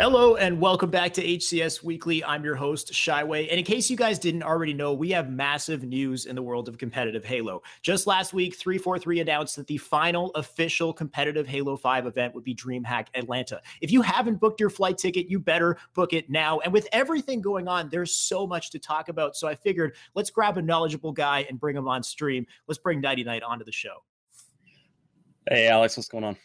Hello 0.00 0.36
and 0.36 0.58
welcome 0.58 0.88
back 0.88 1.12
to 1.12 1.22
HCS 1.22 1.82
Weekly. 1.82 2.24
I'm 2.24 2.42
your 2.42 2.54
host, 2.54 2.90
Shyway. 2.90 3.50
And 3.50 3.58
in 3.58 3.64
case 3.66 3.90
you 3.90 3.98
guys 3.98 4.18
didn't 4.18 4.42
already 4.42 4.72
know, 4.72 4.94
we 4.94 5.10
have 5.10 5.28
massive 5.28 5.84
news 5.84 6.24
in 6.24 6.34
the 6.34 6.40
world 6.40 6.70
of 6.70 6.78
competitive 6.78 7.22
Halo. 7.22 7.62
Just 7.82 8.06
last 8.06 8.32
week, 8.32 8.56
343 8.56 9.20
announced 9.20 9.56
that 9.56 9.66
the 9.66 9.76
final 9.76 10.30
official 10.36 10.94
competitive 10.94 11.46
Halo 11.46 11.76
5 11.76 12.06
event 12.06 12.34
would 12.34 12.44
be 12.44 12.54
DreamHack 12.54 13.08
Atlanta. 13.12 13.60
If 13.82 13.92
you 13.92 14.00
haven't 14.00 14.40
booked 14.40 14.58
your 14.58 14.70
flight 14.70 14.96
ticket, 14.96 15.28
you 15.28 15.38
better 15.38 15.76
book 15.92 16.14
it 16.14 16.30
now. 16.30 16.60
And 16.60 16.72
with 16.72 16.88
everything 16.92 17.42
going 17.42 17.68
on, 17.68 17.90
there's 17.90 18.16
so 18.16 18.46
much 18.46 18.70
to 18.70 18.78
talk 18.78 19.10
about. 19.10 19.36
So 19.36 19.48
I 19.48 19.54
figured 19.54 19.96
let's 20.14 20.30
grab 20.30 20.56
a 20.56 20.62
knowledgeable 20.62 21.12
guy 21.12 21.44
and 21.50 21.60
bring 21.60 21.76
him 21.76 21.88
on 21.88 22.02
stream. 22.02 22.46
Let's 22.66 22.78
bring 22.78 23.02
Nighty 23.02 23.22
Night 23.22 23.42
onto 23.42 23.66
the 23.66 23.72
show. 23.72 24.02
Hey, 25.46 25.68
Alex, 25.68 25.98
what's 25.98 26.08
going 26.08 26.24
on? 26.24 26.38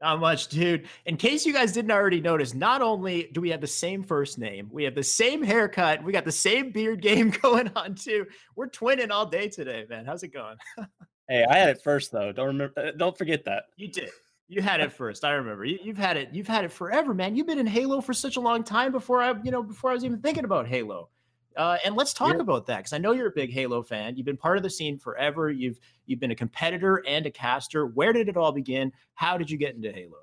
Not 0.00 0.18
much, 0.18 0.48
dude. 0.48 0.88
In 1.04 1.18
case 1.18 1.44
you 1.44 1.52
guys 1.52 1.72
didn't 1.72 1.90
already 1.90 2.22
notice, 2.22 2.54
not 2.54 2.80
only 2.80 3.28
do 3.32 3.40
we 3.42 3.50
have 3.50 3.60
the 3.60 3.66
same 3.66 4.02
first 4.02 4.38
name, 4.38 4.68
we 4.72 4.84
have 4.84 4.94
the 4.94 5.02
same 5.02 5.42
haircut, 5.42 6.02
we 6.02 6.10
got 6.10 6.24
the 6.24 6.32
same 6.32 6.72
beard 6.72 7.02
game 7.02 7.30
going 7.42 7.70
on 7.76 7.94
too. 7.94 8.26
We're 8.56 8.68
twinning 8.68 9.10
all 9.10 9.26
day 9.26 9.48
today, 9.48 9.84
man. 9.90 10.06
How's 10.06 10.22
it 10.22 10.32
going? 10.32 10.56
hey, 11.28 11.44
I 11.44 11.58
had 11.58 11.68
it 11.68 11.82
first 11.82 12.12
though. 12.12 12.32
Don't 12.32 12.46
remember. 12.46 12.72
Uh, 12.78 12.92
don't 12.96 13.16
forget 13.16 13.44
that. 13.44 13.64
You 13.76 13.88
did. 13.88 14.10
You 14.48 14.62
had 14.62 14.80
it 14.80 14.90
first. 14.92 15.24
I 15.24 15.32
remember. 15.32 15.64
You, 15.64 15.78
have 15.88 15.98
had 15.98 16.16
it. 16.16 16.30
You've 16.32 16.48
had 16.48 16.64
it 16.64 16.72
forever, 16.72 17.14
man. 17.14 17.36
You've 17.36 17.46
been 17.46 17.60
in 17.60 17.68
Halo 17.68 18.00
for 18.00 18.12
such 18.12 18.36
a 18.36 18.40
long 18.40 18.64
time 18.64 18.90
before 18.90 19.22
I, 19.22 19.34
you 19.44 19.52
know, 19.52 19.62
before 19.62 19.90
I 19.90 19.94
was 19.94 20.04
even 20.04 20.20
thinking 20.20 20.44
about 20.44 20.66
Halo. 20.66 21.08
Uh, 21.56 21.78
and 21.84 21.96
let's 21.96 22.12
talk 22.12 22.34
yeah. 22.34 22.40
about 22.40 22.66
that 22.66 22.78
because 22.78 22.92
I 22.92 22.98
know 22.98 23.12
you're 23.12 23.28
a 23.28 23.32
big 23.32 23.52
Halo 23.52 23.82
fan. 23.82 24.16
You've 24.16 24.26
been 24.26 24.36
part 24.36 24.56
of 24.56 24.62
the 24.62 24.70
scene 24.70 24.98
forever. 24.98 25.50
You've 25.50 25.80
you've 26.06 26.20
been 26.20 26.30
a 26.30 26.36
competitor 26.36 27.02
and 27.06 27.26
a 27.26 27.30
caster. 27.30 27.86
Where 27.86 28.12
did 28.12 28.28
it 28.28 28.36
all 28.36 28.52
begin? 28.52 28.92
How 29.14 29.36
did 29.36 29.50
you 29.50 29.58
get 29.58 29.74
into 29.74 29.92
Halo? 29.92 30.18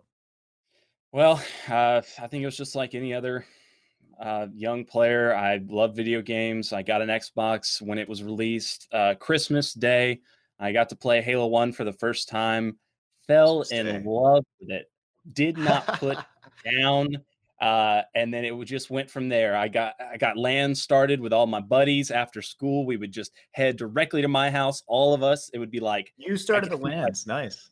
Well, 1.11 1.41
uh, 1.69 2.01
I 2.19 2.27
think 2.27 2.43
it 2.43 2.45
was 2.45 2.57
just 2.57 2.75
like 2.75 2.95
any 2.95 3.13
other 3.13 3.45
uh, 4.19 4.47
young 4.53 4.85
player. 4.85 5.35
I 5.35 5.61
love 5.67 5.95
video 5.95 6.21
games. 6.21 6.73
I 6.73 6.81
got 6.81 7.01
an 7.01 7.09
Xbox 7.09 7.81
when 7.81 7.97
it 7.97 8.09
was 8.09 8.23
released. 8.23 8.87
Uh, 8.91 9.15
Christmas 9.15 9.73
Day, 9.73 10.21
I 10.59 10.71
got 10.71 10.89
to 10.89 10.95
play 10.95 11.21
Halo 11.21 11.47
1 11.47 11.73
for 11.73 11.83
the 11.83 11.93
first 11.93 12.29
time. 12.29 12.77
Fell 13.27 13.63
in 13.71 14.03
love 14.05 14.45
with 14.59 14.71
it. 14.71 14.89
Did 15.33 15.57
not 15.57 15.85
put 15.99 16.17
down. 16.79 17.17
Uh, 17.59 18.03
and 18.13 18.31
then 18.31 18.45
it 18.45 18.53
just 18.65 18.89
went 18.89 19.09
from 19.09 19.29
there. 19.29 19.55
I 19.55 19.67
got 19.67 19.95
I 19.99 20.17
got 20.17 20.37
LAN 20.37 20.75
started 20.75 21.19
with 21.19 21.33
all 21.33 21.47
my 21.47 21.59
buddies 21.59 22.11
after 22.11 22.41
school. 22.41 22.85
We 22.85 22.97
would 22.97 23.11
just 23.11 23.31
head 23.51 23.77
directly 23.77 24.21
to 24.21 24.27
my 24.27 24.51
house. 24.51 24.83
All 24.87 25.13
of 25.13 25.23
us. 25.23 25.49
It 25.53 25.59
would 25.59 25.71
be 25.71 25.79
like 25.79 26.13
you 26.17 26.37
started 26.37 26.69
the 26.69 26.77
LANs. 26.77 27.25
Nice. 27.25 27.69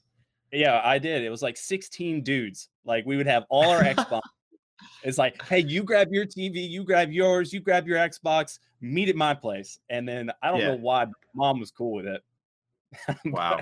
Yeah, 0.51 0.81
I 0.83 0.97
did. 0.97 1.23
It 1.23 1.29
was 1.29 1.41
like 1.41 1.57
16 1.57 2.23
dudes. 2.23 2.69
Like 2.85 3.05
we 3.05 3.17
would 3.17 3.27
have 3.27 3.43
all 3.49 3.69
our 3.69 3.83
Xbox. 3.83 4.21
it's 5.03 5.17
like, 5.17 5.41
hey, 5.43 5.59
you 5.59 5.83
grab 5.83 6.09
your 6.11 6.25
TV, 6.25 6.67
you 6.69 6.83
grab 6.83 7.11
yours, 7.11 7.53
you 7.53 7.59
grab 7.59 7.87
your 7.87 7.97
Xbox, 7.97 8.59
meet 8.81 9.09
at 9.09 9.15
my 9.15 9.33
place. 9.33 9.79
And 9.89 10.07
then 10.07 10.31
I 10.41 10.51
don't 10.51 10.61
yeah. 10.61 10.67
know 10.69 10.77
why, 10.77 11.07
mom 11.33 11.59
was 11.59 11.71
cool 11.71 11.93
with 11.93 12.07
it. 12.07 12.23
Wow. 13.25 13.59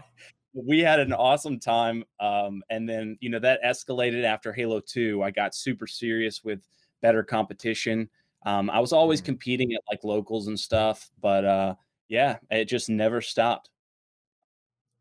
We 0.53 0.79
had 0.79 0.99
an 0.99 1.13
awesome 1.13 1.59
time. 1.59 2.03
Um, 2.19 2.63
and 2.69 2.87
then, 2.87 3.17
you 3.21 3.29
know, 3.29 3.39
that 3.39 3.61
escalated 3.63 4.23
after 4.23 4.53
Halo 4.53 4.79
2. 4.79 5.23
I 5.23 5.31
got 5.31 5.55
super 5.55 5.87
serious 5.87 6.43
with 6.43 6.61
better 7.01 7.23
competition. 7.23 8.09
Um, 8.45 8.69
I 8.69 8.79
was 8.79 8.93
always 8.93 9.21
competing 9.21 9.73
at 9.73 9.81
like 9.89 10.03
locals 10.03 10.47
and 10.47 10.59
stuff, 10.59 11.09
but 11.21 11.45
uh, 11.45 11.75
yeah, 12.07 12.37
it 12.51 12.65
just 12.65 12.89
never 12.89 13.21
stopped. 13.21 13.69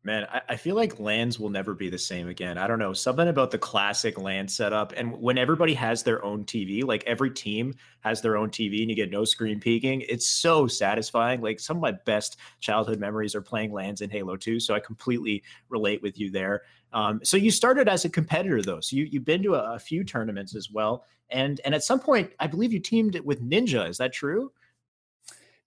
Man, 0.05 0.27
I, 0.29 0.41
I, 0.49 0.55
feel 0.57 0.75
like 0.75 0.99
LANs 0.99 1.39
will 1.39 1.49
never 1.49 1.73
be 1.73 1.89
the 1.89 1.97
same 1.97 2.27
again. 2.27 2.57
I 2.57 2.67
don't 2.67 2.77
know. 2.77 2.91
Something 2.91 3.29
about 3.29 3.51
the 3.51 3.57
classic 3.57 4.19
LAN 4.19 4.49
setup. 4.49 4.91
And 4.97 5.13
when 5.13 5.37
everybody 5.37 5.73
has 5.75 6.03
their 6.03 6.23
own 6.25 6.43
TV, 6.43 6.83
like 6.83 7.05
every 7.05 7.31
team 7.31 7.73
has 8.01 8.21
their 8.21 8.35
own 8.35 8.49
TV 8.49 8.81
and 8.81 8.89
you 8.89 8.97
get 8.97 9.11
no 9.11 9.23
screen 9.23 9.61
peeking, 9.61 10.01
it's 10.09 10.27
so 10.27 10.67
satisfying. 10.67 11.39
Like 11.39 11.61
some 11.61 11.77
of 11.77 11.81
my 11.81 11.93
best 12.05 12.35
childhood 12.59 12.99
memories 12.99 13.33
are 13.33 13.41
playing 13.41 13.71
LANs 13.71 14.01
in 14.01 14.09
Halo 14.09 14.35
2. 14.35 14.59
So 14.59 14.73
I 14.73 14.81
completely 14.81 15.41
relate 15.69 16.01
with 16.01 16.19
you 16.19 16.29
there. 16.29 16.63
Um, 16.91 17.21
so 17.23 17.37
you 17.37 17.49
started 17.49 17.87
as 17.87 18.03
a 18.03 18.09
competitor 18.09 18.61
though. 18.61 18.81
So 18.81 18.97
you, 18.97 19.05
you've 19.09 19.25
been 19.25 19.41
to 19.43 19.55
a, 19.55 19.75
a 19.75 19.79
few 19.79 20.03
tournaments 20.03 20.53
as 20.53 20.69
well. 20.69 21.05
And 21.29 21.61
and 21.63 21.73
at 21.73 21.83
some 21.83 22.01
point, 22.01 22.31
I 22.39 22.47
believe 22.47 22.73
you 22.73 22.79
teamed 22.79 23.17
with 23.21 23.41
Ninja. 23.41 23.89
Is 23.89 23.97
that 23.97 24.11
true? 24.11 24.51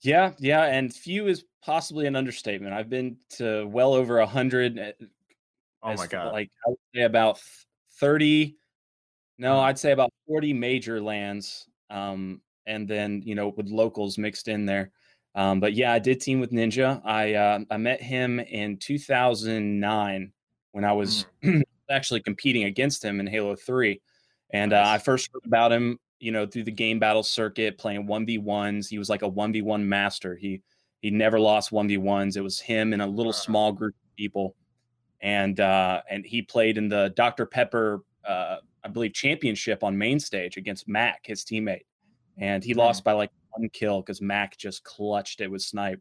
Yeah, 0.02 0.32
yeah, 0.38 0.64
and 0.66 0.92
few 0.92 1.26
is 1.26 1.44
possibly 1.66 2.06
an 2.06 2.14
understatement. 2.14 2.72
I've 2.72 2.88
been 2.88 3.16
to 3.30 3.66
well 3.66 3.92
over 3.92 4.20
a 4.20 4.26
hundred. 4.26 4.78
Eh, 4.78 4.92
oh 5.82 5.94
my 5.96 6.06
god! 6.06 6.32
Like 6.32 6.50
I 6.64 6.70
would 6.70 6.78
say 6.94 7.02
about 7.02 7.40
thirty. 7.98 8.56
No, 9.38 9.56
mm. 9.56 9.64
I'd 9.64 9.78
say 9.78 9.90
about 9.90 10.12
forty 10.26 10.52
major 10.52 11.00
LANs, 11.00 11.66
um, 11.90 12.40
and 12.66 12.86
then 12.86 13.20
you 13.26 13.34
know 13.34 13.48
with 13.48 13.68
locals 13.68 14.16
mixed 14.16 14.46
in 14.48 14.64
there. 14.64 14.92
Um, 15.34 15.60
but 15.60 15.74
yeah, 15.74 15.92
I 15.92 15.98
did 15.98 16.20
team 16.20 16.40
with 16.40 16.52
Ninja. 16.52 17.02
I 17.04 17.34
uh, 17.34 17.58
I 17.70 17.76
met 17.76 18.00
him 18.00 18.38
in 18.38 18.78
2009 18.78 20.32
when 20.72 20.84
I 20.84 20.92
was 20.92 21.26
mm. 21.42 21.62
actually 21.90 22.22
competing 22.22 22.64
against 22.64 23.04
him 23.04 23.18
in 23.18 23.26
Halo 23.26 23.56
3, 23.56 24.00
and 24.50 24.72
uh, 24.72 24.84
I 24.86 24.98
first 24.98 25.28
heard 25.32 25.44
about 25.44 25.72
him 25.72 25.98
you 26.18 26.32
know, 26.32 26.46
through 26.46 26.64
the 26.64 26.70
game 26.70 26.98
battle 26.98 27.22
circuit, 27.22 27.76
playing 27.76 28.06
1v1s. 28.06 28.88
He 28.88 28.98
was 28.98 29.10
like 29.10 29.20
a 29.20 29.30
1v1 29.30 29.82
master. 29.82 30.34
He 30.34 30.62
he 31.06 31.12
never 31.12 31.38
lost 31.38 31.70
1v1s. 31.70 32.36
It 32.36 32.40
was 32.40 32.58
him 32.58 32.92
and 32.92 33.00
a 33.00 33.06
little 33.06 33.32
small 33.32 33.70
group 33.70 33.94
of 33.94 34.16
people. 34.16 34.56
And 35.20 35.60
uh 35.60 36.02
and 36.10 36.26
he 36.26 36.42
played 36.42 36.78
in 36.78 36.88
the 36.88 37.12
Dr. 37.14 37.46
Pepper 37.46 38.02
uh 38.26 38.56
I 38.82 38.88
believe 38.88 39.12
championship 39.12 39.84
on 39.84 39.96
main 39.96 40.18
stage 40.18 40.56
against 40.56 40.88
Mac, 40.88 41.20
his 41.22 41.44
teammate. 41.44 41.84
And 42.38 42.64
he 42.64 42.74
lost 42.74 43.04
by 43.04 43.12
like 43.12 43.30
one 43.50 43.68
kill 43.68 44.00
because 44.00 44.20
Mac 44.20 44.56
just 44.56 44.82
clutched 44.82 45.40
it 45.40 45.48
with 45.48 45.62
snipe. 45.62 46.00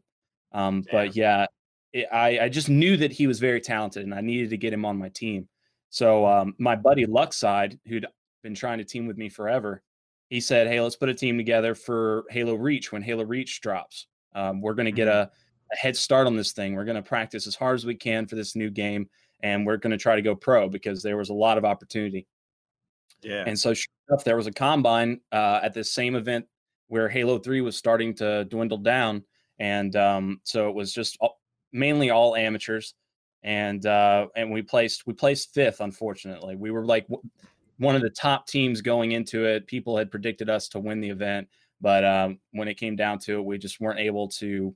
Um, 0.50 0.82
but 0.90 1.14
yeah, 1.14 1.46
it, 1.92 2.08
I, 2.12 2.40
I 2.40 2.48
just 2.48 2.68
knew 2.68 2.96
that 2.96 3.12
he 3.12 3.28
was 3.28 3.38
very 3.38 3.60
talented 3.60 4.02
and 4.02 4.12
I 4.12 4.22
needed 4.22 4.50
to 4.50 4.56
get 4.56 4.72
him 4.72 4.84
on 4.84 4.96
my 4.96 5.08
team. 5.10 5.48
So 5.88 6.26
um, 6.26 6.52
my 6.58 6.74
buddy 6.74 7.06
Luckside, 7.06 7.78
who'd 7.86 8.06
been 8.42 8.56
trying 8.56 8.78
to 8.78 8.84
team 8.84 9.06
with 9.06 9.18
me 9.18 9.28
forever, 9.28 9.84
he 10.30 10.40
said, 10.40 10.66
"Hey, 10.66 10.80
let's 10.80 10.96
put 10.96 11.08
a 11.08 11.14
team 11.14 11.36
together 11.36 11.76
for 11.76 12.24
Halo 12.28 12.56
Reach 12.56 12.90
when 12.90 13.02
Halo 13.02 13.22
Reach 13.22 13.60
drops. 13.60 14.08
Um, 14.36 14.60
we're 14.60 14.74
going 14.74 14.86
to 14.86 14.92
get 14.92 15.08
mm-hmm. 15.08 15.18
a, 15.18 15.30
a, 15.72 15.76
head 15.76 15.96
start 15.96 16.26
on 16.26 16.36
this 16.36 16.52
thing. 16.52 16.74
We're 16.74 16.84
going 16.84 16.96
to 16.96 17.02
practice 17.02 17.46
as 17.46 17.56
hard 17.56 17.74
as 17.74 17.86
we 17.86 17.94
can 17.94 18.26
for 18.26 18.36
this 18.36 18.54
new 18.54 18.70
game, 18.70 19.08
and 19.42 19.66
we're 19.66 19.78
going 19.78 19.90
to 19.90 19.96
try 19.96 20.14
to 20.14 20.22
go 20.22 20.36
pro 20.36 20.68
because 20.68 21.02
there 21.02 21.16
was 21.16 21.30
a 21.30 21.34
lot 21.34 21.58
of 21.58 21.64
opportunity." 21.64 22.26
Yeah. 23.22 23.44
And 23.46 23.58
so, 23.58 23.74
sure 23.74 23.92
enough, 24.08 24.24
there 24.24 24.36
was 24.36 24.46
a 24.46 24.52
combine 24.52 25.20
uh, 25.32 25.60
at 25.62 25.74
this 25.74 25.90
same 25.90 26.14
event 26.14 26.46
where 26.88 27.08
Halo 27.08 27.38
Three 27.38 27.62
was 27.62 27.76
starting 27.76 28.14
to 28.16 28.44
dwindle 28.44 28.78
down, 28.78 29.24
and 29.58 29.96
um, 29.96 30.40
so 30.44 30.68
it 30.68 30.74
was 30.74 30.92
just 30.92 31.16
all, 31.20 31.40
mainly 31.72 32.10
all 32.10 32.36
amateurs. 32.36 32.94
And 33.42 33.84
uh, 33.86 34.26
and 34.36 34.50
we 34.50 34.62
placed 34.62 35.06
we 35.06 35.12
placed 35.14 35.54
fifth. 35.54 35.80
Unfortunately, 35.80 36.56
we 36.56 36.70
were 36.70 36.84
like 36.84 37.06
one 37.78 37.94
of 37.94 38.02
the 38.02 38.10
top 38.10 38.46
teams 38.46 38.80
going 38.80 39.12
into 39.12 39.44
it. 39.44 39.66
People 39.66 39.96
had 39.96 40.10
predicted 40.10 40.50
us 40.50 40.68
to 40.68 40.80
win 40.80 41.00
the 41.00 41.10
event, 41.10 41.48
but 41.80 42.04
um, 42.04 42.38
when 42.52 42.68
it 42.68 42.74
came 42.74 42.96
down 42.96 43.18
to 43.20 43.38
it, 43.38 43.44
we 43.44 43.58
just 43.58 43.80
weren't 43.80 44.00
able 44.00 44.28
to. 44.28 44.74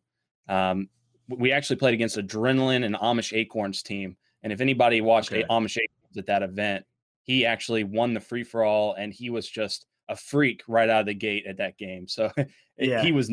Um, 0.48 0.88
we 1.28 1.52
actually 1.52 1.76
played 1.76 1.94
against 1.94 2.16
Adrenaline 2.16 2.84
and 2.84 2.94
Amish 2.96 3.36
Acorns 3.36 3.82
team, 3.82 4.16
and 4.42 4.52
if 4.52 4.60
anybody 4.60 5.00
watched 5.00 5.32
okay. 5.32 5.44
Amish 5.44 5.78
Acorns 5.78 6.16
at 6.18 6.26
that 6.26 6.42
event, 6.42 6.84
he 7.22 7.46
actually 7.46 7.84
won 7.84 8.14
the 8.14 8.20
free 8.20 8.44
for 8.44 8.64
all, 8.64 8.94
and 8.94 9.12
he 9.12 9.30
was 9.30 9.48
just 9.48 9.86
a 10.08 10.16
freak 10.16 10.62
right 10.66 10.88
out 10.88 11.00
of 11.00 11.06
the 11.06 11.14
gate 11.14 11.44
at 11.46 11.58
that 11.58 11.78
game. 11.78 12.08
So 12.08 12.30
yeah. 12.78 13.02
he 13.02 13.12
was. 13.12 13.30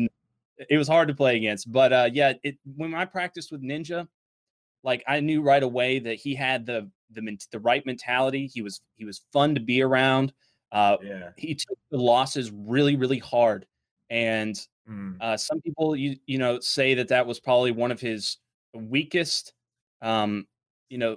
It 0.68 0.76
was 0.76 0.88
hard 0.88 1.06
to 1.06 1.14
play 1.14 1.36
against, 1.36 1.70
but 1.70 1.92
uh, 1.92 2.10
yeah, 2.12 2.32
it, 2.42 2.58
when 2.74 2.92
I 2.92 3.04
practiced 3.04 3.52
with 3.52 3.62
Ninja, 3.62 4.08
like 4.82 5.04
I 5.06 5.20
knew 5.20 5.40
right 5.40 5.62
away 5.62 6.00
that 6.00 6.16
he 6.16 6.34
had 6.34 6.66
the 6.66 6.90
the 7.12 7.38
the 7.52 7.60
right 7.60 7.84
mentality. 7.86 8.46
He 8.46 8.62
was 8.62 8.80
he 8.96 9.04
was 9.04 9.22
fun 9.32 9.54
to 9.54 9.60
be 9.60 9.82
around. 9.82 10.32
Uh, 10.72 10.96
yeah. 11.02 11.30
He 11.36 11.54
took 11.54 11.78
the 11.90 11.98
losses 11.98 12.50
really 12.52 12.96
really 12.96 13.18
hard, 13.18 13.66
and 14.10 14.54
mm. 14.88 15.16
uh, 15.20 15.36
some 15.36 15.60
people 15.60 15.96
you 15.96 16.16
you 16.26 16.38
know 16.38 16.60
say 16.60 16.94
that 16.94 17.08
that 17.08 17.26
was 17.26 17.40
probably 17.40 17.72
one 17.72 17.90
of 17.90 18.00
his 18.00 18.38
weakest, 18.74 19.54
um, 20.02 20.46
you 20.88 20.98
know, 20.98 21.16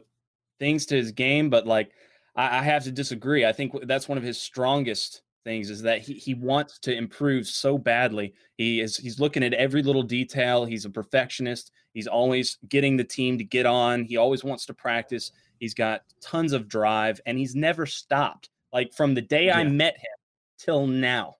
things 0.60 0.86
to 0.88 0.96
his 0.96 1.12
game. 1.12 1.50
But 1.50 1.68
like 1.68 1.92
I, 2.36 2.60
I 2.60 2.64
have 2.64 2.84
to 2.86 2.92
disagree. 2.92 3.46
I 3.46 3.52
think 3.52 3.74
that's 3.88 4.08
one 4.08 4.18
of 4.18 4.24
his 4.24 4.40
strongest 4.40 5.22
things 5.44 5.70
is 5.70 5.82
that 5.82 6.02
he, 6.02 6.14
he 6.14 6.34
wants 6.34 6.80
to 6.80 6.96
improve 6.96 7.48
so 7.48 7.78
badly. 7.78 8.34
He 8.58 8.82
is 8.82 8.98
he's 8.98 9.20
looking 9.20 9.44
at 9.44 9.54
every 9.54 9.84
little 9.84 10.04
detail. 10.04 10.66
He's 10.66 10.86
a 10.86 10.90
perfectionist. 10.90 11.72
He's 11.94 12.08
always 12.08 12.58
getting 12.70 12.98
the 12.98 13.04
team 13.04 13.38
to 13.38 13.44
get 13.44 13.66
on. 13.66 14.06
He 14.06 14.18
always 14.18 14.44
wants 14.44 14.66
to 14.68 14.74
practice. 14.74 15.32
He's 15.60 15.74
got 15.74 16.04
tons 16.22 16.54
of 16.54 16.68
drive 16.68 17.20
and 17.26 17.38
he's 17.38 17.56
never 17.56 17.86
stopped. 17.86 18.50
Like 18.74 18.94
from 18.94 19.14
the 19.14 19.22
day 19.22 19.48
yeah. 19.48 19.58
I 19.58 19.64
met 19.64 19.96
him 19.96 20.18
till 20.58 20.88
now. 20.88 21.36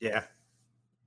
Yeah. 0.00 0.24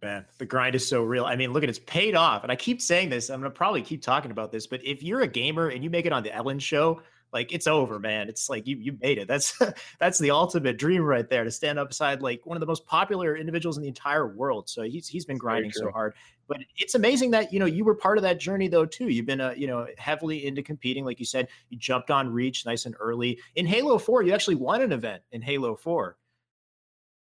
Man, 0.02 0.26
the 0.38 0.46
grind 0.46 0.76
is 0.76 0.86
so 0.86 1.02
real. 1.02 1.24
I 1.24 1.38
mean, 1.38 1.54
look 1.54 1.64
at 1.64 1.70
it's 1.70 1.80
paid 1.80 2.14
off. 2.14 2.44
And 2.44 2.52
I 2.52 2.58
keep 2.58 2.82
saying 2.82 3.10
this, 3.10 3.30
I'm 3.30 3.40
gonna 3.40 3.52
probably 3.52 3.82
keep 3.82 4.02
talking 4.02 4.32
about 4.32 4.52
this, 4.52 4.68
but 4.68 4.86
if 4.86 5.02
you're 5.02 5.22
a 5.22 5.28
gamer 5.28 5.70
and 5.70 5.82
you 5.84 5.90
make 5.90 6.06
it 6.06 6.12
on 6.12 6.24
the 6.24 6.34
Ellen 6.34 6.60
show, 6.60 7.02
like 7.34 7.52
it's 7.52 7.68
over, 7.68 8.00
man. 8.00 8.30
It's 8.30 8.50
like 8.50 8.68
you 8.68 8.78
you 8.78 8.98
made 9.02 9.18
it. 9.18 9.28
That's 9.28 9.60
that's 10.00 10.20
the 10.20 10.32
ultimate 10.32 10.78
dream 10.78 11.02
right 11.02 11.28
there 11.28 11.44
to 11.44 11.52
stand 11.52 11.80
up 11.80 11.90
beside 11.90 12.22
like 12.22 12.46
one 12.46 12.56
of 12.56 12.60
the 12.60 12.68
most 12.68 12.86
popular 12.86 13.36
individuals 13.36 13.78
in 13.78 13.82
the 13.82 13.90
entire 13.90 14.28
world. 14.28 14.70
So 14.70 14.84
he's 14.84 15.08
he's 15.08 15.26
been 15.26 15.38
grinding 15.38 15.72
so 15.72 15.90
hard. 15.90 16.14
But 16.48 16.58
it's 16.78 16.96
amazing 16.96 17.32
that 17.32 17.54
you 17.54 17.60
know 17.60 17.66
you 17.66 17.86
were 17.86 17.96
part 17.96 18.18
of 18.18 18.24
that 18.24 18.40
journey 18.40 18.68
though 18.68 18.86
too. 18.86 19.10
You've 19.10 19.26
been 19.26 19.42
uh, 19.42 19.54
you 19.56 19.68
know 19.68 19.88
heavily 19.98 20.46
into 20.46 20.62
competing, 20.62 21.06
like 21.06 21.20
you 21.20 21.26
said. 21.26 21.48
You 21.70 21.78
jumped 21.78 22.12
on 22.12 22.30
Reach 22.30 22.66
nice 22.66 22.86
and 22.86 22.96
early 23.00 23.40
in 23.56 23.66
Halo 23.66 23.98
Four. 23.98 24.24
You 24.24 24.34
actually 24.34 24.56
won 24.56 24.82
an 24.82 24.92
event 24.92 25.24
in 25.32 25.42
Halo 25.42 25.76
Four. 25.76 26.18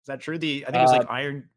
Is 0.04 0.08
that 0.08 0.22
true? 0.22 0.38
The 0.38 0.66
I 0.68 0.72
think 0.72 0.80
it 0.80 0.82
was 0.82 0.92
like 0.92 1.10
uh, 1.10 1.14
Iron 1.14 1.50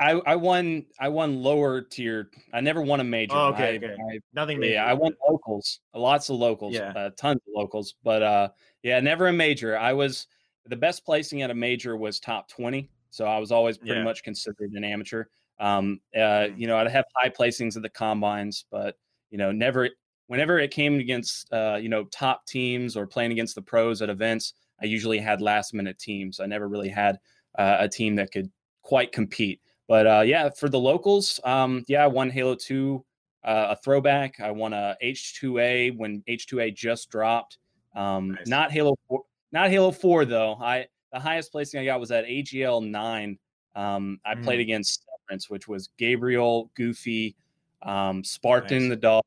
I, 0.00 0.12
I 0.26 0.36
won 0.36 0.86
I 0.98 1.08
won 1.08 1.42
lower 1.42 1.82
tier. 1.82 2.30
I 2.52 2.60
never 2.60 2.82
won 2.82 3.00
a 3.00 3.04
major. 3.04 3.34
Oh, 3.34 3.48
okay, 3.48 3.74
I, 3.74 3.76
okay. 3.76 3.94
I, 3.94 4.18
Nothing. 4.32 4.58
Major. 4.58 4.74
Yeah, 4.74 4.86
I 4.86 4.94
won 4.94 5.12
locals, 5.28 5.80
lots 5.94 6.28
of 6.28 6.36
locals, 6.36 6.74
yeah. 6.74 6.92
Uh, 6.96 7.10
tons 7.16 7.40
of 7.46 7.52
locals. 7.54 7.94
But 8.02 8.22
uh, 8.22 8.48
yeah, 8.82 8.98
never 9.00 9.28
a 9.28 9.32
major. 9.32 9.78
I 9.78 9.92
was 9.92 10.26
the 10.66 10.76
best 10.76 11.04
placing 11.04 11.42
at 11.42 11.50
a 11.50 11.54
major 11.54 11.96
was 11.96 12.18
top 12.20 12.48
twenty, 12.48 12.90
so 13.10 13.26
I 13.26 13.38
was 13.38 13.52
always 13.52 13.78
pretty 13.78 13.94
yeah. 13.94 14.04
much 14.04 14.22
considered 14.22 14.72
an 14.72 14.82
amateur. 14.82 15.24
Um, 15.58 16.00
uh, 16.18 16.48
you 16.56 16.66
know, 16.66 16.76
I'd 16.76 16.90
have 16.90 17.04
high 17.14 17.30
placings 17.30 17.76
at 17.76 17.82
the 17.82 17.88
combines, 17.88 18.64
but 18.70 18.96
you 19.30 19.38
know, 19.38 19.52
never. 19.52 19.88
Whenever 20.28 20.58
it 20.58 20.72
came 20.72 20.98
against 20.98 21.52
uh, 21.52 21.78
you 21.80 21.88
know 21.88 22.02
top 22.06 22.46
teams 22.46 22.96
or 22.96 23.06
playing 23.06 23.30
against 23.30 23.54
the 23.54 23.62
pros 23.62 24.02
at 24.02 24.10
events, 24.10 24.54
I 24.82 24.86
usually 24.86 25.18
had 25.18 25.40
last 25.40 25.72
minute 25.72 26.00
teams. 26.00 26.40
I 26.40 26.46
never 26.46 26.68
really 26.68 26.88
had 26.88 27.18
uh, 27.56 27.76
a 27.80 27.88
team 27.88 28.16
that 28.16 28.32
could 28.32 28.50
quite 28.82 29.12
compete. 29.12 29.60
But 29.88 30.06
uh, 30.06 30.22
yeah, 30.26 30.50
for 30.50 30.68
the 30.68 30.78
locals, 30.78 31.40
um, 31.44 31.84
yeah, 31.86 32.04
I 32.04 32.06
won 32.08 32.30
Halo 32.30 32.54
2, 32.54 33.04
uh, 33.44 33.66
a 33.70 33.76
throwback. 33.76 34.40
I 34.40 34.50
won 34.50 34.72
a 34.72 34.96
H2A 35.02 35.96
when 35.96 36.22
H2A 36.28 36.74
just 36.74 37.08
dropped. 37.10 37.58
Um, 37.94 38.32
nice. 38.32 38.48
Not 38.48 38.72
Halo 38.72 38.96
4, 39.08 39.22
not 39.52 39.70
Halo 39.70 39.90
4 39.90 40.24
though. 40.24 40.54
I 40.60 40.86
the 41.12 41.20
highest 41.20 41.52
placing 41.52 41.80
I 41.80 41.84
got 41.84 42.00
was 42.00 42.10
at 42.10 42.26
AGL 42.26 42.86
9. 42.86 43.38
Um, 43.74 44.20
I 44.24 44.34
mm. 44.34 44.42
played 44.42 44.60
against 44.60 45.06
Severance, 45.28 45.50
which 45.50 45.68
was 45.68 45.90
Gabriel, 45.98 46.70
Goofy, 46.74 47.36
um, 47.82 48.24
Spartan 48.24 48.84
nice. 48.84 48.90
the 48.90 48.96
dog, 48.96 49.24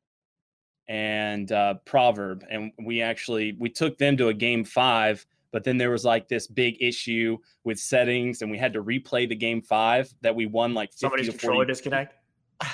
and 0.88 1.51
uh, 1.51 1.75
Proverb, 1.86 2.44
and 2.50 2.72
we 2.84 3.01
actually 3.01 3.56
we 3.60 3.69
took 3.69 3.98
them 3.98 4.18
to 4.18 4.30
a 4.30 4.34
game 4.34 4.63
five 4.63 5.25
but 5.51 5.63
then 5.63 5.78
there 5.78 5.90
was 5.90 6.06
like 6.06 6.28
this 6.28 6.48
big 6.48 6.78
issue 6.80 7.38
with 7.63 7.80
settings, 7.80 8.42
and 8.42 8.51
we 8.51 8.57
had 8.57 8.74
to 8.74 8.84
replay 8.84 9.28
the 9.28 9.36
game 9.36 9.62
five 9.62 10.13
that 10.22 10.36
we 10.36 10.46
won 10.46 10.74
like 10.74 10.92
somebody's 10.94 11.30
controller 11.30 11.66
disconnect. 11.66 12.16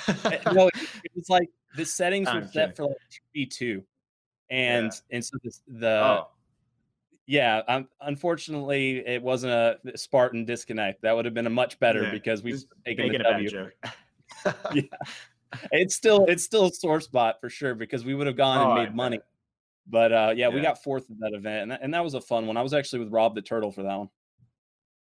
Eh, 0.08 0.38
no, 0.52 0.68
it, 0.68 0.74
it, 1.04 1.12
was 1.14 1.28
like 1.28 1.48
the 1.76 1.84
settings 1.84 2.32
were 2.32 2.46
set 2.52 2.76
for 2.76 2.84
like 2.84 2.96
two 3.10 3.20
v 3.34 3.46
two, 3.46 3.82
and 4.50 4.86
yeah. 4.86 5.16
and 5.16 5.24
so 5.24 5.38
this, 5.42 5.62
the 5.66 5.88
oh. 5.88 6.28
Yeah, 7.26 7.62
um, 7.66 7.88
unfortunately 8.00 8.98
it 9.06 9.22
wasn't 9.22 9.52
a 9.52 9.78
Spartan 9.96 10.44
disconnect. 10.44 11.02
That 11.02 11.14
would 11.14 11.24
have 11.24 11.34
been 11.34 11.46
a 11.46 11.50
much 11.50 11.78
better 11.80 12.04
yeah. 12.04 12.10
because 12.12 12.42
we've 12.42 12.62
taken 12.84 13.12
the 13.12 13.18
W. 13.18 13.70
yeah. 14.74 14.82
It's 15.70 15.94
still 15.94 16.26
it's 16.26 16.42
still 16.42 16.66
a 16.66 16.72
sore 16.72 17.00
spot 17.00 17.36
for 17.40 17.48
sure 17.48 17.74
because 17.74 18.04
we 18.04 18.14
would 18.14 18.26
have 18.26 18.36
gone 18.36 18.58
oh, 18.58 18.72
and 18.72 18.82
made 18.82 18.94
money. 18.94 19.20
But 19.86 20.12
uh, 20.12 20.32
yeah, 20.34 20.48
yeah, 20.48 20.54
we 20.54 20.60
got 20.60 20.82
fourth 20.82 21.08
at 21.08 21.18
that 21.20 21.32
event, 21.32 21.62
and 21.62 21.70
that, 21.70 21.80
and 21.82 21.94
that 21.94 22.02
was 22.02 22.14
a 22.14 22.20
fun 22.20 22.46
one. 22.46 22.56
I 22.56 22.62
was 22.62 22.74
actually 22.74 22.98
with 22.98 23.12
Rob 23.12 23.34
the 23.34 23.42
Turtle 23.42 23.70
for 23.70 23.84
that 23.84 23.96
one. 23.96 24.10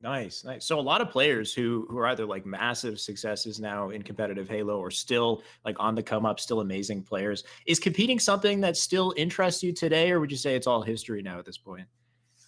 Nice, 0.02 0.42
nice. 0.42 0.64
So 0.64 0.80
a 0.80 0.80
lot 0.80 1.02
of 1.02 1.10
players 1.10 1.52
who 1.52 1.86
who 1.90 1.98
are 1.98 2.06
either 2.06 2.24
like 2.24 2.46
massive 2.46 2.98
successes 2.98 3.60
now 3.60 3.90
in 3.90 4.02
competitive 4.02 4.48
Halo 4.48 4.78
or 4.78 4.90
still 4.90 5.42
like 5.64 5.76
on 5.78 5.94
the 5.94 6.02
come 6.02 6.24
up, 6.24 6.40
still 6.40 6.60
amazing 6.60 7.02
players. 7.02 7.44
Is 7.66 7.78
competing 7.78 8.18
something 8.18 8.60
that 8.62 8.78
still 8.78 9.12
interests 9.18 9.62
you 9.62 9.72
today, 9.72 10.10
or 10.10 10.18
would 10.18 10.32
you 10.32 10.38
say 10.38 10.56
it's 10.56 10.66
all 10.66 10.80
history 10.80 11.20
now 11.20 11.38
at 11.38 11.44
this 11.44 11.58
point? 11.58 11.86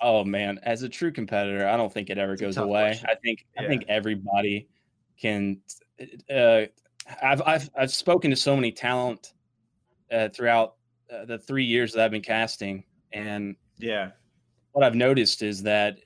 Oh 0.03 0.25
man, 0.25 0.59
as 0.65 0.83
a 0.83 0.89
true 0.89 1.13
competitor, 1.13 1.67
I 1.67 1.77
don't 1.77 1.93
think 1.93 2.11
it 2.11 2.19
ever 2.19 2.33
it's 2.33 2.43
goes 2.43 2.57
away. 2.57 2.89
Question. 2.89 3.09
I 3.09 3.15
think 3.15 3.47
yeah. 3.55 3.63
I 3.63 3.69
think 3.69 3.85
everybody 3.89 4.69
can. 5.21 5.61
Uh, 6.29 6.63
I've 7.23 7.41
I've 7.43 7.71
I've 7.79 7.93
spoken 7.93 8.31
to 8.31 8.37
so 8.37 8.57
many 8.57 8.73
talent 8.73 9.33
uh, 10.13 10.29
throughout 10.29 10.75
uh, 11.13 11.25
the 11.25 11.39
three 11.39 11.65
years 11.65 11.93
that 11.93 12.05
I've 12.05 12.11
been 12.11 12.21
casting, 12.21 12.85
and 13.13 13.55
yeah, 13.79 14.11
what 14.73 14.85
I've 14.85 14.97
noticed 14.97 15.43
is 15.43 15.63
that 15.63 15.99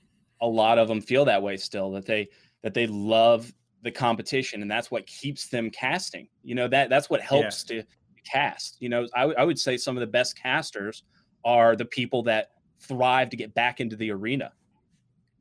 a 0.42 0.46
lot 0.46 0.78
of 0.78 0.88
them 0.88 1.00
feel 1.00 1.24
that 1.24 1.42
way 1.42 1.56
still. 1.56 1.90
That 1.92 2.04
they 2.04 2.28
that 2.62 2.74
they 2.74 2.86
love 2.86 3.50
the 3.82 3.90
competition, 3.90 4.62
and 4.62 4.70
that's 4.70 4.90
what 4.90 5.06
keeps 5.06 5.48
them 5.48 5.70
casting. 5.70 6.28
You 6.42 6.54
know 6.54 6.68
that 6.68 6.90
that's 6.90 7.08
what 7.08 7.22
helps 7.22 7.64
yeah. 7.70 7.82
to 7.82 7.86
cast. 8.30 8.76
You 8.80 8.90
know, 8.90 9.06
I, 9.14 9.22
I 9.22 9.44
would 9.44 9.58
say 9.58 9.76
some 9.76 9.96
of 9.96 10.00
the 10.00 10.06
best 10.06 10.40
casters 10.40 11.02
are 11.44 11.76
the 11.76 11.84
people 11.84 12.22
that 12.24 12.50
thrive 12.80 13.30
to 13.30 13.36
get 13.36 13.54
back 13.54 13.80
into 13.80 13.96
the 13.96 14.10
arena. 14.10 14.52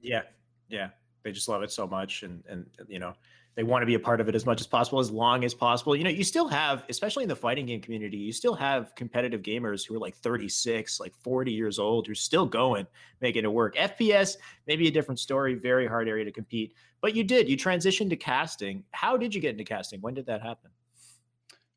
Yeah, 0.02 0.24
yeah, 0.70 0.90
they 1.24 1.32
just 1.32 1.48
love 1.48 1.64
it 1.64 1.72
so 1.72 1.88
much, 1.88 2.24
and 2.24 2.44
and 2.48 2.66
you 2.88 3.00
know 3.00 3.14
they 3.56 3.64
want 3.64 3.82
to 3.82 3.86
be 3.86 3.96
a 3.96 4.00
part 4.00 4.20
of 4.20 4.28
it 4.28 4.36
as 4.36 4.46
much 4.46 4.60
as 4.60 4.68
possible, 4.68 5.00
as 5.00 5.10
long 5.10 5.46
as 5.46 5.54
possible. 5.54 5.96
You 5.96 6.04
know, 6.04 6.10
you 6.10 6.26
still 6.26 6.48
have, 6.50 6.84
especially 6.90 7.24
in 7.24 7.30
the 7.30 7.36
fighting 7.36 7.66
game 7.66 7.80
community, 7.80 8.18
you 8.18 8.34
still 8.34 8.54
have 8.54 8.94
competitive 8.96 9.42
gamers 9.42 9.88
who 9.88 9.96
are 9.96 10.00
like 10.00 10.16
36, 10.18 11.00
like 11.00 11.16
40 11.16 11.54
years 11.54 11.80
old, 11.80 12.06
who're 12.06 12.16
still 12.16 12.46
going, 12.46 12.86
making 13.22 13.46
it 13.46 13.52
work. 13.52 13.76
FPS, 13.78 14.36
maybe 14.68 14.88
a 14.88 14.92
different 14.92 15.20
story, 15.20 15.56
very 15.56 15.88
hard 15.88 16.10
area 16.10 16.26
to 16.26 16.32
compete. 16.34 16.74
But 17.00 17.16
you 17.16 17.24
did, 17.24 17.48
you 17.48 17.56
transitioned 17.56 18.10
to 18.10 18.18
casting. 18.18 18.84
How 18.92 19.16
did 19.16 19.34
you 19.34 19.40
get 19.40 19.52
into 19.52 19.64
casting? 19.64 20.02
When 20.02 20.14
did 20.14 20.26
that 20.26 20.42
happen? 20.42 20.70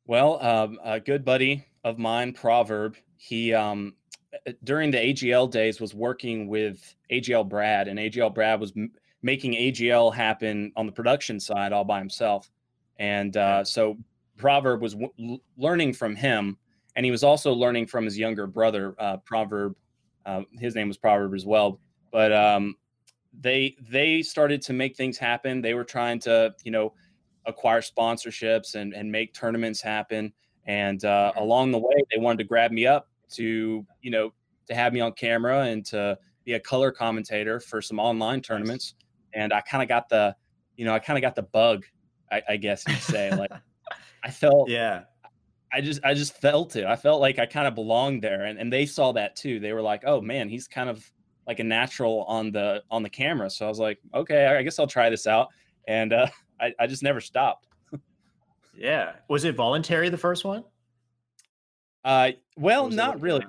Well, 0.04 0.42
um, 0.44 0.80
a 0.82 0.98
good 0.98 1.24
buddy 1.24 1.64
of 1.84 1.96
mine, 1.96 2.32
Proverb, 2.32 2.96
he 3.18 3.54
um, 3.54 3.94
during 4.64 4.90
the 4.90 4.98
AGL 4.98 5.50
days 5.50 5.80
was 5.80 5.94
working 5.94 6.48
with 6.48 6.94
AGL 7.10 7.48
Brad, 7.48 7.88
and 7.88 7.98
AGL 7.98 8.34
Brad 8.34 8.60
was 8.60 8.72
making 9.22 9.52
AGL 9.52 10.14
happen 10.14 10.72
on 10.76 10.86
the 10.86 10.92
production 10.92 11.40
side 11.40 11.72
all 11.72 11.84
by 11.84 11.98
himself. 11.98 12.50
And 12.98 13.36
uh, 13.36 13.64
so 13.64 13.96
Proverb 14.36 14.80
was 14.80 14.94
w- 14.94 15.38
learning 15.56 15.94
from 15.94 16.14
him, 16.14 16.56
and 16.96 17.04
he 17.04 17.10
was 17.10 17.24
also 17.24 17.52
learning 17.52 17.86
from 17.86 18.04
his 18.04 18.18
younger 18.18 18.46
brother, 18.46 18.94
uh, 18.98 19.18
Proverb. 19.18 19.74
Uh, 20.26 20.42
his 20.58 20.74
name 20.74 20.88
was 20.88 20.98
Proverb 20.98 21.34
as 21.34 21.46
well. 21.46 21.80
But 22.12 22.32
um, 22.32 22.76
they 23.38 23.76
they 23.88 24.22
started 24.22 24.62
to 24.62 24.72
make 24.72 24.96
things 24.96 25.16
happen. 25.16 25.62
They 25.62 25.74
were 25.74 25.84
trying 25.84 26.18
to 26.20 26.54
you 26.64 26.70
know 26.70 26.92
acquire 27.46 27.80
sponsorships 27.80 28.74
and 28.74 28.92
and 28.92 29.10
make 29.10 29.32
tournaments 29.32 29.80
happen. 29.80 30.32
And 30.66 31.02
uh, 31.04 31.32
along 31.36 31.70
the 31.72 31.78
way, 31.78 31.94
they 32.10 32.18
wanted 32.18 32.38
to 32.38 32.44
grab 32.44 32.72
me 32.72 32.86
up 32.86 33.08
to 33.30 33.86
you 34.02 34.10
know 34.10 34.32
to 34.66 34.74
have 34.74 34.92
me 34.92 35.00
on 35.00 35.12
camera 35.12 35.64
and 35.64 35.84
to 35.86 36.18
be 36.44 36.54
a 36.54 36.60
color 36.60 36.90
commentator 36.90 37.60
for 37.60 37.80
some 37.80 37.98
online 37.98 38.40
tournaments 38.40 38.94
and 39.32 39.52
I 39.52 39.60
kind 39.60 39.82
of 39.82 39.88
got 39.88 40.08
the, 40.08 40.34
you 40.76 40.84
know, 40.84 40.94
I 40.94 40.98
kind 40.98 41.16
of 41.18 41.22
got 41.22 41.34
the 41.34 41.42
bug, 41.42 41.84
I, 42.30 42.42
I 42.48 42.56
guess 42.56 42.84
you'd 42.86 42.98
say. 42.98 43.30
like 43.30 43.50
I 44.24 44.30
felt, 44.30 44.68
yeah, 44.68 45.02
I 45.72 45.80
just, 45.80 46.00
I 46.04 46.14
just 46.14 46.40
felt 46.40 46.76
it. 46.76 46.84
I 46.84 46.96
felt 46.96 47.20
like 47.20 47.38
I 47.38 47.46
kind 47.46 47.66
of 47.66 47.74
belonged 47.74 48.22
there, 48.22 48.44
and 48.44 48.58
and 48.58 48.72
they 48.72 48.86
saw 48.86 49.12
that 49.12 49.36
too. 49.36 49.60
They 49.60 49.72
were 49.72 49.82
like, 49.82 50.02
oh 50.06 50.20
man, 50.20 50.48
he's 50.48 50.66
kind 50.66 50.88
of 50.88 51.08
like 51.46 51.60
a 51.60 51.64
natural 51.64 52.24
on 52.24 52.50
the 52.50 52.82
on 52.90 53.02
the 53.02 53.10
camera. 53.10 53.50
So 53.50 53.66
I 53.66 53.68
was 53.68 53.78
like, 53.78 53.98
okay, 54.14 54.46
I 54.46 54.62
guess 54.62 54.78
I'll 54.78 54.86
try 54.86 55.10
this 55.10 55.26
out, 55.26 55.48
and 55.86 56.12
uh, 56.12 56.26
I, 56.60 56.72
I 56.78 56.86
just 56.86 57.02
never 57.02 57.20
stopped. 57.20 57.68
yeah, 58.74 59.12
was 59.28 59.44
it 59.44 59.56
voluntary 59.56 60.08
the 60.08 60.18
first 60.18 60.44
one? 60.44 60.64
Uh, 62.08 62.32
well, 62.56 62.88
not 62.88 63.20
really. 63.20 63.44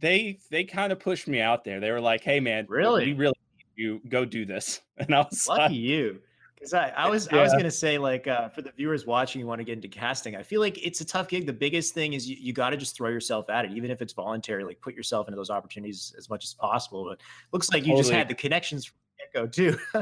They 0.00 0.40
they 0.50 0.64
kind 0.64 0.92
of 0.92 0.98
pushed 0.98 1.28
me 1.28 1.40
out 1.40 1.62
there. 1.62 1.78
They 1.78 1.92
were 1.92 2.00
like, 2.00 2.24
"Hey, 2.24 2.40
man, 2.40 2.66
really, 2.68 3.06
we 3.06 3.12
really 3.12 3.36
you 3.76 4.00
go 4.08 4.24
do 4.24 4.44
this. 4.44 4.80
And 4.98 5.14
I 5.14 5.26
was 5.30 5.46
lucky 5.46 5.60
like, 5.60 5.72
you. 5.74 6.20
Because 6.54 6.72
I, 6.72 6.88
I 6.88 7.10
was 7.10 7.28
yeah. 7.30 7.40
I 7.40 7.42
was 7.42 7.52
gonna 7.52 7.70
say 7.70 7.98
like 7.98 8.26
uh, 8.26 8.48
for 8.48 8.62
the 8.62 8.72
viewers 8.72 9.04
watching, 9.04 9.40
you 9.40 9.46
want 9.46 9.58
to 9.58 9.64
get 9.64 9.74
into 9.74 9.88
casting. 9.88 10.34
I 10.34 10.42
feel 10.42 10.62
like 10.62 10.82
it's 10.84 11.02
a 11.02 11.04
tough 11.04 11.28
gig. 11.28 11.44
The 11.44 11.52
biggest 11.52 11.92
thing 11.92 12.14
is 12.14 12.26
you, 12.26 12.36
you 12.40 12.54
got 12.54 12.70
to 12.70 12.78
just 12.78 12.96
throw 12.96 13.10
yourself 13.10 13.50
at 13.50 13.66
it, 13.66 13.72
even 13.72 13.90
if 13.90 14.00
it's 14.00 14.14
voluntary. 14.14 14.64
Like 14.64 14.80
put 14.80 14.94
yourself 14.94 15.28
into 15.28 15.36
those 15.36 15.50
opportunities 15.50 16.14
as 16.16 16.30
much 16.30 16.44
as 16.44 16.54
possible. 16.54 17.04
But 17.04 17.20
looks 17.52 17.68
like 17.68 17.82
you 17.82 17.92
totally. 17.92 18.02
just 18.04 18.12
had 18.12 18.26
the 18.26 18.34
connections 18.34 18.86
from 18.86 18.96
get 19.18 19.32
go 19.34 19.46
too. 19.46 19.78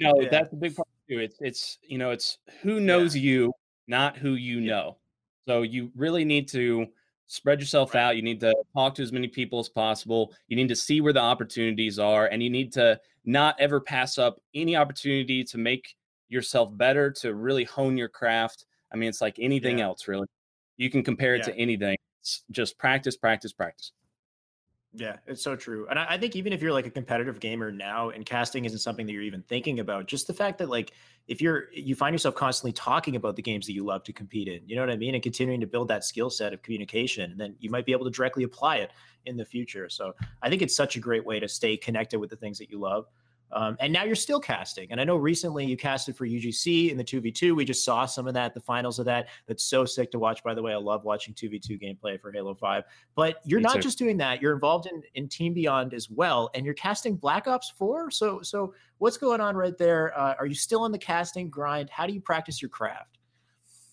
no, 0.00 0.18
yeah. 0.22 0.28
that's 0.30 0.50
a 0.54 0.56
big 0.56 0.74
part 0.74 0.88
too. 1.06 1.18
It's 1.18 1.36
it's 1.40 1.78
you 1.86 1.98
know 1.98 2.12
it's 2.12 2.38
who 2.62 2.80
knows 2.80 3.14
yeah. 3.14 3.30
you, 3.30 3.52
not 3.86 4.16
who 4.16 4.36
you 4.36 4.62
know. 4.62 4.96
So 5.46 5.60
you 5.60 5.92
really 5.94 6.24
need 6.24 6.48
to 6.48 6.86
spread 7.26 7.60
yourself 7.60 7.94
out. 7.94 8.16
You 8.16 8.22
need 8.22 8.40
to 8.40 8.54
talk 8.74 8.94
to 8.96 9.02
as 9.02 9.12
many 9.12 9.28
people 9.28 9.58
as 9.60 9.68
possible. 9.68 10.32
You 10.48 10.56
need 10.56 10.68
to 10.68 10.76
see 10.76 11.00
where 11.00 11.12
the 11.12 11.20
opportunities 11.20 11.98
are, 11.98 12.26
and 12.26 12.42
you 12.42 12.50
need 12.50 12.72
to 12.74 13.00
not 13.24 13.58
ever 13.58 13.80
pass 13.80 14.18
up 14.18 14.40
any 14.54 14.76
opportunity 14.76 15.44
to 15.44 15.58
make 15.58 15.94
yourself 16.28 16.76
better, 16.76 17.10
to 17.10 17.34
really 17.34 17.64
hone 17.64 17.96
your 17.96 18.08
craft. 18.08 18.66
I 18.92 18.96
mean, 18.96 19.08
it's 19.08 19.20
like 19.20 19.36
anything 19.38 19.78
yeah. 19.78 19.86
else, 19.86 20.08
really. 20.08 20.26
You 20.76 20.90
can 20.90 21.02
compare 21.02 21.34
it 21.34 21.38
yeah. 21.38 21.52
to 21.52 21.58
anything. 21.58 21.96
It's 22.20 22.42
just 22.50 22.78
practice, 22.78 23.16
practice, 23.16 23.52
practice. 23.52 23.92
Yeah, 24.96 25.16
it's 25.26 25.42
so 25.42 25.56
true. 25.56 25.88
And 25.90 25.98
I, 25.98 26.06
I, 26.10 26.18
think 26.18 26.36
even 26.36 26.52
if 26.52 26.62
you're 26.62 26.72
like 26.72 26.86
a 26.86 26.90
competitive 26.90 27.40
gamer 27.40 27.72
now 27.72 28.10
and 28.10 28.24
casting 28.24 28.64
isn't 28.64 28.78
something 28.78 29.06
that 29.06 29.12
you're 29.12 29.22
even 29.22 29.42
thinking 29.42 29.80
about, 29.80 30.06
just 30.06 30.28
the 30.28 30.32
fact 30.32 30.56
that 30.58 30.68
like 30.68 30.92
if 31.26 31.40
you're 31.42 31.64
you 31.72 31.96
find 31.96 32.14
yourself 32.14 32.36
constantly 32.36 32.72
talking 32.72 33.16
about 33.16 33.34
the 33.34 33.42
games 33.42 33.66
that 33.66 33.72
you 33.72 33.84
love 33.84 34.04
to 34.04 34.12
compete 34.12 34.46
in, 34.46 34.60
you 34.66 34.76
know 34.76 34.82
what 34.82 34.90
I 34.90 34.96
mean? 34.96 35.14
And 35.14 35.22
continuing 35.22 35.60
to 35.60 35.66
build 35.66 35.88
that 35.88 36.04
skill 36.04 36.30
set 36.30 36.52
of 36.52 36.62
communication, 36.62 37.32
and 37.32 37.40
then 37.40 37.56
you 37.58 37.70
might 37.70 37.86
be 37.86 37.92
able 37.92 38.04
to 38.04 38.10
directly 38.10 38.44
apply 38.44 38.76
it 38.76 38.92
in 39.26 39.36
the 39.36 39.44
future. 39.44 39.88
So 39.88 40.14
I 40.42 40.48
think 40.48 40.62
it's 40.62 40.76
such 40.76 40.94
a 40.94 41.00
great 41.00 41.26
way 41.26 41.40
to 41.40 41.48
stay 41.48 41.76
connected 41.76 42.20
with 42.20 42.30
the 42.30 42.36
things 42.36 42.58
that 42.58 42.70
you 42.70 42.78
love. 42.78 43.06
Um, 43.54 43.76
and 43.80 43.92
now 43.92 44.04
you're 44.04 44.14
still 44.16 44.40
casting. 44.40 44.90
And 44.90 45.00
I 45.00 45.04
know 45.04 45.16
recently 45.16 45.64
you 45.64 45.76
casted 45.76 46.16
for 46.16 46.26
UGC 46.26 46.90
in 46.90 46.96
the 46.96 47.04
2v2. 47.04 47.54
We 47.54 47.64
just 47.64 47.84
saw 47.84 48.04
some 48.04 48.26
of 48.26 48.34
that, 48.34 48.52
the 48.52 48.60
finals 48.60 48.98
of 48.98 49.04
that. 49.06 49.28
That's 49.46 49.62
so 49.62 49.84
sick 49.84 50.10
to 50.10 50.18
watch, 50.18 50.42
by 50.42 50.54
the 50.54 50.62
way. 50.62 50.72
I 50.72 50.76
love 50.76 51.04
watching 51.04 51.34
2v2 51.34 51.80
gameplay 51.80 52.20
for 52.20 52.32
Halo 52.32 52.54
5. 52.54 52.82
But 53.14 53.36
you're 53.44 53.60
Me 53.60 53.64
not 53.64 53.76
too. 53.76 53.82
just 53.82 53.98
doing 53.98 54.16
that, 54.18 54.42
you're 54.42 54.54
involved 54.54 54.86
in, 54.86 55.02
in 55.14 55.28
Team 55.28 55.54
Beyond 55.54 55.94
as 55.94 56.10
well. 56.10 56.50
And 56.54 56.64
you're 56.64 56.74
casting 56.74 57.16
Black 57.16 57.46
Ops 57.46 57.72
4. 57.78 58.10
So, 58.10 58.42
so 58.42 58.74
what's 58.98 59.16
going 59.16 59.40
on 59.40 59.56
right 59.56 59.78
there? 59.78 60.18
Uh, 60.18 60.34
are 60.38 60.46
you 60.46 60.54
still 60.54 60.82
on 60.82 60.92
the 60.92 60.98
casting 60.98 61.48
grind? 61.48 61.88
How 61.90 62.06
do 62.06 62.12
you 62.12 62.20
practice 62.20 62.60
your 62.60 62.70
craft? 62.70 63.18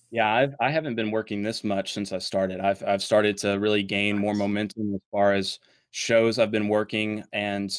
Yeah, 0.10 0.34
I've, 0.34 0.56
I 0.60 0.72
haven't 0.72 0.96
been 0.96 1.10
working 1.10 1.42
this 1.42 1.64
much 1.64 1.94
since 1.94 2.12
I 2.12 2.18
started. 2.18 2.60
I've, 2.60 2.84
I've 2.86 3.02
started 3.02 3.38
to 3.40 3.54
really 3.60 3.84
gain 3.84 4.18
more 4.18 4.34
momentum 4.34 4.94
as 4.94 5.02
far 5.10 5.34
as 5.34 5.60
shows 5.92 6.38
I've 6.38 6.52
been 6.52 6.68
working. 6.68 7.24
And 7.32 7.74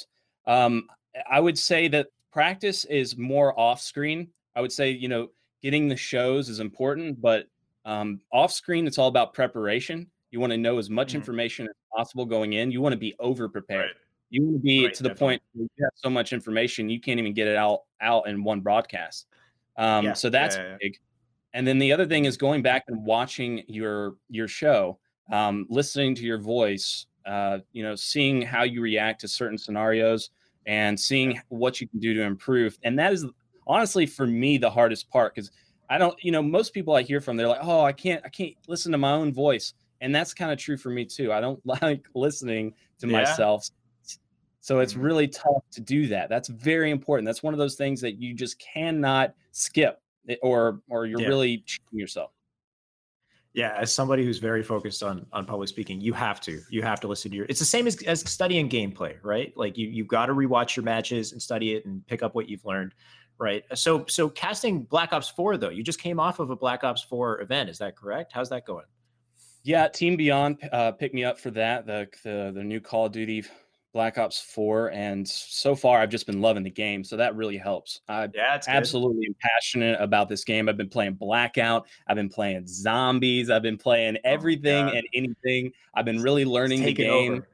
um, 0.47 0.87
I 1.31 1.41
would 1.41 1.59
say 1.59 1.89
that 1.89 2.09
practice 2.33 2.85
is 2.87 3.17
more 3.17 3.59
off 3.59 3.81
screen. 3.81 4.29
I 4.57 4.61
would 4.61 4.73
say, 4.73 4.91
you 4.91 5.09
know, 5.09 5.29
getting 5.63 5.89
the 5.89 5.97
shows 5.97 6.49
is 6.49 6.61
important, 6.61 7.21
but 7.21 7.47
um, 7.85 8.21
off 8.33 8.53
screen, 8.53 8.87
it's 8.87 8.99
all 8.99 9.09
about 9.09 9.35
preparation. 9.35 10.09
You 10.31 10.41
want 10.41 10.53
to 10.53 10.57
know 10.57 10.79
as 10.79 10.89
much 10.91 11.09
mm-hmm. 11.09 11.19
information 11.19 11.67
as 11.67 11.75
possible 11.95 12.25
going 12.25 12.55
in. 12.55 12.71
You 12.71 12.81
want 12.81 12.95
to 12.95 12.99
be 12.99 13.15
over 13.19 13.49
prepared. 13.49 13.81
Right. 13.81 13.97
You 14.31 14.43
want 14.45 14.57
to 14.57 14.63
be 14.63 14.87
right, 14.87 14.95
to 14.95 15.03
the 15.03 15.11
definitely. 15.11 15.27
point 15.27 15.43
where 15.53 15.63
you 15.65 15.85
have 15.85 15.93
so 15.95 16.09
much 16.09 16.33
information 16.33 16.89
you 16.89 17.01
can't 17.01 17.21
even 17.21 17.35
get 17.35 17.49
it 17.49 17.57
out 17.57 17.81
out 18.01 18.27
in 18.29 18.43
one 18.43 18.61
broadcast. 18.61 19.27
Um, 19.77 20.07
yeah. 20.07 20.13
So 20.15 20.31
that's 20.31 20.57
yeah, 20.57 20.63
yeah, 20.63 20.77
big. 20.81 20.99
And 21.53 21.67
then 21.67 21.79
the 21.79 21.93
other 21.93 22.07
thing 22.07 22.25
is 22.25 22.39
going 22.39 22.63
back 22.63 22.85
and 22.89 23.05
watching 23.05 23.63
your 23.69 24.15
your 24.31 24.49
show, 24.49 24.99
um, 25.31 25.67
listening 25.69 26.15
to 26.15 26.23
your 26.23 26.39
voice, 26.39 27.07
uh, 27.27 27.59
you 27.73 27.83
know, 27.83 27.95
seeing 27.95 28.41
how 28.41 28.63
you 28.63 28.81
react 28.81 29.21
to 29.21 29.29
certain 29.29 29.59
scenarios 29.59 30.31
and 30.67 30.99
seeing 30.99 31.41
what 31.49 31.81
you 31.81 31.89
can 31.89 31.99
do 31.99 32.15
to 32.15 32.23
improve. 32.23 32.79
And 32.85 32.99
that 32.99 33.13
is 33.13 33.27
honestly 33.67 34.07
for 34.07 34.27
me 34.27 34.59
the 34.59 34.71
hardest 34.71 35.11
part 35.11 35.35
because 35.35 35.51
I 35.91 35.99
don't, 35.99 36.17
you 36.23 36.33
know, 36.33 36.43
most 36.43 36.73
people 36.73 36.95
I 36.95 37.03
hear 37.03 37.21
from, 37.21 37.37
they're 37.37 37.49
like, 37.49 37.61
oh, 37.63 37.83
I 37.83 37.93
can't, 37.93 38.25
I 38.25 38.29
can't 38.29 38.55
listen 38.69 38.93
to 38.93 38.99
my 38.99 39.13
own 39.13 39.33
voice. 39.33 39.75
And 40.01 40.15
that's 40.15 40.35
kind 40.35 40.51
of 40.51 40.59
true 40.59 40.77
for 40.77 40.91
me 40.91 41.05
too. 41.05 41.33
I 41.33 41.41
don't 41.41 41.61
like 41.83 42.07
listening 42.15 42.75
to 43.01 43.07
yeah. 43.07 43.21
myself. 43.21 43.69
So 44.61 44.79
it's 44.79 44.95
mm-hmm. 44.95 45.03
really 45.03 45.29
tough 45.29 45.63
to 45.73 45.81
do 45.81 46.07
that. 46.09 46.29
That's 46.29 46.49
very 46.49 46.91
important. 46.91 47.27
That's 47.27 47.43
one 47.43 47.53
of 47.53 47.59
those 47.59 47.75
things 47.75 48.01
that 48.01 48.21
you 48.21 48.33
just 48.33 48.59
cannot 48.61 49.35
skip 49.51 50.01
eh, 50.29 50.37
or 50.41 50.81
or 50.89 51.07
you're 51.07 51.21
yeah. 51.21 51.29
really 51.29 51.59
cheating 51.67 51.99
yourself 51.99 52.31
yeah 53.55 53.75
as 53.79 53.93
somebody 53.93 54.25
who's 54.25 54.39
very 54.39 54.63
focused 54.63 55.03
on 55.03 55.27
on 55.33 55.45
public 55.45 55.69
speaking 55.69 56.01
you 56.01 56.13
have 56.13 56.41
to 56.41 56.61
you 56.71 56.83
have 56.83 57.01
to 57.01 57.09
listen 57.09 57.31
to 57.31 57.37
your 57.37 57.47
it's 57.49 57.59
the 57.59 57.67
same 57.67 57.87
as, 57.87 58.01
as 58.03 58.21
studying 58.29 58.69
gameplay 58.69 59.17
right? 59.23 59.53
Like 59.57 59.77
you 59.77 59.89
you've 59.89 60.09
got 60.09 60.27
to 60.27 60.33
rewatch 60.33 60.77
your 60.77 60.85
matches 60.85 61.33
and 61.33 61.41
study 61.41 61.75
it 61.75 61.85
and 61.85 62.07
pick 62.07 62.23
up 62.23 62.35
what 62.35 62.49
you've 62.49 62.65
learned 62.65 62.95
right? 63.39 63.65
So 63.75 64.05
so 64.09 64.29
casting 64.29 64.83
black 64.83 65.13
ops 65.13 65.29
4 65.29 65.57
though 65.57 65.71
you 65.71 65.83
just 65.83 66.01
came 66.01 66.19
off 66.19 66.39
of 66.39 66.51
a 66.51 66.57
black 66.57 66.85
ops 66.85 67.03
4 67.03 67.43
event 67.43 67.69
is 67.71 67.79
that 67.79 67.97
correct? 67.97 68.33
How's 68.33 68.49
that 68.51 68.67
going? 68.67 68.87
Yeah 69.65 69.89
team 69.89 70.17
beyond 70.17 70.59
uh 70.73 70.93
picked 70.93 71.15
me 71.15 71.25
up 71.25 71.39
for 71.39 71.51
that 71.53 71.87
the 71.87 72.09
the, 72.25 72.53
the 72.55 72.65
new 72.65 72.81
call 72.81 73.07
of 73.07 73.13
duty 73.13 73.45
Black 73.93 74.17
Ops 74.17 74.41
4, 74.41 74.91
and 74.93 75.29
so 75.29 75.75
far 75.75 76.01
I've 76.01 76.11
just 76.11 76.27
been 76.27 76.41
loving 76.41 76.63
the 76.63 76.71
game. 76.71 77.05
So 77.05 77.17
that 77.17 77.37
really 77.37 77.59
helps. 77.59 78.01
I 78.09 78.29
yeah, 78.35 78.59
absolutely 78.67 79.27
am 79.27 79.35
passionate 79.41 80.01
about 80.01 80.29
this 80.29 80.45
game. 80.45 80.69
I've 80.69 80.77
been 80.77 80.89
playing 80.89 81.15
Blackout, 81.15 81.87
I've 82.07 82.17
been 82.17 82.31
playing 82.31 82.67
zombies, 82.67 83.51
I've 83.51 83.63
been 83.63 83.77
playing 83.77 84.17
oh 84.17 84.21
everything 84.25 84.87
oh 84.87 84.93
and 84.93 85.07
anything. 85.15 85.73
I've 85.95 86.07
been 86.07 86.23
really 86.23 86.45
learning 86.45 86.83
the 86.83 86.93
game. 86.93 87.33
Over. 87.33 87.49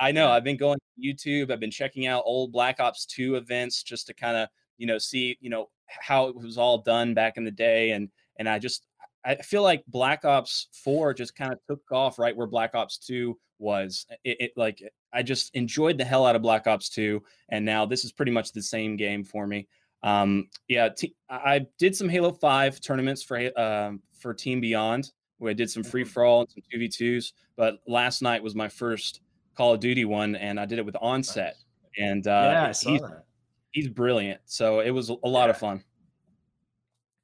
I 0.00 0.12
know. 0.12 0.30
I've 0.30 0.44
been 0.44 0.56
going 0.56 0.78
to 0.78 1.08
YouTube, 1.08 1.50
I've 1.50 1.60
been 1.60 1.70
checking 1.70 2.06
out 2.06 2.22
old 2.26 2.52
Black 2.52 2.80
Ops 2.80 3.06
2 3.06 3.36
events 3.36 3.82
just 3.82 4.06
to 4.08 4.14
kind 4.14 4.36
of, 4.36 4.48
you 4.78 4.86
know, 4.86 4.98
see, 4.98 5.38
you 5.40 5.50
know, 5.50 5.68
how 5.86 6.28
it 6.28 6.36
was 6.36 6.58
all 6.58 6.78
done 6.78 7.14
back 7.14 7.36
in 7.36 7.44
the 7.44 7.50
day. 7.50 7.92
And 7.92 8.08
and 8.36 8.48
I 8.48 8.58
just 8.58 8.84
I 9.24 9.36
feel 9.36 9.62
like 9.62 9.84
Black 9.86 10.24
Ops 10.24 10.68
4 10.72 11.14
just 11.14 11.36
kind 11.36 11.52
of 11.52 11.58
took 11.68 11.82
off 11.92 12.18
right 12.18 12.36
where 12.36 12.46
Black 12.46 12.74
Ops 12.74 12.98
2 12.98 13.38
was. 13.58 14.06
It, 14.24 14.36
it, 14.40 14.52
like 14.56 14.82
I 15.12 15.22
just 15.22 15.54
enjoyed 15.54 15.98
the 15.98 16.04
hell 16.04 16.26
out 16.26 16.36
of 16.36 16.42
Black 16.42 16.66
Ops 16.66 16.88
2, 16.90 17.22
and 17.50 17.64
now 17.64 17.86
this 17.86 18.04
is 18.04 18.12
pretty 18.12 18.32
much 18.32 18.52
the 18.52 18.62
same 18.62 18.96
game 18.96 19.24
for 19.24 19.46
me. 19.46 19.68
Um, 20.02 20.48
yeah, 20.68 20.88
t- 20.90 21.14
I 21.28 21.66
did 21.78 21.96
some 21.96 22.08
Halo 22.08 22.32
5 22.32 22.80
tournaments 22.80 23.22
for 23.22 23.50
uh, 23.56 23.92
for 24.18 24.34
Team 24.34 24.60
Beyond, 24.60 25.12
where 25.38 25.50
I 25.50 25.54
did 25.54 25.70
some 25.70 25.82
free 25.82 26.02
mm-hmm. 26.02 26.10
for 26.10 26.24
all 26.24 26.40
and 26.40 26.50
some 26.50 26.62
2v2s. 26.72 27.32
But 27.56 27.78
last 27.86 28.22
night 28.22 28.42
was 28.42 28.54
my 28.54 28.68
first 28.68 29.20
Call 29.56 29.74
of 29.74 29.80
Duty 29.80 30.04
one, 30.04 30.36
and 30.36 30.60
I 30.60 30.66
did 30.66 30.78
it 30.78 30.86
with 30.86 30.96
Onset. 31.00 31.56
And 31.98 32.26
uh, 32.26 32.50
yeah, 32.52 32.66
I 32.68 32.72
saw 32.72 32.90
he's, 32.90 33.00
that. 33.00 33.24
he's 33.72 33.88
brilliant. 33.88 34.40
So 34.44 34.80
it 34.80 34.90
was 34.90 35.08
a 35.08 35.14
lot 35.24 35.44
yeah. 35.44 35.50
of 35.50 35.58
fun. 35.58 35.82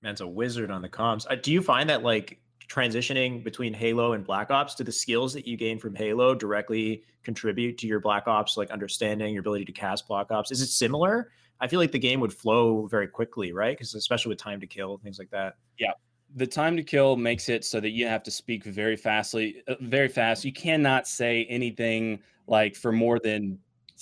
Man's 0.03 0.21
a 0.21 0.27
wizard 0.27 0.71
on 0.71 0.83
the 0.83 0.89
comms. 0.89 1.27
Uh, 1.31 1.37
do 1.37 1.53
you 1.53 1.63
find 1.63 1.89
that 1.91 2.03
like 2.03 2.41
transitioning 2.69 3.45
between 3.45 3.75
Halo 3.75 4.13
and 4.13 4.25
Black 4.25 4.51
Ops, 4.51 4.75
do 4.75 4.85
the 4.85 4.93
skills 4.93 5.33
that 5.35 5.47
you 5.47 5.57
gain 5.57 5.79
from 5.79 5.95
Halo 5.95 6.35
directly 6.35 7.03
contribute 7.23 7.79
to 7.79 7.87
your 7.87 8.01
Black 8.01 8.27
Ops, 8.27 8.57
like 8.57 8.71
understanding 8.71 9.33
your 9.33 9.41
ability 9.41 9.65
to 9.67 9.73
cast 9.73 10.09
Black 10.09 10.31
Ops? 10.31 10.51
Is 10.51 10.61
it 10.61 10.69
similar? 10.69 11.31
I 11.61 11.69
feel 11.69 11.81
like 11.81 11.93
the 11.93 11.99
game 11.99 12.21
would 12.21 12.33
flow 12.33 12.87
very 12.87 13.07
quickly, 13.07 13.53
right? 13.53 13.77
Because 13.77 13.95
especially 13.95 14.31
with 14.31 14.39
time 14.39 14.61
to 14.61 14.67
kill, 14.67 14.99
things 14.99 15.19
like 15.19 15.31
that. 15.31 15.55
Yeah. 15.79 15.93
The 16.37 16.47
time 16.47 16.77
to 16.77 16.83
kill 16.83 17.17
makes 17.17 17.49
it 17.49 17.65
so 17.65 17.81
that 17.81 17.91
you 17.91 18.07
have 18.07 18.23
to 18.25 18.31
speak 18.31 18.65
very 18.65 18.97
fastly, 18.97 19.63
uh, 19.69 19.75
very 19.81 20.09
fast. 20.09 20.45
You 20.45 20.53
cannot 20.53 21.07
say 21.07 21.47
anything 21.49 22.21
like 22.47 22.75
for 22.75 22.93
more 22.93 23.19
than 23.19 23.59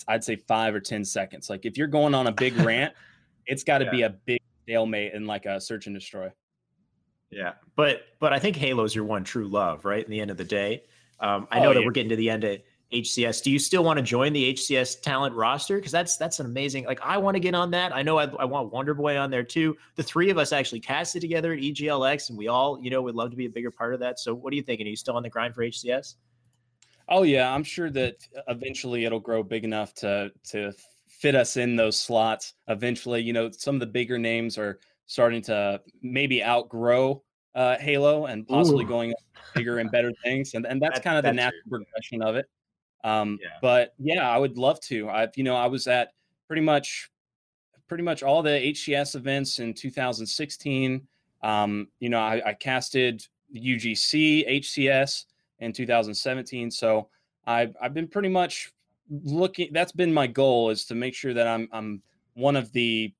I'd 0.08 0.24
say 0.24 0.36
five 0.36 0.74
or 0.74 0.80
10 0.80 1.04
seconds. 1.04 1.50
Like 1.50 1.66
if 1.66 1.76
you're 1.76 1.88
going 1.88 2.14
on 2.14 2.26
a 2.26 2.32
big 2.32 2.56
rant, 2.58 2.94
it's 3.46 3.64
got 3.64 3.78
to 3.78 3.84
yeah. 3.86 3.90
be 3.90 4.02
a 4.02 4.10
big 4.10 4.40
stalemate 4.64 5.14
and 5.14 5.26
like 5.26 5.44
a 5.46 5.60
search 5.60 5.86
and 5.86 5.94
destroy. 5.94 6.30
Yeah, 7.32 7.54
but 7.76 8.02
but 8.20 8.32
I 8.32 8.38
think 8.38 8.56
Halo's 8.56 8.94
your 8.94 9.04
one 9.04 9.24
true 9.24 9.48
love, 9.48 9.84
right? 9.84 10.04
In 10.04 10.10
the 10.10 10.20
end 10.20 10.30
of 10.30 10.36
the 10.36 10.44
day, 10.44 10.84
um, 11.18 11.48
I 11.50 11.58
oh, 11.58 11.62
know 11.62 11.68
yeah. 11.70 11.74
that 11.74 11.84
we're 11.84 11.92
getting 11.92 12.10
to 12.10 12.16
the 12.16 12.28
end 12.28 12.44
of 12.44 12.60
HCS. 12.92 13.42
Do 13.42 13.50
you 13.50 13.58
still 13.58 13.82
want 13.82 13.96
to 13.96 14.02
join 14.02 14.32
the 14.34 14.52
HCS 14.52 15.00
talent 15.00 15.34
roster? 15.34 15.76
Because 15.76 15.92
that's 15.92 16.18
that's 16.18 16.40
an 16.40 16.46
amazing. 16.46 16.84
Like 16.84 17.00
I 17.02 17.16
want 17.16 17.34
to 17.36 17.40
get 17.40 17.54
on 17.54 17.70
that. 17.70 17.94
I 17.94 18.02
know 18.02 18.18
I, 18.18 18.24
I, 18.38 18.44
want 18.44 18.70
Wonder 18.70 18.92
Boy 18.92 19.16
on 19.16 19.30
there 19.30 19.42
too. 19.42 19.76
The 19.96 20.02
three 20.02 20.28
of 20.28 20.36
us 20.36 20.52
actually 20.52 20.80
casted 20.80 21.22
together 21.22 21.54
at 21.54 21.60
EGLX, 21.60 22.28
and 22.28 22.36
we 22.36 22.48
all 22.48 22.78
you 22.82 22.90
know 22.90 23.00
would 23.00 23.14
love 23.14 23.30
to 23.30 23.36
be 23.36 23.46
a 23.46 23.50
bigger 23.50 23.70
part 23.70 23.94
of 23.94 24.00
that. 24.00 24.20
So 24.20 24.34
what 24.34 24.52
are 24.52 24.56
you 24.56 24.62
thinking? 24.62 24.86
Are 24.86 24.90
you 24.90 24.96
still 24.96 25.16
on 25.16 25.22
the 25.22 25.30
grind 25.30 25.54
for 25.54 25.62
HCS? 25.62 26.16
Oh 27.08 27.22
yeah, 27.22 27.52
I'm 27.52 27.64
sure 27.64 27.90
that 27.90 28.16
eventually 28.48 29.06
it'll 29.06 29.20
grow 29.20 29.42
big 29.42 29.64
enough 29.64 29.94
to 29.94 30.30
to 30.50 30.72
fit 31.08 31.34
us 31.34 31.56
in 31.56 31.76
those 31.76 31.98
slots. 31.98 32.54
Eventually, 32.68 33.22
you 33.22 33.32
know, 33.32 33.50
some 33.50 33.76
of 33.76 33.80
the 33.80 33.86
bigger 33.86 34.18
names 34.18 34.58
are 34.58 34.80
starting 35.12 35.42
to 35.42 35.78
maybe 36.00 36.42
outgrow 36.42 37.22
uh, 37.54 37.76
Halo 37.76 38.24
and 38.26 38.48
possibly 38.48 38.82
Ooh. 38.86 38.88
going 38.88 39.14
bigger 39.54 39.78
and 39.78 39.90
better 39.90 40.10
things, 40.24 40.54
and 40.54 40.64
and 40.64 40.80
that's 40.80 40.94
that, 40.94 41.04
kind 41.04 41.18
of 41.18 41.22
the 41.22 41.32
natural 41.34 41.60
true. 41.68 41.84
progression 41.84 42.22
of 42.22 42.36
it. 42.36 42.46
Um, 43.04 43.38
yeah. 43.42 43.48
But 43.60 43.92
yeah, 43.98 44.30
I 44.30 44.38
would 44.38 44.56
love 44.56 44.80
to. 44.82 45.10
I 45.10 45.28
you 45.36 45.44
know 45.44 45.54
I 45.54 45.66
was 45.66 45.86
at 45.86 46.14
pretty 46.46 46.62
much 46.62 47.10
pretty 47.88 48.04
much 48.04 48.22
all 48.22 48.42
the 48.42 48.72
HCS 48.72 49.14
events 49.14 49.58
in 49.58 49.74
2016. 49.74 51.06
Um, 51.42 51.88
you 52.00 52.08
know, 52.08 52.20
I, 52.20 52.40
I 52.46 52.52
casted 52.54 53.26
UGC 53.54 54.48
HCS 54.60 55.26
in 55.58 55.74
2017, 55.74 56.70
so 56.70 57.10
I've 57.46 57.76
I've 57.82 57.92
been 57.92 58.08
pretty 58.08 58.30
much 58.30 58.72
looking. 59.10 59.74
That's 59.74 59.92
been 59.92 60.14
my 60.14 60.26
goal 60.26 60.70
is 60.70 60.86
to 60.86 60.94
make 60.94 61.14
sure 61.14 61.34
that 61.34 61.46
I'm 61.46 61.68
I'm 61.70 62.00
one 62.32 62.56
of 62.56 62.72
the 62.72 63.12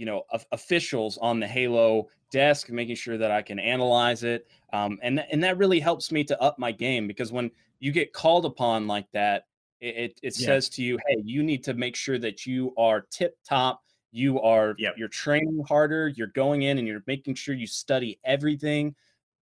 you 0.00 0.06
know 0.06 0.24
officials 0.50 1.18
on 1.18 1.40
the 1.40 1.46
Halo 1.46 2.08
desk, 2.32 2.70
making 2.70 2.96
sure 2.96 3.18
that 3.18 3.30
I 3.30 3.42
can 3.42 3.58
analyze 3.58 4.24
it, 4.24 4.48
um, 4.72 4.98
and 5.02 5.22
and 5.30 5.44
that 5.44 5.58
really 5.58 5.78
helps 5.78 6.10
me 6.10 6.24
to 6.24 6.40
up 6.40 6.58
my 6.58 6.72
game 6.72 7.06
because 7.06 7.32
when 7.32 7.50
you 7.80 7.92
get 7.92 8.14
called 8.14 8.46
upon 8.46 8.86
like 8.86 9.04
that, 9.12 9.44
it 9.82 9.94
it, 9.96 10.20
it 10.22 10.40
yeah. 10.40 10.46
says 10.46 10.70
to 10.70 10.82
you, 10.82 10.98
hey, 11.06 11.16
you 11.22 11.42
need 11.42 11.62
to 11.64 11.74
make 11.74 11.96
sure 11.96 12.18
that 12.18 12.46
you 12.46 12.72
are 12.78 13.02
tip 13.10 13.36
top. 13.44 13.84
You 14.10 14.40
are 14.40 14.74
yep. 14.78 14.94
you're 14.96 15.08
training 15.08 15.62
harder. 15.68 16.08
You're 16.08 16.28
going 16.28 16.62
in 16.62 16.78
and 16.78 16.88
you're 16.88 17.04
making 17.06 17.34
sure 17.34 17.54
you 17.54 17.66
study 17.66 18.18
everything, 18.24 18.94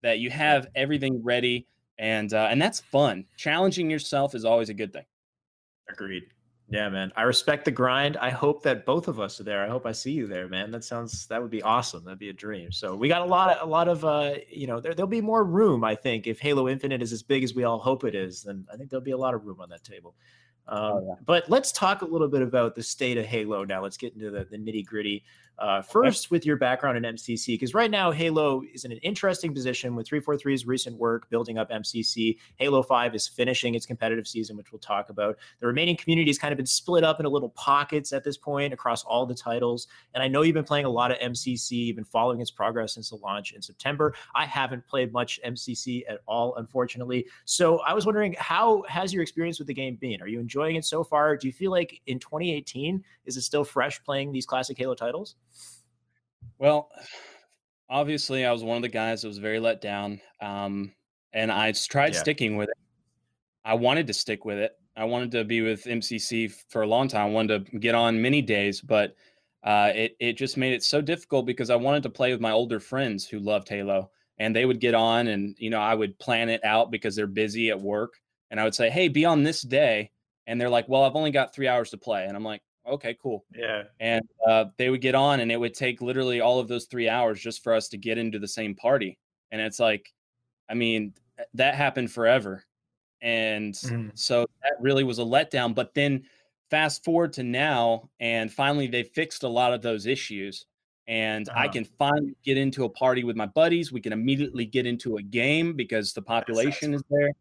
that 0.02 0.18
you 0.18 0.32
have 0.32 0.70
everything 0.74 1.22
ready, 1.24 1.68
and 2.00 2.34
uh, 2.34 2.48
and 2.50 2.60
that's 2.60 2.80
fun. 2.80 3.26
Challenging 3.38 3.92
yourself 3.92 4.34
is 4.34 4.44
always 4.44 4.70
a 4.70 4.74
good 4.74 4.92
thing. 4.92 5.06
Agreed. 5.88 6.24
Yeah, 6.70 6.90
man. 6.90 7.14
I 7.16 7.22
respect 7.22 7.64
the 7.64 7.72
grind. 7.72 8.18
I 8.18 8.30
hope 8.30 8.62
that 8.64 8.86
both 8.86 9.08
of 9.08 9.22
us 9.22 9.40
are 9.40 9.44
there. 9.44 9.64
I 9.64 9.70
hope 9.70 9.86
I 9.86 9.94
see 9.94 10.12
you 10.12 10.28
there, 10.28 10.50
man. 10.50 10.70
That 10.70 10.84
sounds 10.84 11.26
that 11.28 11.42
would 11.42 11.50
be 11.52 11.62
awesome. 11.62 12.04
That'd 12.04 12.20
be 12.20 12.30
a 12.30 12.34
dream. 12.34 12.74
So 12.74 12.94
we 12.94 13.08
got 13.08 13.22
a 13.22 13.26
lot 13.26 13.56
of 13.56 13.66
a 13.66 13.72
lot 13.72 13.88
of 13.88 14.04
uh, 14.04 14.34
you 14.50 14.68
know, 14.68 14.82
there, 14.82 14.94
there'll 14.94 15.08
be 15.08 15.22
more 15.22 15.46
room, 15.46 15.86
I 15.86 15.96
think, 15.96 16.28
if 16.28 16.40
Halo 16.42 16.68
Infinite 16.68 17.02
is 17.02 17.14
as 17.14 17.24
big 17.24 17.44
as 17.44 17.56
we 17.56 17.64
all 17.64 17.80
hope 17.80 18.04
it 18.04 18.16
is, 18.16 18.44
then 18.44 18.66
I 18.72 18.76
think 18.76 18.90
there'll 18.90 19.04
be 19.04 19.12
a 19.12 19.18
lot 19.18 19.34
of 19.34 19.46
room 19.46 19.62
on 19.62 19.70
that 19.70 19.86
table. 19.86 20.14
Um, 20.68 20.80
oh, 20.80 21.06
yeah. 21.08 21.16
But 21.26 21.50
let's 21.50 21.72
talk 21.72 22.02
a 22.02 22.06
little 22.06 22.28
bit 22.28 22.42
about 22.42 22.76
the 22.76 22.84
state 22.84 23.18
of 23.18 23.26
Halo 23.26 23.64
now. 23.64 23.82
Let's 23.82 23.96
get 23.96 24.14
into 24.14 24.30
the, 24.30 24.44
the 24.44 24.58
nitty 24.58 24.86
gritty. 24.86 25.24
Uh, 25.60 25.82
first, 25.82 26.30
with 26.30 26.46
your 26.46 26.56
background 26.56 27.04
in 27.04 27.16
MCC, 27.16 27.48
because 27.48 27.74
right 27.74 27.90
now 27.90 28.12
Halo 28.12 28.62
is 28.74 28.86
in 28.86 28.92
an 28.92 29.00
interesting 29.00 29.54
position 29.54 29.96
with 29.96 30.08
343's 30.08 30.68
recent 30.68 30.96
work 30.98 31.30
building 31.32 31.58
up 31.58 31.72
MCC. 31.72 32.38
Halo 32.58 32.84
5 32.84 33.16
is 33.16 33.28
finishing 33.28 33.74
its 33.74 33.86
competitive 33.86 34.28
season, 34.28 34.56
which 34.56 34.72
we'll 34.72 34.80
talk 34.80 35.10
about. 35.10 35.38
The 35.60 35.66
remaining 35.66 35.98
community 35.98 36.30
has 36.30 36.38
kind 36.38 36.52
of 36.52 36.58
been 36.58 36.68
split 36.68 37.04
up 37.04 37.20
into 37.20 37.30
little 37.30 37.50
pockets 37.50 38.14
at 38.14 38.24
this 38.24 38.38
point 38.38 38.72
across 38.72 39.04
all 39.04 39.26
the 39.26 39.34
titles. 39.34 39.88
And 40.14 40.22
I 40.22 40.28
know 40.28 40.44
you've 40.44 40.54
been 40.54 40.64
playing 40.64 40.86
a 40.86 40.90
lot 40.90 41.12
of 41.12 41.18
MCC, 41.18 41.72
you've 41.72 41.96
been 41.96 42.06
following 42.06 42.40
its 42.40 42.52
progress 42.52 42.94
since 42.94 43.10
the 43.10 43.16
launch 43.16 43.54
in 43.54 43.62
September. 43.62 44.14
I 44.36 44.46
haven't 44.46 44.86
played 44.88 45.12
much 45.12 45.40
MCC 45.44 46.04
at 46.08 46.20
all, 46.28 46.56
unfortunately. 46.58 47.26
So 47.46 47.80
I 47.80 47.94
was 47.94 48.06
wondering, 48.06 48.36
how 48.38 48.84
has 48.88 49.12
your 49.12 49.24
experience 49.24 49.58
with 49.58 49.68
the 49.68 49.74
game 49.74 49.96
been? 49.96 50.22
Are 50.22 50.28
you 50.28 50.40
enjoying 50.40 50.76
it 50.76 50.86
so 50.86 51.04
far? 51.04 51.36
Do 51.36 51.48
you 51.48 51.54
feel 51.54 51.72
like 51.72 52.00
in 52.06 52.20
2018, 52.20 53.04
is 53.26 53.38
it 53.38 53.42
still 53.42 53.64
fresh 53.64 54.04
playing 54.04 54.32
these 54.32 54.46
classic 54.46 54.78
Halo 54.78 54.94
titles? 54.94 55.36
Well, 56.60 56.90
obviously, 57.90 58.46
I 58.46 58.52
was 58.52 58.64
one 58.64 58.78
of 58.78 58.82
the 58.82 58.90
guys 58.90 59.22
that 59.22 59.28
was 59.28 59.38
very 59.38 59.60
let 59.60 59.82
down, 59.82 60.22
um, 60.42 60.94
and 61.34 61.52
I 61.52 61.72
tried 61.72 62.14
yeah. 62.14 62.20
sticking 62.20 62.58
with 62.58 62.70
it. 62.70 62.78
I 63.64 63.76
wanted 63.76 64.08
to 64.08 64.14
stick 64.14 64.46
with 64.46 64.58
it. 64.58 64.72
I 64.96 65.04
wanted 65.04 65.32
to 65.32 65.44
be 65.44 65.62
with 65.62 65.84
MCC 65.84 66.52
for 66.70 66.82
a 66.82 66.88
long 66.88 67.08
time. 67.08 67.28
I 67.28 67.30
wanted 67.30 67.68
to 67.68 67.80
get 67.80 67.94
on 67.94 68.22
many 68.22 68.42
days, 68.42 68.82
but 68.82 69.16
uh, 69.64 69.92
it 69.94 70.16
it 70.20 70.34
just 70.34 70.58
made 70.58 70.74
it 70.74 70.84
so 70.84 71.02
difficult 71.02 71.46
because 71.46 71.70
I 71.70 71.76
wanted 71.76 72.04
to 72.04 72.10
play 72.10 72.32
with 72.32 72.42
my 72.42 72.52
older 72.52 72.80
friends 72.80 73.28
who 73.28 73.40
loved 73.40 73.70
Halo, 73.70 74.10
and 74.40 74.56
they 74.56 74.66
would 74.66 74.80
get 74.80 74.96
on, 74.96 75.28
and 75.28 75.56
you 75.60 75.70
know 75.70 75.80
I 75.80 75.94
would 75.94 76.18
plan 76.18 76.50
it 76.50 76.64
out 76.64 76.90
because 76.90 77.16
they're 77.16 77.28
busy 77.28 77.70
at 77.70 77.80
work, 77.80 78.14
and 78.50 78.60
I 78.60 78.64
would 78.64 78.76
say, 78.76 78.90
"Hey, 78.90 79.08
be 79.08 79.26
on 79.26 79.44
this 79.44 79.62
day," 79.62 80.12
and 80.48 80.60
they're 80.60 80.70
like, 80.70 80.90
"Well, 80.90 81.04
I've 81.04 81.16
only 81.16 81.32
got 81.32 81.54
three 81.54 81.68
hours 81.68 81.92
to 81.92 81.98
play," 81.98 82.26
and 82.26 82.36
I'm 82.36 82.44
like, 82.44 82.62
okay, 82.88 83.17
cool. 83.22 83.46
Yeah. 83.56 83.84
And 84.00 84.27
uh, 84.48 84.65
they 84.77 84.89
would 84.89 85.01
get 85.01 85.15
on, 85.15 85.39
and 85.39 85.51
it 85.51 85.60
would 85.60 85.74
take 85.74 86.01
literally 86.01 86.41
all 86.41 86.60
of 86.60 86.67
those 86.67 86.86
three 86.86 87.10
hours 87.10 87.39
just 87.39 87.63
for 87.63 87.74
us 87.74 87.88
to 87.89 87.98
get 87.98 88.17
into 88.17 88.39
the 88.39 88.48
same 88.48 88.75
party. 88.75 89.17
And 89.51 89.62
it's 89.62 89.79
like, 89.79 90.12
I 90.70 90.74
mean, 90.74 91.13
that 91.53 91.75
happened 91.75 92.12
forever. 92.12 92.63
And 93.22 93.74
mm-hmm. 93.74 94.10
so 94.13 94.46
that 94.63 94.74
really 94.79 95.03
was 95.03 95.20
a 95.20 95.24
letdown. 95.24 95.74
But 95.74 95.94
then 95.94 96.24
fast 96.70 97.03
forward 97.03 97.34
to 97.34 97.44
now, 97.44 98.10
and 98.20 98.51
finally 98.51 98.88
they 98.88 99.03
fixed 99.03 99.44
a 99.44 99.50
lot 99.50 99.74
of 99.74 99.82
those 99.82 100.06
issues. 100.06 100.65
And 101.08 101.48
uh-huh. 101.48 101.60
I 101.60 101.67
can 101.70 101.86
finally 101.86 102.36
get 102.44 102.58
into 102.58 102.84
a 102.84 102.89
party 102.89 103.24
with 103.24 103.38
my 103.38 103.46
buddies. 103.46 103.94
We 103.94 104.01
can 104.01 104.12
immediately 104.12 104.65
get 104.65 104.86
into 104.86 105.17
a 105.17 105.22
game 105.22 105.74
because 105.74 106.12
the 106.12 106.22
population 106.22 106.94
is 106.94 107.03
there 107.10 107.32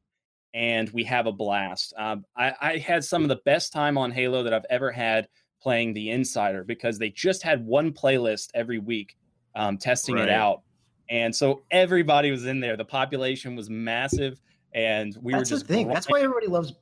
and 0.56 0.88
we 0.90 1.04
have 1.04 1.26
a 1.26 1.32
blast. 1.32 1.92
Um, 1.98 2.24
I, 2.34 2.54
I, 2.60 2.76
had 2.78 3.04
some 3.04 3.22
of 3.22 3.28
the 3.28 3.40
best 3.44 3.74
time 3.74 3.98
on 3.98 4.10
Halo 4.10 4.42
that 4.42 4.54
I've 4.54 4.64
ever 4.70 4.90
had 4.90 5.28
playing 5.60 5.92
the 5.92 6.10
Insider 6.10 6.64
because 6.64 6.98
they 6.98 7.10
just 7.10 7.42
had 7.42 7.64
one 7.64 7.92
playlist 7.92 8.48
every 8.54 8.78
week 8.78 9.18
um, 9.54 9.76
testing 9.76 10.14
right. 10.14 10.24
it 10.24 10.30
out, 10.30 10.62
and 11.10 11.36
so 11.36 11.62
everybody 11.70 12.30
was 12.30 12.46
in 12.46 12.60
there. 12.60 12.74
The 12.74 12.86
population 12.86 13.54
was 13.54 13.68
massive, 13.68 14.40
and 14.72 15.14
we 15.20 15.34
That's 15.34 15.50
were 15.50 15.56
just 15.56 15.68
the 15.68 15.74
thing. 15.74 15.88
That's 15.88 16.08
why 16.08 16.22
everybody 16.22 16.46
loves. 16.46 16.72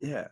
Yeah, 0.00 0.28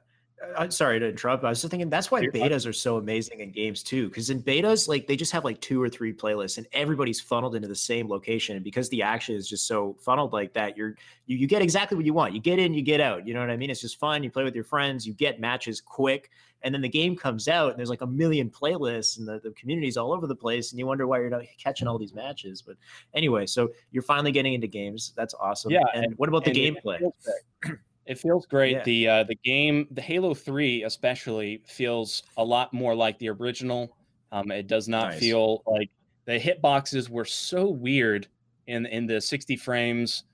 I'm 0.57 0.71
sorry 0.71 1.01
to 1.01 1.09
interrupt. 1.09 1.45
I 1.45 1.49
was 1.49 1.61
just 1.61 1.71
thinking 1.71 1.91
that's 1.91 2.11
why 2.11 2.23
betas 2.23 2.67
are 2.67 2.73
so 2.73 2.97
amazing 2.97 3.41
in 3.41 3.51
games 3.51 3.83
too. 3.83 4.09
Because 4.09 4.31
in 4.31 4.43
betas, 4.43 4.89
like 4.89 5.07
they 5.07 5.17
just 5.17 5.33
have 5.33 5.45
like 5.45 5.61
two 5.61 5.83
or 5.83 5.89
three 5.89 6.13
playlists, 6.13 6.59
and 6.59 6.67
everybody's 6.73 7.21
funneled 7.21 7.55
into 7.57 7.69
the 7.69 7.75
same 7.75 8.09
location. 8.09 8.57
And 8.57 8.65
because 8.65 8.89
the 8.89 9.03
action 9.03 9.35
is 9.35 9.49
just 9.49 9.67
so 9.67 9.97
funneled 10.01 10.33
like 10.33 10.53
that, 10.55 10.77
you're 10.77 10.95
you, 11.27 11.37
you 11.37 11.47
get 11.47 11.63
exactly 11.63 11.97
what 11.97 12.05
you 12.05 12.15
want. 12.15 12.35
You 12.35 12.41
get 12.41 12.59
in, 12.59 12.75
you 12.75 12.83
get 12.83 13.01
out. 13.01 13.27
You 13.27 13.35
know 13.35 13.41
what 13.41 13.51
I 13.51 13.57
mean? 13.57 13.71
It's 13.71 13.81
just 13.81 13.99
fun. 13.99 14.23
You 14.23 14.31
play 14.31 14.45
with 14.45 14.55
your 14.55 14.65
friends. 14.65 15.07
You 15.07 15.13
get 15.13 15.41
matches 15.41 15.81
quick, 15.81 16.31
and 16.63 16.73
then 16.73 16.83
the 16.83 16.89
game 16.89 17.17
comes 17.17 17.49
out, 17.49 17.71
and 17.71 17.79
there's 17.79 17.91
like 17.91 18.03
a 18.03 18.07
million 18.07 18.49
playlists, 18.49 19.19
and 19.19 19.27
the, 19.27 19.41
the 19.41 19.51
community's 19.53 19.97
all 19.97 20.13
over 20.13 20.27
the 20.27 20.37
place, 20.37 20.71
and 20.73 20.79
you 20.79 20.87
wonder 20.87 21.07
why 21.07 21.19
you're 21.19 21.31
not 21.31 21.43
catching 21.59 21.89
all 21.89 21.99
these 21.99 22.15
matches. 22.15 22.63
But 22.63 22.77
anyway, 23.15 23.47
so 23.47 23.71
you're 23.91 24.03
finally 24.03 24.33
getting 24.33 24.55
into 24.55 24.67
games. 24.67 25.13
That's 25.17 25.35
awesome. 25.35 25.73
Yeah. 25.73 25.85
And, 25.95 26.05
and 26.05 26.19
what 26.19 26.29
about 26.29 26.45
the 26.45 26.53
gameplay? 26.53 27.11
It 28.09 28.19
feels 28.19 28.47
great. 28.47 28.73
Yeah. 28.73 28.83
The 28.85 29.09
uh, 29.09 29.25
the 29.25 29.35
game, 29.45 29.87
the 29.91 30.01
Halo 30.01 30.33
Three 30.33 30.83
especially 30.83 31.63
feels 31.67 32.23
a 32.39 32.45
lot 32.45 32.73
more 32.73 32.95
like 32.95 33.19
the 33.19 33.29
original. 33.29 33.95
Um, 34.33 34.51
it 34.51 34.67
does 34.67 34.89
not 34.89 35.11
nice. 35.11 35.21
feel 35.21 35.63
like 35.67 35.91
the 36.25 36.41
hitboxes 36.41 37.11
were 37.11 37.27
so 37.27 37.69
weird 37.69 38.27
in 38.67 38.87
in 38.87 39.07
the 39.07 39.21
60 39.21 39.57
frames 39.57 40.25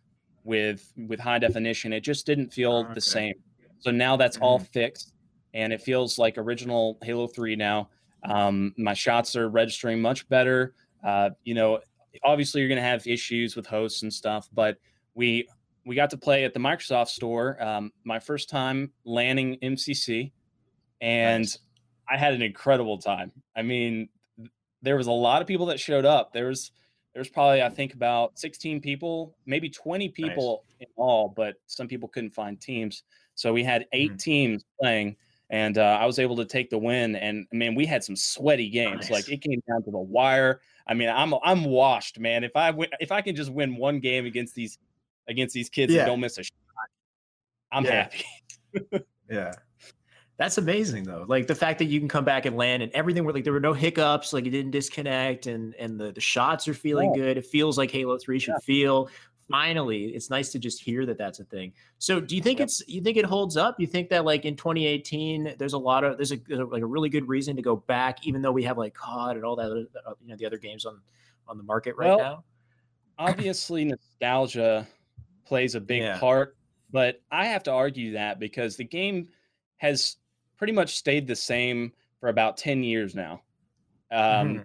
with 0.44 0.92
with 0.96 1.18
high 1.18 1.40
definition. 1.40 1.92
It 1.92 2.02
just 2.02 2.26
didn't 2.26 2.52
feel 2.52 2.76
okay. 2.76 2.94
the 2.94 3.00
same. 3.00 3.34
So 3.80 3.90
now 3.90 4.16
that's 4.16 4.36
mm-hmm. 4.36 4.44
all 4.44 4.58
fixed, 4.60 5.12
and 5.52 5.72
it 5.72 5.82
feels 5.82 6.16
like 6.16 6.38
original 6.38 6.96
Halo 7.02 7.26
Three 7.26 7.56
now. 7.56 7.90
Um, 8.22 8.72
my 8.78 8.94
shots 8.94 9.34
are 9.34 9.48
registering 9.48 10.00
much 10.00 10.28
better. 10.28 10.74
Uh, 11.04 11.30
you 11.42 11.54
know, 11.54 11.80
obviously 12.22 12.60
you're 12.60 12.68
going 12.68 12.76
to 12.76 12.82
have 12.82 13.04
issues 13.06 13.56
with 13.56 13.66
hosts 13.66 14.02
and 14.02 14.12
stuff, 14.12 14.48
but 14.54 14.78
we 15.14 15.48
we 15.86 15.94
got 15.94 16.10
to 16.10 16.16
play 16.16 16.44
at 16.44 16.54
the 16.54 16.60
Microsoft 16.60 17.08
store. 17.08 17.62
Um, 17.62 17.92
my 18.04 18.18
first 18.18 18.48
time 18.48 18.92
LANing 19.04 19.58
MCC, 19.62 20.32
and 21.00 21.42
nice. 21.42 21.58
I 22.08 22.16
had 22.16 22.34
an 22.34 22.42
incredible 22.42 22.98
time. 22.98 23.32
I 23.56 23.62
mean, 23.62 24.08
there 24.82 24.96
was 24.96 25.06
a 25.06 25.12
lot 25.12 25.42
of 25.42 25.48
people 25.48 25.66
that 25.66 25.80
showed 25.80 26.04
up. 26.04 26.32
There 26.32 26.46
was 26.46 26.70
there 27.12 27.20
was 27.20 27.28
probably 27.28 27.62
I 27.62 27.68
think 27.68 27.94
about 27.94 28.38
16 28.38 28.80
people, 28.80 29.36
maybe 29.46 29.70
20 29.70 30.08
people 30.10 30.64
nice. 30.68 30.88
in 30.88 30.92
all, 30.96 31.32
but 31.34 31.56
some 31.66 31.86
people 31.86 32.08
couldn't 32.08 32.34
find 32.34 32.60
teams. 32.60 33.04
So 33.34 33.52
we 33.52 33.64
had 33.64 33.86
8 33.92 34.10
mm-hmm. 34.10 34.16
teams 34.16 34.64
playing, 34.80 35.16
and 35.50 35.78
uh, 35.78 35.98
I 36.00 36.06
was 36.06 36.18
able 36.18 36.36
to 36.36 36.44
take 36.44 36.70
the 36.70 36.78
win. 36.78 37.16
And 37.16 37.46
man, 37.52 37.74
we 37.74 37.86
had 37.86 38.02
some 38.02 38.16
sweaty 38.16 38.68
games. 38.68 39.02
Nice. 39.02 39.10
Like 39.10 39.28
it 39.28 39.42
came 39.42 39.62
down 39.68 39.82
to 39.84 39.90
the 39.90 39.98
wire. 39.98 40.60
I 40.86 40.94
mean, 40.94 41.08
I'm 41.08 41.34
I'm 41.42 41.64
washed, 41.64 42.18
man. 42.18 42.44
If 42.44 42.56
I 42.56 42.74
if 43.00 43.12
I 43.12 43.20
can 43.20 43.36
just 43.36 43.50
win 43.50 43.76
one 43.76 44.00
game 44.00 44.26
against 44.26 44.54
these 44.54 44.78
against 45.28 45.54
these 45.54 45.68
kids 45.68 45.92
yeah. 45.92 46.00
and 46.00 46.08
don't 46.08 46.20
miss 46.20 46.38
a 46.38 46.42
shot, 46.42 46.52
I'm 47.72 47.84
yeah. 47.84 48.08
happy. 48.72 49.04
yeah. 49.30 49.52
That's 50.36 50.58
amazing 50.58 51.04
though. 51.04 51.24
Like 51.28 51.46
the 51.46 51.54
fact 51.54 51.78
that 51.78 51.84
you 51.84 52.00
can 52.00 52.08
come 52.08 52.24
back 52.24 52.44
and 52.44 52.56
LAN 52.56 52.82
and 52.82 52.90
everything 52.92 53.24
were 53.24 53.32
like 53.32 53.44
there 53.44 53.52
were 53.52 53.60
no 53.60 53.72
hiccups, 53.72 54.32
like 54.32 54.46
it 54.46 54.50
didn't 54.50 54.72
disconnect 54.72 55.46
and 55.46 55.74
and 55.76 55.98
the, 55.98 56.12
the 56.12 56.20
shots 56.20 56.66
are 56.66 56.74
feeling 56.74 57.14
yeah. 57.14 57.22
good. 57.22 57.38
It 57.38 57.46
feels 57.46 57.78
like 57.78 57.90
Halo 57.90 58.18
3 58.18 58.38
should 58.38 58.56
feel. 58.62 59.08
Finally, 59.48 60.06
it's 60.06 60.30
nice 60.30 60.50
to 60.52 60.58
just 60.58 60.82
hear 60.82 61.04
that 61.06 61.18
that's 61.18 61.38
a 61.38 61.44
thing. 61.44 61.72
So, 61.98 62.18
do 62.18 62.34
you 62.34 62.42
think 62.42 62.60
it's 62.60 62.82
you 62.88 63.02
think 63.02 63.18
it 63.18 63.26
holds 63.26 63.58
up? 63.58 63.78
You 63.78 63.86
think 63.86 64.08
that 64.08 64.24
like 64.24 64.44
in 64.46 64.56
2018 64.56 65.54
there's 65.58 65.74
a 65.74 65.78
lot 65.78 66.02
of 66.02 66.16
there's 66.16 66.32
a, 66.32 66.36
there's 66.48 66.60
a 66.60 66.64
like 66.64 66.82
a 66.82 66.86
really 66.86 67.10
good 67.10 67.28
reason 67.28 67.54
to 67.56 67.62
go 67.62 67.76
back 67.76 68.26
even 68.26 68.42
though 68.42 68.52
we 68.52 68.64
have 68.64 68.78
like 68.78 68.94
COD 68.94 69.36
and 69.36 69.44
all 69.44 69.54
that 69.56 69.70
uh, 69.70 70.14
you 70.22 70.28
know 70.28 70.36
the 70.36 70.46
other 70.46 70.58
games 70.58 70.84
on 70.84 70.98
on 71.46 71.58
the 71.58 71.62
market 71.62 71.94
right 71.96 72.08
well, 72.08 72.18
now? 72.18 72.44
Obviously 73.18 73.84
nostalgia 73.84 74.88
plays 75.44 75.74
a 75.74 75.80
big 75.80 76.02
yeah. 76.02 76.18
part. 76.18 76.56
But 76.90 77.20
I 77.30 77.46
have 77.46 77.64
to 77.64 77.72
argue 77.72 78.12
that 78.12 78.38
because 78.38 78.76
the 78.76 78.84
game 78.84 79.28
has 79.78 80.16
pretty 80.56 80.72
much 80.72 80.96
stayed 80.96 81.26
the 81.26 81.36
same 81.36 81.92
for 82.20 82.28
about 82.28 82.56
10 82.56 82.82
years 82.82 83.14
now. 83.14 83.42
Um, 84.10 84.20
mm-hmm. 84.20 84.58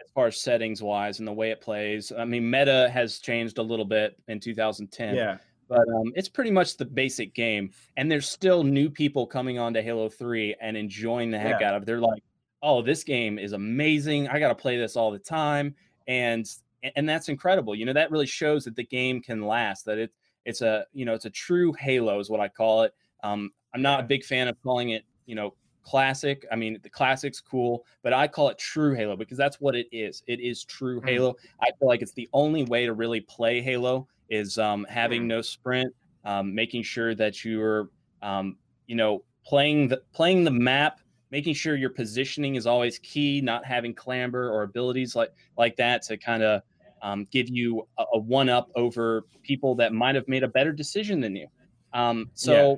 As 0.00 0.10
far 0.14 0.26
as 0.26 0.40
settings 0.40 0.82
wise 0.82 1.20
and 1.20 1.28
the 1.28 1.32
way 1.32 1.50
it 1.50 1.60
plays. 1.60 2.12
I 2.16 2.24
mean, 2.24 2.50
meta 2.50 2.90
has 2.92 3.18
changed 3.18 3.58
a 3.58 3.62
little 3.62 3.84
bit 3.84 4.20
in 4.26 4.40
2010. 4.40 5.14
Yeah. 5.14 5.38
But 5.68 5.86
um, 5.88 6.12
it's 6.16 6.28
pretty 6.28 6.50
much 6.50 6.76
the 6.76 6.84
basic 6.84 7.34
game. 7.34 7.70
And 7.96 8.10
there's 8.10 8.28
still 8.28 8.64
new 8.64 8.90
people 8.90 9.26
coming 9.26 9.58
on 9.58 9.74
to 9.74 9.82
Halo 9.82 10.08
3 10.08 10.56
and 10.60 10.76
enjoying 10.76 11.30
the 11.30 11.38
heck 11.38 11.60
yeah. 11.60 11.68
out 11.68 11.74
of 11.74 11.82
it. 11.82 11.86
They're 11.86 12.00
like, 12.00 12.22
oh, 12.62 12.82
this 12.82 13.04
game 13.04 13.38
is 13.38 13.52
amazing. 13.52 14.28
I 14.28 14.38
got 14.38 14.48
to 14.48 14.54
play 14.54 14.76
this 14.76 14.96
all 14.96 15.10
the 15.10 15.18
time. 15.18 15.74
And 16.06 16.50
and 16.96 17.08
that's 17.08 17.28
incredible. 17.28 17.74
You 17.74 17.86
know, 17.86 17.92
that 17.92 18.10
really 18.10 18.26
shows 18.26 18.64
that 18.64 18.76
the 18.76 18.84
game 18.84 19.20
can 19.20 19.46
last. 19.46 19.84
That 19.84 19.98
it 19.98 20.12
it's 20.44 20.62
a 20.62 20.86
you 20.92 21.04
know 21.04 21.14
it's 21.14 21.24
a 21.24 21.30
true 21.30 21.72
Halo 21.72 22.18
is 22.18 22.30
what 22.30 22.40
I 22.40 22.48
call 22.48 22.82
it. 22.82 22.94
Um, 23.22 23.50
I'm 23.74 23.82
not 23.82 24.00
a 24.00 24.04
big 24.04 24.24
fan 24.24 24.48
of 24.48 24.56
calling 24.62 24.90
it 24.90 25.04
you 25.26 25.34
know 25.34 25.54
classic. 25.82 26.46
I 26.52 26.56
mean 26.56 26.78
the 26.82 26.90
classic's 26.90 27.40
cool, 27.40 27.84
but 28.02 28.12
I 28.12 28.28
call 28.28 28.48
it 28.48 28.58
true 28.58 28.94
Halo 28.94 29.16
because 29.16 29.38
that's 29.38 29.60
what 29.60 29.74
it 29.74 29.86
is. 29.92 30.22
It 30.26 30.40
is 30.40 30.64
true 30.64 30.98
mm-hmm. 30.98 31.08
Halo. 31.08 31.36
I 31.60 31.70
feel 31.78 31.88
like 31.88 32.02
it's 32.02 32.12
the 32.12 32.28
only 32.32 32.64
way 32.64 32.86
to 32.86 32.92
really 32.92 33.20
play 33.20 33.60
Halo 33.60 34.06
is 34.28 34.58
um, 34.58 34.86
having 34.88 35.22
mm-hmm. 35.22 35.28
no 35.28 35.42
sprint, 35.42 35.94
um, 36.24 36.54
making 36.54 36.82
sure 36.82 37.14
that 37.14 37.44
you're 37.44 37.88
um, 38.22 38.56
you 38.86 38.96
know 38.96 39.24
playing 39.44 39.88
the 39.88 40.02
playing 40.12 40.44
the 40.44 40.50
map 40.50 41.00
making 41.30 41.54
sure 41.54 41.76
your 41.76 41.90
positioning 41.90 42.54
is 42.54 42.66
always 42.66 42.98
key, 42.98 43.40
not 43.40 43.64
having 43.64 43.94
clamber 43.94 44.50
or 44.50 44.62
abilities 44.62 45.14
like 45.14 45.32
like 45.56 45.76
that 45.76 46.02
to 46.02 46.16
kind 46.16 46.42
of 46.42 46.62
um, 47.02 47.26
give 47.30 47.48
you 47.48 47.86
a, 47.98 48.04
a, 48.14 48.18
one 48.18 48.48
up 48.48 48.70
over 48.74 49.24
people 49.42 49.74
that 49.76 49.92
might 49.92 50.14
have 50.14 50.26
made 50.26 50.42
a 50.42 50.48
better 50.48 50.72
decision 50.72 51.20
than 51.20 51.36
you. 51.36 51.46
Um, 51.92 52.30
so, 52.34 52.70
yeah. 52.70 52.76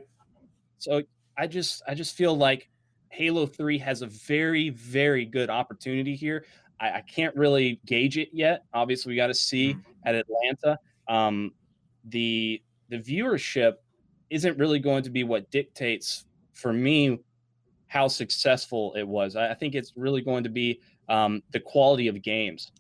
so 0.79 1.03
I 1.39 1.47
just 1.47 1.83
I 1.87 1.95
just 1.95 2.17
feel 2.17 2.37
like 2.37 2.69
Halo 3.09 3.47
Three 3.47 3.79
has 3.79 4.03
a 4.03 4.07
very 4.07 4.71
very 4.71 5.25
good 5.25 5.51
opportunity 5.51 6.15
here. 6.15 6.45
I, 6.81 6.91
I 6.91 7.01
can't 7.03 7.35
really 7.37 7.81
gauge 7.87 8.19
it 8.19 8.29
yet. 8.33 8.65
Obviously, 8.73 9.13
we 9.13 9.17
got 9.17 9.29
to 9.29 9.35
see 9.35 9.75
mm-hmm. 9.75 9.81
at 10.05 10.15
Atlanta. 10.15 10.79
Um, 11.09 11.53
the 12.05 12.63
the 12.89 12.99
viewership 12.99 13.75
isn't 14.31 14.59
really 14.59 14.79
going 14.79 15.03
to 15.03 15.11
be 15.11 15.25
what 15.25 15.51
dictates 15.51 16.25
for 16.53 16.73
me 16.73 17.19
how 17.91 18.07
successful 18.07 18.95
it 18.97 19.07
was. 19.07 19.35
I, 19.35 19.51
I 19.51 19.55
think 19.55 19.75
it's 19.75 19.93
really 19.97 20.23
going 20.23 20.45
to 20.45 20.49
be 20.49 20.81
um, 21.09 21.43
the 21.51 21.59
quality 21.59 22.07
of 22.07 22.23
games. 22.23 22.71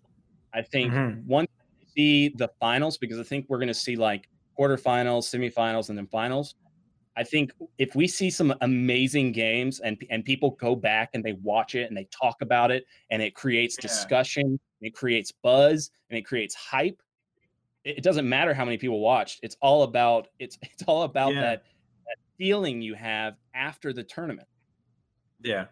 I 0.54 0.62
think 0.62 0.92
mm-hmm. 0.92 1.26
once 1.26 1.48
we 1.80 1.86
see 1.94 2.34
the 2.36 2.48
finals, 2.60 2.96
because 2.96 3.18
I 3.18 3.24
think 3.24 3.46
we're 3.48 3.58
going 3.58 3.68
to 3.68 3.74
see 3.74 3.96
like 3.96 4.28
quarterfinals, 4.56 5.24
semifinals, 5.24 5.88
and 5.88 5.98
then 5.98 6.06
finals. 6.06 6.54
I 7.16 7.24
think 7.24 7.50
if 7.76 7.96
we 7.96 8.06
see 8.06 8.30
some 8.30 8.54
amazing 8.60 9.32
games 9.32 9.80
and 9.80 10.00
and 10.10 10.24
people 10.24 10.52
go 10.52 10.76
back 10.76 11.10
and 11.12 11.24
they 11.24 11.32
watch 11.42 11.74
it 11.74 11.88
and 11.88 11.96
they 11.96 12.06
talk 12.12 12.36
about 12.40 12.70
it 12.70 12.86
and 13.10 13.20
it 13.20 13.34
creates 13.34 13.76
yeah. 13.76 13.82
discussion, 13.82 14.60
it 14.80 14.94
creates 14.94 15.32
buzz 15.42 15.90
and 16.08 16.16
it 16.16 16.22
creates 16.22 16.54
hype. 16.54 17.02
It, 17.84 17.98
it, 17.98 18.04
doesn't 18.04 18.28
matter 18.28 18.54
how 18.54 18.64
many 18.64 18.78
people 18.78 19.00
watched. 19.00 19.40
It's 19.42 19.56
all 19.60 19.82
about 19.82 20.28
it's 20.38 20.56
it's 20.62 20.84
all 20.86 21.02
about 21.02 21.34
yeah. 21.34 21.40
that 21.40 21.64
that 22.06 22.16
feeling 22.38 22.80
you 22.80 22.94
have 22.94 23.34
after 23.54 23.92
the 23.92 24.04
tournament. 24.04 24.46
Yeah. 25.42 25.66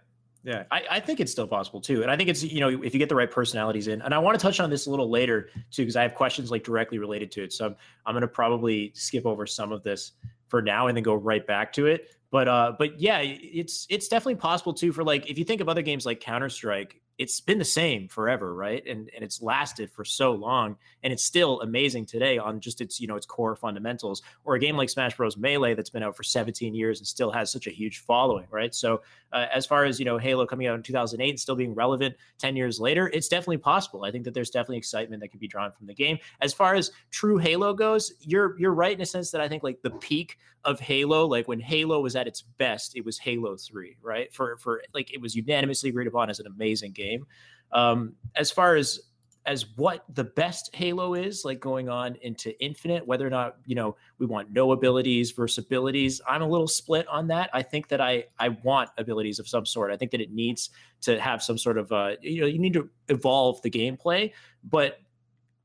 Yeah, 0.44 0.64
I, 0.70 0.83
I, 0.92 1.00
think 1.00 1.18
it's 1.18 1.33
still 1.33 1.48
possible 1.48 1.81
too, 1.81 2.02
and 2.02 2.12
I 2.12 2.16
think 2.16 2.28
it's 2.28 2.44
you 2.44 2.61
know 2.61 2.68
if 2.68 2.94
you 2.94 2.98
get 2.98 3.09
the 3.09 3.14
right 3.16 3.31
personalities 3.31 3.88
in, 3.88 4.00
and 4.00 4.14
I 4.14 4.18
want 4.18 4.38
to 4.38 4.42
touch 4.42 4.61
on 4.61 4.70
this 4.70 4.87
a 4.87 4.90
little 4.90 5.11
later 5.11 5.50
too 5.72 5.83
because 5.83 5.96
I 5.96 6.02
have 6.02 6.14
questions 6.14 6.50
like 6.50 6.62
directly 6.62 6.98
related 6.98 7.33
to 7.33 7.42
it. 7.42 7.52
So 7.52 7.66
I'm, 7.66 7.76
I'm 8.07 8.14
going 8.14 8.22
to 8.22 8.28
probably 8.28 8.92
skip 8.94 9.26
over 9.26 9.46
some 9.46 9.72
of 9.72 9.83
this 9.83 10.12
for 10.46 10.62
now 10.62 10.87
and 10.87 10.96
then 10.96 11.02
go 11.02 11.14
right 11.14 11.44
back 11.44 11.72
to 11.74 11.87
it. 11.87 12.14
But 12.31 12.46
uh, 12.46 12.72
but 12.78 13.00
yeah, 13.00 13.20
it's 13.22 13.87
it's 13.90 14.07
definitely 14.07 14.37
possible 14.37 14.74
too 14.74 14.92
for 14.92 15.02
like 15.02 15.28
if 15.28 15.38
you 15.38 15.44
think 15.44 15.61
of 15.61 15.68
other 15.68 15.83
games 15.83 16.04
like 16.04 16.20
Counter 16.20 16.50
Strike, 16.50 17.00
it's 17.16 17.40
been 17.40 17.59
the 17.59 17.64
same 17.64 18.07
forever, 18.07 18.54
right? 18.54 18.87
And 18.87 19.11
and 19.14 19.24
it's 19.24 19.40
lasted 19.40 19.90
for 19.90 20.04
so 20.04 20.33
long, 20.33 20.76
and 21.02 21.12
it's 21.12 21.24
still 21.24 21.62
amazing 21.62 22.04
today 22.04 22.37
on 22.37 22.61
just 22.61 22.83
its 22.83 23.00
you 23.00 23.07
know 23.07 23.16
its 23.16 23.24
core 23.24 23.57
fundamentals. 23.57 24.22
Or 24.44 24.54
a 24.54 24.59
game 24.59 24.76
like 24.76 24.90
Smash 24.90 25.16
Bros. 25.16 25.38
Melee 25.38 25.74
that's 25.74 25.88
been 25.90 26.02
out 26.02 26.16
for 26.16 26.22
17 26.22 26.74
years 26.74 27.00
and 27.00 27.07
still 27.07 27.31
has 27.31 27.50
such 27.50 27.66
a 27.66 27.70
huge 27.70 28.00
following, 28.00 28.46
right? 28.50 28.74
So 28.74 29.00
uh, 29.32 29.46
as 29.52 29.66
far 29.66 29.84
as 29.84 29.98
you 29.98 30.04
know, 30.04 30.16
Halo 30.16 30.46
coming 30.46 30.66
out 30.68 30.76
in 30.76 30.82
2008 30.82 31.28
and 31.28 31.40
still 31.40 31.56
being 31.56 31.74
relevant 31.74 32.14
10 32.38 32.56
years 32.56 32.78
later, 32.78 33.10
it's 33.12 33.28
definitely 33.28 33.58
possible. 33.58 34.04
I 34.04 34.10
think 34.10 34.24
that 34.24 34.34
there's 34.34 34.50
definitely 34.50 34.78
excitement 34.78 35.20
that 35.22 35.28
can 35.28 35.40
be 35.40 35.48
drawn 35.48 35.72
from 35.72 35.86
the 35.86 35.94
game. 35.94 36.18
As 36.40 36.54
far 36.54 36.74
as 36.74 36.92
true 37.10 37.36
Halo 37.36 37.74
goes, 37.74 38.12
you're 38.20 38.58
you're 38.58 38.74
right 38.74 38.94
in 38.94 39.00
a 39.00 39.06
sense 39.06 39.30
that 39.32 39.40
I 39.40 39.48
think 39.48 39.62
like 39.62 39.82
the 39.82 39.90
peak 39.90 40.38
of 40.64 40.80
Halo, 40.80 41.26
like 41.26 41.48
when 41.48 41.60
Halo 41.60 42.00
was 42.00 42.16
at 42.16 42.26
its 42.26 42.42
best, 42.42 42.96
it 42.96 43.04
was 43.04 43.18
Halo 43.18 43.56
3, 43.56 43.96
right? 44.02 44.32
For 44.32 44.56
for 44.56 44.82
like 44.94 45.12
it 45.12 45.20
was 45.20 45.34
unanimously 45.34 45.90
agreed 45.90 46.06
upon 46.06 46.30
as 46.30 46.40
an 46.40 46.46
amazing 46.46 46.92
game 46.92 47.08
game. 47.08 47.26
Um, 47.72 48.14
as 48.36 48.50
far 48.50 48.76
as 48.76 49.00
as 49.48 49.64
what 49.76 50.04
the 50.14 50.24
best 50.24 50.68
Halo 50.76 51.14
is, 51.14 51.42
like 51.42 51.58
going 51.58 51.88
on 51.88 52.16
into 52.20 52.56
Infinite, 52.62 53.06
whether 53.06 53.26
or 53.26 53.30
not 53.30 53.56
you 53.64 53.74
know 53.74 53.96
we 54.18 54.26
want 54.26 54.52
no 54.52 54.72
abilities 54.72 55.30
versus 55.30 55.64
abilities, 55.64 56.20
I'm 56.28 56.42
a 56.42 56.46
little 56.46 56.68
split 56.68 57.08
on 57.08 57.26
that. 57.28 57.48
I 57.54 57.62
think 57.62 57.88
that 57.88 58.00
I 58.00 58.26
I 58.38 58.50
want 58.62 58.90
abilities 58.98 59.38
of 59.38 59.48
some 59.48 59.64
sort. 59.64 59.90
I 59.90 59.96
think 59.96 60.11
that 60.11 60.20
it 60.20 60.32
needs 60.32 60.68
to 61.00 61.18
have 61.18 61.42
some 61.42 61.56
sort 61.56 61.78
of 61.78 61.90
uh, 61.90 62.11
you 62.20 62.42
know 62.42 62.46
you 62.46 62.58
need 62.58 62.74
to 62.74 62.90
evolve 63.08 63.62
the 63.62 63.70
gameplay, 63.70 64.32
but 64.62 64.98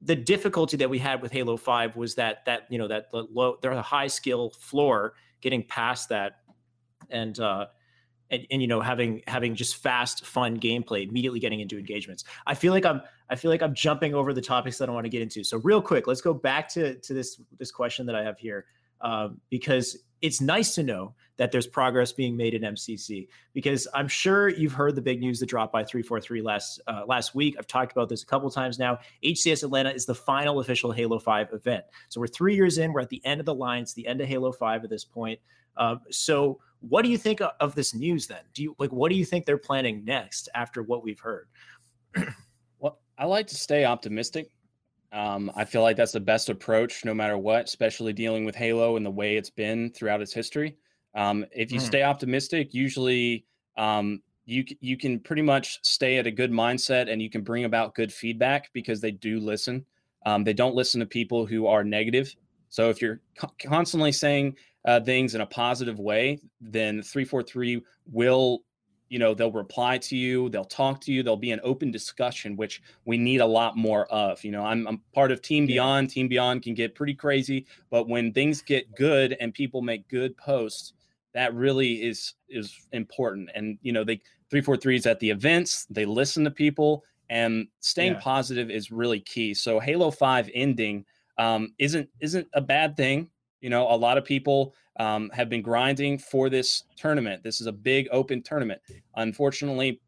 the 0.02 0.15
difficulty 0.15 0.78
that 0.78 0.89
we 0.89 0.98
had 0.98 1.22
with 1.22 1.34
Halo 1.34 1.58
Five 1.58 1.98
was 1.98 2.15
that 2.15 2.46
that 2.46 2.67
you 2.69 2.78
know 2.78 2.88
that 2.88 3.12
the 3.12 3.28
low 3.34 3.58
there's 3.62 3.78
a 3.78 3.82
high 3.82 4.08
skill 4.08 4.52
floor 4.60 5.13
getting 5.41 5.62
past 5.62 6.08
that, 6.08 6.38
and 7.10 7.38
uh, 7.41 7.65
and, 8.34 8.48
and, 8.52 8.62
you 8.62 8.67
know 8.67 8.82
having 8.82 9.22
having 9.28 9.56
just 9.56 9.78
fast 9.78 10.26
fun 10.26 10.60
gameplay 10.60 11.08
immediately 11.08 11.39
getting 11.39 11.60
into 11.60 11.78
engagements. 11.78 12.24
I 12.48 12.56
feel 12.56 12.74
like 12.74 12.86
i'm 12.86 13.02
i 13.30 13.36
feel 13.36 13.52
like 13.52 13.62
i'm 13.62 13.76
jumping 13.76 14.13
over 14.13 14.34
the 14.34 14.41
topics 14.41 14.78
that 14.80 14.89
i 14.89 14.91
want 14.91 15.06
to 15.06 15.10
get 15.10 15.22
into. 15.22 15.43
So 15.43 15.58
real 15.60 15.82
quick 15.82 16.08
let's 16.08 16.22
go 16.22 16.34
back 16.34 16.67
to 16.69 16.96
to 16.96 17.13
this 17.13 17.39
this 17.58 17.72
question 17.72 18.06
that 18.08 18.15
i 18.15 18.24
have 18.24 18.38
here 18.38 18.65
um, 19.02 19.39
because 19.50 19.98
it's 20.22 20.39
nice 20.39 20.76
to 20.76 20.84
know 20.84 21.13
that 21.36 21.52
there's 21.52 21.67
progress 21.67 22.13
being 22.13 22.38
made 22.38 22.54
in 22.54 22.62
mcc 22.62 23.28
because 23.54 23.88
i'm 23.93 24.08
sure 24.08 24.48
you've 24.48 24.72
heard 24.74 24.96
the 24.96 25.02
big 25.02 25.19
news 25.19 25.39
that 25.39 25.48
dropped 25.48 25.74
by 25.74 25.84
343 25.84 26.41
last 26.41 26.82
uh, 26.88 27.04
last 27.06 27.36
week. 27.36 27.56
I've 27.60 27.67
talked 27.67 27.91
about 27.91 28.10
this 28.10 28.24
a 28.24 28.26
couple 28.26 28.50
times 28.50 28.80
now. 28.80 29.00
Hcs 29.24 29.63
atlanta 29.63 29.91
is 29.91 30.06
the 30.06 30.15
final 30.15 30.60
official 30.60 30.91
halo 30.91 31.19
5 31.19 31.50
event. 31.54 31.84
So 32.10 32.22
we're 32.22 32.28
three 32.28 32.56
years 32.56 32.78
in 32.78 32.93
we're 32.93 33.02
at 33.02 33.10
the 33.10 33.24
end 33.26 33.39
of 33.39 33.46
the 33.46 33.56
line 33.56 33.84
it's 33.84 33.93
the 33.93 34.08
end 34.08 34.22
of 34.22 34.28
halo 34.28 34.52
5 34.52 34.84
at 34.84 34.89
this 34.89 35.06
point 35.06 35.39
um, 35.78 36.02
so 36.10 36.60
what 36.82 37.04
do 37.04 37.10
you 37.10 37.18
think 37.18 37.40
of 37.60 37.76
this 37.76 37.94
news 37.94 38.28
then? 38.28 38.42
Do 38.54 38.64
you 38.64 38.76
like 38.78 38.92
what 38.92 39.10
do 39.10 39.16
you 39.16 39.26
think 39.26 39.46
they're 39.46 39.58
planning 39.58 40.04
next 40.04 40.50
after 40.54 40.84
what 40.84 41.04
we've 41.04 41.20
heard? 41.20 41.48
well, 42.80 43.00
I 43.18 43.26
like 43.26 43.48
to 43.48 43.56
stay 43.56 43.86
optimistic. 43.86 44.50
Um, 45.14 45.52
I 45.56 45.64
feel 45.64 45.84
like 45.84 45.96
that's 45.96 46.12
the 46.12 46.20
best 46.20 46.50
approach, 46.50 47.06
no 47.06 47.14
matter 47.14 47.38
what, 47.38 47.66
especially 47.66 48.14
dealing 48.14 48.46
with 48.46 48.56
Halo 48.56 48.98
and 48.98 49.06
the 49.06 49.12
way 49.12 49.38
it's 49.38 49.50
been 49.50 49.92
throughout 49.92 50.22
its 50.22 50.34
history. 50.34 50.76
Um, 51.16 51.46
if 51.52 51.72
you 51.72 51.80
mm. 51.80 51.84
stay 51.84 52.02
optimistic, 52.02 52.74
usually 52.74 53.46
um, 53.78 54.22
you 54.46 54.66
you 54.82 54.98
can 54.98 55.20
pretty 55.20 55.42
much 55.42 55.80
stay 55.84 56.18
at 56.18 56.28
a 56.28 56.32
good 56.32 56.52
mindset 56.52 57.10
and 57.12 57.22
you 57.22 57.30
can 57.30 57.44
bring 57.44 57.66
about 57.66 57.96
good 57.96 58.12
feedback 58.12 58.72
because 58.74 59.00
they 59.00 59.12
do 59.12 59.40
listen. 59.40 59.86
Um, 60.26 60.44
they 60.44 60.54
don't 60.54 60.76
listen 60.76 61.00
to 61.00 61.06
people 61.06 61.46
who 61.46 61.68
are 61.68 61.84
negative. 61.84 62.34
So 62.74 62.90
if 62.90 63.04
you're 63.04 63.22
co- 63.38 63.54
constantly 63.64 64.12
saying 64.12 64.58
uh, 64.84 65.00
things 65.00 65.36
in 65.36 65.42
a 65.42 65.46
positive 65.46 66.00
way, 66.00 66.40
then 66.60 67.04
343 67.04 67.84
will, 68.12 68.64
you 69.10 69.20
know, 69.20 69.36
they'll 69.36 69.52
reply 69.52 70.00
to 70.00 70.18
you, 70.18 70.50
they'll 70.50 70.66
talk 70.66 71.00
to 71.02 71.14
you, 71.14 71.22
there'll 71.22 71.38
be 71.38 71.52
an 71.52 71.60
open 71.64 71.92
discussion, 71.92 72.56
which 72.56 72.82
we 73.06 73.16
need 73.16 73.42
a 73.42 73.46
lot 73.46 73.78
more 73.78 74.08
of. 74.08 74.44
You 74.44 74.50
know, 74.50 74.66
I'm, 74.66 74.88
I'm 74.88 75.04
part 75.14 75.32
of 75.32 75.44
Team 75.44 75.68
Beyond. 75.68 76.10
Team 76.10 76.28
Beyond 76.28 76.64
can 76.64 76.74
get 76.74 76.96
pretty 76.96 77.14
crazy, 77.14 77.68
but 77.92 78.10
when 78.10 78.34
things 78.34 78.64
get 78.64 78.96
good 78.96 79.38
and 79.40 79.54
people 79.54 79.84
make 79.84 80.10
good 80.10 80.36
posts, 80.36 80.94
that 81.36 81.54
really 81.54 82.04
is 82.04 82.34
is 82.50 82.76
important. 82.92 83.52
And 83.54 83.78
you 83.84 83.94
know, 83.94 84.04
they 84.04 84.16
343 84.50 84.96
is 84.96 85.06
at 85.06 85.20
the 85.20 85.30
events, 85.30 85.86
they 85.92 86.06
listen 86.06 86.44
to 86.46 86.52
people, 86.52 87.04
and 87.30 87.68
staying 87.82 88.14
yeah. 88.14 88.20
positive 88.20 88.72
is 88.72 88.92
really 88.92 89.20
key. 89.20 89.54
So 89.54 89.80
Halo 89.80 90.10
5 90.10 90.50
ending 90.56 91.06
um, 91.38 91.74
isn't 91.80 92.10
isn't 92.19 92.48
a 92.54 92.62
bad 92.62 92.96
thing. 92.96 93.30
You 93.62 93.69
know, 93.69 93.89
a 93.89 93.96
lot 93.96 94.17
of 94.17 94.26
people 94.26 94.76
um, 95.00 95.30
have 95.34 95.50
been 95.50 95.62
grinding 95.62 96.17
for 96.17 96.50
this 96.50 96.84
tournament. 96.98 97.43
This 97.43 97.62
is 97.62 97.67
a 97.67 97.72
big 97.72 98.08
open 98.12 98.41
tournament. 98.41 98.82
Unfortunately, 99.15 100.02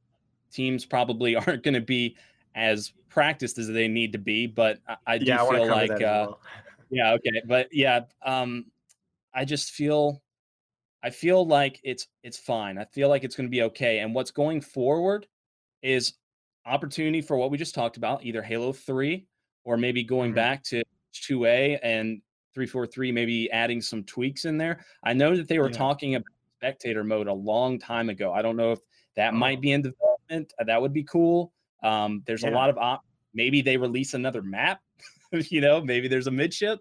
teams 0.51 0.85
probably 0.85 1.35
aren't 1.35 1.63
going 1.63 1.73
to 1.73 1.81
be 1.81 2.17
as 2.55 2.93
practiced 3.09 3.57
as 3.57 3.67
they 3.67 3.87
need 3.87 4.11
to 4.13 4.17
be, 4.17 4.47
but 4.47 4.79
I, 4.87 4.95
I 5.07 5.17
do 5.17 5.25
yeah, 5.25 5.49
feel 5.49 5.67
like, 5.67 5.91
uh, 5.91 5.97
well. 5.99 6.41
yeah, 6.89 7.11
okay, 7.13 7.41
but 7.45 7.67
yeah, 7.71 8.01
um, 8.23 8.65
I 9.33 9.45
just 9.45 9.71
feel, 9.71 10.21
I 11.03 11.09
feel 11.09 11.45
like 11.45 11.79
it's 11.83 12.07
it's 12.23 12.37
fine. 12.37 12.77
I 12.77 12.85
feel 12.85 13.09
like 13.09 13.23
it's 13.23 13.35
going 13.35 13.47
to 13.47 13.51
be 13.51 13.63
okay. 13.63 13.99
And 13.99 14.13
what's 14.15 14.31
going 14.31 14.61
forward 14.61 15.27
is 15.81 16.13
opportunity 16.65 17.21
for 17.21 17.37
what 17.37 17.51
we 17.51 17.57
just 17.57 17.75
talked 17.75 17.97
about, 17.97 18.23
either 18.25 18.41
Halo 18.41 18.73
Three 18.73 19.27
or 19.65 19.77
maybe 19.77 20.03
going 20.03 20.29
mm-hmm. 20.29 20.35
back 20.35 20.63
to 20.63 20.83
2A 21.21 21.79
and 21.83 22.21
343 22.53 23.11
maybe 23.11 23.51
adding 23.51 23.81
some 23.81 24.03
tweaks 24.03 24.45
in 24.45 24.57
there. 24.57 24.85
I 25.03 25.13
know 25.13 25.35
that 25.35 25.47
they 25.47 25.59
were 25.59 25.69
yeah. 25.69 25.77
talking 25.77 26.15
about 26.15 26.27
spectator 26.57 27.03
mode 27.03 27.27
a 27.27 27.33
long 27.33 27.77
time 27.77 28.09
ago. 28.09 28.33
I 28.33 28.41
don't 28.41 28.55
know 28.55 28.71
if 28.71 28.79
that 29.15 29.33
oh. 29.33 29.37
might 29.37 29.61
be 29.61 29.71
in 29.71 29.81
development. 29.81 30.53
Uh, 30.59 30.63
that 30.63 30.81
would 30.81 30.93
be 30.93 31.03
cool. 31.03 31.51
Um, 31.83 32.23
there's 32.25 32.43
yeah. 32.43 32.49
a 32.49 32.51
lot 32.51 32.69
of 32.69 32.77
op- 32.77 33.05
maybe 33.33 33.61
they 33.61 33.77
release 33.77 34.13
another 34.13 34.41
map. 34.41 34.81
you 35.31 35.61
know, 35.61 35.81
maybe 35.81 36.07
there's 36.07 36.27
a 36.27 36.31
midship. 36.31 36.79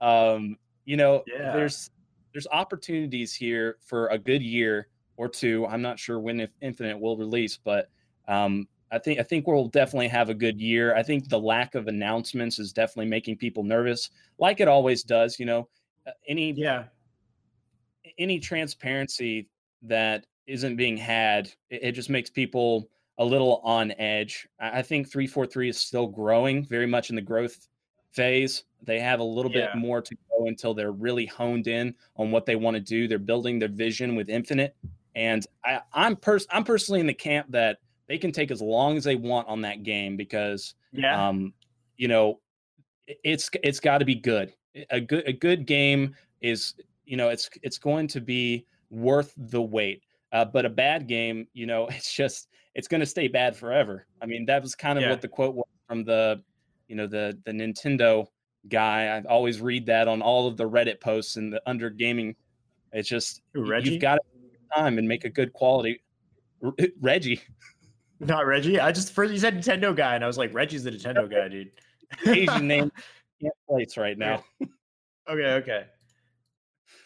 Um, 0.00 0.56
you 0.84 0.96
know, 0.96 1.22
yeah. 1.26 1.52
there's 1.52 1.90
there's 2.32 2.46
opportunities 2.52 3.34
here 3.34 3.76
for 3.80 4.08
a 4.08 4.18
good 4.18 4.42
year 4.42 4.88
or 5.16 5.28
two. 5.28 5.66
I'm 5.66 5.82
not 5.82 5.98
sure 5.98 6.18
when 6.18 6.40
if 6.40 6.50
Infinite 6.60 6.98
will 6.98 7.16
release, 7.16 7.58
but 7.62 7.88
um, 8.28 8.68
I 8.92 8.98
think 8.98 9.18
I 9.18 9.22
think 9.22 9.46
we'll 9.46 9.68
definitely 9.68 10.08
have 10.08 10.30
a 10.30 10.34
good 10.34 10.60
year. 10.60 10.94
I 10.94 11.02
think 11.02 11.28
the 11.28 11.38
lack 11.38 11.74
of 11.74 11.88
announcements 11.88 12.58
is 12.58 12.72
definitely 12.72 13.10
making 13.10 13.36
people 13.36 13.64
nervous, 13.64 14.10
like 14.38 14.60
it 14.60 14.68
always 14.68 15.02
does. 15.02 15.40
You 15.40 15.46
know, 15.46 15.68
uh, 16.06 16.12
any 16.28 16.52
yeah, 16.52 16.84
any 18.18 18.38
transparency 18.38 19.48
that 19.82 20.26
isn't 20.46 20.76
being 20.76 20.96
had, 20.96 21.52
it, 21.70 21.82
it 21.82 21.92
just 21.92 22.10
makes 22.10 22.30
people 22.30 22.88
a 23.18 23.24
little 23.24 23.60
on 23.64 23.92
edge. 23.92 24.46
I, 24.60 24.78
I 24.78 24.82
think 24.82 25.10
three 25.10 25.26
four 25.26 25.46
three 25.46 25.68
is 25.68 25.78
still 25.78 26.06
growing, 26.06 26.64
very 26.64 26.86
much 26.86 27.10
in 27.10 27.16
the 27.16 27.22
growth 27.22 27.66
phase. 28.12 28.64
They 28.82 29.00
have 29.00 29.18
a 29.18 29.24
little 29.24 29.50
yeah. 29.50 29.72
bit 29.72 29.76
more 29.76 30.00
to 30.00 30.14
go 30.30 30.46
until 30.46 30.74
they're 30.74 30.92
really 30.92 31.26
honed 31.26 31.66
in 31.66 31.94
on 32.16 32.30
what 32.30 32.46
they 32.46 32.54
want 32.54 32.76
to 32.76 32.80
do. 32.80 33.08
They're 33.08 33.18
building 33.18 33.58
their 33.58 33.68
vision 33.68 34.14
with 34.14 34.28
Infinite, 34.28 34.76
and 35.16 35.44
I, 35.64 35.80
I'm 35.92 36.14
pers- 36.14 36.46
I'm 36.50 36.62
personally 36.62 37.00
in 37.00 37.06
the 37.08 37.14
camp 37.14 37.50
that 37.50 37.78
they 38.08 38.18
can 38.18 38.32
take 38.32 38.50
as 38.50 38.62
long 38.62 38.96
as 38.96 39.04
they 39.04 39.16
want 39.16 39.48
on 39.48 39.60
that 39.62 39.82
game 39.82 40.16
because 40.16 40.74
yeah. 40.92 41.28
um, 41.28 41.52
you 41.96 42.08
know, 42.08 42.40
it's 43.06 43.50
it's 43.62 43.80
got 43.80 43.98
to 43.98 44.04
be 44.04 44.14
good. 44.14 44.52
A 44.90 45.00
good 45.00 45.24
a 45.26 45.32
good 45.32 45.66
game 45.66 46.14
is 46.40 46.74
you 47.04 47.16
know 47.16 47.28
it's 47.28 47.48
it's 47.62 47.78
going 47.78 48.08
to 48.08 48.20
be 48.20 48.66
worth 48.90 49.32
the 49.36 49.60
wait. 49.60 50.02
Uh, 50.32 50.44
but 50.44 50.66
a 50.66 50.70
bad 50.70 51.06
game, 51.06 51.46
you 51.54 51.66
know, 51.66 51.86
it's 51.90 52.12
just 52.12 52.48
it's 52.74 52.88
going 52.88 53.00
to 53.00 53.06
stay 53.06 53.28
bad 53.28 53.56
forever. 53.56 54.06
I 54.20 54.26
mean, 54.26 54.44
that 54.46 54.62
was 54.62 54.74
kind 54.74 54.98
of 54.98 55.02
yeah. 55.02 55.10
what 55.10 55.20
the 55.20 55.28
quote 55.28 55.54
was 55.54 55.66
from 55.88 56.04
the 56.04 56.42
you 56.88 56.96
know 56.96 57.06
the 57.06 57.38
the 57.44 57.52
Nintendo 57.52 58.26
guy. 58.68 59.06
I 59.06 59.22
always 59.28 59.60
read 59.60 59.86
that 59.86 60.08
on 60.08 60.22
all 60.22 60.46
of 60.46 60.56
the 60.56 60.68
Reddit 60.68 61.00
posts 61.00 61.36
and 61.36 61.52
the 61.52 61.62
under 61.66 61.90
gaming. 61.90 62.36
It's 62.92 63.08
just 63.08 63.42
Reggie? 63.54 63.92
you've 63.92 64.00
got 64.00 64.16
to 64.16 64.20
time 64.74 64.98
and 64.98 65.06
make 65.06 65.24
a 65.24 65.30
good 65.30 65.52
quality. 65.52 66.02
Reggie. 67.00 67.40
Not 68.20 68.46
Reggie. 68.46 68.80
I 68.80 68.92
just 68.92 69.12
first 69.12 69.32
you 69.32 69.38
said 69.38 69.58
Nintendo 69.58 69.94
guy, 69.94 70.14
and 70.14 70.24
I 70.24 70.26
was 70.26 70.38
like, 70.38 70.54
Reggie's 70.54 70.84
the 70.84 70.90
Nintendo 70.90 71.30
guy, 71.30 71.48
dude. 71.48 71.70
Asian 72.26 72.66
name 72.68 72.90
can't 73.40 73.54
place 73.68 73.96
right 73.96 74.16
now. 74.16 74.44
okay, 75.28 75.52
okay. 75.54 75.84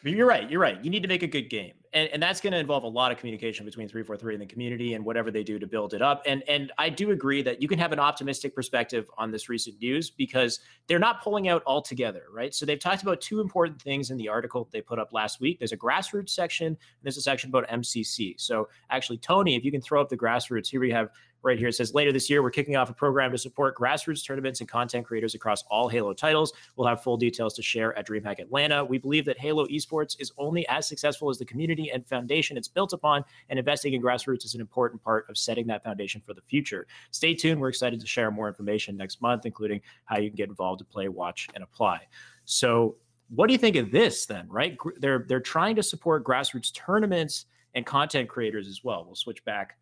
But 0.03 0.13
you're 0.13 0.27
right. 0.27 0.49
You're 0.51 0.61
right. 0.61 0.83
You 0.85 0.91
need 0.91 1.03
to 1.03 1.09
make 1.09 1.23
a 1.23 1.27
good 1.27 1.51
game 1.51 1.73
and, 1.93 2.09
and 2.13 2.23
that's 2.23 2.41
going 2.41 2.53
to 2.53 2.59
involve 2.59 2.85
a 2.85 2.89
lot 2.89 3.11
of 3.11 3.19
communication 3.19 3.65
between 3.65 3.89
343 3.89 4.35
and 4.35 4.43
the 4.43 4.47
community 4.47 4.95
and 4.95 5.05
whatever 5.05 5.31
they 5.31 5.43
do 5.43 5.59
to 5.59 5.67
build 5.67 5.93
it 5.93 6.03
up. 6.03 6.23
And 6.27 6.43
and 6.49 6.73
I 6.79 6.89
do 6.89 7.11
agree 7.11 7.43
that 7.43 7.61
you 7.61 7.69
can 7.69 7.79
have 7.79 7.93
an 7.93 7.99
optimistic 7.99 8.55
perspective 8.55 9.11
on 9.19 9.31
this 9.31 9.49
recent 9.49 9.81
news 9.81 10.11
because 10.11 10.61
they're 10.87 11.01
not 11.01 11.23
pulling 11.23 11.49
out 11.49 11.63
altogether, 11.67 12.25
right? 12.33 12.55
So 12.55 12.65
they've 12.65 12.79
talked 12.79 13.03
about 13.03 13.21
two 13.21 13.41
important 13.41 13.83
things 13.83 14.11
in 14.11 14.17
the 14.17 14.29
article 14.29 14.69
they 14.73 14.81
put 14.81 14.99
up 14.99 15.13
last 15.13 15.41
week. 15.41 15.59
There's 15.59 15.73
a 15.73 15.77
grassroots 15.77 16.31
section, 16.31 16.67
and 16.67 16.77
there's 17.03 17.17
a 17.17 17.23
section 17.23 17.51
about 17.51 17.69
MCC. 17.69 18.41
So 18.41 18.69
actually, 18.91 19.19
Tony, 19.19 19.57
if 19.57 19.65
you 19.65 19.73
can 19.73 19.81
throw 19.81 20.01
up 20.01 20.09
the 20.09 20.17
grassroots, 20.17 20.69
here 20.69 20.81
we 20.81 20.91
have 20.91 21.11
right 21.43 21.59
here. 21.59 21.69
It 21.69 21.75
says 21.75 21.95
later 21.95 22.13
this 22.13 22.29
year, 22.29 22.43
we're 22.43 22.51
kicking 22.51 22.77
off 22.77 22.91
a 22.91 22.95
program 22.95 23.31
to 23.33 23.39
support 23.39 23.77
grassroots 23.77 24.25
tournaments 24.25 24.61
and 24.61 24.69
content 24.69 25.07
creators 25.07 25.35
across 25.35 25.63
all 25.71 25.89
Halo 25.89 26.13
titles. 26.13 26.53
We'll 26.77 26.87
have 26.87 27.03
full 27.03 27.17
details 27.17 27.55
to 27.55 27.63
share 27.63 27.97
at 27.99 28.07
DreamHack 28.07 28.39
Atlanta. 28.39 28.85
We 28.85 28.99
believe 28.99 29.25
that 29.27 29.39
Halo 29.39 29.67
esports 29.67 30.17
is 30.21 30.33
only 30.39 30.67
as 30.69 30.87
successful 30.87 31.31
as 31.31 31.39
the 31.39 31.45
community 31.45 31.91
and 31.91 32.07
foundation 32.07 32.57
it's 32.57 32.69
built 32.69 32.93
upon, 32.93 33.25
and 33.49 33.59
investing 33.59 33.95
in 33.95 34.03
grassroots 34.03 34.45
is 34.45 34.55
an 34.55 34.61
important 34.61 35.03
part 35.03 35.29
of 35.29 35.39
setting 35.39 35.67
that 35.69 35.83
foundation 35.83 36.23
for 36.25 36.35
the 36.35 36.43
future. 36.43 36.87
Stay 37.11 37.35
tuned. 37.35 37.61
We're 37.61 37.69
excited 37.69 38.01
to 38.01 38.07
share 38.07 38.31
more 38.31 38.49
information 38.49 38.97
next 38.97 39.23
month, 39.23 39.47
including 39.47 39.81
how 40.05 40.19
you 40.19 40.31
can 40.31 40.37
get 40.37 40.49
involved 40.49 40.81
to 40.81 40.85
play, 40.85 41.09
watch, 41.09 41.49
and 41.55 41.65
apply. 41.65 42.01
So, 42.45 42.97
what 43.29 43.47
do 43.47 43.53
you 43.53 43.59
think 43.59 43.77
of 43.77 43.93
this 43.93 44.27
then? 44.27 44.49
Right, 44.49 44.77
they're 44.99 45.25
they're 45.29 45.41
trying 45.41 45.77
to 45.77 45.83
support 45.83 46.25
grassroots 46.25 46.73
tournaments 46.75 47.47
and 47.75 47.87
content 47.87 48.29
creators 48.29 48.67
as 48.67 48.83
well. 48.83 49.05
We'll 49.05 49.15
switch 49.15 49.45
back 49.45 49.77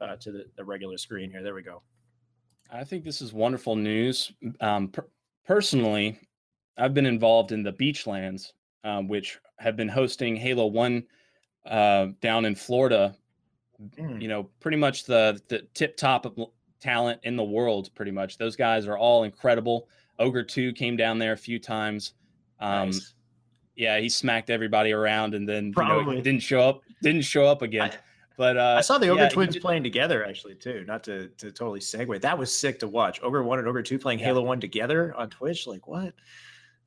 uh, 0.00 0.16
to 0.16 0.32
the, 0.32 0.44
the, 0.56 0.64
regular 0.64 0.98
screen 0.98 1.30
here. 1.30 1.42
There 1.42 1.54
we 1.54 1.62
go. 1.62 1.82
I 2.70 2.84
think 2.84 3.04
this 3.04 3.20
is 3.20 3.32
wonderful 3.32 3.76
news. 3.76 4.32
Um, 4.60 4.88
per- 4.88 5.08
personally, 5.46 6.18
I've 6.76 6.94
been 6.94 7.06
involved 7.06 7.52
in 7.52 7.62
the 7.62 7.72
Beachlands, 7.72 8.52
um, 8.82 9.08
which 9.08 9.38
have 9.58 9.76
been 9.76 9.88
hosting 9.88 10.36
Halo 10.36 10.66
One 10.66 11.04
uh, 11.66 12.08
down 12.20 12.44
in 12.44 12.54
Florida. 12.54 13.14
Mm. 13.98 14.20
You 14.20 14.28
know, 14.28 14.50
pretty 14.60 14.76
much 14.76 15.04
the 15.04 15.40
the 15.48 15.66
tip 15.74 15.96
top 15.96 16.26
of 16.26 16.38
talent 16.80 17.20
in 17.24 17.36
the 17.36 17.44
world. 17.44 17.90
Pretty 17.94 18.10
much, 18.10 18.38
those 18.38 18.56
guys 18.56 18.86
are 18.86 18.98
all 18.98 19.24
incredible. 19.24 19.88
Ogre 20.18 20.44
Two 20.44 20.72
came 20.72 20.96
down 20.96 21.18
there 21.18 21.32
a 21.32 21.36
few 21.36 21.58
times. 21.58 22.14
Um, 22.60 22.90
nice. 22.90 23.14
Yeah, 23.76 23.98
he 23.98 24.08
smacked 24.08 24.50
everybody 24.50 24.92
around, 24.92 25.34
and 25.34 25.48
then 25.48 25.72
you 25.76 25.84
know, 25.84 26.14
didn't 26.14 26.40
show 26.40 26.60
up. 26.60 26.82
Didn't 27.02 27.22
show 27.22 27.44
up 27.44 27.62
again. 27.62 27.90
I- 27.90 27.98
but 28.36 28.56
uh, 28.56 28.76
I 28.78 28.80
saw 28.80 28.98
the 28.98 29.08
Ogre 29.08 29.22
yeah, 29.22 29.28
twins 29.28 29.56
playing 29.58 29.82
together 29.82 30.24
actually 30.24 30.54
too. 30.56 30.84
Not 30.86 31.04
to 31.04 31.28
to 31.28 31.52
totally 31.52 31.80
segue. 31.80 32.20
That 32.20 32.36
was 32.38 32.54
sick 32.54 32.78
to 32.80 32.88
watch. 32.88 33.20
Ogre 33.22 33.42
one 33.42 33.58
and 33.58 33.68
Ogre 33.68 33.82
two 33.82 33.98
playing 33.98 34.18
yeah. 34.18 34.26
Halo 34.26 34.42
one 34.42 34.60
together 34.60 35.14
on 35.16 35.30
Twitch. 35.30 35.66
Like 35.66 35.86
what? 35.86 36.14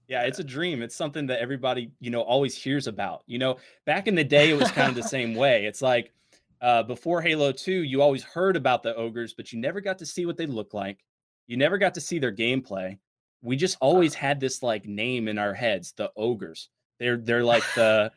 Yeah, 0.07 0.23
it's 0.23 0.39
a 0.39 0.43
dream. 0.43 0.81
It's 0.81 0.95
something 0.95 1.27
that 1.27 1.39
everybody, 1.39 1.91
you 1.99 2.11
know, 2.11 2.21
always 2.21 2.55
hears 2.55 2.87
about. 2.87 3.23
You 3.27 3.39
know, 3.39 3.57
back 3.85 4.07
in 4.07 4.15
the 4.15 4.23
day, 4.37 4.51
it 4.51 4.59
was 4.59 4.71
kind 4.71 4.89
of 4.89 4.95
the 4.95 5.03
same 5.03 5.35
way. 5.35 5.65
It's 5.65 5.81
like 5.81 6.13
uh, 6.61 6.83
before 6.83 7.21
Halo 7.21 7.51
2, 7.51 7.71
you 7.71 8.01
always 8.01 8.23
heard 8.23 8.55
about 8.55 8.83
the 8.83 8.95
ogres, 8.95 9.33
but 9.33 9.51
you 9.51 9.59
never 9.59 9.81
got 9.81 9.99
to 9.99 10.05
see 10.05 10.25
what 10.25 10.37
they 10.37 10.45
look 10.45 10.73
like. 10.73 11.03
You 11.45 11.57
never 11.57 11.77
got 11.77 11.93
to 11.95 12.01
see 12.01 12.19
their 12.19 12.33
gameplay. 12.33 12.97
We 13.41 13.55
just 13.55 13.77
always 13.79 14.13
had 14.13 14.39
this 14.39 14.63
like 14.63 14.85
name 14.85 15.27
in 15.27 15.37
our 15.37 15.53
heads, 15.53 15.93
the 15.95 16.11
ogres. 16.15 16.69
They're 16.99 17.17
they're 17.17 17.43
like 17.43 17.63
the 17.75 18.11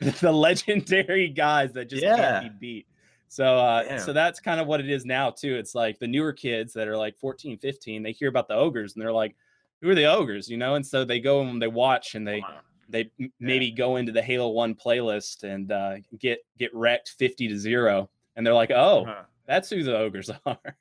the 0.20 0.32
legendary 0.32 1.28
guys 1.28 1.72
that 1.72 1.88
just 1.88 2.02
yeah. 2.02 2.40
can't 2.40 2.60
be 2.60 2.66
beat. 2.66 2.86
So 3.28 3.58
uh, 3.58 3.98
so 3.98 4.12
that's 4.12 4.38
kind 4.38 4.60
of 4.60 4.66
what 4.66 4.80
it 4.80 4.88
is 4.88 5.04
now 5.04 5.30
too. 5.30 5.56
It's 5.56 5.74
like 5.74 5.98
the 5.98 6.06
newer 6.06 6.32
kids 6.32 6.72
that 6.74 6.86
are 6.86 6.96
like 6.96 7.18
14, 7.18 7.58
15, 7.58 8.02
they 8.02 8.12
hear 8.12 8.28
about 8.28 8.46
the 8.46 8.54
ogres 8.54 8.94
and 8.94 9.02
they're 9.02 9.12
like, 9.12 9.34
who 9.80 9.90
are 9.90 9.94
the 9.94 10.04
ogres, 10.04 10.48
you 10.48 10.56
know? 10.56 10.76
And 10.76 10.86
so 10.86 11.04
they 11.04 11.18
go 11.18 11.42
and 11.42 11.60
they 11.60 11.66
watch 11.66 12.14
and 12.14 12.26
they 12.26 12.40
wow. 12.40 12.60
they 12.88 13.10
yeah. 13.18 13.28
maybe 13.40 13.70
go 13.70 13.96
into 13.96 14.12
the 14.12 14.22
Halo 14.22 14.50
1 14.50 14.76
playlist 14.76 15.42
and 15.42 15.72
uh, 15.72 15.96
get 16.18 16.44
get 16.58 16.72
wrecked 16.74 17.14
50 17.18 17.48
to 17.48 17.58
0 17.58 18.08
and 18.36 18.46
they're 18.46 18.54
like, 18.54 18.70
"Oh, 18.70 19.04
uh-huh. 19.04 19.22
that's 19.46 19.70
who 19.70 19.82
the 19.82 19.96
ogres 19.96 20.30
are." 20.46 20.76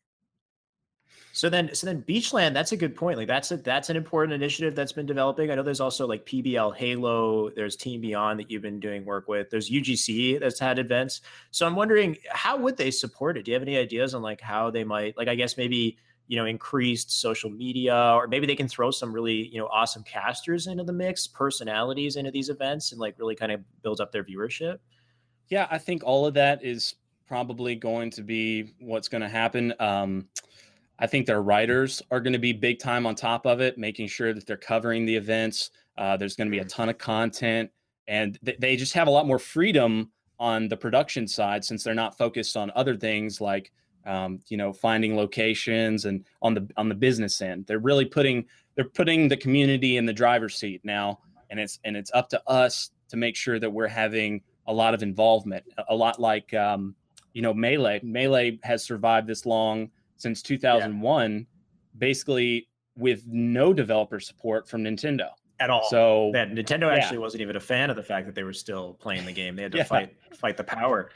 So 1.36 1.50
then, 1.50 1.74
so 1.74 1.88
then 1.88 2.04
Beachland, 2.04 2.54
that's 2.54 2.74
a 2.74 2.78
good 2.78 2.96
point. 2.96 3.18
Like 3.18 3.28
that's 3.28 3.52
a 3.52 3.58
that's 3.58 3.90
an 3.90 3.98
important 3.98 4.34
initiative 4.34 4.76
that's 4.76 4.92
been 4.92 5.08
developing. 5.08 5.50
I 5.50 5.56
know 5.56 5.64
there's 5.64 5.82
also 5.82 6.06
like 6.06 6.28
PBL 6.28 6.76
Halo, 6.76 7.50
there's 7.50 7.76
Team 7.76 8.02
Beyond 8.02 8.40
that 8.40 8.52
you've 8.52 8.62
been 8.62 8.80
doing 8.80 9.04
work 9.04 9.28
with. 9.28 9.50
There's 9.50 9.72
UGC 9.72 10.40
that's 10.40 10.60
had 10.60 10.78
events. 10.78 11.22
So 11.50 11.66
I'm 11.66 11.76
wondering 11.76 12.18
how 12.30 12.56
would 12.58 12.78
they 12.78 12.92
support 12.92 13.36
it? 13.36 13.46
Do 13.46 13.52
you 13.52 13.56
have 13.56 13.64
any 13.64 13.78
ideas 13.78 14.14
on 14.14 14.22
like 14.22 14.42
how 14.42 14.70
they 14.70 14.84
might 14.84 15.18
like 15.18 15.28
I 15.28 15.34
guess 15.34 15.58
maybe 15.58 15.98
you 16.28 16.38
know 16.38 16.46
increased 16.46 17.20
social 17.20 17.50
media 17.50 18.14
or 18.16 18.28
maybe 18.28 18.46
they 18.46 18.56
can 18.56 18.68
throw 18.68 18.92
some 18.92 19.12
really 19.12 19.48
you 19.48 19.58
know 19.58 19.68
awesome 19.68 20.04
casters 20.04 20.68
into 20.68 20.84
the 20.84 20.94
mix 20.94 21.26
personalities 21.28 22.16
into 22.16 22.30
these 22.32 22.50
events 22.50 22.92
and 22.92 23.02
like 23.02 23.16
really 23.18 23.36
kind 23.36 23.52
of 23.52 23.60
build 23.82 24.00
up 24.00 24.12
their 24.12 24.24
viewership 24.24 24.78
yeah 25.50 25.68
i 25.70 25.78
think 25.78 26.02
all 26.06 26.26
of 26.26 26.34
that 26.34 26.64
is 26.64 26.96
probably 27.28 27.76
going 27.76 28.10
to 28.10 28.22
be 28.22 28.74
what's 28.80 29.10
going 29.10 29.22
to 29.22 29.28
happen 29.28 29.74
um, 29.80 30.26
I 31.00 31.08
think 31.08 31.26
their 31.26 31.42
writers 31.42 32.02
are 32.12 32.20
going 32.20 32.34
to 32.34 32.40
be 32.40 32.54
big 32.54 32.80
time 32.80 33.06
on 33.06 33.16
top 33.16 33.46
of 33.46 33.62
it, 33.62 33.78
making 33.78 34.08
sure 34.08 34.34
that 34.34 34.46
they're 34.46 34.58
covering 34.58 35.06
the 35.06 35.16
events. 35.16 35.72
Uh, 35.98 36.18
there's 36.18 36.36
going 36.36 36.48
to 36.48 36.52
be 36.52 36.60
a 36.60 36.66
ton 36.66 36.90
of 36.90 36.98
content, 36.98 37.72
and 38.08 38.38
th- 38.46 38.58
they 38.60 38.76
just 38.76 38.94
have 38.94 39.08
a 39.08 39.12
lot 39.12 39.28
more 39.28 39.40
freedom 39.40 40.12
on 40.40 40.68
the 40.68 40.78
production 40.78 41.28
side 41.28 41.64
since 41.64 41.84
they're 41.84 41.94
not 41.94 42.18
focused 42.18 42.58
on 42.58 42.72
other 42.76 42.96
things 42.96 43.40
like 43.40 43.72
um, 44.06 44.40
you 44.48 44.58
know 44.58 44.74
finding 44.74 45.16
locations 45.16 46.06
and 46.06 46.26
on 46.42 46.54
the 46.54 46.68
on 46.78 46.90
the 46.90 46.96
business 46.96 47.42
end. 47.42 47.66
They're 47.66 47.80
really 47.80 48.06
putting 48.06 48.46
they're 48.76 48.86
putting 48.86 49.28
the 49.28 49.38
community 49.38 49.98
in 49.98 50.06
the 50.06 50.14
driver's 50.14 50.56
seat 50.56 50.82
now, 50.84 51.20
and 51.50 51.60
it's 51.60 51.80
and 51.84 51.96
it's 51.96 52.12
up 52.14 52.30
to 52.30 52.42
us 52.48 52.92
to 53.10 53.18
make 53.18 53.36
sure 53.36 53.60
that 53.60 53.70
we're 53.70 53.88
having 53.88 54.42
a 54.68 54.74
lot 54.74 54.94
of 54.94 55.04
involvement. 55.04 55.64
A 55.90 55.96
lot 55.96 56.20
like 56.20 56.54
um, 56.54 56.96
you 57.34 57.42
know 57.42 57.54
melee. 57.54 58.00
Melee 58.04 58.60
has 58.64 58.84
survived 58.84 59.28
this 59.28 59.46
long 59.46 59.90
since 60.24 60.42
2001, 60.42 61.34
yeah. 61.34 61.40
basically 61.98 62.68
with 62.96 63.24
no 63.28 63.74
developer 63.74 64.20
support 64.20 64.68
from 64.68 64.84
Nintendo 64.84 65.28
at 65.60 65.70
all. 65.70 65.84
So 65.90 66.32
yeah, 66.34 66.46
Nintendo 66.46 66.92
actually 66.92 67.18
yeah. 67.18 67.22
wasn't 67.22 67.42
even 67.42 67.58
a 67.58 67.60
fan 67.60 67.90
of 67.90 67.96
the 67.96 68.04
fact 68.04 68.26
that 68.26 68.34
they 68.34 68.44
were 68.44 68.54
still 68.54 68.94
playing 68.94 69.26
the 69.26 69.34
game. 69.34 69.56
They 69.56 69.64
had 69.64 69.72
to 69.74 69.78
yeah. 69.80 69.84
fight 69.84 70.16
fight 70.34 70.58
the 70.58 70.64
power. 70.64 71.12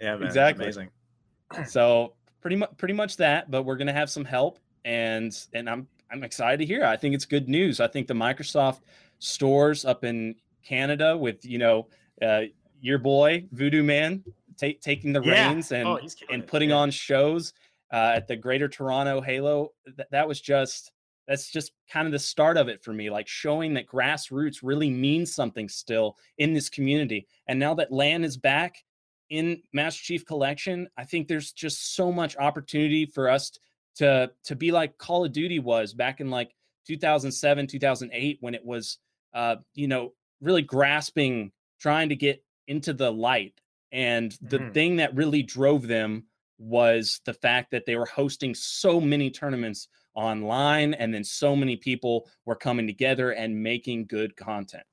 Yeah, 0.00 0.16
man, 0.16 0.26
exactly. 0.26 0.64
Amazing. 0.64 0.90
so 1.66 2.14
pretty 2.40 2.56
much 2.56 2.76
pretty 2.76 2.94
much 2.94 3.16
that, 3.18 3.50
but 3.50 3.62
we're 3.62 3.76
gonna 3.76 3.92
have 3.92 4.10
some 4.10 4.24
help, 4.24 4.58
and 4.84 5.32
and 5.54 5.70
I'm 5.70 5.86
I'm 6.10 6.24
excited 6.24 6.58
to 6.58 6.66
hear. 6.66 6.84
I 6.84 6.96
think 6.96 7.14
it's 7.14 7.24
good 7.24 7.48
news. 7.48 7.80
I 7.80 7.86
think 7.86 8.08
the 8.08 8.14
Microsoft 8.14 8.80
stores 9.20 9.84
up 9.84 10.04
in 10.04 10.34
Canada 10.64 11.16
with 11.16 11.44
you 11.44 11.58
know 11.58 11.86
uh, 12.20 12.42
your 12.80 12.98
boy 12.98 13.46
Voodoo 13.52 13.84
Man 13.84 14.24
taking 14.58 15.12
the 15.12 15.22
reins 15.22 15.72
and 15.72 15.88
oh, 15.88 15.98
and 16.30 16.46
putting 16.46 16.70
on 16.70 16.90
shows 16.90 17.54
uh, 17.92 18.12
at 18.16 18.28
the 18.28 18.36
Greater 18.36 18.68
Toronto 18.68 19.20
Halo. 19.20 19.70
Th- 19.84 20.08
that 20.10 20.28
was 20.28 20.40
just 20.40 20.92
that's 21.28 21.50
just 21.50 21.72
kind 21.88 22.06
of 22.06 22.12
the 22.12 22.18
start 22.18 22.56
of 22.56 22.68
it 22.68 22.82
for 22.82 22.92
me, 22.92 23.08
like 23.08 23.28
showing 23.28 23.74
that 23.74 23.86
grassroots 23.86 24.58
really 24.62 24.90
means 24.90 25.34
something 25.34 25.68
still 25.68 26.16
in 26.38 26.52
this 26.52 26.68
community. 26.68 27.26
And 27.46 27.58
now 27.58 27.74
that 27.74 27.92
LAN 27.92 28.24
is 28.24 28.36
back 28.36 28.82
in 29.28 29.62
Master 29.72 30.02
Chief 30.02 30.26
Collection, 30.26 30.88
I 30.96 31.04
think 31.04 31.28
there's 31.28 31.52
just 31.52 31.94
so 31.94 32.10
much 32.10 32.36
opportunity 32.36 33.06
for 33.06 33.28
us 33.28 33.52
to 33.96 34.30
to 34.44 34.56
be 34.56 34.72
like 34.72 34.98
Call 34.98 35.24
of 35.24 35.32
Duty 35.32 35.58
was 35.58 35.94
back 35.94 36.20
in 36.20 36.30
like 36.30 36.54
2007, 36.86 37.66
2008 37.66 38.38
when 38.40 38.54
it 38.54 38.64
was 38.64 38.98
uh, 39.32 39.56
you 39.74 39.88
know, 39.88 40.12
really 40.40 40.62
grasping 40.62 41.52
trying 41.80 42.08
to 42.08 42.16
get 42.16 42.42
into 42.66 42.92
the 42.92 43.10
light. 43.10 43.60
And 43.92 44.36
the 44.42 44.58
mm. 44.58 44.74
thing 44.74 44.96
that 44.96 45.14
really 45.14 45.42
drove 45.42 45.86
them 45.86 46.24
was 46.60 47.20
the 47.24 47.34
fact 47.34 47.70
that 47.70 47.86
they 47.86 47.96
were 47.96 48.06
hosting 48.06 48.54
so 48.54 49.00
many 49.00 49.30
tournaments 49.30 49.88
online 50.14 50.94
and 50.94 51.12
then 51.12 51.24
so 51.24 51.56
many 51.56 51.76
people 51.76 52.28
were 52.44 52.54
coming 52.54 52.86
together 52.86 53.30
and 53.30 53.62
making 53.62 54.06
good 54.06 54.36
content. 54.36 54.84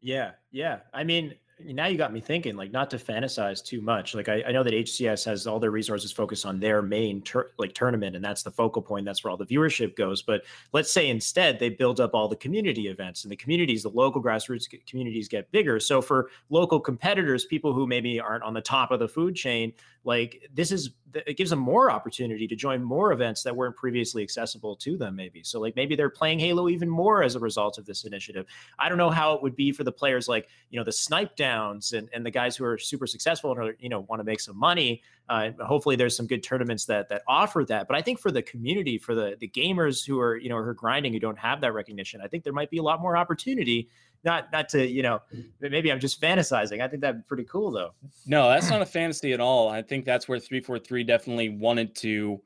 Yeah, 0.00 0.32
yeah. 0.50 0.78
I 0.94 1.04
mean, 1.04 1.34
now 1.64 1.86
you 1.86 1.96
got 1.96 2.12
me 2.12 2.20
thinking 2.20 2.56
like 2.56 2.72
not 2.72 2.90
to 2.90 2.96
fantasize 2.96 3.64
too 3.64 3.80
much. 3.80 4.14
Like 4.14 4.28
I, 4.28 4.42
I, 4.48 4.52
know 4.52 4.62
that 4.62 4.72
hcs 4.72 5.24
has 5.24 5.46
all 5.46 5.60
their 5.60 5.70
resources 5.70 6.12
focused 6.12 6.46
on 6.46 6.60
their 6.60 6.82
main 6.82 7.22
tur- 7.22 7.52
like 7.58 7.72
tournament 7.74 8.16
and 8.16 8.24
that's 8.24 8.42
the 8.42 8.50
focal 8.50 8.82
point 8.82 9.04
that's 9.04 9.22
where 9.22 9.30
all 9.30 9.36
the 9.36 9.46
viewership 9.46 9.96
goes. 9.96 10.22
But 10.22 10.42
let's 10.72 10.92
say 10.92 11.08
instead 11.08 11.58
they 11.58 11.68
build 11.68 12.00
up 12.00 12.14
all 12.14 12.28
the 12.28 12.36
community 12.36 12.88
events 12.88 13.24
and 13.24 13.32
the 13.32 13.36
communities 13.36 13.82
the 13.82 13.90
local 13.90 14.22
grassroots 14.22 14.66
communities 14.86 15.28
get 15.28 15.50
bigger. 15.52 15.80
So 15.80 16.00
for 16.02 16.30
local 16.48 16.80
competitors 16.80 17.44
people 17.44 17.72
who 17.72 17.86
maybe 17.86 18.20
aren't 18.20 18.44
on 18.44 18.54
the 18.54 18.60
top 18.60 18.90
of 18.90 19.00
the 19.00 19.08
food 19.08 19.34
chain 19.34 19.72
like 20.04 20.48
this 20.54 20.72
is 20.72 20.90
it 21.14 21.36
gives 21.36 21.50
them 21.50 21.58
more 21.58 21.90
opportunity 21.90 22.46
to 22.46 22.56
join 22.56 22.82
more 22.82 23.12
events 23.12 23.42
that 23.42 23.54
weren't 23.54 23.76
previously 23.76 24.22
accessible 24.22 24.76
to 24.76 24.96
them 24.96 25.16
maybe. 25.16 25.42
So 25.42 25.60
like 25.60 25.76
maybe 25.76 25.96
they're 25.96 26.10
playing 26.10 26.38
halo 26.38 26.68
even 26.68 26.88
more 26.88 27.22
as 27.22 27.34
a 27.34 27.40
result 27.40 27.78
of 27.78 27.86
this 27.86 28.04
initiative. 28.04 28.46
I 28.78 28.88
don't 28.88 28.98
know 28.98 29.10
how 29.10 29.34
it 29.34 29.42
would 29.42 29.56
be 29.56 29.72
for 29.72 29.84
the 29.84 29.92
players 29.92 30.28
like 30.28 30.48
you 30.70 30.78
know 30.78 30.84
the 30.84 30.90
Snipedowns 30.90 31.92
and, 31.92 32.08
and 32.12 32.24
the 32.24 32.30
guys 32.30 32.56
who 32.56 32.64
are 32.64 32.78
super 32.78 33.06
successful 33.06 33.52
and 33.52 33.60
are, 33.60 33.76
you 33.78 33.88
know 33.88 34.00
want 34.00 34.20
to 34.20 34.24
make 34.24 34.40
some 34.40 34.58
money. 34.58 35.02
Uh, 35.28 35.50
hopefully 35.64 35.94
there's 35.94 36.16
some 36.16 36.26
good 36.26 36.42
tournaments 36.42 36.86
that 36.86 37.08
that 37.08 37.22
offer 37.28 37.64
that. 37.64 37.88
But 37.88 37.96
i 37.96 38.02
think 38.02 38.18
for 38.18 38.30
the 38.30 38.42
community 38.42 38.98
for 38.98 39.14
the 39.14 39.36
the 39.40 39.48
gamers 39.48 40.06
who 40.06 40.20
are 40.20 40.36
you 40.36 40.48
know 40.48 40.56
who 40.56 40.68
are 40.68 40.74
grinding 40.74 41.12
who 41.12 41.18
don't 41.18 41.38
have 41.38 41.60
that 41.60 41.72
recognition 41.72 42.20
i 42.22 42.28
think 42.28 42.44
there 42.44 42.52
might 42.52 42.70
be 42.70 42.78
a 42.78 42.82
lot 42.82 43.00
more 43.00 43.16
opportunity 43.16 43.88
not 44.24 44.52
not 44.52 44.68
to 44.70 44.86
you 44.86 45.02
know 45.02 45.20
maybe 45.60 45.90
i'm 45.90 46.00
just 46.00 46.20
fantasizing. 46.20 46.80
I 46.80 46.88
think 46.88 47.02
that'd 47.02 47.22
be 47.22 47.26
pretty 47.26 47.44
cool 47.44 47.70
though. 47.70 47.92
No 48.26 48.48
that's 48.48 48.70
not 48.70 48.82
a 48.82 48.86
fantasy 48.86 49.32
at 49.32 49.40
all. 49.40 49.68
I 49.68 49.82
think 49.82 50.04
that's 50.04 50.28
where 50.28 50.38
343 50.38 51.04
definitely 51.04 51.48
wanted 51.48 51.94
to 51.96 52.40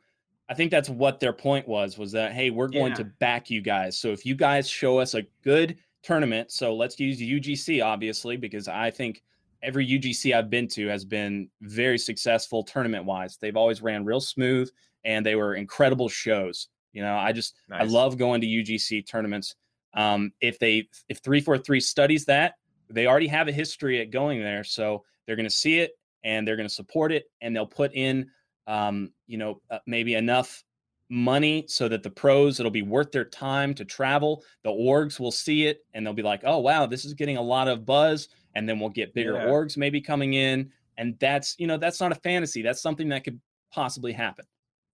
i 0.48 0.54
think 0.54 0.70
that's 0.70 0.88
what 0.88 1.20
their 1.20 1.32
point 1.32 1.66
was 1.66 1.96
was 1.98 2.12
that 2.12 2.32
hey 2.32 2.50
we're 2.50 2.68
going 2.68 2.92
yeah. 2.92 2.98
to 2.98 3.04
back 3.04 3.50
you 3.50 3.60
guys. 3.60 3.98
So 3.98 4.10
if 4.10 4.24
you 4.26 4.34
guys 4.34 4.68
show 4.68 4.98
us 4.98 5.14
a 5.14 5.22
good 5.42 5.76
tournament 6.02 6.52
so 6.52 6.74
let's 6.74 7.00
use 7.00 7.18
ugc 7.18 7.82
obviously 7.82 8.36
because 8.36 8.68
i 8.68 8.90
think 8.90 9.22
every 9.62 9.88
ugc 9.88 10.34
i've 10.34 10.50
been 10.50 10.68
to 10.68 10.86
has 10.86 11.02
been 11.02 11.48
very 11.62 11.96
successful 11.96 12.62
tournament 12.62 13.06
wise 13.06 13.38
they've 13.40 13.56
always 13.56 13.80
ran 13.80 14.04
real 14.04 14.20
smooth 14.20 14.68
and 15.06 15.24
they 15.24 15.34
were 15.34 15.54
incredible 15.54 16.08
shows. 16.08 16.68
You 16.92 17.02
know 17.02 17.16
i 17.16 17.32
just 17.32 17.54
nice. 17.70 17.80
i 17.80 17.84
love 17.84 18.18
going 18.18 18.42
to 18.42 18.46
ugc 18.46 19.06
tournaments 19.08 19.56
um, 19.94 20.32
if 20.40 20.58
they 20.58 20.88
if 21.08 21.18
three 21.18 21.40
four 21.40 21.58
three 21.58 21.80
studies 21.80 22.24
that, 22.26 22.54
they 22.90 23.06
already 23.06 23.28
have 23.28 23.48
a 23.48 23.52
history 23.52 24.00
at 24.00 24.10
going 24.10 24.40
there, 24.40 24.64
so 24.64 25.04
they're 25.26 25.36
going 25.36 25.44
to 25.44 25.54
see 25.54 25.78
it 25.78 25.92
and 26.22 26.46
they're 26.46 26.56
going 26.56 26.68
to 26.68 26.74
support 26.74 27.12
it, 27.12 27.24
and 27.40 27.54
they'll 27.54 27.66
put 27.66 27.92
in 27.94 28.30
um, 28.66 29.12
you 29.26 29.38
know 29.38 29.60
uh, 29.70 29.78
maybe 29.86 30.14
enough 30.14 30.64
money 31.10 31.64
so 31.68 31.86
that 31.86 32.02
the 32.02 32.10
pros 32.10 32.58
it'll 32.58 32.72
be 32.72 32.82
worth 32.82 33.12
their 33.12 33.24
time 33.24 33.74
to 33.74 33.84
travel. 33.84 34.42
The 34.62 34.70
orgs 34.70 35.20
will 35.20 35.30
see 35.30 35.66
it 35.66 35.84
and 35.92 36.04
they'll 36.04 36.14
be 36.14 36.22
like, 36.22 36.42
oh 36.44 36.58
wow, 36.58 36.86
this 36.86 37.04
is 37.04 37.14
getting 37.14 37.36
a 37.36 37.42
lot 37.42 37.68
of 37.68 37.86
buzz, 37.86 38.28
and 38.54 38.68
then 38.68 38.80
we'll 38.80 38.90
get 38.90 39.14
bigger 39.14 39.34
yeah. 39.34 39.46
orgs 39.46 39.76
maybe 39.76 40.00
coming 40.00 40.34
in, 40.34 40.70
and 40.98 41.16
that's 41.20 41.56
you 41.58 41.66
know 41.66 41.76
that's 41.76 42.00
not 42.00 42.12
a 42.12 42.16
fantasy. 42.16 42.62
That's 42.62 42.82
something 42.82 43.08
that 43.10 43.24
could 43.24 43.40
possibly 43.72 44.12
happen. 44.12 44.44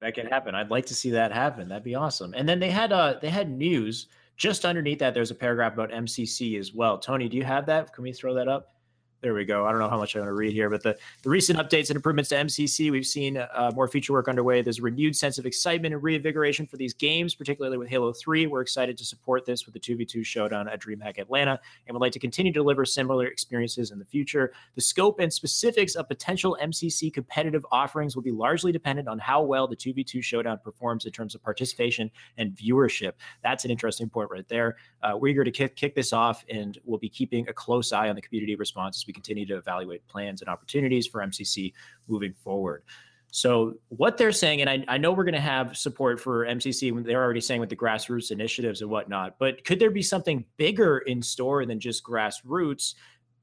That 0.02 0.16
could 0.16 0.30
happen. 0.30 0.56
I'd 0.56 0.72
like 0.72 0.86
to 0.88 0.96
see 0.96 1.12
that 1.12 1.34
happen. 1.34 1.68
That'd 1.68 1.84
be 1.84 1.96
awesome. 1.96 2.34
And 2.34 2.48
then 2.48 2.60
they 2.60 2.70
had 2.70 2.92
uh 2.92 3.16
they 3.22 3.30
had 3.30 3.50
news 3.50 4.08
just 4.39 4.65
underneath 4.65 4.99
that, 4.99 5.13
there's 5.13 5.32
a 5.32 5.36
paragraph 5.36 5.73
about 5.73 5.91
MCC 5.91 6.58
as 6.58 6.73
well. 6.73 6.97
Tony, 6.97 7.30
do 7.30 7.38
you 7.38 7.43
have 7.43 7.65
that? 7.67 7.93
Can 7.93 8.04
we 8.04 8.13
throw 8.13 8.34
that 8.34 8.47
up? 8.47 8.73
There 9.21 9.34
we 9.34 9.43
go. 9.43 9.65
I 9.65 9.71
don't 9.71 9.79
know 9.82 9.89
how 9.89 9.97
much 9.97 10.15
I 10.15 10.19
want 10.19 10.29
to 10.29 10.34
read 10.34 10.53
here, 10.53 10.69
but 10.69 10.82
the, 10.82 10.97
the 11.23 11.29
recent 11.29 11.60
updates 11.60 11.89
and 11.89 11.97
improvements 11.97 12.29
to 12.29 12.36
MCC, 12.36 12.89
we've 12.89 13.05
seen 13.05 13.36
uh, 13.36 13.69
more 13.75 13.89
feature 13.89 14.13
work 14.13 14.29
underway. 14.29 14.62
There's 14.62 14.79
a 14.79 14.82
renewed 14.82 15.13
sense 15.13 15.38
of 15.38 15.45
excitement 15.45 15.93
and 15.93 16.01
reinvigoration 16.01 16.65
for 16.65 16.77
these 16.77 16.93
games, 16.93 17.36
particularly 17.36 17.77
with 17.77 17.89
Halo 17.89 18.13
3. 18.13 18.47
We're 18.47 18.62
excited 18.62 18.97
to 18.97 19.03
support 19.03 19.45
this 19.45 19.65
with 19.65 19.73
the 19.73 19.79
2v2 19.79 20.25
showdown 20.25 20.69
at 20.69 20.79
DreamHack 20.79 21.17
Atlanta 21.17 21.60
and 21.86 21.93
would 21.93 21.99
like 21.99 22.13
to 22.13 22.19
continue 22.19 22.53
to 22.53 22.60
deliver 22.60 22.86
similar 22.86 23.25
experiences 23.25 23.91
in 23.91 23.99
the 23.99 24.05
future. 24.05 24.53
The 24.75 24.82
scope 24.82 25.19
and 25.19 25.34
specifics 25.34 25.95
of 25.95 26.08
potential 26.08 26.58
MCC 26.62 27.13
competitive 27.13 27.65
offerings 27.73 28.15
will 28.15 28.23
be 28.23 28.32
largely 28.32 28.71
dependent 28.71 29.10
on 29.10 29.19
how 29.19 29.41
well 29.41 29.67
the 29.67 29.75
2v2 29.75 30.23
showdown 30.23 30.60
performs 30.63 31.05
in 31.05 31.12
terms 31.12 31.36
of 31.36 31.43
participation 31.43 32.10
and 32.38 32.55
viewership. 32.55 33.13
That's 33.43 33.65
an 33.65 33.71
interesting 33.71 34.08
point 34.08 34.32
right 34.32 34.47
there. 34.47 34.77
Uh, 35.03 35.17
we're 35.17 35.27
eager 35.27 35.43
to 35.43 35.51
kick, 35.51 35.75
kick 35.75 35.93
this 35.93 36.13
off 36.13 36.45
and 36.49 36.77
we'll 36.86 36.99
be 36.99 37.10
keeping 37.10 37.49
a 37.49 37.53
close 37.53 37.91
eye 37.91 38.08
on 38.08 38.15
the 38.15 38.21
community 38.21 38.55
responses 38.55 39.03
we 39.10 39.13
continue 39.13 39.45
to 39.48 39.58
evaluate 39.58 40.08
plans 40.08 40.41
and 40.41 40.50
opportunities 40.50 41.08
for 41.08 41.22
MCC 41.22 41.74
moving 42.08 42.34
forward. 42.43 42.84
So 43.32 43.74
what 43.89 44.17
they're 44.17 44.32
saying, 44.32 44.62
and 44.62 44.69
I, 44.69 44.86
I 44.88 44.98
know 45.00 45.12
we're 45.12 45.24
going 45.24 45.34
to 45.34 45.41
have 45.41 45.76
support 45.76 46.19
for 46.19 46.45
MCC. 46.45 47.04
They're 47.04 47.24
already 47.24 47.41
saying 47.41 47.60
with 47.60 47.69
the 47.69 47.76
grassroots 47.76 48.30
initiatives 48.30 48.82
and 48.82 48.89
whatnot. 48.89 49.38
But 49.39 49.63
could 49.65 49.80
there 49.80 49.89
be 49.89 50.04
something 50.04 50.45
bigger 50.58 51.00
in 51.00 51.24
store 51.24 51.65
than 51.65 51.80
just 51.80 52.04
grassroots? 52.04 52.93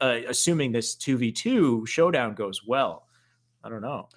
Uh, 0.00 0.18
assuming 0.28 0.72
this 0.72 0.94
two 0.94 1.16
v 1.16 1.32
two 1.32 1.84
showdown 1.86 2.34
goes 2.34 2.62
well, 2.66 3.06
I 3.64 3.68
don't 3.68 3.80
know. 3.80 4.08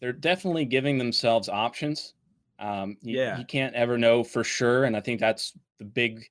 They're 0.00 0.12
definitely 0.12 0.64
giving 0.64 0.96
themselves 0.98 1.48
options. 1.48 2.14
Um, 2.58 2.96
you, 3.02 3.18
yeah, 3.18 3.38
you 3.38 3.44
can't 3.44 3.74
ever 3.74 3.98
know 3.98 4.24
for 4.24 4.42
sure, 4.42 4.84
and 4.84 4.96
I 4.96 5.00
think 5.00 5.20
that's 5.20 5.52
the 5.78 5.84
big 5.84 6.24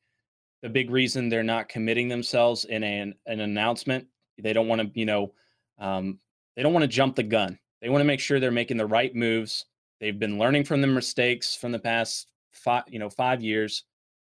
the 0.61 0.69
big 0.69 0.89
reason 0.89 1.29
they're 1.29 1.43
not 1.43 1.69
committing 1.69 2.07
themselves 2.07 2.65
in 2.65 2.83
an, 2.83 3.15
an 3.25 3.39
announcement. 3.39 4.07
They 4.41 4.53
don't 4.53 4.67
want 4.67 4.81
to, 4.81 4.99
you 4.99 5.05
know, 5.05 5.33
um, 5.79 6.19
they 6.55 6.63
don't 6.63 6.73
want 6.73 6.83
to 6.83 6.87
jump 6.87 7.15
the 7.15 7.23
gun. 7.23 7.57
They 7.81 7.89
want 7.89 8.01
to 8.01 8.05
make 8.05 8.19
sure 8.19 8.39
they're 8.39 8.51
making 8.51 8.77
the 8.77 8.85
right 8.85 9.15
moves. 9.15 9.65
They've 9.99 10.17
been 10.17 10.37
learning 10.37 10.65
from 10.65 10.81
the 10.81 10.87
mistakes 10.87 11.55
from 11.55 11.71
the 11.71 11.79
past 11.79 12.27
five, 12.51 12.83
you 12.87 12.99
know, 12.99 13.09
five 13.09 13.41
years, 13.41 13.83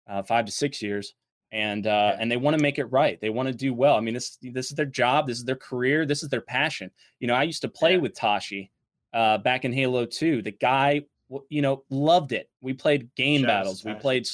uh, 0.08 0.24
five 0.24 0.46
to 0.46 0.52
six 0.52 0.82
years, 0.82 1.14
and 1.52 1.88
uh, 1.88 2.16
and 2.20 2.32
they 2.32 2.38
want 2.38 2.58
to 2.58 2.62
make 2.62 2.80
it 2.80 2.86
right. 2.86 3.20
They 3.20 3.30
want 3.30 3.48
to 3.48 3.54
do 3.54 3.74
well. 3.74 3.96
I 3.96 4.00
mean, 4.00 4.14
this 4.14 4.38
this 4.42 4.70
is 4.70 4.76
their 4.76 4.86
job. 4.86 5.28
This 5.28 5.38
is 5.38 5.46
their 5.46 5.56
career. 5.56 6.06
This 6.06 6.24
is 6.24 6.30
their 6.30 6.42
passion. 6.42 6.92
You 7.20 7.28
know, 7.28 7.36
I 7.36 7.44
used 7.44 7.62
to 7.62 7.70
play 7.70 7.98
with 7.98 8.16
Tashi 8.16 8.72
uh, 9.14 9.38
back 9.40 9.66
in 9.66 9.74
Halo 9.74 10.06
Two. 10.06 10.42
The 10.42 10.52
guy, 10.52 11.04
you 11.50 11.62
know, 11.62 11.84
loved 11.90 12.32
it. 12.32 12.50
We 12.62 12.74
played 12.74 13.14
game 13.16 13.44
battles. 13.44 13.84
We 13.84 13.94
played 13.94 14.28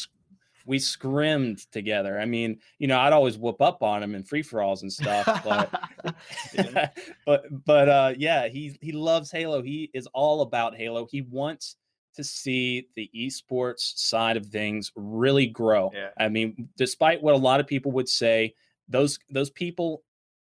we 0.66 0.80
scrimmed 0.80 1.72
together. 1.72 2.20
I 2.20 2.26
mean, 2.26 2.60
you 2.80 2.88
know, 2.88 3.00
I'd 3.00 3.14
always 3.14 3.38
whoop 3.38 3.62
up 3.62 3.84
on 3.84 4.02
him 4.02 4.16
in 4.16 4.24
free 4.24 4.42
for 4.42 4.62
alls 4.62 4.82
and 4.82 4.92
stuff, 4.92 5.26
but 5.44 6.16
but 7.26 7.66
but 7.66 7.90
uh 7.90 8.14
yeah, 8.18 8.48
he 8.48 8.78
he 8.82 8.92
loves 8.92 9.32
Halo. 9.32 9.62
He 9.62 9.90
is 9.94 10.08
all 10.14 10.42
about 10.42 10.76
Halo. 10.76 11.08
He 11.10 11.22
wants 11.22 11.76
to 12.16 12.24
see 12.24 12.88
the 12.96 13.10
esports 13.16 13.98
side 13.98 14.38
of 14.38 14.46
things 14.48 14.92
really 14.96 15.48
grow. 15.48 15.92
Yeah. 15.94 16.10
I 16.18 16.30
mean, 16.30 16.70
despite 16.78 17.22
what 17.22 17.34
a 17.34 17.38
lot 17.38 17.60
of 17.60 17.68
people 17.68 17.92
would 17.94 18.10
say, 18.10 18.54
those 18.88 19.20
those 19.30 19.50
people 19.50 20.04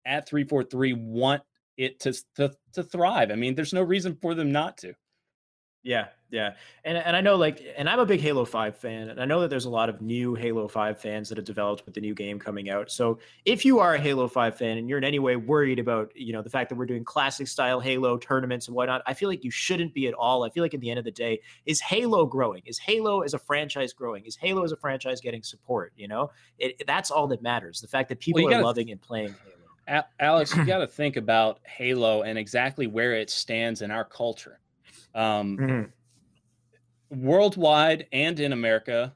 at 0.05 0.29
343 0.29 0.93
want 0.95 1.43
it 1.77 2.01
to, 2.01 2.13
to 2.37 2.53
to 2.75 2.83
thrive. 2.83 3.31
I 3.31 3.35
mean, 3.35 3.55
there's 3.55 3.73
no 3.73 3.83
reason 3.83 4.17
for 4.21 4.35
them 4.35 4.53
not 4.53 4.77
to. 4.79 4.95
Yeah, 5.85 6.07
yeah. 6.31 6.55
And 6.85 6.97
and 6.97 7.15
I 7.15 7.21
know 7.21 7.37
like 7.37 7.63
and 7.77 7.91
I'm 7.91 8.01
a 8.01 8.07
big 8.07 8.21
Halo 8.21 8.47
5 8.47 8.77
fan 8.77 9.11
and 9.11 9.21
I 9.21 9.27
know 9.27 9.43
that 9.43 9.51
there's 9.51 9.67
a 9.67 9.71
lot 9.71 9.91
of 9.91 10.01
new 10.01 10.35
Halo 10.35 10.67
5 10.67 10.99
fans 10.99 11.29
that 11.29 11.37
have 11.37 11.45
developed 11.45 11.85
with 11.85 11.95
the 11.95 12.01
new 12.01 12.15
game 12.15 12.39
coming 12.39 12.71
out. 12.71 12.91
So 12.91 13.19
if 13.45 13.67
you 13.67 13.81
are 13.81 13.95
a 13.95 14.01
Halo 14.01 14.27
5 14.27 14.57
fan 14.57 14.79
and 14.79 14.89
you're 14.89 14.97
in 14.97 15.05
any 15.05 15.19
way 15.19 15.37
worried 15.37 15.79
about, 15.79 16.11
you 16.17 16.33
know, 16.33 16.41
the 16.41 16.49
fact 16.49 16.71
that 16.71 16.77
we're 16.77 16.87
doing 16.87 17.05
classic 17.05 17.47
style 17.47 17.81
Halo 17.81 18.17
tournaments 18.17 18.67
and 18.67 18.75
whatnot, 18.75 19.03
I 19.07 19.13
feel 19.13 19.29
like 19.29 19.45
you 19.45 19.51
shouldn't 19.51 19.93
be 19.93 20.09
at 20.09 20.15
all. 20.15 20.43
I 20.43 20.49
feel 20.49 20.63
like 20.63 20.73
at 20.73 20.81
the 20.81 20.89
end 20.89 20.99
of 20.99 21.05
the 21.05 21.11
day, 21.11 21.41
is 21.67 21.83
Halo 21.83 22.25
growing? 22.25 22.63
Is 22.65 22.79
Halo 22.79 23.21
as 23.21 23.35
a 23.35 23.39
franchise 23.39 23.93
growing? 23.93 24.25
Is 24.25 24.37
Halo 24.37 24.65
as 24.65 24.73
a 24.73 24.77
franchise 24.77 25.21
getting 25.21 25.43
support? 25.43 25.93
You 25.97 26.09
know, 26.09 26.31
it, 26.59 26.83
that's 26.87 27.11
all 27.11 27.27
that 27.29 27.43
matters. 27.43 27.83
The 27.83 27.89
fact 27.89 28.09
that 28.09 28.21
people 28.21 28.43
well, 28.43 28.49
are 28.49 28.55
gotta, 28.57 28.65
loving 28.65 28.91
and 28.91 29.01
playing 29.01 29.35
Halo. 29.87 30.05
Alex, 30.19 30.57
you 30.57 30.65
got 30.67 30.79
to 30.79 30.87
think 30.87 31.17
about 31.17 31.61
Halo 31.65 32.23
and 32.23 32.39
exactly 32.39 32.87
where 32.87 33.13
it 33.13 33.29
stands 33.29 33.83
in 33.83 33.91
our 33.91 34.05
culture. 34.05 34.59
Um, 35.15 35.57
mm-hmm 35.57 35.83
worldwide 37.15 38.07
and 38.13 38.39
in 38.41 38.53
America 38.53 39.15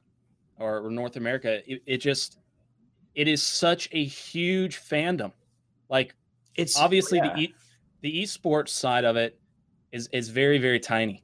or 0.57 0.89
North 0.89 1.15
America, 1.15 1.61
it, 1.71 1.81
it, 1.85 1.97
just 1.97 2.39
it 3.15 3.27
is 3.27 3.41
such 3.41 3.89
a 3.91 4.03
huge 4.03 4.77
fandom. 4.79 5.31
Like 5.89 6.15
it's 6.55 6.77
obviously 6.77 7.19
yeah. 7.19 7.33
the 7.33 7.41
e, 7.41 7.53
the 8.01 8.23
esports 8.23 8.69
side 8.69 9.05
of 9.05 9.15
it 9.15 9.39
is 9.91 10.07
is 10.11 10.29
very 10.29 10.57
very 10.57 10.79
tiny, 10.79 11.23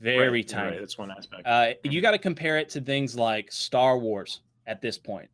very 0.00 0.28
right, 0.28 0.48
tiny. 0.48 0.70
Right. 0.72 0.80
That's 0.80 0.98
one 0.98 1.10
aspect. 1.10 1.46
Uh, 1.46 1.70
you 1.84 2.00
got 2.00 2.12
to 2.12 2.18
compare 2.18 2.58
it 2.58 2.68
to 2.70 2.80
things 2.80 3.16
like 3.16 3.50
Star 3.50 3.98
Wars 3.98 4.40
at 4.66 4.80
this 4.80 4.98
point 4.98 5.28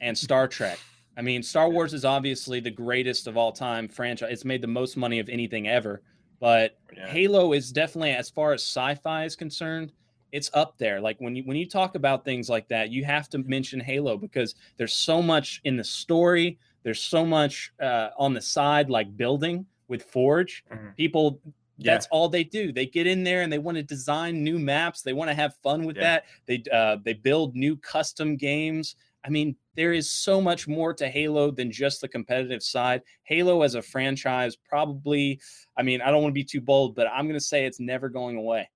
and 0.00 0.16
Star 0.16 0.48
Trek. 0.48 0.78
I 1.16 1.22
mean, 1.22 1.42
Star 1.42 1.68
Wars 1.68 1.94
is 1.94 2.04
obviously 2.04 2.60
the 2.60 2.70
greatest 2.70 3.26
of 3.26 3.36
all 3.36 3.50
time 3.50 3.88
franchise. 3.88 4.30
It's 4.32 4.44
made 4.44 4.62
the 4.62 4.68
most 4.68 4.96
money 4.96 5.18
of 5.18 5.28
anything 5.28 5.68
ever. 5.68 6.02
But 6.40 6.78
yeah. 6.94 7.08
Halo 7.08 7.52
is 7.52 7.72
definitely, 7.72 8.12
as 8.12 8.30
far 8.30 8.52
as 8.52 8.62
sci-fi 8.62 9.24
is 9.24 9.36
concerned, 9.36 9.92
it's 10.32 10.50
up 10.54 10.76
there. 10.78 11.00
Like 11.00 11.16
when 11.20 11.34
you 11.34 11.42
when 11.44 11.56
you 11.56 11.66
talk 11.66 11.94
about 11.94 12.24
things 12.24 12.48
like 12.48 12.68
that, 12.68 12.90
you 12.90 13.04
have 13.04 13.28
to 13.30 13.38
mention 13.38 13.80
Halo 13.80 14.16
because 14.16 14.54
there's 14.76 14.94
so 14.94 15.22
much 15.22 15.60
in 15.64 15.76
the 15.76 15.84
story. 15.84 16.58
There's 16.82 17.00
so 17.00 17.24
much 17.24 17.72
uh, 17.80 18.10
on 18.18 18.34
the 18.34 18.40
side, 18.40 18.90
like 18.90 19.16
building 19.16 19.66
with 19.88 20.02
Forge. 20.04 20.64
Mm-hmm. 20.70 20.88
People, 20.96 21.40
yeah. 21.78 21.92
that's 21.92 22.06
all 22.10 22.28
they 22.28 22.44
do. 22.44 22.72
They 22.72 22.86
get 22.86 23.06
in 23.06 23.24
there 23.24 23.42
and 23.42 23.52
they 23.52 23.58
want 23.58 23.76
to 23.78 23.82
design 23.82 24.44
new 24.44 24.58
maps. 24.58 25.02
They 25.02 25.12
want 25.12 25.30
to 25.30 25.34
have 25.34 25.54
fun 25.62 25.84
with 25.84 25.96
yeah. 25.96 26.02
that. 26.02 26.24
They 26.46 26.62
uh, 26.72 26.98
they 27.02 27.14
build 27.14 27.56
new 27.56 27.76
custom 27.76 28.36
games. 28.36 28.96
I 29.28 29.30
mean, 29.30 29.56
there 29.76 29.92
is 29.92 30.10
so 30.10 30.40
much 30.40 30.66
more 30.66 30.94
to 30.94 31.06
Halo 31.06 31.50
than 31.50 31.70
just 31.70 32.00
the 32.00 32.08
competitive 32.08 32.62
side. 32.62 33.02
Halo 33.24 33.60
as 33.60 33.74
a 33.74 33.82
franchise, 33.82 34.56
probably. 34.56 35.38
I 35.76 35.82
mean, 35.82 36.00
I 36.00 36.10
don't 36.10 36.22
want 36.22 36.30
to 36.30 36.40
be 36.40 36.44
too 36.44 36.62
bold, 36.62 36.94
but 36.94 37.08
I'm 37.08 37.26
going 37.26 37.38
to 37.38 37.44
say 37.44 37.66
it's 37.66 37.78
never 37.78 38.08
going 38.08 38.36
away. 38.38 38.70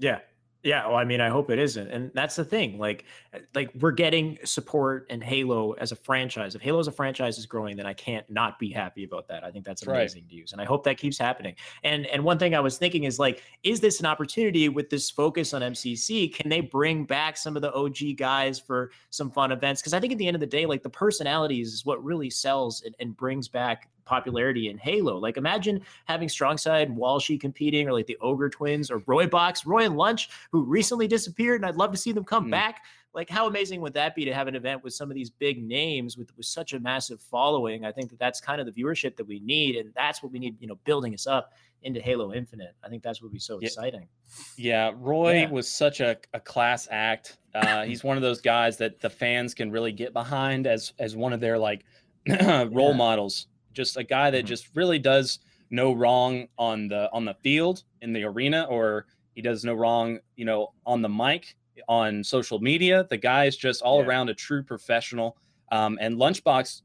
Yeah, 0.00 0.18
Yeah, 0.64 0.86
well, 0.86 0.96
I 0.96 1.04
mean, 1.04 1.20
I 1.20 1.28
hope 1.28 1.50
it 1.50 1.58
isn't, 1.58 1.90
and 1.90 2.10
that's 2.14 2.36
the 2.36 2.44
thing. 2.44 2.78
Like, 2.78 3.04
uh, 3.34 3.40
like 3.54 3.70
we're 3.80 3.90
getting 3.90 4.38
support 4.44 5.06
and 5.10 5.22
Halo 5.22 5.72
as 5.72 5.92
a 5.92 5.96
franchise. 5.96 6.54
If 6.54 6.62
Halo 6.62 6.78
as 6.80 6.88
a 6.88 6.92
franchise 6.92 7.36
is 7.36 7.44
growing, 7.44 7.76
then 7.76 7.84
I 7.84 7.92
can't 7.92 8.28
not 8.30 8.58
be 8.58 8.70
happy 8.70 9.04
about 9.04 9.28
that. 9.28 9.44
I 9.44 9.50
think 9.50 9.66
that's 9.66 9.86
amazing 9.86 10.22
right. 10.22 10.32
news, 10.32 10.52
and 10.52 10.62
I 10.62 10.64
hope 10.64 10.82
that 10.84 10.96
keeps 10.96 11.18
happening. 11.18 11.54
And 11.82 12.06
and 12.06 12.24
one 12.24 12.38
thing 12.38 12.54
I 12.54 12.60
was 12.60 12.78
thinking 12.78 13.04
is 13.04 13.18
like, 13.18 13.42
is 13.62 13.80
this 13.80 14.00
an 14.00 14.06
opportunity 14.06 14.70
with 14.70 14.88
this 14.88 15.10
focus 15.10 15.52
on 15.52 15.60
MCC? 15.60 16.34
Can 16.34 16.48
they 16.48 16.62
bring 16.62 17.04
back 17.04 17.36
some 17.36 17.56
of 17.56 17.62
the 17.62 17.72
OG 17.74 18.16
guys 18.16 18.58
for 18.58 18.90
some 19.10 19.30
fun 19.30 19.52
events? 19.52 19.82
Because 19.82 19.92
I 19.92 20.00
think 20.00 20.14
at 20.14 20.18
the 20.18 20.26
end 20.26 20.34
of 20.34 20.40
the 20.40 20.46
day, 20.46 20.64
like 20.64 20.82
the 20.82 20.88
personalities 20.88 21.74
is 21.74 21.84
what 21.84 22.02
really 22.02 22.30
sells 22.30 22.80
and, 22.80 22.94
and 23.00 23.14
brings 23.14 23.48
back 23.48 23.90
popularity 24.04 24.68
in 24.68 24.78
Halo. 24.78 25.18
Like 25.18 25.36
imagine 25.36 25.80
having 26.06 26.28
Strongside 26.28 26.84
and 26.84 26.96
Walshy 26.96 27.40
competing, 27.40 27.88
or 27.88 27.92
like 27.92 28.06
the 28.06 28.18
Ogre 28.20 28.50
Twins 28.50 28.90
or 28.90 28.98
Roy 29.06 29.26
Box, 29.26 29.66
Roy 29.66 29.84
and 29.84 29.96
Lunch, 29.96 30.28
who 30.52 30.64
recently 30.64 31.08
disappeared, 31.08 31.60
and 31.60 31.66
I'd 31.66 31.76
love 31.76 31.92
to 31.92 31.98
see 31.98 32.12
them 32.12 32.24
come 32.24 32.46
mm. 32.46 32.50
back. 32.50 32.84
Like 33.14 33.30
how 33.30 33.46
amazing 33.46 33.80
would 33.80 33.94
that 33.94 34.16
be 34.16 34.24
to 34.24 34.34
have 34.34 34.48
an 34.48 34.56
event 34.56 34.82
with 34.82 34.92
some 34.92 35.08
of 35.08 35.14
these 35.14 35.30
big 35.30 35.62
names 35.62 36.18
with, 36.18 36.36
with 36.36 36.46
such 36.46 36.72
a 36.72 36.80
massive 36.80 37.20
following? 37.20 37.84
I 37.84 37.92
think 37.92 38.10
that 38.10 38.18
that's 38.18 38.40
kind 38.40 38.60
of 38.60 38.66
the 38.66 38.72
viewership 38.72 39.16
that 39.16 39.26
we 39.26 39.40
need, 39.40 39.76
and 39.76 39.92
that's 39.94 40.22
what 40.22 40.32
we 40.32 40.40
need, 40.40 40.56
you 40.60 40.66
know, 40.66 40.78
building 40.84 41.14
us 41.14 41.26
up 41.26 41.52
into 41.84 42.00
Halo 42.00 42.32
Infinite. 42.32 42.74
I 42.82 42.88
think 42.88 43.02
that's 43.02 43.20
what 43.22 43.26
would 43.26 43.32
be 43.32 43.38
so 43.38 43.60
yeah. 43.60 43.66
exciting. 43.66 44.08
Yeah, 44.56 44.90
Roy 44.96 45.42
yeah. 45.42 45.50
was 45.50 45.70
such 45.70 46.00
a, 46.00 46.16
a 46.32 46.40
class 46.40 46.88
act. 46.90 47.38
Uh, 47.54 47.84
he's 47.84 48.02
one 48.02 48.16
of 48.16 48.22
those 48.22 48.40
guys 48.40 48.78
that 48.78 49.00
the 49.00 49.10
fans 49.10 49.54
can 49.54 49.70
really 49.70 49.92
get 49.92 50.12
behind 50.12 50.66
as 50.66 50.92
as 50.98 51.14
one 51.14 51.32
of 51.32 51.40
their 51.40 51.56
like 51.56 51.84
role 52.28 52.90
yeah. 52.90 52.96
models 52.96 53.46
just 53.74 53.96
a 53.96 54.04
guy 54.04 54.30
that 54.30 54.38
mm-hmm. 54.38 54.46
just 54.46 54.68
really 54.74 54.98
does 54.98 55.40
no 55.70 55.92
wrong 55.92 56.46
on 56.58 56.88
the 56.88 57.10
on 57.12 57.24
the 57.24 57.34
field 57.42 57.82
in 58.00 58.12
the 58.12 58.22
arena 58.22 58.66
or 58.70 59.06
he 59.34 59.42
does 59.42 59.64
no 59.64 59.74
wrong 59.74 60.18
you 60.36 60.44
know 60.44 60.72
on 60.86 61.02
the 61.02 61.08
mic 61.08 61.56
on 61.88 62.22
social 62.22 62.58
media. 62.58 63.06
The 63.10 63.16
guy 63.16 63.44
is 63.44 63.56
just 63.56 63.82
all 63.82 64.00
yeah. 64.00 64.06
around 64.06 64.28
a 64.28 64.34
true 64.34 64.62
professional. 64.62 65.36
Um, 65.72 65.98
and 66.00 66.16
lunchbox 66.16 66.82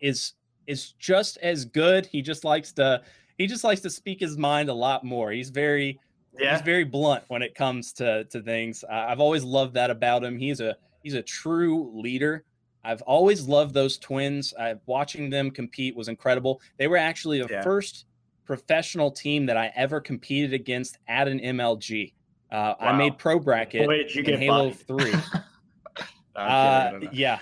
is 0.00 0.34
is 0.66 0.92
just 0.92 1.38
as 1.38 1.64
good. 1.64 2.06
He 2.06 2.22
just 2.22 2.44
likes 2.44 2.72
to 2.72 3.02
he 3.38 3.46
just 3.46 3.64
likes 3.64 3.80
to 3.82 3.90
speak 3.90 4.20
his 4.20 4.36
mind 4.36 4.68
a 4.68 4.74
lot 4.74 5.04
more. 5.04 5.30
He's 5.30 5.50
very 5.50 6.00
yeah. 6.38 6.52
he's 6.52 6.62
very 6.62 6.84
blunt 6.84 7.24
when 7.28 7.42
it 7.42 7.54
comes 7.54 7.92
to 7.94 8.24
to 8.24 8.42
things. 8.42 8.84
I've 8.90 9.20
always 9.20 9.44
loved 9.44 9.74
that 9.74 9.90
about 9.90 10.24
him. 10.24 10.38
He's 10.38 10.60
a 10.60 10.76
he's 11.02 11.14
a 11.14 11.22
true 11.22 11.90
leader 11.94 12.44
I've 12.84 13.02
always 13.02 13.46
loved 13.46 13.74
those 13.74 13.98
twins. 13.98 14.52
I, 14.58 14.74
watching 14.86 15.30
them 15.30 15.50
compete 15.50 15.94
was 15.94 16.08
incredible. 16.08 16.60
They 16.78 16.88
were 16.88 16.96
actually 16.96 17.40
the 17.42 17.48
yeah. 17.50 17.62
first 17.62 18.06
professional 18.44 19.10
team 19.10 19.46
that 19.46 19.56
I 19.56 19.72
ever 19.76 20.00
competed 20.00 20.52
against 20.52 20.98
at 21.06 21.28
an 21.28 21.38
MLG. 21.38 22.12
Uh, 22.50 22.54
wow. 22.54 22.76
I 22.80 22.96
made 22.96 23.18
pro 23.18 23.38
bracket 23.38 23.88
Wait, 23.88 24.14
in 24.14 24.38
Halo 24.38 24.72
Three. 24.72 25.14
uh, 26.36 26.92
yeah, 27.12 27.38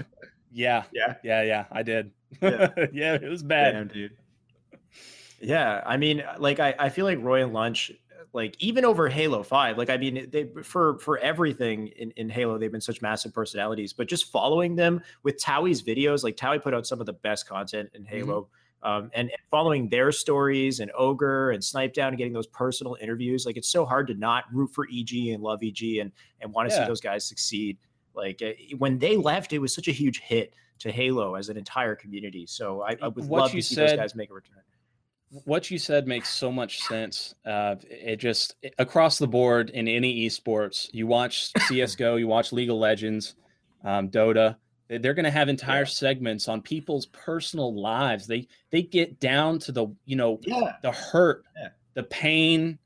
yeah, 0.52 0.84
yeah, 0.92 1.14
yeah, 1.22 1.42
yeah. 1.42 1.64
I 1.70 1.82
did. 1.82 2.12
Yeah, 2.40 2.68
yeah 2.92 3.14
it 3.14 3.28
was 3.28 3.42
bad, 3.42 3.72
Damn, 3.72 3.88
dude. 3.88 4.16
Yeah, 5.40 5.82
I 5.84 5.96
mean, 5.96 6.22
like 6.38 6.60
I, 6.60 6.74
I 6.78 6.88
feel 6.90 7.04
like 7.04 7.18
Roy 7.20 7.42
and 7.42 7.52
Lunch 7.52 7.90
like 8.32 8.56
even 8.58 8.84
over 8.84 9.08
Halo 9.08 9.42
5. 9.42 9.78
Like 9.78 9.90
I 9.90 9.96
mean 9.96 10.28
they 10.30 10.46
for 10.62 10.98
for 10.98 11.18
everything 11.18 11.88
in, 11.88 12.10
in 12.12 12.28
Halo, 12.28 12.58
they've 12.58 12.70
been 12.70 12.80
such 12.80 13.02
massive 13.02 13.34
personalities, 13.34 13.92
but 13.92 14.08
just 14.08 14.30
following 14.30 14.76
them 14.76 15.02
with 15.22 15.38
Towie's 15.38 15.82
videos, 15.82 16.22
like 16.22 16.36
Towie 16.36 16.62
put 16.62 16.74
out 16.74 16.86
some 16.86 17.00
of 17.00 17.06
the 17.06 17.12
best 17.12 17.48
content 17.48 17.90
in 17.94 18.02
mm-hmm. 18.02 18.16
Halo. 18.16 18.42
Mm-hmm. 18.42 18.54
Um, 18.82 19.10
and, 19.12 19.28
and, 19.28 19.38
following 19.50 19.90
their 19.90 20.10
stories 20.10 20.80
and 20.80 20.90
Ogre 20.96 21.50
and 21.50 21.62
Snip3down 21.62 22.08
and 22.08 22.16
getting 22.16 22.32
those 22.32 22.46
personal 22.46 22.96
interviews, 22.98 23.44
like 23.44 23.58
it's 23.58 23.68
so 23.68 23.84
hard 23.84 24.06
to 24.06 24.14
not 24.14 24.44
root 24.50 24.70
for 24.72 24.86
EG 24.90 25.12
and 25.34 25.42
love 25.42 25.60
EG 25.62 25.98
and 25.98 26.12
and 26.40 26.50
want 26.50 26.70
to 26.70 26.74
yeah. 26.74 26.84
see 26.84 26.88
those 26.88 27.00
guys 27.02 27.26
succeed. 27.26 27.76
Like 28.14 28.40
uh, 28.42 28.52
when 28.78 28.98
they 28.98 29.16
left, 29.16 29.52
it 29.52 29.58
was 29.58 29.74
such 29.74 29.88
a 29.88 29.92
huge 29.92 30.20
hit 30.20 30.54
to 30.78 30.90
Halo 30.90 31.34
as 31.34 31.50
an 31.50 31.58
entire 31.58 31.94
community. 31.94 32.46
So 32.46 32.80
I, 32.80 32.96
I 33.02 33.08
would 33.08 33.28
what 33.28 33.40
love 33.42 33.50
to 33.50 33.60
see 33.60 33.74
said, 33.74 33.90
those 33.90 33.96
guys 33.98 34.14
make 34.14 34.30
a 34.30 34.34
return 34.34 34.62
what 35.30 35.70
you 35.70 35.78
said 35.78 36.06
makes 36.06 36.28
so 36.28 36.50
much 36.50 36.80
sense. 36.80 37.34
Uh, 37.46 37.76
it 37.88 38.16
just 38.16 38.56
it, 38.62 38.74
across 38.78 39.18
the 39.18 39.28
board 39.28 39.70
in 39.70 39.86
any 39.86 40.26
esports, 40.26 40.88
you 40.92 41.06
watch 41.06 41.52
CS:GO, 41.68 42.16
you 42.16 42.26
watch 42.26 42.52
League 42.52 42.70
of 42.70 42.76
Legends, 42.76 43.36
um, 43.84 44.08
Dota. 44.08 44.56
They're 44.88 45.14
going 45.14 45.24
to 45.24 45.30
have 45.30 45.48
entire 45.48 45.82
yeah. 45.82 45.84
segments 45.84 46.48
on 46.48 46.62
people's 46.62 47.06
personal 47.06 47.80
lives. 47.80 48.26
They 48.26 48.48
they 48.70 48.82
get 48.82 49.20
down 49.20 49.60
to 49.60 49.72
the 49.72 49.86
you 50.04 50.16
know 50.16 50.40
yeah. 50.42 50.76
the 50.82 50.90
hurt, 50.90 51.44
yeah. 51.56 51.68
the 51.94 52.02
pain, 52.02 52.78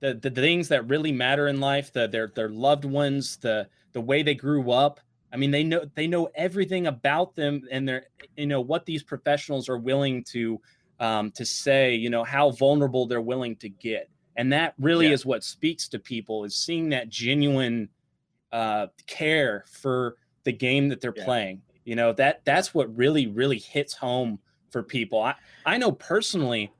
the, 0.00 0.14
the 0.14 0.30
things 0.30 0.68
that 0.68 0.86
really 0.88 1.12
matter 1.12 1.48
in 1.48 1.60
life, 1.60 1.92
the 1.92 2.08
their 2.08 2.30
their 2.34 2.50
loved 2.50 2.84
ones, 2.84 3.38
the 3.38 3.68
the 3.92 4.00
way 4.02 4.22
they 4.22 4.34
grew 4.34 4.70
up. 4.70 5.00
I 5.32 5.38
mean, 5.38 5.50
they 5.50 5.64
know 5.64 5.86
they 5.94 6.06
know 6.06 6.28
everything 6.34 6.86
about 6.86 7.34
them, 7.34 7.62
and 7.70 7.88
they're 7.88 8.06
you 8.36 8.46
know 8.46 8.60
what 8.60 8.84
these 8.84 9.02
professionals 9.02 9.70
are 9.70 9.78
willing 9.78 10.24
to 10.24 10.60
um, 11.00 11.30
to 11.32 11.44
say, 11.44 11.94
you 11.94 12.10
know, 12.10 12.24
how 12.24 12.50
vulnerable 12.50 13.06
they're 13.06 13.20
willing 13.20 13.56
to 13.56 13.68
get. 13.68 14.08
And 14.36 14.52
that 14.52 14.74
really 14.78 15.08
yeah. 15.08 15.14
is 15.14 15.24
what 15.24 15.44
speaks 15.44 15.88
to 15.88 15.98
people 15.98 16.44
is 16.44 16.54
seeing 16.54 16.90
that 16.90 17.08
genuine 17.08 17.88
uh, 18.52 18.88
care 19.06 19.64
for 19.70 20.16
the 20.44 20.52
game 20.52 20.88
that 20.88 21.00
they're 21.00 21.14
yeah. 21.16 21.24
playing. 21.24 21.62
You 21.84 21.96
know, 21.96 22.12
that 22.14 22.44
that's 22.44 22.74
what 22.74 22.94
really, 22.96 23.26
really 23.28 23.58
hits 23.58 23.94
home 23.94 24.38
for 24.70 24.82
people. 24.82 25.22
I, 25.22 25.34
I 25.64 25.78
know 25.78 25.92
personally, 25.92 26.72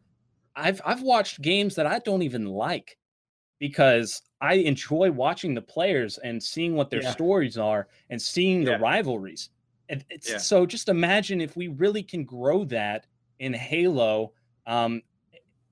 I've 0.54 0.80
I've 0.84 1.02
watched 1.02 1.42
games 1.42 1.74
that 1.76 1.86
I 1.86 1.98
don't 2.00 2.22
even 2.22 2.46
like 2.46 2.98
because 3.58 4.22
I 4.40 4.54
enjoy 4.54 5.10
watching 5.10 5.54
the 5.54 5.62
players 5.62 6.18
and 6.18 6.42
seeing 6.42 6.74
what 6.74 6.90
their 6.90 7.02
yeah. 7.02 7.12
stories 7.12 7.56
are 7.56 7.88
and 8.10 8.20
seeing 8.20 8.64
the 8.64 8.78
rivalries. 8.78 9.50
And 9.88 10.04
so 10.20 10.66
just 10.66 10.88
imagine 10.88 11.40
if 11.40 11.56
we 11.56 11.68
really 11.68 12.02
can 12.02 12.24
grow 12.24 12.64
that 12.64 13.06
in 13.38 13.52
Halo, 13.52 14.32
um, 14.66 15.02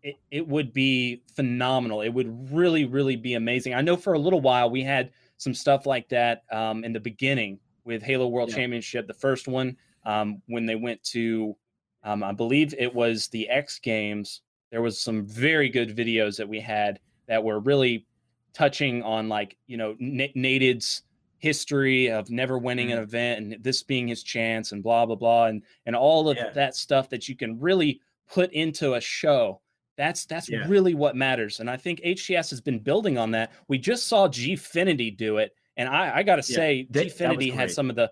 it, 0.02 0.16
it 0.30 0.46
would 0.46 0.72
be 0.72 1.22
phenomenal. 1.34 2.02
It 2.02 2.10
would 2.10 2.52
really, 2.52 2.84
really 2.84 3.16
be 3.16 3.34
amazing. 3.34 3.74
I 3.74 3.80
know 3.80 3.96
for 3.96 4.12
a 4.12 4.18
little 4.18 4.40
while 4.40 4.70
we 4.70 4.82
had 4.82 5.10
some 5.38 5.54
stuff 5.54 5.86
like 5.86 6.08
that 6.10 6.42
um, 6.52 6.84
in 6.84 6.92
the 6.92 7.00
beginning 7.00 7.58
with 7.84 8.02
Halo 8.02 8.28
World 8.28 8.50
yeah. 8.50 8.56
Championship, 8.56 9.06
the 9.06 9.14
first 9.14 9.48
one, 9.48 9.76
um, 10.04 10.42
when 10.46 10.66
they 10.66 10.76
went 10.76 11.02
to, 11.04 11.56
um, 12.02 12.22
I 12.22 12.32
believe 12.32 12.74
it 12.78 12.94
was 12.94 13.28
the 13.28 13.48
X 13.48 13.78
Games. 13.78 14.42
There 14.70 14.82
was 14.82 15.00
some 15.00 15.26
very 15.26 15.68
good 15.68 15.96
videos 15.96 16.36
that 16.36 16.48
we 16.48 16.60
had 16.60 17.00
that 17.26 17.42
were 17.42 17.60
really 17.60 18.06
touching 18.52 19.02
on 19.02 19.28
like 19.28 19.56
you 19.66 19.76
know 19.76 19.96
N- 20.00 20.30
Naded's 20.34 21.02
history 21.44 22.10
of 22.10 22.30
never 22.30 22.56
winning 22.56 22.90
an 22.90 22.96
mm-hmm. 22.96 23.04
event 23.04 23.38
and 23.52 23.62
this 23.62 23.82
being 23.82 24.08
his 24.08 24.22
chance 24.22 24.72
and 24.72 24.82
blah 24.82 25.04
blah 25.04 25.14
blah 25.14 25.44
and 25.44 25.62
and 25.84 25.94
all 25.94 26.30
of 26.30 26.38
yeah. 26.38 26.48
that 26.54 26.74
stuff 26.74 27.10
that 27.10 27.28
you 27.28 27.36
can 27.36 27.60
really 27.60 28.00
put 28.32 28.50
into 28.54 28.94
a 28.94 29.00
show 29.00 29.60
that's 29.98 30.24
that's 30.24 30.48
yeah. 30.48 30.66
really 30.66 30.94
what 30.94 31.14
matters 31.14 31.60
and 31.60 31.68
i 31.68 31.76
think 31.76 32.00
hcs 32.00 32.48
has 32.48 32.62
been 32.62 32.78
building 32.78 33.18
on 33.18 33.30
that 33.30 33.52
we 33.68 33.76
just 33.76 34.06
saw 34.06 34.26
gfinity 34.26 35.14
do 35.14 35.36
it 35.36 35.54
and 35.76 35.86
i 35.86 36.16
i 36.16 36.22
gotta 36.22 36.42
yeah. 36.48 36.56
say 36.56 36.88
gfinity 36.90 37.52
had 37.52 37.70
some 37.70 37.90
of 37.90 37.96
the 37.96 38.10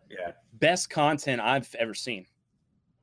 best 0.60 0.90
content 0.90 1.40
i've 1.40 1.74
ever 1.78 1.94
seen 1.94 2.26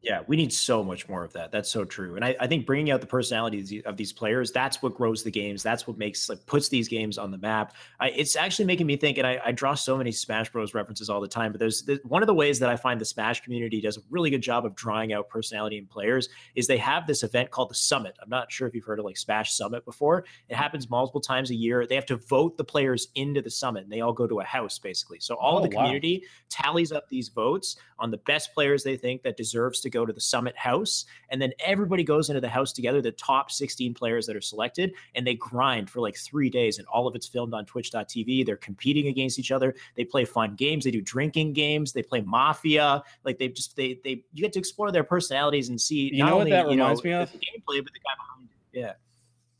yeah, 0.02 0.22
we 0.28 0.38
need 0.38 0.54
so 0.54 0.82
much 0.82 1.10
more 1.10 1.26
of 1.26 1.34
that. 1.34 1.52
That's 1.52 1.70
so 1.70 1.84
true. 1.84 2.16
And 2.16 2.24
I, 2.24 2.34
I, 2.40 2.48
think 2.48 2.66
bringing 2.66 2.90
out 2.90 3.02
the 3.02 3.08
personalities 3.08 3.74
of 3.86 3.98
these 3.98 4.14
players, 4.14 4.50
that's 4.50 4.82
what 4.82 4.96
grows 4.96 5.24
the 5.24 5.32
games. 5.32 5.62
That's 5.62 5.88
what 5.88 5.98
makes 5.98 6.30
like 6.30 6.46
puts 6.46 6.70
these 6.70 6.88
games 6.88 7.18
on 7.18 7.32
the 7.32 7.38
map. 7.38 7.74
I, 8.00 8.10
it's 8.12 8.38
actually 8.38 8.64
making 8.64 8.88
me 8.88 8.96
think, 8.96 9.18
and 9.18 9.28
I, 9.28 9.42
I, 9.44 9.52
draw 9.52 9.74
so 9.74 9.98
many 9.98 10.14
Smash 10.14 10.52
Bros 10.52 10.74
references 10.74 11.10
all 11.10 11.20
the 11.20 11.28
time, 11.28 11.52
but 11.52 11.60
there's, 11.60 11.82
there's, 11.82 12.00
one 12.06 12.24
of 12.24 12.28
the 12.28 12.34
ways 12.34 12.60
that 12.60 12.70
I 12.70 12.78
find 12.78 13.00
the 13.00 13.06
Smash 13.06 13.42
community 13.42 13.82
does 13.82 13.98
a 13.98 14.02
really 14.10 14.30
good 14.30 14.42
job 14.42 14.66
of 14.66 14.74
drawing 14.74 15.12
out 15.12 15.28
personality 15.28 15.78
in 15.78 15.86
players 15.86 16.30
is 16.56 16.66
they 16.66 16.78
have 16.78 17.06
this 17.06 17.24
event 17.24 17.52
called 17.52 17.70
the 17.70 17.76
Summit. 17.76 18.16
I'm 18.22 18.30
not 18.30 18.50
sure 18.50 18.70
if 18.70 18.74
you've 18.74 18.86
heard 18.86 19.00
of 19.00 19.06
like 19.06 19.18
Smash 19.18 19.52
Summit 19.52 19.84
before. 19.84 20.24
It 20.48 20.56
happens 20.56 20.90
multiple 20.90 21.20
times 21.20 21.52
a 21.52 21.56
year. 21.56 21.86
They 21.86 21.96
have 21.96 22.06
to 22.06 22.16
vote 22.16 22.56
the 22.56 22.64
players 22.64 23.10
into 23.16 23.42
the 23.42 23.52
summit 23.52 23.84
and 23.84 23.92
they 23.92 24.00
all 24.00 24.14
go 24.14 24.28
to 24.28 24.40
a 24.40 24.46
house 24.46 24.80
basically. 24.80 25.20
So 25.20 25.36
all 25.36 25.56
oh, 25.56 25.58
of 25.58 25.70
the 25.70 25.76
community 25.76 26.24
wow. 26.24 26.30
tallies 26.50 26.94
up 26.94 27.10
these 27.10 27.28
votes 27.28 27.76
on 28.00 28.12
the 28.12 28.18
best 28.18 28.54
players 28.54 28.84
they 28.84 28.96
think 28.96 29.24
that 29.24 29.36
deserves 29.36 29.82
to 29.82 29.89
go 29.90 30.06
to 30.06 30.14
the 30.14 30.22
summit 30.22 30.56
house. 30.56 31.06
And 31.30 31.42
then 31.42 31.52
everybody 31.60 32.04
goes 32.04 32.30
into 32.30 32.42
the 32.42 32.50
house 32.50 32.72
together, 32.72 33.02
the 33.02 33.12
top 33.12 33.52
16 33.52 33.94
players 33.94 34.26
that 34.28 34.36
are 34.36 34.42
selected, 34.42 34.94
and 35.16 35.26
they 35.26 35.36
grind 35.36 35.90
for 35.90 36.00
like 36.00 36.18
three 36.18 36.50
days. 36.50 36.78
And 36.78 36.88
all 36.88 37.08
of 37.08 37.16
it's 37.16 37.28
filmed 37.28 37.54
on 37.54 37.66
twitch.tv. 37.66 38.46
They're 38.46 38.58
competing 38.58 39.08
against 39.08 39.40
each 39.40 39.52
other. 39.52 39.76
They 39.96 40.06
play 40.06 40.26
fun 40.26 40.56
games. 40.56 40.84
They 40.84 40.92
do 40.92 41.02
drinking 41.02 41.54
games. 41.54 41.94
They 41.94 42.04
play 42.04 42.22
mafia. 42.22 43.04
Like 43.24 43.38
they 43.38 43.50
just, 43.50 43.76
they, 43.76 44.00
they, 44.04 44.24
you 44.34 44.42
get 44.42 44.54
to 44.54 44.60
explore 44.60 44.92
their 44.92 45.04
personalities 45.04 45.70
and 45.70 45.80
see. 45.80 46.14
You 46.14 46.26
know 46.26 46.40
only, 46.40 46.52
what 46.52 46.58
that 46.58 46.68
reminds 46.68 47.04
know, 47.04 47.10
me 47.10 47.16
of? 47.16 47.32
The 47.32 47.38
gameplay, 47.38 47.84
but 47.84 47.94
the 47.94 48.00
guy 48.00 48.16
behind 48.18 48.50
it. 48.50 48.80
Yeah. 48.80 48.94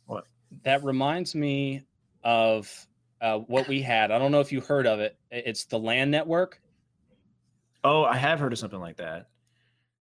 What? 0.06 0.26
That 0.64 0.84
reminds 0.84 1.36
me 1.36 1.84
of 2.24 2.88
uh, 3.22 3.40
what 3.40 3.68
we 3.68 3.82
had. 3.82 4.12
I 4.12 4.20
don't 4.20 4.32
know 4.32 4.40
if 4.40 4.52
you 4.52 4.62
heard 4.62 4.88
of 4.88 5.00
it. 5.00 5.18
It's 5.32 5.66
the 5.66 5.80
LAN 5.80 6.12
network. 6.12 6.62
Oh, 7.84 8.04
I 8.04 8.18
have 8.18 8.40
heard 8.40 8.54
of 8.54 8.60
something 8.60 8.80
like 8.80 8.98
that. 8.98 9.28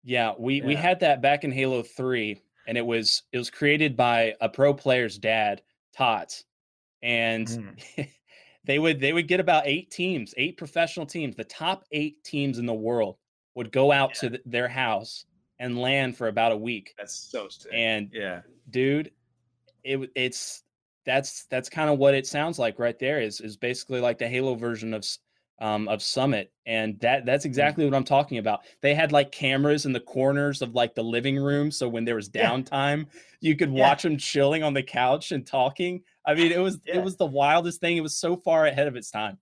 Yeah, 0.05 0.33
we 0.37 0.61
yeah. 0.61 0.67
we 0.67 0.75
had 0.75 1.01
that 1.01 1.21
back 1.21 1.43
in 1.43 1.51
Halo 1.51 1.83
3 1.83 2.39
and 2.67 2.77
it 2.77 2.85
was 2.85 3.23
it 3.31 3.37
was 3.37 3.49
created 3.49 3.95
by 3.95 4.35
a 4.41 4.49
pro 4.49 4.73
player's 4.73 5.17
dad, 5.17 5.61
Tots. 5.95 6.45
And 7.01 7.47
mm. 7.47 8.09
they 8.63 8.79
would 8.79 8.99
they 8.99 9.13
would 9.13 9.27
get 9.27 9.39
about 9.39 9.63
eight 9.65 9.91
teams, 9.91 10.33
eight 10.37 10.57
professional 10.57 11.05
teams. 11.05 11.35
The 11.35 11.43
top 11.43 11.85
eight 11.91 12.23
teams 12.23 12.57
in 12.57 12.65
the 12.65 12.73
world 12.73 13.17
would 13.55 13.71
go 13.71 13.91
out 13.91 14.11
yeah. 14.11 14.19
to 14.21 14.29
the, 14.29 14.41
their 14.45 14.67
house 14.67 15.25
and 15.59 15.77
LAN 15.77 16.13
for 16.13 16.27
about 16.27 16.51
a 16.51 16.57
week. 16.57 16.93
That's 16.97 17.15
so 17.15 17.47
sick. 17.49 17.71
And 17.73 18.09
yeah, 18.11 18.41
dude, 18.69 19.11
it 19.83 20.09
it's 20.15 20.63
that's 21.05 21.45
that's 21.45 21.69
kind 21.69 21.89
of 21.89 21.99
what 21.99 22.15
it 22.15 22.25
sounds 22.25 22.57
like 22.57 22.79
right 22.79 22.97
there. 22.97 23.21
Is 23.21 23.41
is 23.41 23.57
basically 23.57 24.01
like 24.01 24.17
the 24.17 24.27
Halo 24.27 24.55
version 24.55 24.93
of 24.93 25.05
um, 25.59 25.87
of 25.87 26.01
Summit, 26.01 26.51
and 26.65 26.99
that 26.99 27.25
that's 27.25 27.43
mm. 27.43 27.49
exactly 27.49 27.85
what 27.85 27.93
I'm 27.93 28.03
talking 28.03 28.37
about. 28.37 28.61
They 28.81 28.93
had 28.93 29.11
like 29.11 29.31
cameras 29.31 29.85
in 29.85 29.93
the 29.93 29.99
corners 29.99 30.61
of 30.61 30.75
like 30.75 30.95
the 30.95 31.03
living 31.03 31.37
room, 31.37 31.71
so 31.71 31.87
when 31.87 32.05
there 32.05 32.15
was 32.15 32.29
downtime, 32.29 33.05
yeah. 33.05 33.19
you 33.41 33.55
could 33.55 33.71
watch 33.71 34.03
yeah. 34.03 34.09
them 34.09 34.17
chilling 34.17 34.63
on 34.63 34.73
the 34.73 34.83
couch 34.83 35.31
and 35.31 35.45
talking. 35.45 36.01
I 36.25 36.33
mean, 36.33 36.51
it 36.51 36.59
was 36.59 36.79
yeah. 36.85 36.97
it 36.97 37.03
was 37.03 37.15
the 37.15 37.25
wildest 37.25 37.79
thing. 37.79 37.97
It 37.97 38.01
was 38.01 38.17
so 38.17 38.35
far 38.35 38.65
ahead 38.65 38.87
of 38.87 38.95
its 38.95 39.11
time. 39.11 39.37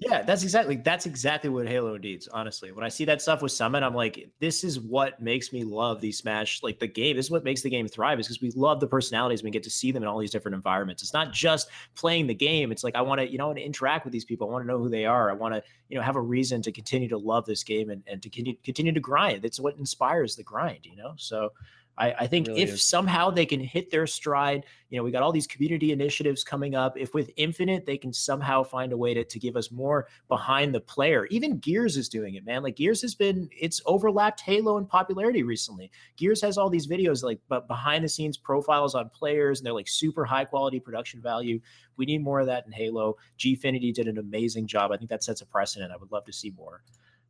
Yeah, 0.00 0.22
that's 0.22 0.44
exactly 0.44 0.76
that's 0.76 1.06
exactly 1.06 1.50
what 1.50 1.66
Halo 1.66 1.96
needs. 1.96 2.28
Honestly, 2.28 2.70
when 2.70 2.84
I 2.84 2.88
see 2.88 3.04
that 3.06 3.20
stuff 3.20 3.42
with 3.42 3.50
Summit, 3.50 3.82
I'm 3.82 3.96
like, 3.96 4.30
this 4.38 4.62
is 4.62 4.78
what 4.78 5.20
makes 5.20 5.52
me 5.52 5.64
love 5.64 6.00
these 6.00 6.18
Smash. 6.18 6.62
Like 6.62 6.78
the 6.78 6.86
game, 6.86 7.16
this 7.16 7.26
is 7.26 7.30
what 7.32 7.42
makes 7.42 7.62
the 7.62 7.70
game 7.70 7.88
thrive. 7.88 8.20
Is 8.20 8.28
because 8.28 8.40
we 8.40 8.52
love 8.52 8.78
the 8.78 8.86
personalities. 8.86 9.42
We 9.42 9.50
get 9.50 9.64
to 9.64 9.70
see 9.70 9.90
them 9.90 10.04
in 10.04 10.08
all 10.08 10.20
these 10.20 10.30
different 10.30 10.54
environments. 10.54 11.02
It's 11.02 11.12
not 11.12 11.32
just 11.32 11.68
playing 11.96 12.28
the 12.28 12.34
game. 12.34 12.70
It's 12.70 12.84
like 12.84 12.94
I 12.94 13.00
want 13.00 13.20
to, 13.20 13.28
you 13.28 13.38
know, 13.38 13.48
want 13.48 13.58
to 13.58 13.64
interact 13.64 14.04
with 14.04 14.12
these 14.12 14.24
people. 14.24 14.48
I 14.48 14.52
want 14.52 14.62
to 14.62 14.68
know 14.68 14.78
who 14.78 14.88
they 14.88 15.04
are. 15.04 15.30
I 15.30 15.34
want 15.34 15.54
to, 15.54 15.64
you 15.88 15.98
know, 15.98 16.04
have 16.04 16.14
a 16.14 16.20
reason 16.20 16.62
to 16.62 16.70
continue 16.70 17.08
to 17.08 17.18
love 17.18 17.44
this 17.44 17.64
game 17.64 17.90
and, 17.90 18.04
and 18.06 18.22
to 18.22 18.30
continue 18.30 18.56
continue 18.62 18.92
to 18.92 19.00
grind. 19.00 19.42
That's 19.42 19.58
what 19.58 19.78
inspires 19.78 20.36
the 20.36 20.44
grind. 20.44 20.86
You 20.86 20.94
know, 20.94 21.14
so 21.16 21.50
I, 21.98 22.14
I 22.20 22.26
think 22.28 22.46
really 22.46 22.62
if 22.62 22.70
is. 22.70 22.82
somehow 22.82 23.30
they 23.30 23.44
can 23.44 23.60
hit 23.60 23.90
their 23.90 24.06
stride, 24.06 24.64
you 24.88 24.96
know, 24.96 25.02
we 25.02 25.10
got 25.10 25.22
all 25.22 25.32
these 25.32 25.48
community 25.48 25.90
initiatives 25.90 26.44
coming 26.44 26.74
up. 26.74 26.96
If 26.96 27.12
with 27.12 27.30
Infinite 27.36 27.84
they 27.86 27.98
can 27.98 28.12
somehow 28.12 28.62
find 28.62 28.92
a 28.92 28.96
way 28.96 29.14
to, 29.14 29.24
to 29.24 29.38
give 29.38 29.56
us 29.56 29.72
more 29.72 30.06
behind 30.28 30.74
the 30.74 30.80
player, 30.80 31.26
even 31.26 31.58
Gears 31.58 31.96
is 31.96 32.08
doing 32.08 32.36
it, 32.36 32.44
man. 32.44 32.62
Like 32.62 32.76
Gears 32.76 33.02
has 33.02 33.14
been, 33.14 33.50
it's 33.58 33.82
overlapped 33.84 34.40
Halo 34.40 34.78
in 34.78 34.86
popularity 34.86 35.42
recently. 35.42 35.90
Gears 36.16 36.40
has 36.42 36.56
all 36.56 36.70
these 36.70 36.86
videos 36.86 37.24
like 37.24 37.40
but 37.48 37.66
behind 37.66 38.04
the 38.04 38.08
scenes 38.08 38.36
profiles 38.36 38.94
on 38.94 39.08
players, 39.10 39.58
and 39.58 39.66
they're 39.66 39.74
like 39.74 39.88
super 39.88 40.24
high 40.24 40.44
quality 40.44 40.78
production 40.78 41.20
value. 41.20 41.60
We 41.96 42.06
need 42.06 42.22
more 42.22 42.38
of 42.38 42.46
that 42.46 42.64
in 42.64 42.72
Halo. 42.72 43.16
Gfinity 43.38 43.92
did 43.92 44.06
an 44.06 44.18
amazing 44.18 44.68
job. 44.68 44.92
I 44.92 44.96
think 44.96 45.10
that 45.10 45.24
sets 45.24 45.40
a 45.40 45.46
precedent. 45.46 45.92
I 45.92 45.96
would 45.96 46.12
love 46.12 46.24
to 46.26 46.32
see 46.32 46.52
more. 46.56 46.82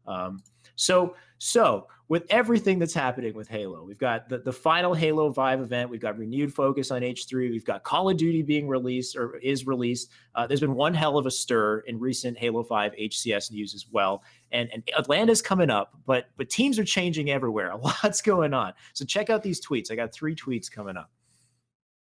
Um, 0.08 0.42
so, 0.74 1.14
so 1.38 1.86
with 2.08 2.24
everything 2.30 2.78
that's 2.78 2.94
happening 2.94 3.34
with 3.34 3.48
Halo, 3.48 3.84
we've 3.84 3.98
got 3.98 4.28
the, 4.28 4.38
the 4.38 4.52
final 4.52 4.94
Halo 4.94 5.30
5 5.32 5.60
event. 5.60 5.90
We've 5.90 6.00
got 6.00 6.16
renewed 6.18 6.54
focus 6.54 6.90
on 6.90 7.02
H3. 7.02 7.50
We've 7.50 7.64
got 7.64 7.82
Call 7.82 8.08
of 8.08 8.16
Duty 8.16 8.42
being 8.42 8.66
released 8.66 9.14
or 9.14 9.36
is 9.36 9.66
released. 9.66 10.10
Uh, 10.34 10.46
there's 10.46 10.60
been 10.60 10.74
one 10.74 10.94
hell 10.94 11.18
of 11.18 11.26
a 11.26 11.30
stir 11.30 11.80
in 11.80 12.00
recent 12.00 12.38
Halo 12.38 12.62
5 12.62 12.92
HCS 12.92 13.52
news 13.52 13.74
as 13.74 13.86
well. 13.90 14.22
And, 14.50 14.70
and 14.72 14.82
Atlanta's 14.96 15.42
coming 15.42 15.68
up, 15.68 15.92
but 16.06 16.30
but 16.36 16.48
teams 16.48 16.78
are 16.78 16.84
changing 16.84 17.30
everywhere. 17.30 17.70
A 17.72 17.76
lot's 17.76 18.22
going 18.22 18.54
on. 18.54 18.72
So 18.94 19.04
check 19.04 19.28
out 19.28 19.42
these 19.42 19.64
tweets. 19.64 19.92
I 19.92 19.94
got 19.94 20.12
three 20.12 20.34
tweets 20.34 20.70
coming 20.70 20.96
up. 20.96 21.10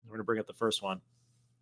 We're 0.07 0.17
gonna 0.17 0.25
bring 0.25 0.41
up 0.41 0.47
the 0.47 0.55
first 0.55 0.83
one. 0.83 1.01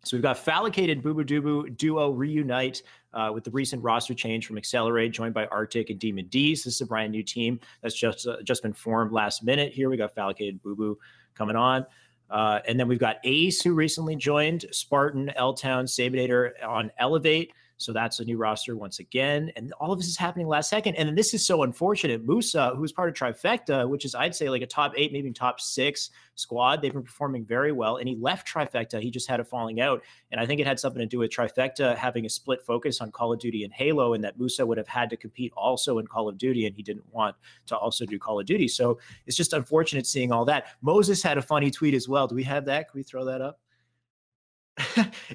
So 0.03 0.17
we've 0.17 0.23
got 0.23 0.37
Fallicated 0.37 0.93
and 0.93 1.03
Bubudubu 1.03 1.77
duo 1.77 2.09
reunite 2.09 2.81
uh, 3.13 3.31
with 3.33 3.43
the 3.43 3.51
recent 3.51 3.83
roster 3.83 4.15
change 4.15 4.47
from 4.47 4.57
Accelerate, 4.57 5.11
joined 5.11 5.33
by 5.33 5.45
Arctic 5.47 5.91
and 5.91 5.99
Demon 5.99 6.25
D's. 6.27 6.63
This 6.63 6.75
is 6.75 6.81
a 6.81 6.87
brand 6.87 7.11
new 7.11 7.21
team 7.21 7.59
that's 7.81 7.95
just 7.95 8.27
uh, 8.27 8.41
just 8.43 8.63
been 8.63 8.73
formed 8.73 9.11
last 9.11 9.43
minute. 9.43 9.73
Here 9.73 9.89
we 9.89 9.97
got 9.97 10.15
Fallicated 10.15 10.59
Bubu 10.61 10.95
coming 11.35 11.55
on. 11.55 11.85
Uh, 12.31 12.61
and 12.67 12.79
then 12.79 12.87
we've 12.87 12.99
got 12.99 13.17
Ace, 13.25 13.61
who 13.61 13.73
recently 13.73 14.15
joined, 14.15 14.65
Spartan, 14.71 15.29
L 15.35 15.53
Town, 15.53 15.85
Sabinator 15.85 16.51
on 16.65 16.89
Elevate. 16.97 17.51
So 17.81 17.93
that's 17.93 18.19
a 18.19 18.25
new 18.25 18.37
roster 18.37 18.75
once 18.77 18.99
again. 18.99 19.51
And 19.55 19.73
all 19.79 19.91
of 19.91 19.99
this 19.99 20.07
is 20.07 20.17
happening 20.17 20.47
last 20.47 20.69
second. 20.69 20.95
And 20.95 21.17
this 21.17 21.33
is 21.33 21.45
so 21.45 21.63
unfortunate. 21.63 22.25
Musa, 22.25 22.73
who's 22.75 22.91
part 22.91 23.09
of 23.09 23.15
Trifecta, 23.15 23.89
which 23.89 24.05
is, 24.05 24.15
I'd 24.15 24.35
say, 24.35 24.49
like 24.49 24.61
a 24.61 24.67
top 24.67 24.93
eight, 24.95 25.11
maybe 25.11 25.31
top 25.31 25.59
six 25.59 26.11
squad, 26.35 26.81
they've 26.81 26.93
been 26.93 27.03
performing 27.03 27.45
very 27.45 27.71
well. 27.71 27.97
And 27.97 28.07
he 28.07 28.15
left 28.15 28.47
Trifecta. 28.47 29.01
He 29.01 29.11
just 29.11 29.27
had 29.27 29.39
a 29.39 29.43
falling 29.43 29.81
out. 29.81 30.01
And 30.31 30.39
I 30.39 30.45
think 30.45 30.61
it 30.61 30.67
had 30.67 30.79
something 30.79 30.99
to 30.99 31.05
do 31.05 31.19
with 31.19 31.31
Trifecta 31.31 31.95
having 31.95 32.25
a 32.25 32.29
split 32.29 32.61
focus 32.63 33.01
on 33.01 33.11
Call 33.11 33.33
of 33.33 33.39
Duty 33.39 33.63
and 33.63 33.73
Halo, 33.73 34.13
and 34.13 34.23
that 34.23 34.37
Musa 34.39 34.65
would 34.65 34.77
have 34.77 34.87
had 34.87 35.09
to 35.09 35.17
compete 35.17 35.51
also 35.55 35.97
in 35.97 36.07
Call 36.07 36.29
of 36.29 36.37
Duty. 36.37 36.67
And 36.67 36.75
he 36.75 36.83
didn't 36.83 37.05
want 37.11 37.35
to 37.67 37.75
also 37.75 38.05
do 38.05 38.19
Call 38.19 38.39
of 38.39 38.45
Duty. 38.45 38.67
So 38.67 38.99
it's 39.25 39.37
just 39.37 39.53
unfortunate 39.53 40.05
seeing 40.05 40.31
all 40.31 40.45
that. 40.45 40.67
Moses 40.81 41.23
had 41.23 41.37
a 41.37 41.41
funny 41.41 41.71
tweet 41.71 41.93
as 41.93 42.07
well. 42.07 42.27
Do 42.27 42.35
we 42.35 42.43
have 42.43 42.65
that? 42.65 42.89
Can 42.89 42.99
we 42.99 43.03
throw 43.03 43.25
that 43.25 43.41
up? 43.41 43.59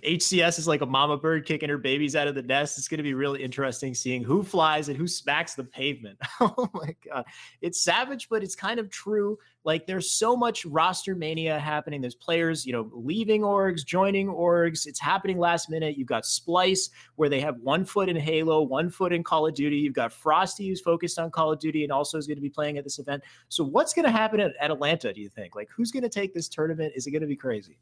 HCS 0.03 0.59
is 0.59 0.69
like 0.69 0.81
a 0.81 0.87
mama 0.87 1.17
bird 1.17 1.47
kicking 1.47 1.69
her 1.69 1.79
babies 1.79 2.17
out 2.17 2.29
of 2.29 2.35
the 2.35 2.43
nest. 2.43 2.79
It's 2.79 2.89
going 2.89 2.99
to 2.99 3.05
be 3.05 3.15
really 3.15 3.43
interesting 3.43 3.95
seeing 3.95 4.23
who 4.23 4.43
flies 4.43 4.89
and 4.89 4.97
who 4.97 5.07
smacks 5.07 5.55
the 5.55 5.65
pavement. 5.65 6.19
oh 6.41 6.69
my 6.75 6.95
God. 7.09 7.25
It's 7.61 7.81
savage, 7.81 8.29
but 8.29 8.43
it's 8.43 8.55
kind 8.55 8.79
of 8.79 8.91
true. 8.91 9.39
Like 9.65 9.87
there's 9.87 10.11
so 10.11 10.37
much 10.37 10.65
roster 10.65 11.15
mania 11.15 11.59
happening. 11.59 12.01
There's 12.01 12.15
players, 12.15 12.65
you 12.65 12.73
know, 12.73 12.91
leaving 12.93 13.43
orgs, 13.43 13.85
joining 13.85 14.29
orgs. 14.29 14.87
It's 14.87 15.01
happening 15.01 15.39
last 15.39 15.69
minute. 15.71 15.99
You've 15.99 16.07
got 16.07 16.25
Splice, 16.25 16.91
where 17.17 17.29
they 17.29 17.41
have 17.41 17.57
one 17.61 17.85
foot 17.85 18.09
in 18.09 18.17
Halo, 18.17 18.63
one 18.63 18.91
foot 18.91 19.13
in 19.13 19.25
Call 19.25 19.47
of 19.47 19.55
Duty. 19.55 19.77
You've 19.77 19.95
got 19.95 20.13
Frosty, 20.13 20.69
who's 20.69 20.81
focused 20.81 21.19
on 21.19 21.31
Call 21.31 21.53
of 21.53 21.59
Duty 21.59 21.83
and 21.83 21.93
also 21.93 22.17
is 22.17 22.27
going 22.27 22.37
to 22.37 22.43
be 22.43 22.51
playing 22.51 22.79
at 22.79 22.85
this 22.85 22.99
event. 22.99 23.23
So 23.49 23.65
what's 23.65 23.93
going 23.93 24.05
to 24.05 24.13
happen 24.13 24.41
at, 24.41 24.53
at 24.61 24.71
Atlanta, 24.71 25.13
do 25.13 25.21
you 25.21 25.29
think? 25.29 25.57
Like 25.57 25.69
who's 25.75 25.91
going 25.91 26.05
to 26.05 26.09
take 26.09 26.33
this 26.33 26.49
tournament? 26.49 26.93
Is 26.95 27.07
it 27.07 27.11
going 27.11 27.23
to 27.23 27.29
be 27.29 27.37
crazy? 27.37 27.79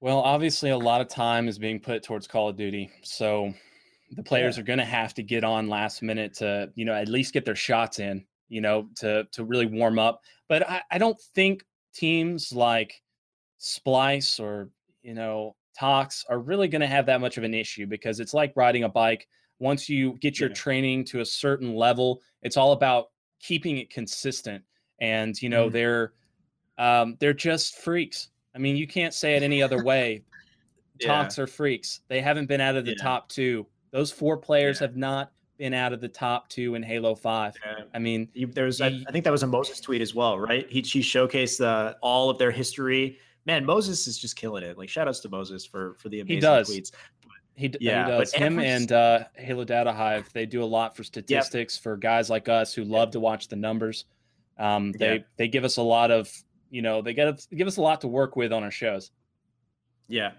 Well, 0.00 0.20
obviously, 0.20 0.70
a 0.70 0.78
lot 0.78 1.02
of 1.02 1.08
time 1.08 1.46
is 1.46 1.58
being 1.58 1.78
put 1.78 2.02
towards 2.02 2.26
Call 2.26 2.48
of 2.48 2.56
Duty, 2.56 2.90
so 3.02 3.52
the 4.12 4.22
players 4.22 4.56
yeah. 4.56 4.62
are 4.62 4.64
going 4.64 4.78
to 4.78 4.84
have 4.84 5.12
to 5.14 5.22
get 5.22 5.44
on 5.44 5.68
last 5.68 6.02
minute 6.02 6.34
to, 6.34 6.70
you 6.74 6.84
know, 6.86 6.94
at 6.94 7.08
least 7.08 7.34
get 7.34 7.44
their 7.44 7.54
shots 7.54 7.98
in, 7.98 8.24
you 8.48 8.62
know, 8.62 8.88
to 8.96 9.24
to 9.32 9.44
really 9.44 9.66
warm 9.66 9.98
up. 9.98 10.22
But 10.48 10.68
I, 10.68 10.82
I 10.90 10.98
don't 10.98 11.20
think 11.34 11.64
teams 11.94 12.52
like 12.52 13.02
Splice 13.58 14.40
or 14.40 14.70
you 15.02 15.12
know 15.12 15.54
Tox 15.78 16.24
are 16.28 16.38
really 16.38 16.68
going 16.68 16.80
to 16.80 16.86
have 16.86 17.06
that 17.06 17.20
much 17.20 17.36
of 17.36 17.44
an 17.44 17.52
issue 17.54 17.86
because 17.86 18.20
it's 18.20 18.34
like 18.34 18.54
riding 18.56 18.84
a 18.84 18.88
bike. 18.88 19.28
Once 19.58 19.88
you 19.88 20.16
get 20.20 20.40
your 20.40 20.48
yeah. 20.48 20.54
training 20.54 21.04
to 21.04 21.20
a 21.20 21.26
certain 21.26 21.74
level, 21.74 22.22
it's 22.40 22.56
all 22.56 22.72
about 22.72 23.08
keeping 23.38 23.76
it 23.76 23.90
consistent. 23.90 24.64
And 24.98 25.40
you 25.42 25.50
know, 25.50 25.68
mm. 25.68 25.72
they're 25.72 26.12
um, 26.78 27.16
they're 27.20 27.34
just 27.34 27.76
freaks 27.76 28.28
I 28.54 28.58
mean, 28.58 28.76
you 28.76 28.86
can't 28.86 29.14
say 29.14 29.36
it 29.36 29.42
any 29.42 29.62
other 29.62 29.82
way. 29.82 30.22
Tox 31.00 31.38
yeah. 31.38 31.44
are 31.44 31.46
freaks. 31.46 32.00
They 32.08 32.20
haven't 32.20 32.46
been 32.46 32.60
out 32.60 32.76
of 32.76 32.84
the 32.84 32.92
yeah. 32.92 33.02
top 33.02 33.28
two. 33.28 33.66
Those 33.90 34.10
four 34.10 34.36
players 34.36 34.80
yeah. 34.80 34.86
have 34.86 34.96
not 34.96 35.32
been 35.58 35.74
out 35.74 35.92
of 35.92 36.00
the 36.00 36.08
top 36.08 36.48
two 36.48 36.74
in 36.74 36.82
Halo 36.82 37.14
Five. 37.14 37.54
I 37.94 37.98
mean, 37.98 38.28
there's 38.34 38.78
he, 38.78 39.04
I 39.06 39.12
think 39.12 39.24
that 39.24 39.30
was 39.30 39.42
a 39.42 39.46
Moses 39.46 39.80
tweet 39.80 40.00
as 40.00 40.14
well, 40.14 40.38
right? 40.38 40.66
He 40.70 40.82
she 40.82 41.00
showcased 41.00 41.64
uh, 41.64 41.94
all 42.00 42.30
of 42.30 42.38
their 42.38 42.50
history. 42.50 43.18
Man, 43.46 43.64
Moses 43.64 44.06
is 44.06 44.18
just 44.18 44.36
killing 44.36 44.62
it. 44.62 44.78
Like 44.78 44.88
shout 44.88 45.06
outs 45.06 45.20
to 45.20 45.28
Moses 45.28 45.66
for 45.66 45.94
for 45.94 46.08
the 46.08 46.20
amazing 46.20 46.36
he 46.36 46.40
does. 46.40 46.70
tweets. 46.70 46.92
He, 47.56 47.70
yeah, 47.78 48.06
he 48.06 48.10
does. 48.10 48.32
Him 48.32 48.58
and 48.58 48.90
uh, 48.90 49.24
Halo 49.34 49.64
Data 49.64 49.92
Hive, 49.92 50.32
they 50.32 50.46
do 50.46 50.62
a 50.62 50.64
lot 50.64 50.96
for 50.96 51.04
statistics 51.04 51.76
yep. 51.76 51.82
for 51.82 51.96
guys 51.98 52.30
like 52.30 52.48
us 52.48 52.72
who 52.72 52.84
love 52.84 53.08
yep. 53.08 53.12
to 53.12 53.20
watch 53.20 53.48
the 53.48 53.56
numbers. 53.56 54.06
Um, 54.58 54.92
they 54.92 55.14
yep. 55.14 55.26
they 55.36 55.48
give 55.48 55.64
us 55.64 55.76
a 55.76 55.82
lot 55.82 56.10
of 56.10 56.32
you 56.70 56.82
know 56.82 57.02
they 57.02 57.14
get 57.14 57.46
give 57.54 57.66
us 57.66 57.76
a 57.76 57.82
lot 57.82 58.00
to 58.02 58.08
work 58.08 58.36
with 58.36 58.52
on 58.52 58.62
our 58.62 58.70
shows. 58.70 59.10
Yeah, 60.08 60.32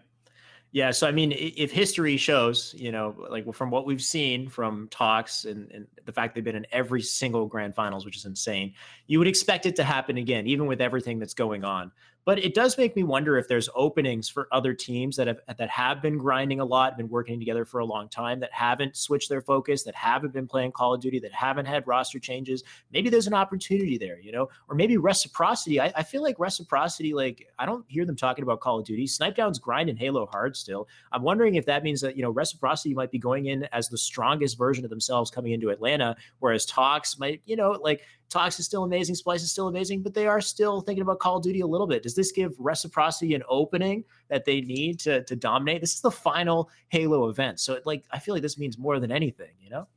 yeah. 0.72 0.92
So 0.92 1.08
I 1.08 1.12
mean, 1.12 1.34
if 1.36 1.72
history 1.72 2.18
shows, 2.18 2.74
you 2.78 2.92
know, 2.92 3.16
like 3.30 3.54
from 3.54 3.70
what 3.70 3.86
we've 3.86 4.02
seen 4.02 4.50
from 4.50 4.88
Tox 4.90 5.46
and, 5.46 5.72
and 5.72 5.88
the 6.06 6.12
fact 6.12 6.36
they've 6.36 6.44
been 6.44 6.56
in 6.56 6.66
every 6.72 7.02
single 7.02 7.46
grand 7.46 7.76
finals, 7.76 8.06
which 8.06 8.18
is 8.18 8.26
insane, 8.26 8.74
you 9.08 9.20
would 9.20 9.28
expect 9.28 9.66
it 9.66 9.76
to 9.76 9.84
happen 9.84 10.18
again, 10.18 10.48
even 10.48 10.68
with 10.68 10.82
everything 10.82 11.20
that's 11.20 11.34
going 11.34 11.64
on. 11.64 11.92
But 12.24 12.40
it 12.40 12.54
does 12.54 12.78
make 12.78 12.96
me 12.96 13.04
wonder 13.04 13.38
if 13.38 13.48
there's 13.48 13.70
openings 13.76 14.30
for 14.30 14.48
other 14.52 14.74
teams 14.74 15.16
that 15.18 15.28
have 15.28 15.40
that 15.58 15.70
have 15.70 16.02
been 16.02 16.18
grinding 16.18 16.60
a 16.60 16.66
lot, 16.66 16.98
been 16.98 17.10
working 17.10 17.40
together 17.40 17.66
for 17.66 17.80
a 17.80 17.86
long 17.86 18.10
time, 18.10 18.40
that 18.42 18.54
haven't 18.54 18.96
switched 18.96 19.30
their 19.30 19.42
focus, 19.42 19.84
that 19.84 19.96
haven't 19.96 20.34
been 20.34 20.48
playing 20.48 20.72
Call 20.72 20.94
of 20.94 21.02
Duty, 21.02 21.20
that 21.20 21.34
haven't 21.34 21.66
had 21.66 21.88
roster 21.88 22.20
changes. 22.20 22.64
Maybe 22.92 23.10
there's 23.10 23.28
an 23.28 23.34
opportunity 23.34 23.98
there, 23.98 24.20
you 24.20 24.32
know, 24.32 24.50
or 24.70 24.76
maybe 24.76 24.98
reciprocity. 24.98 25.82
I, 25.82 25.92
I 25.96 26.04
feel 26.04 26.22
like 26.22 26.40
reciprocity, 26.40 27.14
like 27.14 27.48
I 27.58 27.66
don't 27.66 27.86
hear 27.88 28.06
them 28.06 28.16
talking 28.16 28.44
about 28.44 28.60
Call 28.60 28.80
of 28.80 28.86
Duty. 28.86 29.08
Snip3down's 29.08 29.60
grinding 29.60 29.98
Halo 29.98 30.28
hard 30.28 30.56
still. 30.56 30.88
I'm 31.12 31.24
wondering 31.24 31.56
if 31.56 31.66
that 31.66 31.84
means 31.84 32.02
that 32.02 32.16
you 32.16 32.22
know 32.22 32.30
reciprocity 32.30 32.94
might 32.94 33.12
be 33.12 33.20
going 33.20 33.48
in 33.48 33.68
as 33.72 33.90
the 33.90 33.98
strongest 33.98 34.58
version 34.58 34.84
of 34.84 34.92
themselves 34.92 35.32
coming 35.32 35.54
into 35.54 35.70
Atlanta, 35.70 36.16
whereas 36.40 36.66
Tox 36.66 37.18
might, 37.18 37.42
you 37.46 37.56
know, 37.56 37.72
like 37.72 38.02
Tox 38.32 38.60
is 38.60 38.66
still 38.66 38.84
amazing, 38.84 39.14
Splice 39.14 39.44
is 39.44 39.52
still 39.52 39.68
amazing, 39.68 40.02
but 40.02 40.14
they 40.14 40.26
are 40.26 40.42
still 40.42 40.82
thinking 40.82 41.02
about 41.02 41.20
Call 41.20 41.38
of 41.38 41.44
Duty 41.44 41.60
a 41.60 41.68
little 41.68 41.86
bit. 41.86 42.02
Does 42.02 42.16
this 42.16 42.32
give 42.32 42.54
reciprocity 42.58 43.36
an 43.36 43.44
opening 43.50 44.04
that 44.30 44.46
they 44.46 44.62
need 44.62 45.00
to 45.02 45.24
to 45.26 45.36
dominate? 45.36 45.82
This 45.82 45.94
is 45.94 46.02
the 46.02 46.10
final 46.10 46.70
Halo 46.90 47.30
event, 47.30 47.60
so 47.60 47.74
it, 47.74 47.86
like 47.86 48.06
I 48.12 48.20
feel 48.20 48.34
like 48.34 48.42
this 48.42 48.58
means 48.58 48.78
more 48.78 49.00
than 49.00 49.12
anything, 49.12 49.52
you 49.62 49.70
know. 49.70 49.88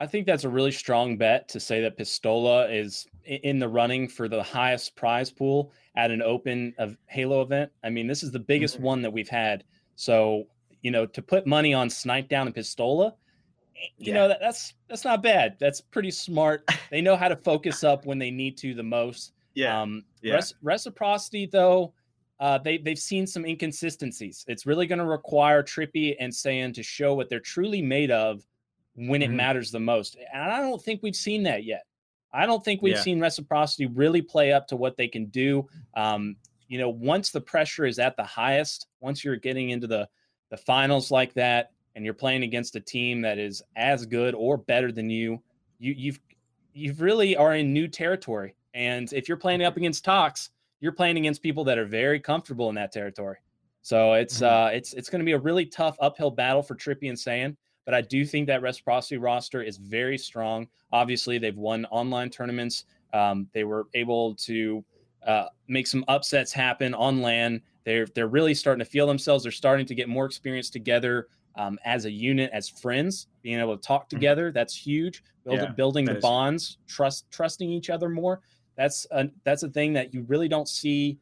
I 0.00 0.06
think 0.06 0.26
that's 0.26 0.42
a 0.42 0.48
really 0.48 0.72
strong 0.72 1.16
bet 1.16 1.48
to 1.50 1.60
say 1.60 1.80
that 1.82 1.96
Pistola 1.96 2.68
is 2.74 3.06
in 3.24 3.60
the 3.60 3.68
running 3.68 4.08
for 4.08 4.28
the 4.28 4.42
highest 4.42 4.96
prize 4.96 5.30
pool 5.30 5.70
at 5.94 6.10
an 6.10 6.20
open 6.20 6.74
of 6.78 6.96
Halo 7.06 7.40
event. 7.42 7.70
I 7.84 7.90
mean, 7.90 8.08
this 8.08 8.24
is 8.24 8.32
the 8.32 8.40
biggest 8.40 8.74
mm-hmm. 8.74 8.84
one 8.84 9.02
that 9.02 9.12
we've 9.12 9.28
had. 9.28 9.62
So 9.94 10.48
you 10.82 10.90
know, 10.90 11.06
to 11.06 11.22
put 11.22 11.46
money 11.46 11.72
on 11.72 11.88
Snip3down 11.88 12.46
and 12.46 12.54
Pistola, 12.54 13.14
you 13.98 14.12
yeah. 14.12 14.14
know, 14.14 14.28
that, 14.28 14.38
that's 14.40 14.74
that's 14.88 15.04
not 15.04 15.22
bad. 15.22 15.56
That's 15.58 15.80
pretty 15.80 16.10
smart. 16.10 16.68
They 16.90 17.00
know 17.00 17.16
how 17.16 17.28
to 17.28 17.36
focus 17.36 17.84
up 17.84 18.04
when 18.04 18.18
they 18.18 18.30
need 18.30 18.58
to 18.58 18.74
the 18.74 18.82
most. 18.82 19.32
Yeah. 19.54 19.80
Um, 19.80 20.04
yeah. 20.20 20.34
Res- 20.34 20.54
reciprocity, 20.60 21.46
though, 21.46 21.94
uh, 22.38 22.58
they 22.58 22.76
they've 22.76 22.98
seen 22.98 23.26
some 23.26 23.46
inconsistencies. 23.46 24.44
It's 24.46 24.66
really 24.66 24.86
going 24.86 24.98
to 24.98 25.06
require 25.06 25.62
Trippy 25.62 26.16
and 26.20 26.30
Saiyan 26.30 26.74
to 26.74 26.82
show 26.82 27.14
what 27.14 27.30
they're 27.30 27.40
truly 27.40 27.80
made 27.80 28.10
of 28.10 28.46
when 28.94 29.22
it 29.22 29.28
mm-hmm. 29.28 29.36
matters 29.36 29.70
the 29.70 29.80
most. 29.80 30.18
And 30.34 30.42
I 30.42 30.60
don't 30.60 30.82
think 30.82 31.02
we've 31.02 31.16
seen 31.16 31.44
that 31.44 31.64
yet. 31.64 31.84
I 32.32 32.46
don't 32.46 32.64
think 32.64 32.82
we've 32.82 32.96
yeah. 32.96 33.02
seen 33.02 33.20
reciprocity 33.20 33.86
really 33.86 34.22
play 34.22 34.52
up 34.52 34.66
to 34.68 34.76
what 34.76 34.96
they 34.96 35.08
can 35.08 35.26
do. 35.26 35.68
Um, 35.94 36.36
you 36.68 36.78
know, 36.78 36.88
once 36.88 37.30
the 37.30 37.40
pressure 37.40 37.84
is 37.84 37.98
at 37.98 38.16
the 38.16 38.24
highest, 38.24 38.86
once 39.00 39.24
you're 39.24 39.36
getting 39.36 39.70
into 39.70 39.86
the 39.86 40.08
the 40.50 40.56
finals 40.56 41.10
like 41.10 41.32
that, 41.34 41.71
and 41.94 42.04
you're 42.04 42.14
playing 42.14 42.42
against 42.42 42.76
a 42.76 42.80
team 42.80 43.20
that 43.22 43.38
is 43.38 43.62
as 43.76 44.06
good 44.06 44.34
or 44.34 44.56
better 44.56 44.92
than 44.92 45.10
you, 45.10 45.42
you 45.78 45.94
you've 45.96 46.20
you've 46.72 47.00
really 47.00 47.36
are 47.36 47.54
in 47.54 47.72
new 47.72 47.88
territory. 47.88 48.54
And 48.74 49.12
if 49.12 49.28
you're 49.28 49.36
playing 49.36 49.62
up 49.62 49.76
against 49.76 50.04
Tox, 50.04 50.50
you're 50.80 50.92
playing 50.92 51.18
against 51.18 51.42
people 51.42 51.64
that 51.64 51.78
are 51.78 51.84
very 51.84 52.18
comfortable 52.18 52.68
in 52.68 52.74
that 52.76 52.92
territory. 52.92 53.36
So 53.82 54.14
it's 54.14 54.40
mm-hmm. 54.40 54.66
uh 54.66 54.68
it's 54.68 54.94
it's 54.94 55.10
going 55.10 55.20
to 55.20 55.26
be 55.26 55.32
a 55.32 55.38
really 55.38 55.66
tough 55.66 55.96
uphill 56.00 56.30
battle 56.30 56.62
for 56.62 56.74
Trippy 56.74 57.08
and 57.08 57.18
Saiyan. 57.18 57.56
But 57.84 57.94
I 57.94 58.00
do 58.00 58.24
think 58.24 58.46
that 58.46 58.62
reciprocity 58.62 59.18
roster 59.18 59.60
is 59.60 59.76
very 59.76 60.16
strong. 60.16 60.68
Obviously, 60.92 61.38
they've 61.38 61.56
won 61.56 61.84
online 61.86 62.30
tournaments. 62.30 62.84
Um, 63.12 63.48
they 63.52 63.64
were 63.64 63.88
able 63.94 64.36
to 64.36 64.84
uh, 65.26 65.46
make 65.66 65.86
some 65.88 66.04
upsets 66.06 66.52
happen 66.52 66.94
on 66.94 67.22
LAN. 67.22 67.60
They're 67.84 68.06
they're 68.06 68.28
really 68.28 68.54
starting 68.54 68.84
to 68.84 68.90
feel 68.90 69.06
themselves. 69.06 69.42
They're 69.42 69.52
starting 69.52 69.86
to 69.86 69.94
get 69.94 70.08
more 70.08 70.26
experience 70.26 70.70
together 70.70 71.28
um, 71.56 71.78
as 71.84 72.04
a 72.04 72.10
unit, 72.10 72.50
as 72.52 72.68
friends, 72.68 73.28
being 73.42 73.58
able 73.58 73.76
to 73.76 73.82
talk 73.82 74.04
mm-hmm. 74.04 74.16
together. 74.16 74.48
Mm-hmm. 74.48 74.54
That's 74.54 74.76
huge. 74.76 75.22
Build, 75.44 75.58
yeah, 75.58 75.70
building 75.72 76.04
the 76.04 76.14
bonds, 76.14 76.78
trust, 76.86 77.30
trusting 77.30 77.68
each 77.68 77.90
other 77.90 78.08
more. 78.08 78.40
That's 78.76 79.06
a 79.10 79.28
that's 79.44 79.62
a 79.62 79.68
thing 79.68 79.92
that 79.94 80.14
you 80.14 80.22
really 80.28 80.48
don't 80.48 80.68
see 80.68 81.18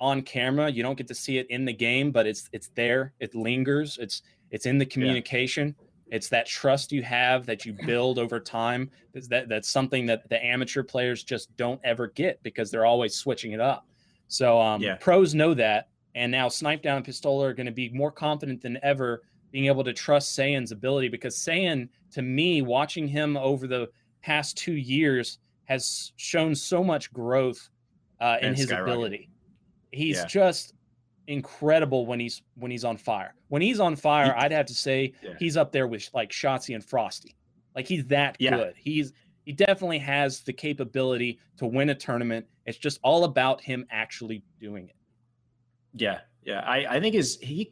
on 0.00 0.22
camera. 0.22 0.70
You 0.70 0.82
don't 0.82 0.96
get 0.96 1.08
to 1.08 1.14
see 1.14 1.38
it 1.38 1.46
in 1.50 1.64
the 1.64 1.72
game, 1.72 2.12
but 2.12 2.26
it's 2.26 2.48
it's 2.52 2.70
there. 2.74 3.12
It 3.20 3.34
lingers. 3.34 3.98
It's 4.00 4.22
it's 4.50 4.66
in 4.66 4.78
the 4.78 4.86
communication. 4.86 5.74
Yeah. 5.78 5.84
It's 6.10 6.28
that 6.30 6.46
trust 6.46 6.92
you 6.92 7.02
have 7.02 7.44
that 7.46 7.66
you 7.66 7.74
build 7.84 8.18
over 8.18 8.40
time. 8.40 8.90
That 9.28 9.48
that's 9.48 9.68
something 9.68 10.06
that 10.06 10.28
the 10.28 10.42
amateur 10.42 10.82
players 10.82 11.22
just 11.22 11.54
don't 11.56 11.80
ever 11.84 12.08
get 12.08 12.42
because 12.42 12.70
they're 12.70 12.86
always 12.86 13.14
switching 13.14 13.52
it 13.52 13.60
up. 13.60 13.86
So 14.28 14.60
um, 14.60 14.80
yeah. 14.80 14.96
pros 14.96 15.34
know 15.34 15.54
that, 15.54 15.88
and 16.14 16.30
now 16.30 16.48
Snip3down 16.48 16.96
and 16.98 17.06
Pistola 17.06 17.44
are 17.44 17.54
going 17.54 17.66
to 17.66 17.72
be 17.72 17.88
more 17.90 18.12
confident 18.12 18.62
than 18.62 18.78
ever, 18.82 19.22
being 19.50 19.66
able 19.66 19.84
to 19.84 19.92
trust 19.92 20.38
Saiyan's 20.38 20.72
ability 20.72 21.08
because 21.08 21.36
Saiyan, 21.36 21.88
to 22.12 22.22
me, 22.22 22.62
watching 22.62 23.08
him 23.08 23.36
over 23.36 23.66
the 23.66 23.88
past 24.22 24.56
two 24.56 24.74
years, 24.74 25.38
has 25.64 26.12
shown 26.16 26.54
so 26.54 26.82
much 26.82 27.12
growth 27.12 27.68
uh, 28.20 28.36
in 28.40 28.54
his 28.54 28.70
ability. 28.70 29.30
He's 29.90 30.16
yeah. 30.16 30.26
just 30.26 30.74
incredible 31.26 32.06
when 32.06 32.18
he's 32.18 32.42
when 32.56 32.70
he's 32.70 32.84
on 32.84 32.96
fire. 32.96 33.34
When 33.48 33.62
he's 33.62 33.80
on 33.80 33.96
fire, 33.96 34.34
he, 34.34 34.44
I'd 34.44 34.52
have 34.52 34.66
to 34.66 34.74
say 34.74 35.12
yeah. 35.22 35.34
he's 35.38 35.56
up 35.56 35.72
there 35.72 35.86
with 35.86 36.08
like 36.14 36.30
Shotzzy 36.30 36.74
and 36.74 36.84
Frosty. 36.84 37.36
Like 37.74 37.86
he's 37.86 38.06
that 38.06 38.36
yeah. 38.38 38.56
good. 38.56 38.74
He's 38.76 39.12
he 39.44 39.52
definitely 39.52 39.98
has 39.98 40.40
the 40.40 40.52
capability 40.52 41.38
to 41.58 41.66
win 41.66 41.90
a 41.90 41.94
tournament. 41.94 42.46
It's 42.66 42.78
just 42.78 42.98
all 43.02 43.24
about 43.24 43.60
him 43.62 43.86
actually 43.90 44.42
doing 44.60 44.88
it. 44.88 44.96
Yeah, 45.94 46.20
yeah. 46.42 46.60
I 46.60 46.96
I 46.96 47.00
think 47.00 47.14
his 47.14 47.38
he. 47.40 47.70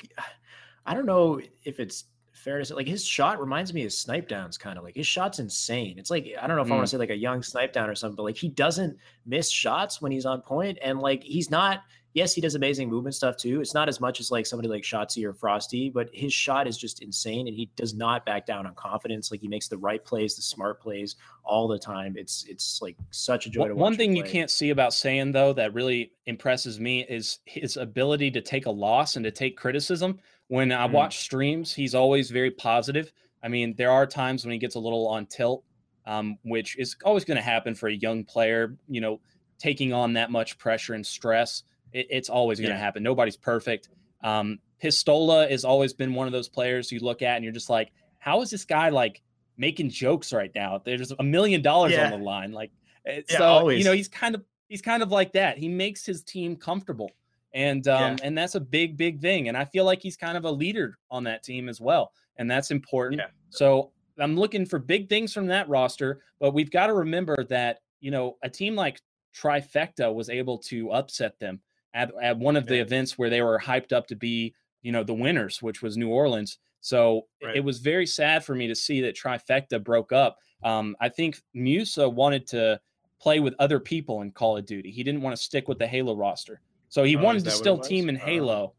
I 0.86 0.94
don't 0.94 1.06
know 1.06 1.40
if 1.64 1.80
it's 1.80 2.04
fair 2.32 2.58
to 2.58 2.64
say 2.64 2.74
like 2.74 2.86
his 2.86 3.04
shot 3.04 3.40
reminds 3.40 3.72
me 3.72 3.84
of 3.84 3.90
Snip3down's 3.90 4.58
kind 4.58 4.78
of 4.78 4.84
like 4.84 4.94
his 4.94 5.06
shot's 5.06 5.38
insane 5.38 5.98
it's 5.98 6.10
like 6.10 6.28
i 6.40 6.46
don't 6.46 6.54
know 6.54 6.62
if 6.62 6.68
mm. 6.68 6.72
i 6.72 6.74
want 6.74 6.86
to 6.86 6.90
say 6.90 6.98
like 6.98 7.08
a 7.08 7.16
young 7.16 7.40
Snip3down 7.40 7.88
or 7.88 7.94
something 7.94 8.14
but 8.14 8.24
like 8.24 8.36
he 8.36 8.48
doesn't 8.48 8.96
miss 9.24 9.50
shots 9.50 10.02
when 10.02 10.12
he's 10.12 10.26
on 10.26 10.42
point 10.42 10.78
and 10.82 11.00
like 11.00 11.22
he's 11.22 11.50
not 11.50 11.80
yes, 12.16 12.32
he 12.32 12.40
does 12.40 12.54
amazing 12.54 12.88
movement 12.88 13.14
stuff 13.14 13.36
too. 13.36 13.60
It's 13.60 13.74
not 13.74 13.90
as 13.90 14.00
much 14.00 14.20
as 14.20 14.30
like 14.30 14.46
somebody 14.46 14.68
like 14.68 14.82
Shotzzy 14.82 15.22
or 15.24 15.34
Frosty, 15.34 15.90
but 15.90 16.08
his 16.14 16.32
shot 16.32 16.66
is 16.66 16.78
just 16.78 17.02
insane 17.02 17.46
and 17.46 17.54
he 17.54 17.70
does 17.76 17.92
not 17.92 18.24
back 18.24 18.46
down 18.46 18.66
on 18.66 18.74
confidence. 18.74 19.30
Like 19.30 19.42
he 19.42 19.48
makes 19.48 19.68
the 19.68 19.76
right 19.76 20.02
plays, 20.02 20.34
the 20.34 20.42
smart 20.42 20.80
plays 20.80 21.16
all 21.44 21.68
the 21.68 21.78
time. 21.78 22.14
It's 22.16 22.46
it's 22.48 22.80
like 22.80 22.96
such 23.10 23.46
a 23.46 23.50
joy 23.50 23.60
one, 23.60 23.68
to 23.68 23.74
watch. 23.74 23.80
One 23.82 23.96
thing 23.96 24.16
you 24.16 24.24
can't 24.24 24.50
see 24.50 24.70
about 24.70 24.92
Saiyan 24.92 25.32
though 25.32 25.52
that 25.52 25.74
really 25.74 26.10
impresses 26.24 26.80
me 26.80 27.04
is 27.08 27.38
his 27.44 27.76
ability 27.76 28.30
to 28.32 28.40
take 28.40 28.64
a 28.64 28.70
loss 28.70 29.16
and 29.16 29.24
to 29.24 29.30
take 29.30 29.58
criticism. 29.58 30.18
When 30.48 30.72
I 30.72 30.86
mm. 30.86 30.92
watch 30.92 31.18
streams, 31.18 31.74
he's 31.74 31.94
always 31.94 32.30
very 32.30 32.50
positive. 32.50 33.12
I 33.42 33.48
mean, 33.48 33.74
there 33.76 33.90
are 33.90 34.06
times 34.06 34.44
when 34.44 34.52
he 34.52 34.58
gets 34.58 34.74
a 34.74 34.78
little 34.78 35.08
on 35.08 35.26
tilt, 35.26 35.64
um, 36.06 36.38
which 36.42 36.78
is 36.78 36.96
always 37.04 37.24
going 37.24 37.36
to 37.36 37.42
happen 37.42 37.74
for 37.74 37.88
a 37.88 37.94
young 37.94 38.24
player, 38.24 38.76
you 38.88 39.00
know, 39.00 39.20
taking 39.58 39.92
on 39.92 40.14
that 40.14 40.30
much 40.30 40.58
pressure 40.58 40.94
and 40.94 41.04
stress. 41.04 41.64
It, 41.92 42.06
it's 42.10 42.28
always 42.28 42.58
going 42.60 42.70
to 42.70 42.76
yeah. 42.76 42.82
happen. 42.82 43.02
Nobody's 43.02 43.36
perfect. 43.36 43.88
Um, 44.22 44.58
Pistola 44.82 45.50
has 45.50 45.64
always 45.64 45.92
been 45.92 46.14
one 46.14 46.26
of 46.26 46.32
those 46.32 46.48
players 46.48 46.92
you 46.92 47.00
look 47.00 47.22
at 47.22 47.36
and 47.36 47.44
you're 47.44 47.52
just 47.52 47.70
like, 47.70 47.92
how 48.18 48.42
is 48.42 48.50
this 48.50 48.64
guy 48.64 48.88
like 48.90 49.22
making 49.56 49.90
jokes 49.90 50.32
right 50.32 50.50
now? 50.54 50.80
There's 50.84 51.12
a 51.12 51.22
million 51.22 51.62
dollars 51.62 51.96
on 51.96 52.10
the 52.10 52.18
line. 52.18 52.52
Like, 52.52 52.70
eh, 53.06 53.22
yeah, 53.28 53.38
so 53.38 53.44
always. 53.44 53.78
you 53.78 53.84
know, 53.84 53.92
he's 53.92 54.08
kind 54.08 54.34
of 54.34 54.42
he's 54.68 54.82
kind 54.82 55.02
of 55.02 55.10
like 55.10 55.32
that. 55.32 55.58
He 55.58 55.68
makes 55.68 56.04
his 56.04 56.22
team 56.22 56.56
comfortable, 56.56 57.10
and 57.56 57.88
um, 57.88 58.00
yeah. 58.00 58.16
and 58.22 58.38
that's 58.38 58.54
a 58.54 58.60
big 58.60 58.96
big 58.96 59.20
thing. 59.20 59.48
And 59.48 59.56
I 59.56 59.64
feel 59.64 59.84
like 59.84 60.02
he's 60.02 60.16
kind 60.16 60.36
of 60.36 60.44
a 60.44 60.50
leader 60.50 60.98
on 61.10 61.24
that 61.24 61.42
team 61.42 61.68
as 61.68 61.80
well, 61.80 62.12
and 62.36 62.48
that's 62.48 62.70
important. 62.70 63.20
Yeah. 63.20 63.28
So 63.50 63.90
I'm 64.18 64.36
looking 64.36 64.66
for 64.66 64.78
big 64.78 65.08
things 65.08 65.32
from 65.32 65.46
that 65.46 65.68
roster, 65.68 66.20
but 66.38 66.52
we've 66.52 66.70
got 66.70 66.88
to 66.88 66.94
remember 66.94 67.44
that 67.44 67.80
you 68.00 68.10
know 68.10 68.36
a 68.44 68.50
team 68.50 68.76
like 68.76 69.00
Trifecta 69.34 70.14
was 70.14 70.28
able 70.28 70.58
to 70.58 70.92
upset 70.92 71.38
them 71.40 71.60
at, 71.94 72.10
at 72.22 72.38
one 72.38 72.56
of 72.56 72.66
the 72.66 72.78
events 72.78 73.18
where 73.18 73.30
they 73.30 73.40
were 73.40 73.58
hyped 73.58 73.92
up 73.92 74.06
to 74.08 74.16
be, 74.16 74.54
you 74.82 74.92
know, 74.92 75.02
the 75.02 75.14
winners, 75.14 75.62
which 75.62 75.82
was 75.82 75.96
New 75.96 76.10
Orleans. 76.10 76.58
So 76.82 77.26
right. 77.42 77.56
it 77.56 77.64
was 77.64 77.78
very 77.78 78.06
sad 78.06 78.44
for 78.44 78.54
me 78.54 78.68
to 78.68 78.74
see 78.74 79.00
that 79.00 79.16
Trifecta 79.16 79.82
broke 79.82 80.12
up. 80.12 80.38
Um, 80.62 80.94
I 81.00 81.08
think 81.08 81.40
Musa 81.54 82.08
wanted 82.08 82.46
to 82.48 82.80
play 83.18 83.40
with 83.40 83.54
other 83.58 83.80
people 83.80 84.20
in 84.22 84.30
Call 84.30 84.56
of 84.56 84.66
Duty. 84.66 84.90
He 84.90 85.02
didn't 85.02 85.22
want 85.22 85.34
to 85.34 85.42
stick 85.42 85.68
with 85.68 85.78
the 85.78 85.86
Halo 85.86 86.14
roster. 86.14 86.60
So 86.88 87.04
he 87.04 87.16
oh, 87.16 87.22
wanted 87.22 87.44
to 87.44 87.50
still 87.50 87.78
team 87.78 88.08
in 88.08 88.16
Halo, 88.16 88.74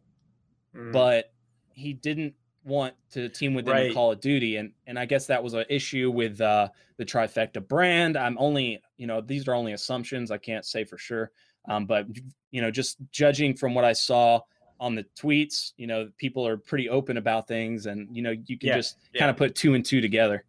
uh, 0.75 0.91
but 0.91 1.31
he 1.73 1.93
didn't 1.93 2.33
want 2.63 2.93
to 3.11 3.29
team 3.29 3.53
with 3.53 3.65
them 3.65 3.73
right. 3.73 3.87
in 3.87 3.93
Call 3.93 4.11
of 4.11 4.19
Duty. 4.19 4.57
And 4.57 4.71
and 4.85 4.99
I 4.99 5.05
guess 5.05 5.27
that 5.27 5.43
was 5.43 5.53
an 5.53 5.65
issue 5.69 6.11
with 6.11 6.39
uh, 6.41 6.69
the 6.97 7.05
Trifecta 7.05 7.65
brand. 7.65 8.17
I'm 8.17 8.37
only, 8.39 8.81
you 8.97 9.07
know, 9.07 9.21
these 9.21 9.47
are 9.47 9.53
only 9.53 9.73
assumptions. 9.73 10.31
I 10.31 10.37
can't 10.37 10.65
say 10.65 10.83
for 10.83 10.97
sure. 10.97 11.31
Um, 11.67 11.85
but 11.85 12.07
you 12.51 12.61
know, 12.61 12.71
just 12.71 12.97
judging 13.11 13.55
from 13.55 13.73
what 13.73 13.85
I 13.85 13.93
saw 13.93 14.41
on 14.79 14.95
the 14.95 15.05
tweets, 15.17 15.73
you 15.77 15.87
know, 15.87 16.09
people 16.17 16.45
are 16.45 16.57
pretty 16.57 16.89
open 16.89 17.17
about 17.17 17.47
things, 17.47 17.87
and 17.87 18.07
you 18.15 18.21
know, 18.21 18.31
you 18.45 18.57
can 18.57 18.67
yeah, 18.69 18.75
just 18.75 18.97
yeah. 19.13 19.19
kind 19.19 19.31
of 19.31 19.37
put 19.37 19.55
two 19.55 19.73
and 19.73 19.85
two 19.85 20.01
together. 20.01 20.45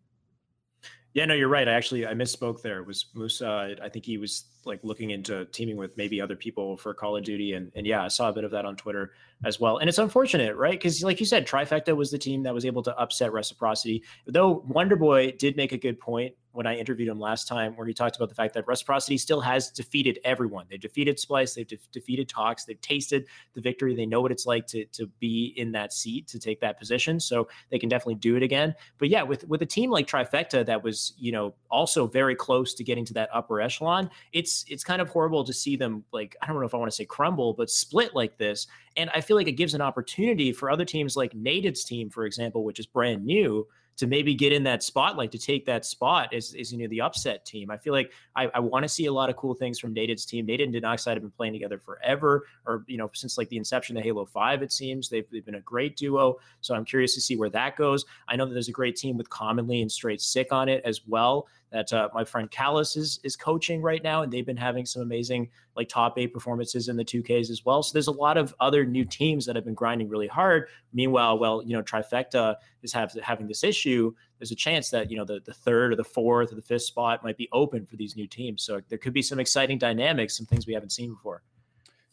Yeah, 1.15 1.25
no, 1.25 1.35
you're 1.35 1.49
right. 1.49 1.67
I 1.67 1.73
actually 1.73 2.07
I 2.07 2.13
misspoke 2.13 2.63
there. 2.63 2.79
It 2.79 2.87
was 2.87 3.07
Musa? 3.15 3.75
I 3.83 3.89
think 3.89 4.05
he 4.05 4.19
was 4.19 4.45
like 4.65 4.81
looking 4.83 5.11
into 5.11 5.45
teaming 5.47 5.77
with 5.77 5.97
maybe 5.97 6.21
other 6.21 6.37
people 6.37 6.77
for 6.77 6.95
Call 6.95 7.17
of 7.17 7.23
mm-hmm. 7.23 7.27
Duty, 7.27 7.53
and 7.55 7.73
and 7.75 7.87
yeah, 7.87 8.05
I 8.05 8.09
saw 8.09 8.29
a 8.29 8.33
bit 8.33 8.45
of 8.45 8.51
that 8.53 8.65
on 8.65 8.77
Twitter 8.77 9.13
as 9.45 9.61
well. 9.61 9.79
And 9.79 9.89
it's 9.89 9.99
unfortunate, 9.99 10.57
right? 10.57 10.73
Because 10.73 11.03
like 11.03 11.21
you 11.21 11.27
said, 11.27 11.47
Trifecta 11.47 11.97
was 11.97 12.11
the 12.11 12.19
team 12.19 12.43
that 12.43 12.55
was 12.55 12.65
able 12.65 12.83
to 12.83 12.97
upset 12.99 13.33
Reciprocity. 13.33 14.03
Though 14.27 14.65
Wonder 14.67 14.97
Boy 14.97 15.33
did 15.33 15.57
make 15.57 15.73
a 15.73 15.79
good 15.79 15.99
point 15.99 16.35
when 16.53 16.67
I 16.67 16.75
interviewed 16.75 17.09
him 17.09 17.21
last 17.21 17.47
time, 17.47 17.77
where 17.77 17.87
he 17.87 17.95
talked 17.95 18.17
about 18.17 18.31
the 18.31 18.35
fact 18.35 18.55
that 18.55 18.67
Reciprocity 18.67 19.17
still 19.17 19.41
has 19.41 19.71
defeated 19.71 20.19
everyone. 20.25 20.67
They've 20.69 20.81
defeated 20.81 21.21
Splice, 21.21 21.55
they've 21.55 21.67
de- 21.67 21.79
defeated 21.93 22.29
Tox, 22.29 22.65
they've 22.65 22.81
tasted 22.81 23.27
the 23.55 23.61
victory. 23.61 23.95
They 23.95 24.07
know 24.07 24.21
what 24.21 24.33
it's 24.33 24.45
like 24.45 24.67
to 24.69 24.85
to 24.87 25.07
be 25.21 25.55
in 25.57 25.71
that 25.73 25.93
seat 25.93 26.27
to 26.29 26.41
take 26.41 26.61
that 26.61 26.77
position, 26.77 27.21
so 27.21 27.49
they 27.71 27.79
can 27.79 27.89
definitely 27.89 28.17
do 28.17 28.35
it 28.35 28.43
again. 28.43 28.75
But 28.99 29.09
yeah, 29.09 29.23
with 29.23 29.47
with 29.47 29.63
a 29.63 29.67
team 29.67 29.91
like 29.91 30.09
Trifecta 30.09 30.67
that 30.67 30.83
was 30.83 31.13
you 31.17 31.31
know 31.31 31.55
also 31.71 32.09
very 32.09 32.35
close 32.35 32.75
to 32.75 32.83
getting 32.83 33.05
to 33.05 33.15
that 33.15 33.29
upper 33.33 33.61
echelon, 33.61 34.11
it's 34.33 34.48
it's 34.49 34.65
it's 34.69 34.85
kind 34.85 35.01
of 35.01 35.09
horrible 35.09 35.45
to 35.45 35.53
see 35.53 35.77
them 35.77 36.05
like 36.13 36.37
I 36.43 36.47
don't 36.47 36.59
know 36.59 36.67
if 36.67 36.75
I 36.75 36.79
want 36.79 36.91
to 36.91 36.97
say 36.97 37.05
crumble, 37.05 37.53
but 37.53 37.71
split 37.71 38.15
like 38.15 38.39
this. 38.39 38.67
And 38.97 39.11
I 39.15 39.21
feel 39.21 39.37
like 39.37 39.49
it 39.49 39.53
gives 39.53 39.75
an 39.75 39.81
opportunity 39.81 40.53
for 40.53 40.71
other 40.71 40.85
teams 40.85 41.17
like 41.17 41.33
Naded's 41.33 41.85
team, 41.85 42.11
for 42.11 42.25
example, 42.25 42.65
which 42.65 42.81
is 42.81 42.87
brand 42.87 43.25
new 43.25 43.67
to 43.99 44.07
maybe 44.07 44.33
get 44.33 44.53
in 44.53 44.63
that 44.63 44.83
spotlight 44.83 45.33
to 45.33 45.39
take 45.39 45.67
that 45.67 45.85
spot 45.85 46.33
as, 46.33 46.55
as 46.59 46.73
you 46.73 46.79
know 46.79 46.87
the 46.89 47.01
upset 47.01 47.45
team. 47.45 47.69
I 47.69 47.77
feel 47.77 47.93
like 47.93 48.13
I, 48.37 48.49
I 48.55 48.61
want 48.61 48.85
to 48.85 48.89
see 48.89 49.07
a 49.07 49.13
lot 49.13 49.29
of 49.29 49.37
cool 49.37 49.55
things 49.55 49.79
from 49.79 49.93
Naded's 49.93 50.25
team. 50.25 50.47
Naded 50.47 50.65
and 50.65 50.75
Denoxide 50.75 51.15
have 51.15 51.23
been 51.23 51.33
playing 51.33 51.53
together 51.53 51.79
forever, 51.79 52.47
or 52.65 52.85
you 52.87 52.97
know 52.97 53.11
since 53.13 53.37
like 53.37 53.49
the 53.49 53.57
inception 53.57 53.97
of 53.97 54.05
Halo 54.05 54.25
Five. 54.25 54.63
It 54.63 54.73
seems 54.73 55.09
they've, 55.09 55.29
they've 55.31 55.45
been 55.45 55.57
a 55.57 55.61
great 55.61 55.97
duo. 55.97 56.37
So 56.61 56.75
I'm 56.75 56.85
curious 56.85 57.15
to 57.15 57.21
see 57.21 57.37
where 57.37 57.51
that 57.51 57.77
goes. 57.77 58.07
I 58.29 58.37
know 58.37 58.47
that 58.47 58.53
there's 58.53 58.69
a 58.69 58.73
great 58.73 58.97
team 58.97 59.17
with 59.17 59.29
Commonly 59.31 59.83
and 59.83 59.91
Straight 59.91 60.21
Sick 60.21 60.53
on 60.53 60.69
it 60.69 60.83
as 60.85 61.01
well 61.07 61.49
that 61.71 61.93
uh, 61.93 62.09
my 62.15 62.25
friend 62.25 62.51
Callus 62.51 62.97
is 62.97 63.21
is 63.23 63.37
coaching 63.37 63.83
right 63.83 64.03
now, 64.03 64.23
and 64.23 64.33
they've 64.33 64.47
been 64.47 64.57
having 64.57 64.87
some 64.87 65.03
amazing 65.03 65.51
like 65.77 65.89
top 65.89 66.19
eight 66.19 66.33
performances 66.33 66.89
in 66.89 66.97
the 66.97 67.05
2Ks 67.05 67.51
as 67.51 67.65
well. 67.65 67.83
So 67.83 67.93
there's 67.93 68.07
a 68.07 68.13
lot 68.13 68.37
of 68.37 68.55
other 68.61 68.85
new 68.85 69.05
teams 69.05 69.47
that 69.47 69.57
have 69.57 69.65
been 69.65 69.75
grinding 69.75 70.09
really 70.09 70.27
hard. 70.27 70.69
Meanwhile, 70.93 71.39
well, 71.39 71.63
you 71.63 71.77
know, 71.77 71.83
Trifecta 71.83 72.57
is 72.83 72.93
have, 72.93 73.13
having 73.23 73.47
this 73.47 73.63
issue. 73.63 74.13
There's 74.39 74.51
a 74.51 74.57
chance 74.57 74.91
that 74.91 75.11
you 75.11 75.17
know 75.17 75.25
the, 75.25 75.41
the 75.45 75.55
third 75.55 75.93
or 75.93 75.97
the 75.97 76.05
fourth 76.05 76.53
or 76.53 76.57
the 76.57 76.63
fifth 76.63 76.83
spot 76.83 77.23
might 77.23 77.37
be 77.37 77.49
open 77.53 77.87
for 77.87 77.97
these 77.97 78.17
new 78.17 78.27
teams. 78.27 78.63
So 78.63 78.81
there 78.89 78.99
could 78.99 79.13
be 79.13 79.23
some 79.23 79.39
exciting 79.39 79.79
dynamics, 79.79 80.37
some 80.37 80.47
things 80.47 80.67
we 80.67 80.75
haven't 80.75 80.91
seen 80.93 81.13
before. 81.13 81.43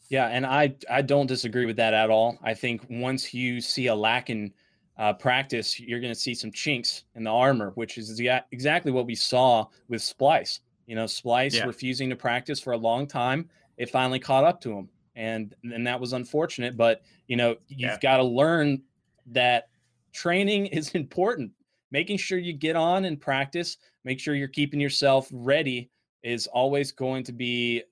Yeah, 0.08 0.26
and 0.28 0.46
I 0.46 0.74
I 0.90 1.02
don't 1.02 1.26
disagree 1.26 1.66
with 1.66 1.76
that 1.76 1.94
at 1.94 2.10
all. 2.10 2.38
I 2.42 2.54
think 2.54 2.86
once 2.88 3.34
you 3.34 3.60
see 3.60 3.88
a 3.88 3.94
lack 3.94 4.30
in 4.30 4.52
uh, 4.98 5.12
practice, 5.12 5.78
you're 5.78 6.00
going 6.00 6.12
to 6.12 6.18
see 6.18 6.34
some 6.34 6.50
chinks 6.50 7.04
in 7.14 7.24
the 7.24 7.30
armor, 7.30 7.72
which 7.74 7.98
is 7.98 8.20
exactly 8.50 8.92
what 8.92 9.06
we 9.06 9.14
saw 9.14 9.66
with 9.88 10.02
Splice. 10.02 10.60
You 10.86 10.94
know, 10.94 11.06
Splice 11.06 11.56
yeah. 11.56 11.64
refusing 11.64 12.08
to 12.10 12.16
practice 12.16 12.60
for 12.60 12.72
a 12.72 12.76
long 12.78 13.06
time. 13.06 13.48
It 13.76 13.90
finally 13.90 14.18
caught 14.18 14.44
up 14.44 14.60
to 14.62 14.72
him, 14.72 14.88
and 15.14 15.54
and 15.64 15.86
that 15.86 16.00
was 16.00 16.12
unfortunate. 16.12 16.76
But 16.76 17.02
you 17.26 17.36
know, 17.36 17.56
you've 17.68 17.90
yeah. 17.90 17.98
got 18.00 18.18
to 18.18 18.22
learn 18.22 18.82
that 19.26 19.68
training 20.12 20.66
is 20.72 20.90
important. 20.90 21.52
Making 21.90 22.16
sure 22.16 22.38
you 22.38 22.52
get 22.52 22.74
on 22.76 23.04
and 23.04 23.20
practice, 23.20 23.76
make 24.04 24.18
sure 24.18 24.34
you're 24.34 24.48
keeping 24.48 24.80
yourself 24.80 25.28
ready 25.30 25.90
is 26.22 26.48
always 26.48 26.90
going 26.90 27.22
to 27.22 27.32
be, 27.32 27.82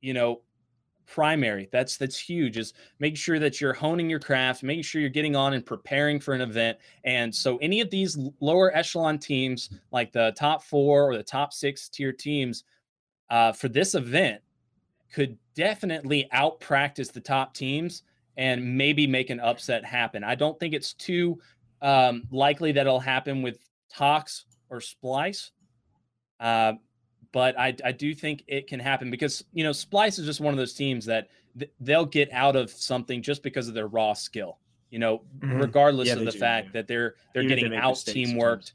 you 0.00 0.14
know, 0.14 0.42
primary. 1.06 1.68
That's 1.72 1.96
that's 1.96 2.18
huge. 2.18 2.58
Is 2.58 2.72
making 2.98 3.16
sure 3.16 3.38
that 3.38 3.60
you're 3.60 3.72
honing 3.72 4.08
your 4.08 4.20
craft, 4.20 4.62
making 4.62 4.84
sure 4.84 5.00
you're 5.00 5.10
getting 5.10 5.36
on 5.36 5.54
and 5.54 5.64
preparing 5.64 6.20
for 6.20 6.34
an 6.34 6.40
event. 6.40 6.78
And 7.04 7.34
so 7.34 7.56
any 7.58 7.80
of 7.80 7.90
these 7.90 8.18
lower 8.40 8.74
echelon 8.76 9.18
teams, 9.18 9.70
like 9.90 10.12
the 10.12 10.32
top 10.36 10.62
four 10.62 11.10
or 11.10 11.16
the 11.16 11.22
top 11.22 11.52
six 11.52 11.88
tier 11.88 12.12
teams, 12.12 12.64
uh, 13.30 13.52
for 13.52 13.68
this 13.68 13.94
event, 13.94 14.40
could 15.12 15.36
definitely 15.54 16.28
out 16.32 16.60
practice 16.60 17.08
the 17.08 17.20
top 17.20 17.54
teams 17.54 18.02
and 18.36 18.76
maybe 18.76 19.06
make 19.06 19.30
an 19.30 19.40
upset 19.40 19.84
happen. 19.84 20.24
I 20.24 20.34
don't 20.34 20.58
think 20.58 20.74
it's 20.74 20.94
too 20.94 21.38
um, 21.82 22.24
likely 22.30 22.72
that 22.72 22.86
it'll 22.86 23.00
happen 23.00 23.42
with 23.42 23.58
Tox 23.90 24.46
or 24.70 24.80
Splice. 24.80 25.50
Uh, 26.40 26.74
but 27.32 27.58
I, 27.58 27.74
I 27.84 27.92
do 27.92 28.14
think 28.14 28.44
it 28.46 28.66
can 28.66 28.78
happen 28.78 29.10
because 29.10 29.44
you 29.52 29.64
know 29.64 29.72
Splice 29.72 30.18
is 30.18 30.26
just 30.26 30.40
one 30.40 30.52
of 30.52 30.58
those 30.58 30.74
teams 30.74 31.06
that 31.06 31.28
th- 31.58 31.70
they'll 31.80 32.06
get 32.06 32.30
out 32.32 32.56
of 32.56 32.70
something 32.70 33.22
just 33.22 33.42
because 33.42 33.68
of 33.68 33.74
their 33.74 33.88
raw 33.88 34.12
skill. 34.12 34.58
You 34.90 34.98
know, 34.98 35.22
mm-hmm. 35.38 35.58
regardless 35.58 36.08
yeah, 36.08 36.14
of 36.14 36.24
the 36.26 36.30
do, 36.30 36.38
fact 36.38 36.66
yeah. 36.66 36.72
that 36.74 36.88
they're 36.88 37.14
they're 37.32 37.42
Even 37.42 37.58
getting 37.58 37.74
out 37.74 37.94
teamworked. 37.94 38.72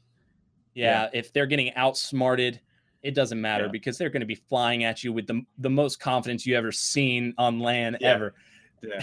Yeah, 0.74 1.02
yeah, 1.02 1.10
if 1.12 1.32
they're 1.32 1.46
getting 1.46 1.72
outsmarted, 1.74 2.60
it 3.02 3.14
doesn't 3.14 3.40
matter 3.40 3.68
because 3.68 3.96
they're 3.96 4.10
going 4.10 4.20
to 4.20 4.26
be 4.26 4.34
flying 4.34 4.84
at 4.84 5.04
you 5.04 5.12
with 5.12 5.26
the 5.28 5.42
the 5.58 5.70
most 5.70 6.00
confidence 6.00 6.44
you 6.44 6.56
ever 6.56 6.72
seen 6.72 7.34
on 7.38 7.60
LAN 7.60 7.96
ever. 8.02 8.34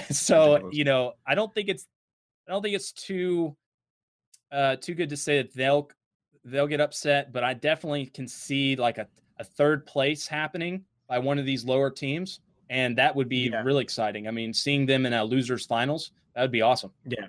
So 0.10 0.70
you 0.72 0.86
know, 0.86 1.16
I 1.28 1.36
don't 1.36 1.54
think 1.54 1.68
it's 1.68 1.86
I 2.48 2.52
don't 2.54 2.62
think 2.62 2.76
it's 2.76 2.94
too 2.94 3.58
uh 4.50 4.78
too 4.78 4.94
good 4.94 5.10
to 5.10 5.18
say 5.18 5.42
that 5.42 5.54
they'll 5.54 5.90
they'll 6.46 6.68
get 6.68 6.80
upset, 6.80 7.34
but 7.34 7.44
I 7.44 7.56
definitely 7.56 8.06
can 8.06 8.26
see 8.26 8.78
like 8.78 9.00
a 9.00 9.08
a 9.38 9.44
third 9.44 9.86
place 9.86 10.28
happening 10.28 10.84
by 11.08 11.20
one 11.20 11.38
of 11.40 11.46
these 11.46 11.66
lower 11.66 11.90
teams, 11.90 12.40
and 12.70 12.98
that 12.98 13.16
would 13.16 13.30
be 13.30 13.50
yeah. 13.50 13.62
really 13.64 13.84
exciting. 13.84 14.28
I 14.28 14.32
mean, 14.32 14.54
seeing 14.54 14.86
them 14.86 15.06
in 15.06 15.14
a 15.14 15.24
losers 15.24 15.66
finals, 15.66 16.12
that 16.34 16.42
would 16.42 16.52
be 16.52 16.62
awesome. 16.62 16.92
Yeah, 17.06 17.28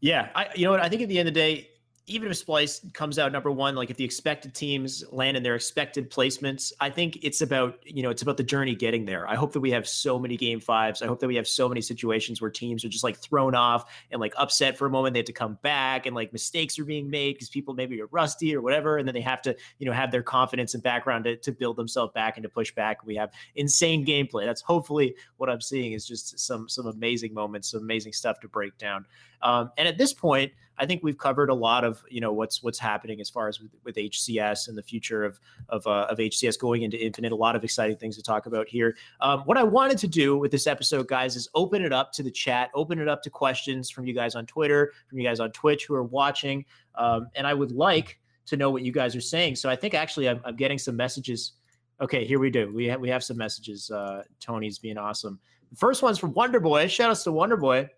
yeah. 0.00 0.28
I, 0.34 0.48
you 0.54 0.64
know 0.64 0.72
what? 0.72 0.80
I 0.80 0.88
think 0.88 1.02
at 1.02 1.08
the 1.08 1.18
end 1.18 1.28
of 1.28 1.34
the 1.34 1.40
day, 1.40 1.70
even 2.06 2.30
if 2.30 2.36
Splice 2.36 2.84
comes 2.92 3.18
out 3.18 3.32
number 3.32 3.50
one, 3.50 3.74
like 3.74 3.88
if 3.88 3.96
the 3.96 4.04
expected 4.04 4.54
teams 4.54 5.04
land 5.10 5.38
in 5.38 5.42
their 5.42 5.54
expected 5.54 6.10
placements, 6.10 6.70
I 6.78 6.90
think 6.90 7.18
it's 7.22 7.40
about, 7.40 7.78
you 7.82 8.02
know, 8.02 8.10
it's 8.10 8.20
about 8.20 8.36
the 8.36 8.42
journey 8.42 8.74
getting 8.74 9.06
there. 9.06 9.26
I 9.26 9.36
hope 9.36 9.54
that 9.54 9.60
we 9.60 9.70
have 9.70 9.88
so 9.88 10.18
many 10.18 10.36
game 10.36 10.60
fives. 10.60 11.00
I 11.00 11.06
hope 11.06 11.18
that 11.20 11.28
we 11.28 11.36
have 11.36 11.48
so 11.48 11.66
many 11.66 11.80
situations 11.80 12.42
where 12.42 12.50
teams 12.50 12.84
are 12.84 12.90
just 12.90 13.04
like 13.04 13.16
thrown 13.16 13.54
off 13.54 13.90
and 14.10 14.20
like 14.20 14.34
upset 14.36 14.76
for 14.76 14.84
a 14.84 14.90
moment. 14.90 15.14
They 15.14 15.20
have 15.20 15.26
to 15.26 15.32
come 15.32 15.58
back 15.62 16.04
and 16.04 16.14
like 16.14 16.30
mistakes 16.30 16.78
are 16.78 16.84
being 16.84 17.08
made 17.08 17.36
because 17.36 17.48
people 17.48 17.72
maybe 17.72 17.98
are 18.02 18.06
rusty 18.08 18.54
or 18.54 18.60
whatever. 18.60 18.98
And 18.98 19.08
then 19.08 19.14
they 19.14 19.22
have 19.22 19.40
to, 19.42 19.56
you 19.78 19.86
know, 19.86 19.92
have 19.92 20.10
their 20.10 20.22
confidence 20.22 20.74
and 20.74 20.82
background 20.82 21.24
to, 21.24 21.36
to 21.36 21.52
build 21.52 21.76
themselves 21.76 22.12
back 22.12 22.36
and 22.36 22.42
to 22.42 22.50
push 22.50 22.70
back. 22.74 23.06
We 23.06 23.16
have 23.16 23.30
insane 23.54 24.04
gameplay. 24.04 24.44
That's 24.44 24.60
hopefully 24.60 25.14
what 25.38 25.48
I'm 25.48 25.62
seeing 25.62 25.92
is 25.92 26.06
just 26.06 26.38
some, 26.38 26.68
some 26.68 26.86
amazing 26.86 27.32
moments, 27.32 27.70
some 27.70 27.80
amazing 27.80 28.12
stuff 28.12 28.40
to 28.40 28.48
break 28.48 28.76
down. 28.76 29.06
Um, 29.40 29.70
and 29.78 29.88
at 29.88 29.96
this 29.96 30.12
point, 30.12 30.52
I 30.78 30.86
think 30.86 31.02
we've 31.02 31.18
covered 31.18 31.50
a 31.50 31.54
lot 31.54 31.84
of 31.84 32.04
you 32.08 32.20
know 32.20 32.32
what's 32.32 32.62
what's 32.62 32.78
happening 32.78 33.20
as 33.20 33.30
far 33.30 33.48
as 33.48 33.60
with, 33.60 33.70
with 33.84 33.96
HCS 33.96 34.68
and 34.68 34.76
the 34.76 34.82
future 34.82 35.24
of 35.24 35.40
of, 35.68 35.86
uh, 35.86 36.06
of 36.10 36.18
HCS 36.18 36.58
going 36.58 36.82
into 36.82 37.02
Infinite. 37.02 37.32
A 37.32 37.36
lot 37.36 37.56
of 37.56 37.64
exciting 37.64 37.96
things 37.96 38.16
to 38.16 38.22
talk 38.22 38.46
about 38.46 38.68
here. 38.68 38.96
Um, 39.20 39.40
what 39.40 39.56
I 39.56 39.62
wanted 39.62 39.98
to 39.98 40.08
do 40.08 40.36
with 40.36 40.50
this 40.50 40.66
episode, 40.66 41.08
guys, 41.08 41.36
is 41.36 41.48
open 41.54 41.82
it 41.82 41.92
up 41.92 42.12
to 42.12 42.22
the 42.22 42.30
chat, 42.30 42.70
open 42.74 42.98
it 42.98 43.08
up 43.08 43.22
to 43.22 43.30
questions 43.30 43.90
from 43.90 44.06
you 44.06 44.14
guys 44.14 44.34
on 44.34 44.46
Twitter, 44.46 44.92
from 45.08 45.18
you 45.18 45.24
guys 45.24 45.40
on 45.40 45.50
Twitch 45.52 45.86
who 45.86 45.94
are 45.94 46.04
watching, 46.04 46.64
um, 46.96 47.28
and 47.34 47.46
I 47.46 47.54
would 47.54 47.72
like 47.72 48.18
to 48.46 48.56
know 48.56 48.70
what 48.70 48.82
you 48.82 48.92
guys 48.92 49.16
are 49.16 49.20
saying. 49.20 49.56
So 49.56 49.70
I 49.70 49.76
think 49.76 49.94
actually 49.94 50.28
I'm, 50.28 50.40
I'm 50.44 50.56
getting 50.56 50.78
some 50.78 50.96
messages. 50.96 51.52
Okay, 52.00 52.24
here 52.24 52.38
we 52.38 52.50
do. 52.50 52.72
We 52.74 52.86
have 52.86 53.00
we 53.00 53.08
have 53.08 53.22
some 53.22 53.36
messages. 53.36 53.90
Uh, 53.90 54.22
Tony's 54.40 54.78
being 54.78 54.98
awesome. 54.98 55.38
The 55.70 55.76
first 55.76 56.02
one's 56.02 56.18
from 56.18 56.32
Wonder 56.34 56.60
Boy. 56.60 56.88
Shout 56.88 57.10
outs 57.10 57.24
to 57.24 57.32
Wonder 57.32 57.56
Boy 57.56 57.88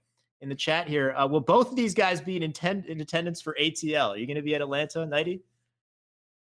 in 0.47 0.49
the 0.49 0.55
chat 0.55 0.89
here. 0.89 1.13
Uh, 1.17 1.27
will 1.27 1.41
both 1.41 1.71
of 1.71 1.77
these 1.77 1.93
guys 1.93 2.21
be 2.21 2.37
in, 2.37 2.43
intent, 2.45 2.87
in 2.87 3.01
attendance 3.01 3.41
for 3.41 3.57
ATL? 3.61 4.11
Are 4.11 4.17
you 4.17 4.27
going 4.27 4.37
to 4.37 4.43
be 4.43 4.55
at 4.55 4.61
Atlanta, 4.61 5.05
Nighty? 5.05 5.43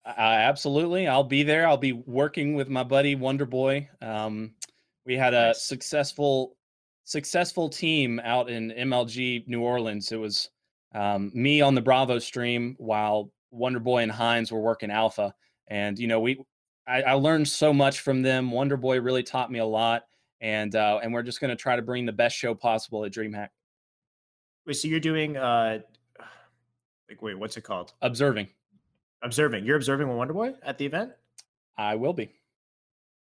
Uh, 0.05 0.11
absolutely. 0.15 1.07
I'll 1.07 1.23
be 1.23 1.41
there. 1.41 1.67
I'll 1.67 1.75
be 1.75 1.93
working 1.93 2.53
with 2.53 2.69
my 2.69 2.83
buddy 2.83 3.15
Wonder 3.15 3.47
Boy. 3.47 3.89
Um, 4.03 4.51
we 5.07 5.17
had 5.17 5.33
a 5.33 5.47
nice. 5.47 5.63
successful 5.63 6.55
successful 7.03 7.67
team 7.67 8.19
out 8.23 8.47
in 8.47 8.71
MLG 8.71 9.47
New 9.47 9.61
Orleans. 9.61 10.11
It 10.11 10.19
was 10.19 10.49
um, 10.93 11.31
me 11.33 11.61
on 11.61 11.73
the 11.73 11.81
Bravo 11.81 12.19
stream 12.19 12.75
while 12.77 13.31
Wonder 13.49 13.79
Boy 13.79 14.03
and 14.03 14.11
Hines 14.11 14.51
were 14.51 14.61
working 14.61 14.91
Alpha. 14.91 15.33
And 15.67 15.97
you 15.97 16.05
know, 16.05 16.19
we 16.19 16.45
I, 16.87 17.01
I 17.01 17.13
learned 17.13 17.47
so 17.47 17.73
much 17.73 18.01
from 18.01 18.21
them. 18.21 18.51
Wonder 18.51 18.77
Boy 18.77 19.01
really 19.01 19.23
taught 19.23 19.51
me 19.51 19.57
a 19.57 19.65
lot, 19.65 20.03
and 20.41 20.75
uh, 20.75 20.99
and 21.01 21.11
we're 21.11 21.23
just 21.23 21.41
going 21.41 21.49
to 21.49 21.55
try 21.55 21.75
to 21.75 21.81
bring 21.81 22.05
the 22.05 22.13
best 22.13 22.37
show 22.37 22.53
possible 22.53 23.03
at 23.03 23.11
DreamHack. 23.11 23.49
Wait, 24.65 24.73
so 24.73 24.87
you're 24.87 24.99
doing 24.99 25.37
uh 25.37 25.79
like 27.09 27.21
wait, 27.21 27.37
what's 27.37 27.57
it 27.57 27.61
called? 27.61 27.93
Observing. 28.01 28.47
Observing. 29.21 29.65
You're 29.65 29.77
observing 29.77 30.07
Wonder 30.07 30.33
Boy 30.33 30.53
at 30.63 30.77
the 30.77 30.85
event? 30.85 31.11
I 31.77 31.95
will 31.95 32.13
be. 32.13 32.31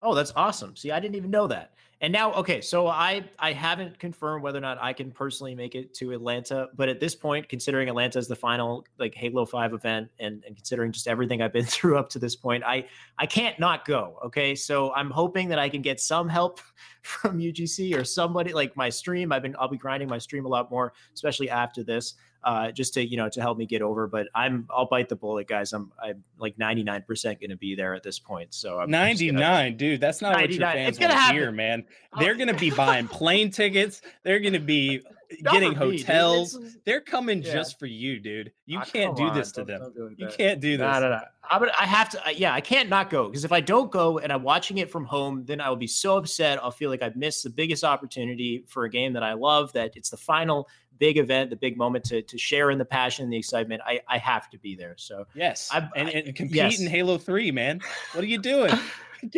Oh, 0.01 0.15
that's 0.15 0.31
awesome. 0.35 0.75
See, 0.75 0.91
I 0.91 0.99
didn't 0.99 1.15
even 1.15 1.31
know 1.31 1.47
that. 1.47 1.73
And 2.01 2.13
now, 2.13 2.31
okay, 2.35 2.61
so 2.61 2.87
I 2.87 3.25
I 3.39 3.51
haven't 3.51 3.99
confirmed 3.99 4.41
whether 4.41 4.57
or 4.57 4.61
not 4.61 4.77
I 4.81 4.93
can 4.93 5.11
personally 5.11 5.53
make 5.53 5.75
it 5.75 5.93
to 5.95 6.13
Atlanta, 6.13 6.69
but 6.73 6.87
at 6.87 7.01
this 7.01 7.13
point, 7.13 7.49
considering 7.49 7.89
Atlanta 7.89 8.17
is 8.19 8.29
the 8.29 8.37
final 8.37 8.85
like 8.97 9.13
Halo 9.13 9.45
Five 9.45 9.73
event, 9.73 10.09
and, 10.17 10.41
and 10.47 10.55
considering 10.55 10.93
just 10.93 11.09
everything 11.09 11.41
I've 11.41 11.51
been 11.51 11.65
through 11.75 11.97
up 11.97 12.09
to 12.11 12.19
this 12.19 12.37
point, 12.37 12.63
I 12.63 12.85
I 13.17 13.25
can't 13.25 13.59
not 13.59 13.83
go. 13.83 14.17
Okay, 14.23 14.55
so 14.55 14.93
I'm 14.93 15.09
hoping 15.11 15.49
that 15.49 15.59
I 15.59 15.67
can 15.67 15.81
get 15.81 15.99
some 15.99 16.29
help 16.29 16.61
from 17.01 17.37
UGC 17.37 17.99
or 17.99 18.05
somebody 18.05 18.53
like 18.53 18.77
my 18.77 18.89
stream. 18.89 19.33
I've 19.33 19.41
been 19.41 19.55
I'll 19.59 19.67
be 19.67 19.77
grinding 19.77 20.07
my 20.07 20.19
stream 20.19 20.45
a 20.45 20.49
lot 20.49 20.71
more, 20.71 20.93
especially 21.13 21.49
after 21.49 21.83
this 21.83 22.13
uh, 22.43 22.71
just 22.71 22.93
to 22.95 23.05
you 23.05 23.17
know 23.17 23.29
to 23.29 23.41
help 23.41 23.57
me 23.57 23.65
get 23.65 23.81
over. 23.81 24.07
But 24.07 24.27
I'm 24.33 24.67
I'll 24.69 24.85
bite 24.85 25.09
the 25.09 25.15
bullet, 25.15 25.47
guys. 25.47 25.73
I'm 25.73 25.91
I'm 26.01 26.23
like 26.37 26.57
99 26.57 27.03
percent 27.03 27.39
going 27.39 27.49
to 27.49 27.57
be 27.57 27.75
there 27.75 27.93
at 27.93 28.03
this 28.03 28.19
point. 28.19 28.53
So 28.53 28.79
I'm 28.79 28.89
99, 28.89 29.77
dude. 29.77 30.01
That's 30.01 30.21
not 30.21 30.33
99. 30.33 30.43
what 30.43 30.51
your 30.51 30.83
fans 30.85 30.99
want 30.99 31.11
to 31.11 31.33
hear, 31.33 31.51
man. 31.51 31.85
They're 32.19 32.35
going 32.35 32.47
to 32.47 32.53
be 32.53 32.71
buying 32.71 33.07
plane 33.07 33.51
tickets. 33.51 34.01
They're 34.23 34.39
going 34.39 34.53
to 34.53 34.59
be 34.59 35.01
getting 35.51 35.73
hotels. 35.73 36.57
Me, 36.57 36.69
They're 36.85 37.01
coming 37.01 37.41
yeah. 37.41 37.53
just 37.53 37.79
for 37.79 37.85
you, 37.85 38.19
dude. 38.19 38.51
You 38.65 38.79
ah, 38.79 38.85
can't 38.85 39.15
do 39.15 39.31
this 39.31 39.51
to 39.53 39.63
them. 39.63 39.93
You 40.17 40.27
can't 40.27 40.59
do 40.59 40.77
this. 40.77 40.79
No, 40.79 40.99
no, 40.99 41.09
no. 41.09 41.21
I'm 41.49 41.63
I 41.79 41.85
have 41.85 42.09
to. 42.09 42.21
Yeah, 42.35 42.53
I 42.53 42.61
can't 42.61 42.89
not 42.89 43.09
go 43.09 43.27
because 43.27 43.45
if 43.45 43.51
I 43.51 43.59
don't 43.59 43.91
go 43.91 44.19
and 44.19 44.31
I'm 44.31 44.43
watching 44.43 44.77
it 44.77 44.91
from 44.91 45.05
home, 45.05 45.45
then 45.45 45.61
I 45.61 45.69
will 45.69 45.75
be 45.75 45.87
so 45.87 46.17
upset. 46.17 46.61
I'll 46.63 46.71
feel 46.71 46.89
like 46.89 47.01
I've 47.01 47.15
missed 47.15 47.43
the 47.43 47.49
biggest 47.49 47.83
opportunity 47.83 48.63
for 48.67 48.85
a 48.85 48.89
game 48.89 49.13
that 49.13 49.23
I 49.23 49.33
love. 49.33 49.73
That 49.73 49.95
it's 49.95 50.09
the 50.09 50.17
final 50.17 50.67
big 50.99 51.17
event, 51.17 51.49
the 51.49 51.55
big 51.55 51.77
moment 51.77 52.03
to 52.05 52.21
to 52.21 52.37
share 52.37 52.71
in 52.71 52.77
the 52.77 52.85
passion 52.85 53.23
and 53.23 53.33
the 53.33 53.37
excitement. 53.37 53.81
I 53.85 54.01
I 54.07 54.17
have 54.17 54.49
to 54.51 54.59
be 54.59 54.75
there. 54.75 54.95
So 54.97 55.25
yes, 55.33 55.69
I, 55.71 55.89
and, 55.95 56.09
and 56.09 56.35
compete 56.35 56.55
yes. 56.55 56.79
in 56.79 56.87
Halo 56.87 57.17
Three, 57.17 57.51
man. 57.51 57.81
What 58.13 58.23
are 58.23 58.27
you 58.27 58.39
doing? 58.39 58.73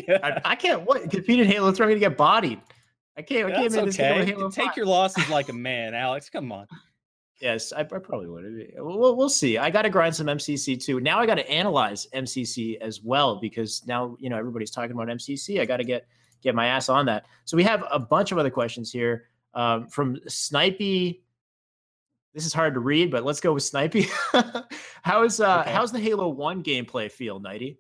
I, 0.09 0.41
I, 0.45 0.55
can't 0.55 0.83
what, 0.83 1.09
compete 1.09 1.39
in 1.39 1.47
Halo 1.47 1.71
Three. 1.71 1.85
I'm 1.85 1.91
gonna 1.91 1.99
get 1.99 2.17
bodied. 2.17 2.61
I 3.17 3.21
can't. 3.21 3.51
I 3.51 3.55
can't 3.55 3.71
That's 3.71 3.99
okay. 3.99 4.25
Take 4.25 4.67
5. 4.67 4.77
your 4.77 4.85
losses 4.85 5.29
like 5.29 5.49
a 5.49 5.53
man, 5.53 5.93
Alex. 5.93 6.29
Come 6.29 6.51
on. 6.51 6.67
Yes, 7.41 7.73
I, 7.73 7.81
I 7.81 7.83
probably 7.83 8.27
would. 8.27 8.71
We'll, 8.77 9.15
we'll 9.15 9.29
see. 9.29 9.57
I 9.57 9.69
got 9.71 9.81
to 9.81 9.89
grind 9.89 10.15
some 10.15 10.27
MCC 10.27 10.81
too. 10.81 10.99
Now 10.99 11.19
I 11.19 11.25
got 11.25 11.35
to 11.35 11.49
analyze 11.49 12.07
MCC 12.13 12.79
as 12.79 13.01
well 13.01 13.39
because 13.39 13.83
now 13.87 14.15
you 14.19 14.29
know 14.29 14.37
everybody's 14.37 14.71
talking 14.71 14.91
about 14.91 15.07
MCC. 15.07 15.59
I 15.59 15.65
got 15.65 15.77
to 15.77 15.83
get 15.83 16.07
get 16.41 16.55
my 16.55 16.67
ass 16.67 16.87
on 16.87 17.05
that. 17.07 17.25
So 17.45 17.57
we 17.57 17.63
have 17.63 17.83
a 17.91 17.99
bunch 17.99 18.31
of 18.31 18.37
other 18.37 18.49
questions 18.49 18.91
here 18.91 19.29
um, 19.53 19.87
from 19.87 20.17
Snipey 20.27 21.19
this 22.33 22.45
is 22.45 22.53
hard 22.53 22.73
to 22.75 22.79
read, 22.79 23.11
but 23.11 23.25
let's 23.25 23.41
go 23.41 23.53
with 23.53 23.63
Snipey. 23.63 24.09
how's 25.01 25.39
uh 25.39 25.61
okay. 25.61 25.71
how's 25.71 25.91
the 25.91 25.99
Halo 25.99 26.29
One 26.29 26.63
gameplay 26.63 27.11
feel, 27.11 27.39
Nighty? 27.39 27.77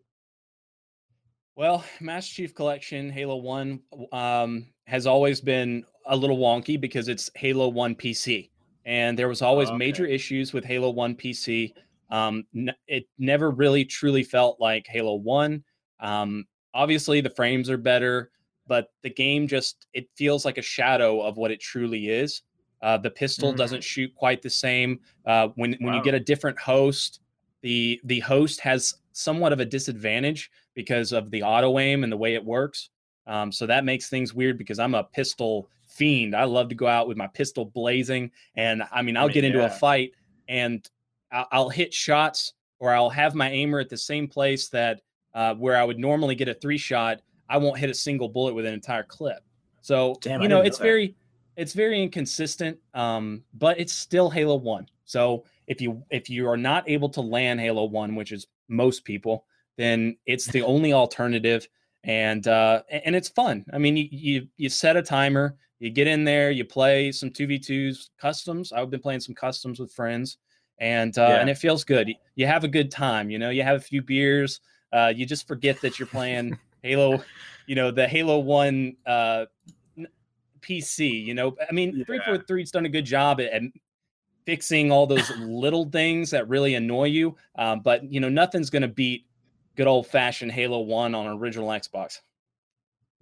Well, 1.61 1.85
Master 1.99 2.33
Chief 2.33 2.55
Collection 2.55 3.11
Halo 3.11 3.35
One 3.35 3.81
um, 4.11 4.65
has 4.87 5.05
always 5.05 5.39
been 5.41 5.85
a 6.07 6.17
little 6.17 6.39
wonky 6.39 6.81
because 6.81 7.07
it's 7.07 7.29
Halo 7.35 7.67
One 7.69 7.93
PC. 7.93 8.49
and 8.85 9.15
there 9.19 9.27
was 9.27 9.43
always 9.43 9.69
Oh, 9.69 9.73
okay. 9.73 9.77
major 9.77 10.05
issues 10.07 10.53
with 10.53 10.65
Halo 10.65 10.89
One 10.89 11.13
PC. 11.15 11.71
Um, 12.09 12.47
n- 12.55 12.73
it 12.87 13.05
never 13.19 13.51
really 13.51 13.85
truly 13.85 14.23
felt 14.23 14.59
like 14.59 14.87
Halo 14.87 15.17
One. 15.17 15.63
Um, 15.99 16.45
obviously, 16.73 17.21
the 17.21 17.29
frames 17.29 17.69
are 17.69 17.77
better, 17.77 18.31
but 18.65 18.87
the 19.03 19.11
game 19.11 19.47
just 19.47 19.85
it 19.93 20.09
feels 20.15 20.45
like 20.45 20.57
a 20.57 20.63
shadow 20.63 21.21
of 21.21 21.37
what 21.37 21.51
it 21.51 21.59
truly 21.61 22.09
is. 22.09 22.41
Uh, 22.81 22.97
the 22.97 23.11
pistol 23.11 23.53
Mm. 23.53 23.57
doesn't 23.57 23.83
shoot 23.83 24.11
quite 24.15 24.41
the 24.41 24.49
same. 24.49 24.99
Uh, 25.27 25.49
when 25.53 25.73
when 25.79 25.93
you 25.93 26.01
get 26.01 26.15
a 26.15 26.19
different 26.19 26.57
host, 26.57 27.19
the 27.61 28.01
the 28.05 28.21
host 28.21 28.59
has 28.61 28.95
somewhat 29.11 29.53
of 29.53 29.59
a 29.59 29.65
disadvantage 29.65 30.49
because 30.73 31.11
of 31.11 31.31
the 31.31 31.43
auto 31.43 31.79
aim 31.79 32.03
and 32.03 32.11
the 32.11 32.17
way 32.17 32.35
it 32.35 32.43
works. 32.43 32.89
Um, 33.27 33.51
so 33.51 33.65
that 33.67 33.85
makes 33.85 34.09
things 34.09 34.33
weird 34.33 34.57
because 34.57 34.79
I'm 34.79 34.95
a 34.95 35.03
pistol 35.03 35.69
fiend. 35.87 36.35
I 36.35 36.45
love 36.45 36.69
to 36.69 36.75
go 36.75 36.87
out 36.87 37.07
with 37.07 37.17
my 37.17 37.27
pistol 37.27 37.65
blazing, 37.65 38.31
and 38.55 38.83
I 38.91 39.01
mean 39.01 39.17
I'll 39.17 39.27
mean, 39.27 39.33
get 39.33 39.43
into 39.43 39.59
yeah. 39.59 39.65
a 39.65 39.69
fight 39.69 40.11
and 40.47 40.87
I'll, 41.31 41.47
I'll 41.51 41.69
hit 41.69 41.93
shots 41.93 42.53
or 42.79 42.93
I'll 42.93 43.09
have 43.09 43.35
my 43.35 43.49
aimer 43.49 43.79
at 43.79 43.89
the 43.89 43.97
same 43.97 44.27
place 44.27 44.69
that 44.69 45.01
uh, 45.33 45.55
where 45.55 45.77
I 45.77 45.83
would 45.83 45.99
normally 45.99 46.35
get 46.35 46.47
a 46.47 46.53
three 46.53 46.77
shot. 46.77 47.21
I 47.47 47.57
won't 47.57 47.77
hit 47.77 47.89
a 47.89 47.93
single 47.93 48.29
bullet 48.29 48.53
with 48.53 48.65
an 48.65 48.73
entire 48.73 49.03
clip. 49.03 49.43
So 49.81 50.15
Damn, 50.21 50.41
you 50.41 50.47
know 50.47 50.55
didn't 50.55 50.63
know 50.63 50.67
it's 50.67 50.77
very 50.77 51.15
it's 51.57 51.73
very 51.73 52.01
inconsistent, 52.01 52.77
um, 52.93 53.43
but 53.53 53.79
it's 53.79 53.93
still 53.93 54.29
Halo 54.29 54.55
One. 54.55 54.87
So 55.05 55.45
if 55.67 55.81
you 55.81 56.03
if 56.09 56.29
you 56.29 56.47
are 56.47 56.57
not 56.57 56.89
able 56.89 57.09
to 57.09 57.21
LAN 57.21 57.59
Halo 57.59 57.85
One, 57.85 58.15
which 58.15 58.31
is 58.31 58.47
most 58.67 59.03
people, 59.03 59.45
then 59.81 60.17
it's 60.25 60.45
the 60.47 60.61
only 60.61 60.93
alternative, 60.93 61.67
and 62.03 62.47
uh, 62.47 62.83
and 62.89 63.15
it's 63.15 63.29
fun. 63.29 63.65
I 63.73 63.77
mean, 63.77 63.97
you 63.97 64.07
you 64.11 64.47
you 64.57 64.69
set 64.69 64.95
a 64.97 65.01
timer, 65.01 65.55
you 65.79 65.89
get 65.89 66.07
in 66.07 66.23
there, 66.23 66.51
you 66.51 66.63
play 66.65 67.11
some 67.11 67.31
two 67.31 67.47
v 67.47 67.57
twos 67.59 68.11
customs. 68.19 68.71
I've 68.71 68.89
been 68.89 68.99
playing 69.01 69.21
some 69.21 69.35
customs 69.35 69.79
with 69.79 69.91
friends, 69.93 70.37
and 70.79 71.17
uh, 71.17 71.37
and 71.39 71.49
it 71.49 71.57
feels 71.57 71.83
good. 71.83 72.07
You- 72.35 72.47
have 72.47 72.63
a 72.63 72.67
good 72.67 72.89
time. 72.91 73.29
You 73.29 73.37
know, 73.39 73.49
you 73.49 73.63
have 73.63 73.77
a 73.77 73.79
few 73.79 74.01
beers. 74.01 74.61
Uh, 74.91 75.13
you 75.15 75.25
just 75.25 75.47
forget 75.47 75.79
that 75.81 75.99
you're 75.99 76.07
playing 76.07 76.57
Halo. 76.83 77.23
You 77.67 77.75
know, 77.75 77.91
the 77.91 78.07
Halo 78.07 78.39
One 78.39 78.95
uh, 79.05 79.45
PC. 80.61 81.23
You 81.23 81.33
know, 81.33 81.55
I 81.69 81.71
mean, 81.71 82.03
three 82.05 82.17
Yeah. 82.17 82.25
four 82.25 82.37
three's 82.39 82.71
done 82.71 82.85
a 82.85 82.89
good 82.89 83.05
job 83.05 83.39
at, 83.39 83.51
at 83.53 83.61
fixing 84.45 84.91
all 84.91 85.05
those 85.07 85.29
little 85.37 85.85
things 85.85 86.31
that 86.31 86.47
really 86.49 86.75
annoy 86.75 87.05
you. 87.05 87.35
Um, 87.55 87.81
but 87.81 88.03
you 88.11 88.19
know, 88.19 88.29
nothing's 88.29 88.69
gonna 88.69 88.87
beat 88.87 89.25
good 89.75 89.87
old 89.87 90.07
fashioned 90.07 90.51
Halo 90.51 90.79
One 90.79 91.15
on 91.15 91.27
original 91.27 91.69
Xbox. 91.69 92.19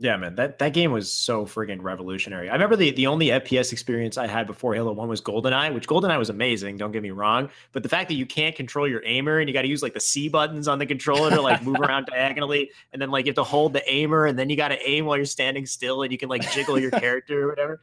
Yeah, 0.01 0.15
man, 0.15 0.35
that, 0.35 0.59
that 0.59 0.71
game 0.71 0.93
was 0.93 1.11
so 1.11 1.45
friggin' 1.45 1.81
revolutionary. 1.81 2.49
I 2.49 2.53
remember 2.53 2.77
the, 2.77 2.91
the 2.91 3.07
only 3.07 3.27
FPS 3.27 3.73
experience 3.73 4.17
I 4.17 4.27
had 4.27 4.47
before 4.47 4.73
Halo 4.73 4.93
1 4.93 5.09
was 5.09 5.21
GoldenEye, 5.21 5.73
which 5.73 5.89
GoldenEye 5.89 6.17
was 6.17 6.29
amazing, 6.29 6.77
don't 6.77 6.93
get 6.93 7.03
me 7.03 7.11
wrong. 7.11 7.49
But 7.73 7.83
the 7.83 7.89
fact 7.89 8.07
that 8.07 8.15
you 8.15 8.25
can't 8.25 8.55
control 8.55 8.87
your 8.87 9.01
aimer 9.05 9.39
and 9.39 9.49
you 9.49 9.53
got 9.53 9.63
to 9.63 9.67
use 9.67 9.83
like 9.83 9.93
the 9.93 9.99
C 9.99 10.29
buttons 10.29 10.69
on 10.69 10.79
the 10.79 10.85
controller 10.85 11.29
to 11.31 11.41
like 11.41 11.61
move 11.63 11.81
around 11.81 12.05
diagonally, 12.09 12.71
and 12.93 13.01
then 13.01 13.11
like 13.11 13.25
you 13.25 13.31
have 13.31 13.35
to 13.35 13.43
hold 13.43 13.73
the 13.73 13.91
aimer 13.91 14.25
and 14.25 14.39
then 14.39 14.49
you 14.49 14.55
got 14.55 14.69
to 14.69 14.89
aim 14.89 15.05
while 15.05 15.17
you're 15.17 15.25
standing 15.25 15.65
still 15.65 16.01
and 16.03 16.13
you 16.13 16.17
can 16.17 16.29
like 16.29 16.49
jiggle 16.53 16.79
your 16.79 16.91
character 16.99 17.43
or 17.43 17.49
whatever. 17.49 17.81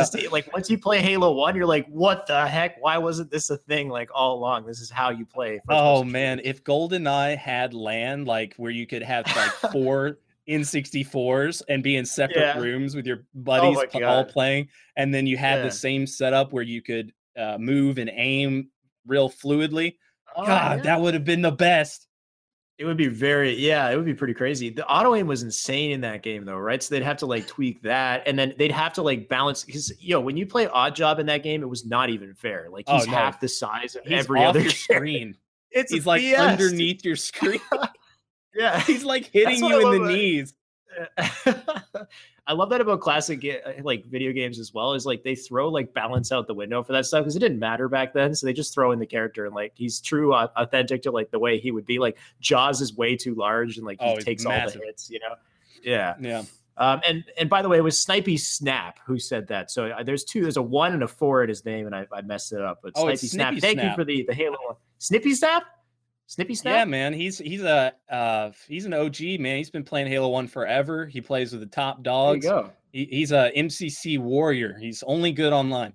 It's 0.00 0.12
just 0.12 0.32
like 0.32 0.50
once 0.54 0.70
you 0.70 0.78
play 0.78 1.02
Halo 1.02 1.32
1, 1.32 1.56
you're 1.56 1.66
like, 1.66 1.86
what 1.88 2.26
the 2.26 2.46
heck? 2.46 2.80
Why 2.82 2.96
wasn't 2.96 3.30
this 3.30 3.50
a 3.50 3.58
thing 3.58 3.90
like 3.90 4.08
all 4.14 4.38
along? 4.38 4.64
This 4.64 4.80
is 4.80 4.88
how 4.88 5.10
you 5.10 5.26
play. 5.26 5.60
Oh 5.68 6.04
man, 6.04 6.40
if 6.42 6.64
GoldenEye 6.64 7.36
had 7.36 7.74
LAN 7.74 8.24
like 8.24 8.54
where 8.56 8.70
you 8.70 8.86
could 8.86 9.02
have 9.02 9.26
like 9.36 9.50
four 9.72 10.16
N64s 10.50 11.62
and 11.68 11.82
be 11.82 11.96
in 11.96 12.04
separate 12.04 12.38
Yeah. 12.40 12.58
rooms 12.58 12.94
with 12.94 13.06
your 13.06 13.24
buddies 13.34 13.76
my 13.76 13.86
pl- 13.86 14.04
all 14.04 14.24
playing, 14.24 14.68
and 14.96 15.14
then 15.14 15.26
you 15.26 15.36
had 15.36 15.58
Yeah. 15.58 15.64
the 15.64 15.70
same 15.70 16.06
setup 16.06 16.52
where 16.52 16.62
you 16.64 16.82
could 16.82 17.12
uh, 17.36 17.56
move 17.58 17.98
and 17.98 18.10
aim 18.14 18.68
real 19.06 19.30
fluidly. 19.30 19.96
Oh, 20.36 20.44
God, 20.44 20.78
yeah. 20.78 20.82
that 20.82 21.00
would 21.00 21.14
have 21.14 21.24
been 21.24 21.42
the 21.42 21.50
best. 21.52 22.06
It 22.78 22.84
would 22.86 22.96
be 22.96 23.08
very, 23.08 23.54
yeah, 23.54 23.88
it 23.90 23.96
would 23.96 24.04
be 24.06 24.14
pretty 24.14 24.34
crazy. 24.34 24.68
The 24.70 24.86
auto 24.86 25.14
aim 25.14 25.26
was 25.26 25.42
insane 25.42 25.90
in 25.92 26.00
that 26.00 26.22
game, 26.22 26.44
though, 26.44 26.56
right? 26.56 26.82
So 26.82 26.94
they'd 26.94 27.02
have 27.04 27.18
to 27.18 27.26
like 27.26 27.46
tweak 27.46 27.82
that, 27.82 28.22
and 28.26 28.38
then 28.38 28.54
they'd 28.58 28.72
have 28.72 28.92
to 28.94 29.02
like 29.02 29.28
balance 29.28 29.64
because 29.64 29.92
yo, 30.02 30.18
when 30.20 30.36
you 30.36 30.46
play 30.46 30.66
Oddjob 30.66 31.18
in 31.18 31.26
that 31.26 31.42
game, 31.42 31.62
it 31.62 31.68
was 31.68 31.84
not 31.86 32.10
even 32.10 32.34
fair. 32.34 32.68
Like 32.70 32.84
Oh, 32.88 32.96
he's 32.96 33.06
no. 33.06 33.12
half 33.12 33.38
the 33.38 33.48
size 33.48 33.96
of 33.96 34.02
He's 34.04 34.18
every 34.18 34.42
other 34.44 34.68
screen. 34.70 35.36
It's 35.70 35.92
He's 35.92 36.06
like 36.06 36.20
BS. 36.22 36.38
underneath 36.38 37.04
your 37.04 37.16
screen. 37.16 37.60
Yeah, 38.54 38.80
He's 38.86 39.04
like 39.04 39.26
hitting 39.26 39.64
you 39.64 39.76
in 39.80 39.90
the 39.90 39.96
about 39.96 40.08
knees. 40.08 40.54
I 42.46 42.52
love 42.52 42.70
that 42.70 42.80
about 42.80 43.00
classic 43.00 43.44
uh, 43.44 43.72
like 43.82 44.06
video 44.06 44.32
games 44.32 44.58
as 44.58 44.74
well. 44.74 44.94
Is 44.94 45.06
like 45.06 45.22
they 45.22 45.36
throw 45.36 45.68
like 45.68 45.94
balance 45.94 46.32
out 46.32 46.46
the 46.48 46.54
window 46.54 46.82
for 46.82 46.92
that 46.94 47.06
stuff 47.06 47.22
because 47.22 47.36
it 47.36 47.40
didn't 47.40 47.60
matter 47.60 47.88
back 47.88 48.12
then. 48.12 48.34
So 48.34 48.46
they 48.46 48.52
just 48.52 48.74
throw 48.74 48.90
in 48.90 48.98
the 48.98 49.06
character 49.06 49.46
and 49.46 49.54
like 49.54 49.72
he's 49.76 50.00
true, 50.00 50.34
au- 50.34 50.50
authentic 50.56 51.02
to 51.02 51.12
like 51.12 51.30
the 51.30 51.38
way 51.38 51.58
he 51.60 51.70
would 51.70 51.86
be. 51.86 51.98
Like 52.00 52.18
Jaws 52.40 52.80
is 52.80 52.96
way 52.96 53.14
too 53.16 53.34
large 53.34 53.76
and 53.76 53.86
like 53.86 54.00
he 54.00 54.06
Oh, 54.08 54.16
takes 54.16 54.44
all 54.44 54.52
the 54.52 54.80
hits. 54.84 55.08
You 55.10 55.20
know. 55.20 55.34
Yeah. 55.82 56.14
Yeah. 56.20 56.42
Um, 56.76 57.00
and 57.06 57.24
and 57.38 57.48
by 57.50 57.62
the 57.62 57.68
way, 57.68 57.76
it 57.78 57.84
was 57.84 57.96
Snipey 58.04 58.40
Snap 58.40 58.98
who 59.06 59.18
said 59.18 59.48
that. 59.48 59.70
So 59.70 59.86
uh, 59.88 60.02
there's 60.02 60.24
two. 60.24 60.40
There's 60.42 60.56
a 60.56 60.62
one 60.62 60.92
and 60.92 61.02
a 61.02 61.08
four 61.08 61.42
in 61.42 61.48
his 61.48 61.64
name, 61.64 61.86
and 61.86 61.94
I, 61.94 62.06
I 62.12 62.22
messed 62.22 62.52
it 62.52 62.60
up. 62.62 62.80
But 62.82 62.92
Oh, 62.96 63.04
Snipey 63.04 63.12
it's 63.12 63.30
Snap. 63.30 63.54
Thank 63.58 63.82
you 63.82 63.94
for 63.94 64.04
the 64.04 64.24
the 64.26 64.34
Halo. 64.34 64.78
Snippy 64.98 65.34
Snap. 65.34 65.64
Snippy 66.30 66.54
Snap. 66.54 66.74
Yeah, 66.76 66.84
man. 66.84 67.12
He's 67.12 67.38
he's 67.38 67.62
a 67.62 67.92
uh 68.08 68.52
he's 68.68 68.86
an 68.86 68.94
OG, 68.94 69.20
man. 69.40 69.56
He's 69.56 69.68
been 69.68 69.82
playing 69.82 70.06
Halo 70.06 70.28
1 70.28 70.46
forever. 70.46 71.04
He 71.06 71.20
plays 71.20 71.50
with 71.50 71.60
the 71.60 71.66
top 71.66 72.04
There 72.04 72.12
you 72.12 72.40
dogs. 72.40 72.46
go. 72.46 72.70
He, 72.92 73.06
he's 73.06 73.32
a 73.32 73.50
MCC 73.56 74.16
warrior. 74.16 74.78
He's 74.80 75.02
only 75.02 75.32
good 75.32 75.52
online. 75.52 75.92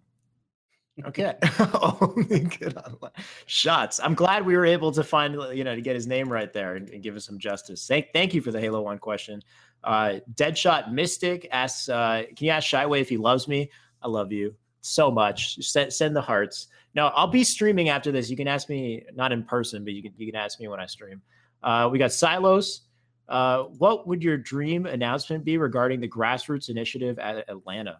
Okay. 1.05 1.35
Only 2.01 2.39
good 2.41 2.77
online 2.77 3.11
shots. 3.47 3.99
I'm 4.01 4.13
glad 4.13 4.45
we 4.45 4.55
were 4.55 4.65
able 4.65 4.93
to 4.93 5.03
find, 5.03 5.33
you 5.53 5.65
know, 5.65 5.75
to 5.75 5.81
get 5.81 5.93
his 5.93 6.07
name 6.07 6.31
right 6.31 6.53
there 6.53 6.75
and, 6.75 6.89
and 6.89 7.03
give 7.03 7.17
us 7.17 7.25
some 7.25 7.37
justice. 7.37 7.85
Thank, 7.85 8.13
thank 8.13 8.33
you 8.33 8.39
for 8.39 8.53
the 8.53 8.61
Halo 8.61 8.81
One 8.81 8.97
question. 8.97 9.41
Uh, 9.83 10.19
Deadshot 10.35 10.93
Mystic 10.93 11.49
asks, 11.51 11.89
uh, 11.89 12.23
can 12.33 12.45
you 12.45 12.51
ask 12.51 12.69
Shyway 12.69 13.01
if 13.01 13.09
he 13.09 13.17
loves 13.17 13.45
me? 13.49 13.69
I 14.01 14.07
love 14.07 14.31
you 14.31 14.55
so 14.85 15.09
much. 15.09 15.63
Send, 15.63 15.91
send 15.91 16.15
the 16.15 16.21
hearts. 16.21 16.67
Now 16.93 17.07
I'll 17.09 17.27
be 17.27 17.43
streaming 17.43 17.89
after 17.89 18.11
this. 18.11 18.29
You 18.29 18.37
can 18.37 18.47
ask 18.47 18.69
me 18.69 19.03
not 19.15 19.31
in 19.31 19.43
person, 19.43 19.83
but 19.83 19.93
you 19.93 20.01
can 20.01 20.13
you 20.17 20.27
can 20.31 20.35
ask 20.35 20.59
me 20.59 20.67
when 20.67 20.79
I 20.79 20.85
stream. 20.85 21.21
Uh, 21.63 21.89
we 21.91 21.97
got 21.99 22.11
Silos. 22.11 22.81
Uh, 23.27 23.63
what 23.79 24.07
would 24.07 24.21
your 24.21 24.37
dream 24.37 24.85
announcement 24.85 25.43
be 25.43 25.57
regarding 25.57 25.99
the 25.99 26.07
grassroots 26.07 26.69
initiative 26.69 27.17
at 27.17 27.49
Atlanta? 27.49 27.97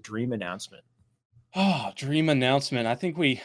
Dream 0.00 0.32
announcement. 0.32 0.82
Oh, 1.54 1.92
dream 1.94 2.30
announcement. 2.30 2.86
I 2.86 2.94
think 2.94 3.16
we 3.16 3.40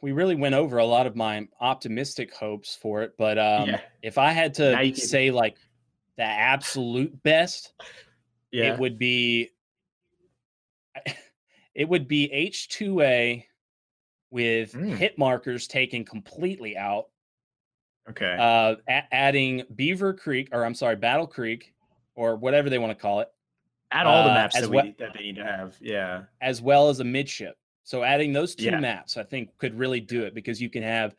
we 0.00 0.12
really 0.12 0.36
went 0.36 0.54
over 0.54 0.78
a 0.78 0.84
lot 0.86 1.06
of 1.06 1.14
my 1.14 1.46
optimistic 1.60 2.32
hopes 2.32 2.74
for 2.80 3.02
it, 3.02 3.12
but 3.18 3.38
um 3.38 3.68
Yeah. 3.68 3.80
if 4.02 4.16
I 4.16 4.30
had 4.30 4.54
to 4.54 4.94
say 4.94 5.30
like 5.30 5.56
the 6.16 6.22
absolute 6.24 7.22
best, 7.22 7.74
Yeah. 8.50 8.72
it 8.72 8.78
would 8.80 8.98
be 8.98 9.50
it 11.74 11.88
would 11.88 12.08
be 12.08 12.28
H2A 12.32 13.44
with 14.30 14.72
Mm. 14.72 14.96
hit 14.96 15.18
markers 15.18 15.66
taken 15.66 16.04
completely 16.04 16.76
out 16.76 17.06
okay. 18.08 18.36
uh, 18.38 18.76
a- 18.88 19.14
adding 19.14 19.64
Beaver 19.74 20.14
Creek, 20.14 20.48
or 20.52 20.64
I'm 20.64 20.74
sorry, 20.74 20.96
Battle 20.96 21.26
Creek, 21.26 21.74
or 22.14 22.36
whatever 22.36 22.70
they 22.70 22.78
want 22.78 22.96
to 22.96 23.00
call 23.00 23.20
it, 23.20 23.28
Add 23.92 24.06
all 24.06 24.22
the 24.24 24.30
uh, 24.30 24.34
maps 24.34 24.54
as 24.56 24.62
that 24.62 24.70
we 24.70 24.94
that 24.98 25.12
they 25.14 25.20
need 25.24 25.36
to 25.36 25.44
have. 25.44 25.76
Yeah. 25.80 26.24
as 26.40 26.62
well 26.62 26.88
as 26.90 27.00
a 27.00 27.04
midship. 27.04 27.56
So 27.82 28.04
adding 28.04 28.32
those 28.32 28.54
two 28.54 28.66
Yeah. 28.66 28.78
maps, 28.78 29.16
I 29.16 29.24
think, 29.24 29.56
could 29.58 29.76
really 29.76 29.98
do 30.00 30.22
it 30.24 30.32
because 30.34 30.60
you 30.62 30.70
can 30.70 30.84
have 30.84 31.16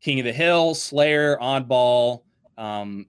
King 0.00 0.20
of 0.20 0.24
the 0.24 0.32
Hill, 0.32 0.74
Slayer, 0.76 1.36
Oddball, 1.38 2.22
um, 2.58 3.06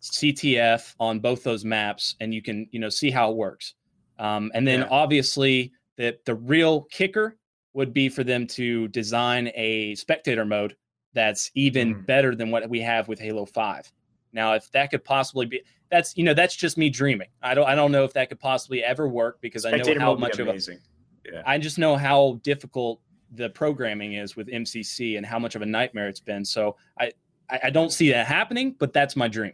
CTF 0.00 0.94
on 1.00 1.18
both 1.20 1.42
those 1.42 1.64
maps, 1.64 2.14
and 2.20 2.32
you 2.34 2.42
can 2.42 2.68
you 2.70 2.78
know 2.78 2.88
see 2.90 3.10
how 3.10 3.30
it 3.32 3.36
works. 3.36 3.74
Um, 4.18 4.52
and 4.54 4.66
then 4.68 4.80
Yeah. 4.80 4.88
obviously 4.90 5.72
the 5.96 6.18
the 6.24 6.34
real 6.34 6.82
kicker 6.82 7.36
would 7.72 7.92
be 7.92 8.08
for 8.08 8.22
them 8.24 8.46
to 8.46 8.88
design 8.88 9.50
a 9.54 9.94
spectator 9.96 10.44
mode 10.44 10.76
that's 11.12 11.50
even 11.54 11.94
Mhm. 11.94 12.06
better 12.06 12.34
than 12.34 12.50
what 12.50 12.68
we 12.68 12.80
have 12.80 13.08
with 13.08 13.18
Halo 13.18 13.44
5. 13.44 13.92
Now, 14.32 14.54
if 14.54 14.70
that 14.72 14.90
could 14.90 15.04
possibly 15.04 15.46
be 15.46 15.62
that's 15.90 16.16
you 16.16 16.24
know 16.24 16.34
that's 16.34 16.56
just 16.56 16.76
me 16.76 16.90
dreaming. 16.90 17.28
I 17.42 17.54
don't 17.54 17.66
I 17.66 17.74
don't 17.74 17.92
know 17.92 18.04
if 18.04 18.12
that 18.14 18.28
could 18.28 18.40
possibly 18.40 18.82
ever 18.82 19.08
work 19.08 19.40
because 19.40 19.64
I 19.64 19.72
know 19.72 19.84
how 19.98 20.14
mode 20.14 20.20
would 20.20 20.36
be 20.36 20.44
much 20.44 20.68
of 20.68 20.74
a. 20.74 20.78
Yeah. 21.24 21.42
I 21.46 21.58
just 21.58 21.78
know 21.78 21.96
how 21.96 22.40
difficult 22.42 23.00
the 23.30 23.48
programming 23.50 24.14
is 24.14 24.36
with 24.36 24.48
MCC 24.48 25.16
and 25.16 25.24
how 25.26 25.38
much 25.38 25.54
of 25.54 25.62
a 25.62 25.66
nightmare 25.66 26.08
it's 26.08 26.20
been. 26.20 26.44
So 26.44 26.76
I 26.98 27.12
I, 27.50 27.60
I 27.64 27.70
don't 27.70 27.90
see 27.92 28.10
that 28.10 28.26
happening, 28.26 28.72
but 28.78 28.92
that's 28.92 29.16
my 29.16 29.28
dream. 29.28 29.52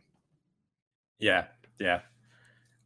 Yeah. 1.18 1.44
Yeah. 1.78 2.00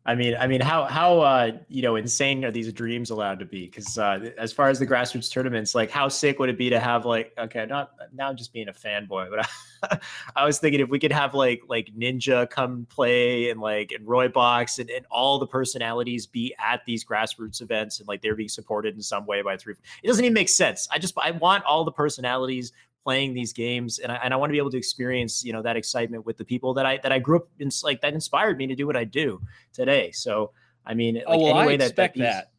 I 0.07 0.15
mean, 0.15 0.37
I 0.39 0.47
mean, 0.47 0.61
how 0.61 0.85
how 0.85 1.21
uh, 1.21 1.53
you 1.69 1.81
know 1.81 1.97
insane 1.97 2.45
are 2.45 2.51
these 2.51 2.71
dreams 2.75 3.09
allowed 3.09 3.39
to 3.39 3.47
be? 3.47 3.65
Because 3.65 3.97
uh, 3.97 4.31
as 4.37 4.53
far 4.53 4.69
as 4.69 4.79
the 4.79 4.87
grassroots 4.87 5.33
tournaments, 5.33 5.75
like 5.75 5.91
how 5.91 6.09
sick 6.09 6.39
would 6.39 6.51
it 6.51 6.59
be 6.59 6.69
to 6.69 6.79
have 6.79 7.07
like 7.07 7.33
okay, 7.39 7.65
not 7.65 7.93
now 8.13 8.29
I'm 8.29 8.37
just 8.37 8.53
being 8.53 8.69
a 8.69 8.73
fanboy, 8.73 9.31
but 9.31 9.49
I, 9.91 9.99
I 10.37 10.45
was 10.45 10.59
thinking 10.59 10.81
if 10.81 10.91
we 10.91 10.99
could 10.99 11.13
have 11.13 11.33
like 11.33 11.63
like 11.69 11.89
Ninja 11.99 12.49
come 12.51 12.87
play 12.91 13.49
and 13.49 13.61
like 13.61 13.93
and 13.93 14.07
Roy 14.07 14.29
Box 14.29 14.79
and, 14.79 14.91
and 14.91 15.07
all 15.11 15.39
the 15.39 15.47
personalities 15.47 16.27
be 16.27 16.55
at 16.63 16.85
these 16.85 17.03
grassroots 17.03 17.63
events 17.63 17.99
and 17.99 18.07
like 18.07 18.21
they're 18.21 18.37
being 18.37 18.51
supported 18.51 18.95
in 18.95 19.01
some 19.01 19.25
way 19.25 19.41
by 19.41 19.57
three. 19.57 19.75
It 20.03 20.07
doesn't 20.07 20.23
even 20.23 20.35
make 20.35 20.51
sense. 20.51 20.87
I 20.93 20.99
just 20.99 21.17
I 21.17 21.31
want 21.31 21.65
all 21.65 21.83
the 21.83 21.93
personalities 21.93 22.73
playing 23.05 23.35
these 23.35 23.53
games 23.53 23.99
and 23.99 24.11
I, 24.11 24.17
and 24.17 24.33
I 24.33 24.37
want 24.37 24.49
to 24.49 24.53
be 24.53 24.59
able 24.59 24.71
to 24.71 24.79
experience 24.79 25.45
you 25.45 25.53
know 25.53 25.63
that 25.63 25.77
excitement 25.77 26.25
with 26.25 26.39
the 26.39 26.45
people 26.45 26.73
that 26.75 26.87
I 26.87 26.99
that 27.03 27.13
I 27.13 27.19
grew 27.19 27.37
up 27.37 27.49
in 27.59 27.71
like 27.83 28.01
that 28.01 28.15
inspired 28.15 28.57
me 28.57 28.67
to 28.67 28.75
do 28.75 28.87
what 28.87 28.97
I 28.97 29.05
do 29.05 29.41
today 29.73 30.11
so 30.11 30.53
I 30.87 30.95
mean 30.95 31.17
like 31.17 31.25
oh 31.27 31.39
well 31.39 31.57
I 31.57 31.67
expect 31.73 32.17
that, 32.17 32.23
that, 32.23 32.51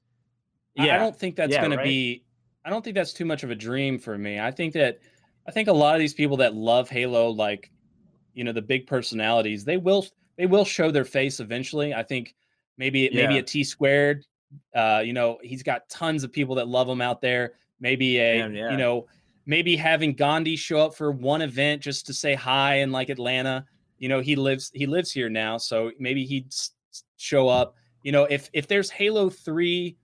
that. 0.77 0.85
yeah 0.85 0.95
I 0.95 0.99
don't 0.99 1.17
think 1.17 1.35
that's 1.35 1.51
yeah, 1.51 1.61
going 1.61 1.71
right? 1.71 1.83
to 1.83 1.89
be 1.89 2.23
I 2.63 2.69
don't 2.69 2.83
think 2.83 2.95
that's 2.95 3.11
too 3.11 3.25
much 3.25 3.43
of 3.43 3.49
a 3.49 3.55
dream 3.55 3.97
for 3.97 4.17
me 4.17 4.39
I 4.39 4.51
think 4.51 4.73
that 4.73 4.99
I 5.47 5.51
think 5.51 5.67
a 5.67 5.73
lot 5.73 5.95
of 5.95 5.99
these 5.99 6.13
people 6.13 6.37
that 6.37 6.53
love 6.53 6.89
Halo 6.89 7.31
like 7.31 7.71
you 8.35 8.43
know 8.43 8.51
the 8.51 8.61
big 8.61 8.85
personalities 8.85 9.65
they 9.65 9.77
will 9.77 10.05
they 10.37 10.45
will 10.45 10.65
show 10.65 10.91
their 10.91 11.05
face 11.05 11.39
eventually 11.39 11.91
I 11.93 12.03
think 12.03 12.35
maybe 12.77 13.09
yeah. 13.11 13.27
maybe 13.27 13.39
a 13.39 13.43
Tsquared 13.43 14.25
uh 14.75 15.01
you 15.03 15.13
know 15.13 15.39
he's 15.41 15.63
got 15.63 15.89
tons 15.89 16.23
of 16.23 16.31
people 16.31 16.53
that 16.55 16.67
love 16.67 16.87
him 16.87 17.01
out 17.01 17.19
there 17.19 17.53
maybe 17.79 18.19
a 18.19 18.37
Damn, 18.37 18.53
yeah. 18.53 18.69
you 18.69 18.77
know 18.77 19.07
maybe 19.45 19.75
having 19.75 20.13
Gandhi 20.13 20.55
show 20.55 20.79
up 20.79 20.95
for 20.95 21.11
one 21.11 21.41
event 21.41 21.81
just 21.81 22.05
to 22.07 22.13
say 22.13 22.33
hi 22.33 22.75
in 22.75 22.91
like 22.91 23.09
Atlanta. 23.09 23.65
You 23.97 24.09
know, 24.09 24.19
he 24.19 24.35
lives 24.35 24.71
he 24.73 24.85
lives 24.85 25.11
here 25.11 25.29
now, 25.29 25.57
so 25.57 25.91
maybe 25.99 26.25
he'd 26.25 26.53
show 27.17 27.47
up. 27.47 27.75
You 28.03 28.11
know, 28.11 28.25
if 28.25 28.49
if 28.53 28.67
there's 28.67 28.89
Halo 28.89 29.29
3 29.29 29.95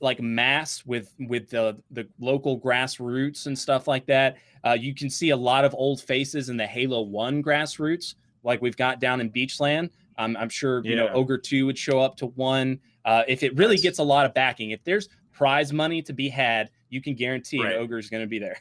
like 0.00 0.20
mass 0.20 0.84
with 0.86 1.14
with 1.18 1.50
the 1.50 1.76
the 1.90 2.08
local 2.20 2.60
grassroots 2.60 3.46
and 3.46 3.58
stuff 3.58 3.88
like 3.88 4.06
that, 4.06 4.38
uh, 4.64 4.76
you 4.78 4.94
can 4.94 5.10
see 5.10 5.30
a 5.30 5.36
lot 5.36 5.64
of 5.64 5.74
old 5.74 6.00
faces 6.00 6.48
in 6.48 6.56
the 6.56 6.66
Halo 6.66 7.02
1 7.02 7.42
grassroots 7.42 8.14
like 8.42 8.62
we've 8.62 8.76
got 8.76 9.00
down 9.00 9.20
in 9.20 9.30
Beachland. 9.30 9.90
Um, 10.16 10.36
I'm 10.38 10.48
sure 10.48 10.82
you 10.84 10.96
yeah. 10.96 11.04
know 11.04 11.08
Ogre 11.12 11.38
2 11.38 11.66
would 11.66 11.78
show 11.78 12.00
up 12.00 12.16
to 12.16 12.26
one. 12.26 12.80
Uh, 13.04 13.22
if 13.28 13.42
it 13.42 13.56
really 13.56 13.76
gets 13.76 13.98
a 13.98 14.02
lot 14.02 14.26
of 14.26 14.34
backing, 14.34 14.70
if 14.70 14.82
there's 14.84 15.08
prize 15.32 15.72
money 15.72 16.02
to 16.02 16.12
be 16.12 16.28
had, 16.28 16.70
you 16.90 17.00
can 17.00 17.14
guarantee 17.14 17.62
right. 17.62 17.74
an 17.74 17.80
ogre 17.80 17.98
is 17.98 18.10
going 18.10 18.22
to 18.22 18.28
be 18.28 18.38
there. 18.38 18.58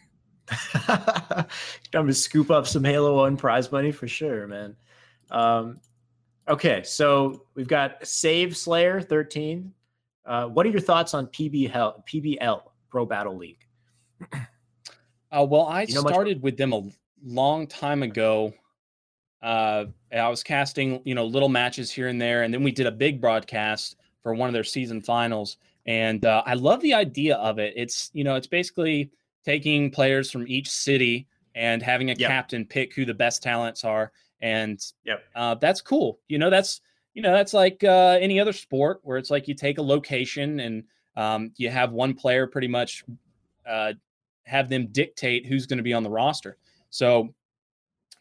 I'm 0.87 1.45
going 1.91 2.07
to 2.07 2.13
scoop 2.13 2.51
up 2.51 2.67
some 2.67 2.83
Halo 2.83 3.15
One 3.15 3.37
prize 3.37 3.71
money 3.71 3.91
for 3.91 4.07
sure, 4.07 4.47
man. 4.47 4.75
Um, 5.29 5.79
okay, 6.47 6.83
so 6.83 7.43
we've 7.55 7.67
got 7.67 8.05
Save 8.05 8.55
Slayer 8.55 9.01
13. 9.01 9.73
Uh, 10.25 10.45
what 10.47 10.65
are 10.65 10.69
your 10.69 10.81
thoughts 10.81 11.13
on 11.13 11.27
PBL, 11.27 12.03
PBL 12.05 12.61
Pro 12.89 13.05
Battle 13.05 13.37
League? 13.37 13.65
Uh, 15.29 15.43
well, 15.43 15.65
I 15.65 15.81
you 15.81 15.93
know 15.93 15.99
started 15.99 16.37
much- 16.37 16.43
with 16.43 16.57
them 16.57 16.71
a 16.71 16.83
long 17.21 17.67
time 17.67 18.01
ago. 18.01 18.53
Uh, 19.41 19.85
I 20.11 20.29
was 20.29 20.41
casting, 20.41 21.01
you 21.03 21.15
know, 21.15 21.25
little 21.25 21.49
matches 21.49 21.91
here 21.91 22.07
and 22.07 22.19
there, 22.19 22.43
and 22.43 22.53
then 22.53 22.63
we 22.63 22.71
did 22.71 22.87
a 22.87 22.91
big 22.91 23.19
broadcast 23.19 23.97
for 24.23 24.33
one 24.33 24.47
of 24.47 24.53
their 24.53 24.63
season 24.63 25.01
finals. 25.01 25.57
And 25.87 26.25
uh, 26.25 26.43
I 26.45 26.53
love 26.53 26.81
the 26.81 26.93
idea 26.93 27.37
of 27.37 27.59
it. 27.59 27.73
It's 27.75 28.11
you 28.13 28.23
know 28.23 28.35
it's 28.35 28.47
basically 28.47 29.11
taking 29.45 29.89
players 29.89 30.29
from 30.29 30.47
each 30.47 30.69
city 30.69 31.27
and 31.55 31.81
having 31.81 32.11
a 32.11 32.13
yep. 32.13 32.29
captain 32.29 32.65
pick 32.65 32.93
who 32.93 33.05
the 33.05 33.13
best 33.13 33.41
talents 33.41 33.83
are, 33.83 34.11
and 34.41 34.83
yep. 35.05 35.23
uh, 35.35 35.55
that's 35.55 35.81
cool. 35.81 36.19
You 36.27 36.39
know 36.39 36.49
that's 36.49 36.81
you 37.13 37.21
know 37.21 37.31
that's 37.31 37.53
like 37.53 37.83
uh, 37.83 38.17
any 38.19 38.39
other 38.39 38.53
sport 38.53 38.99
where 39.03 39.17
it's 39.17 39.31
like 39.31 39.47
you 39.47 39.55
take 39.55 39.77
a 39.77 39.81
location 39.81 40.59
and 40.59 40.83
um, 41.15 41.51
you 41.55 41.69
have 41.69 41.91
one 41.91 42.13
player 42.13 42.45
pretty 42.45 42.67
much 42.67 43.03
uh, 43.67 43.93
have 44.43 44.69
them 44.69 44.87
dictate 44.91 45.45
who's 45.45 45.65
going 45.65 45.77
to 45.77 45.83
be 45.83 45.93
on 45.93 46.03
the 46.03 46.09
roster. 46.09 46.57
So 46.89 47.33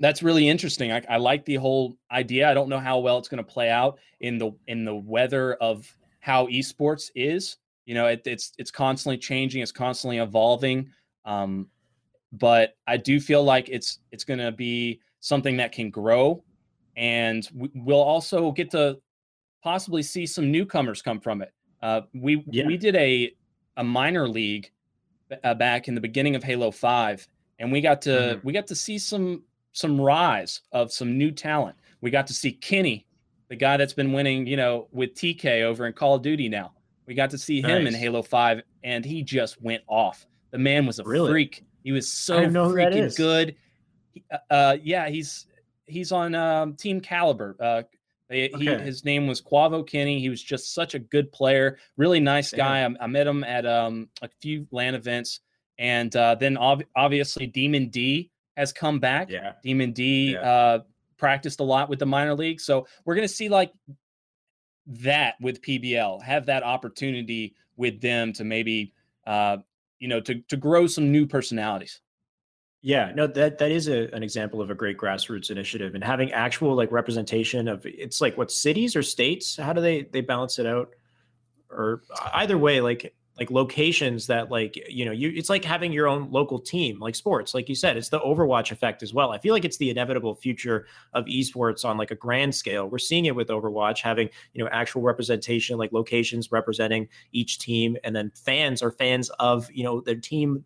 that's 0.01 0.23
really 0.23 0.49
interesting. 0.49 0.93
I, 0.93 1.03
I, 1.09 1.17
like 1.17 1.45
the 1.45 1.57
whole 1.57 1.97
idea. 2.11 2.51
I 2.51 2.55
don't 2.55 2.69
know 2.69 2.79
how 2.79 2.99
well 2.99 3.19
it's 3.19 3.29
going 3.29 3.45
to 3.45 3.53
play 3.53 3.71
out 3.71 3.99
in 4.21 4.39
the 4.39 4.53
in 4.67 4.85
the 4.85 4.95
weather 4.95 5.55
of 5.55 5.87
how 6.27 6.49
esports 6.49 7.13
is. 7.15 7.59
You 7.85 7.95
know, 7.95 8.07
it, 8.09 8.23
it's 8.25 8.53
it's 8.59 8.73
constantly 8.73 9.17
changing, 9.17 9.63
it's 9.63 9.71
constantly 9.71 10.19
evolving. 10.19 10.91
Um, 11.25 11.69
but 12.33 12.75
I 12.89 12.97
do 12.97 13.21
feel 13.21 13.45
like 13.45 13.69
it's 13.69 14.01
it's 14.11 14.25
going 14.25 14.41
to 14.41 14.51
be 14.51 15.01
something 15.21 15.57
that 15.59 15.71
can 15.71 15.89
grow, 15.89 16.43
and 16.97 17.49
we'll 17.75 18.03
also 18.03 18.51
get 18.51 18.73
to 18.73 18.99
possibly 19.63 20.03
see 20.03 20.27
some 20.27 20.51
newcomers 20.51 21.01
come 21.01 21.21
from 21.21 21.43
it. 21.43 21.53
Uh, 21.81 22.01
we 22.13 22.45
yeah. 22.51 22.67
we 22.67 22.77
did 22.77 22.97
a 22.97 23.33
a 23.77 23.85
minor 23.85 24.29
league 24.29 24.69
uh, 25.45 25.55
back 25.55 25.87
in 25.87 25.95
the 25.95 26.01
beginning 26.01 26.35
of 26.35 26.43
Halo 26.43 26.73
Five, 26.73 27.29
and 27.61 27.71
we 27.71 27.81
got 27.81 28.03
to 28.03 28.11
mm-hmm. 28.11 28.47
we 28.47 28.53
got 28.53 28.67
to 28.67 28.75
see 28.75 28.99
some 28.99 29.45
some 29.71 30.01
rise 30.01 30.63
of 30.73 30.91
some 30.91 31.17
new 31.17 31.31
talent. 31.31 31.77
We 32.01 32.11
got 32.11 32.27
to 32.27 32.35
see 32.35 32.51
Kenny 32.51 33.06
the 33.49 33.57
guy 33.57 33.77
that's 33.77 33.93
been 33.93 34.13
winning, 34.13 34.47
you 34.47 34.57
know, 34.57 34.89
with 34.93 35.15
TK 35.15 35.63
over 35.63 35.87
in 35.87 35.93
Call 35.93 36.17
of 36.17 36.23
Duty 36.23 36.49
now. 36.49 36.73
We 37.07 37.15
got 37.15 37.31
to 37.31 37.39
see 37.39 37.63
him 37.63 37.85
nice. 37.85 37.95
in 37.95 38.01
Halo 38.01 38.23
5 38.23 38.63
and 38.83 39.05
he 39.05 39.23
just 39.23 39.61
went 39.63 39.83
off. 39.87 40.27
The 40.51 40.59
man 40.59 40.87
was 40.87 40.99
a 40.99 41.05
really? 41.05 41.31
freak. 41.31 41.65
He 41.85 41.93
was 41.93 42.11
so 42.11 42.41
freaking 42.41 43.17
good. 43.17 43.57
Uh, 44.31 44.39
uh, 44.51 44.77
yeah, 44.83 45.09
he's 45.09 45.47
he's 45.87 46.11
on 46.11 46.35
um, 46.35 46.75
Team 46.75 47.01
Kaliber. 47.01 47.55
Uh, 47.61 47.83
they, 48.29 48.51
okay. 48.51 48.65
he, 48.65 48.83
his 48.83 49.05
name 49.05 49.27
was 49.27 49.41
Quavo 49.41 49.87
Kenny. 49.87 50.19
He 50.19 50.29
was 50.29 50.43
just 50.43 50.75
such 50.75 50.95
a 50.95 50.99
good 50.99 51.31
player, 51.31 51.79
really 51.97 52.19
nice 52.19 52.53
guy. 52.53 52.85
I, 52.85 53.05
I, 53.05 53.07
met 53.07 53.27
him 53.27 53.45
at 53.45 53.67
um, 53.67 54.09
a 54.21 54.29
few 54.41 54.67
LAN 54.73 54.97
events, 54.97 55.41
and 55.79 56.15
uh, 56.17 56.35
then 56.35 56.57
ob- 56.57 56.85
obviously 56.97 57.47
Demon 57.47 57.89
D 57.89 58.31
has 58.57 58.73
come 58.73 58.99
back. 58.99 59.31
Yeah, 59.31 59.53
Demon 59.63 59.93
D 59.93 60.33
yeah. 60.33 60.79
Practiced 61.19 61.61
a 61.61 61.65
lot 61.65 61.89
with 61.89 61.99
the 61.99 62.07
minor 62.07 62.35
league. 62.35 62.61
So 62.61 62.87
we're 63.05 63.15
going 63.15 63.29
to 63.29 63.33
see 63.33 63.49
like 63.49 63.73
that 64.87 65.35
with 65.41 65.63
PBL, 65.63 66.23
have 66.23 66.47
that 66.47 66.63
opportunity 66.63 67.55
with 67.77 68.01
them 68.01 68.33
to 68.35 68.45
maybe, 68.45 68.93
uh, 69.27 69.59
you 69.99 70.09
know, 70.09 70.21
to, 70.21 70.41
to 70.49 70.57
grow 70.57 70.87
some 70.87 71.11
new 71.11 71.27
personalities. 71.27 72.01
Yeah, 72.83 73.11
no, 73.15 73.27
that 73.27 73.59
that 73.59 73.73
is 73.73 73.89
a, 73.89 74.15
an 74.15 74.23
example 74.23 74.61
of 74.61 74.71
a 74.71 74.75
great 74.75 74.97
grassroots 74.97 75.51
initiative 75.51 75.97
and 75.97 76.05
having 76.05 76.31
actual 76.33 76.77
like 76.77 76.93
representation 76.93 77.67
of 77.67 77.85
it's 77.85 78.21
like 78.21 78.39
what 78.39 78.53
cities 78.53 78.95
or 78.95 79.03
states. 79.03 79.57
How 79.57 79.73
do 79.73 79.81
they 79.81 80.03
they 80.03 80.21
balance 80.21 80.61
it 80.61 80.67
out? 80.67 80.95
Or 81.69 82.03
either 82.33 82.57
way, 82.57 82.81
like 82.81 83.13
like 83.39 83.51
locations 83.51 84.27
that 84.27 84.51
like 84.51 84.77
you 84.89 85.05
know 85.05 85.13
you 85.13 85.31
it's 85.35 85.51
like 85.51 85.65
having 85.65 85.93
your 85.93 86.09
own 86.09 86.31
local 86.31 86.59
team 86.59 86.99
like 86.99 87.15
sports 87.15 87.55
like 87.55 87.69
you 87.69 87.75
said 87.75 87.97
it's 87.97 88.09
the 88.09 88.21
overwatch 88.21 88.73
effect 88.73 89.03
as 89.03 89.13
well. 89.13 89.31
I 89.33 89.39
feel 89.39 89.53
like 89.53 89.65
it's 89.65 89.77
the 89.77 89.91
inevitable 89.91 90.35
future 90.35 90.87
of 91.13 91.25
esports 91.27 91.85
on 91.85 91.97
like 91.97 92.11
a 92.11 92.15
grand 92.15 92.55
scale. 92.55 92.89
We're 92.89 92.99
seeing 92.99 93.27
it 93.27 93.35
with 93.35 93.49
overwatch 93.49 94.01
having 94.01 94.31
you 94.55 94.63
know 94.63 94.71
actual 94.73 95.03
representation 95.03 95.77
like 95.77 95.93
locations 95.93 96.51
representing 96.51 97.09
each 97.33 97.59
team 97.59 97.97
and 98.05 98.17
then 98.17 98.33
fans 98.35 98.83
are 98.83 98.91
fans 98.91 99.29
of 99.39 99.71
you 99.71 99.85
know 99.85 100.01
their 100.01 100.17
team 100.17 100.65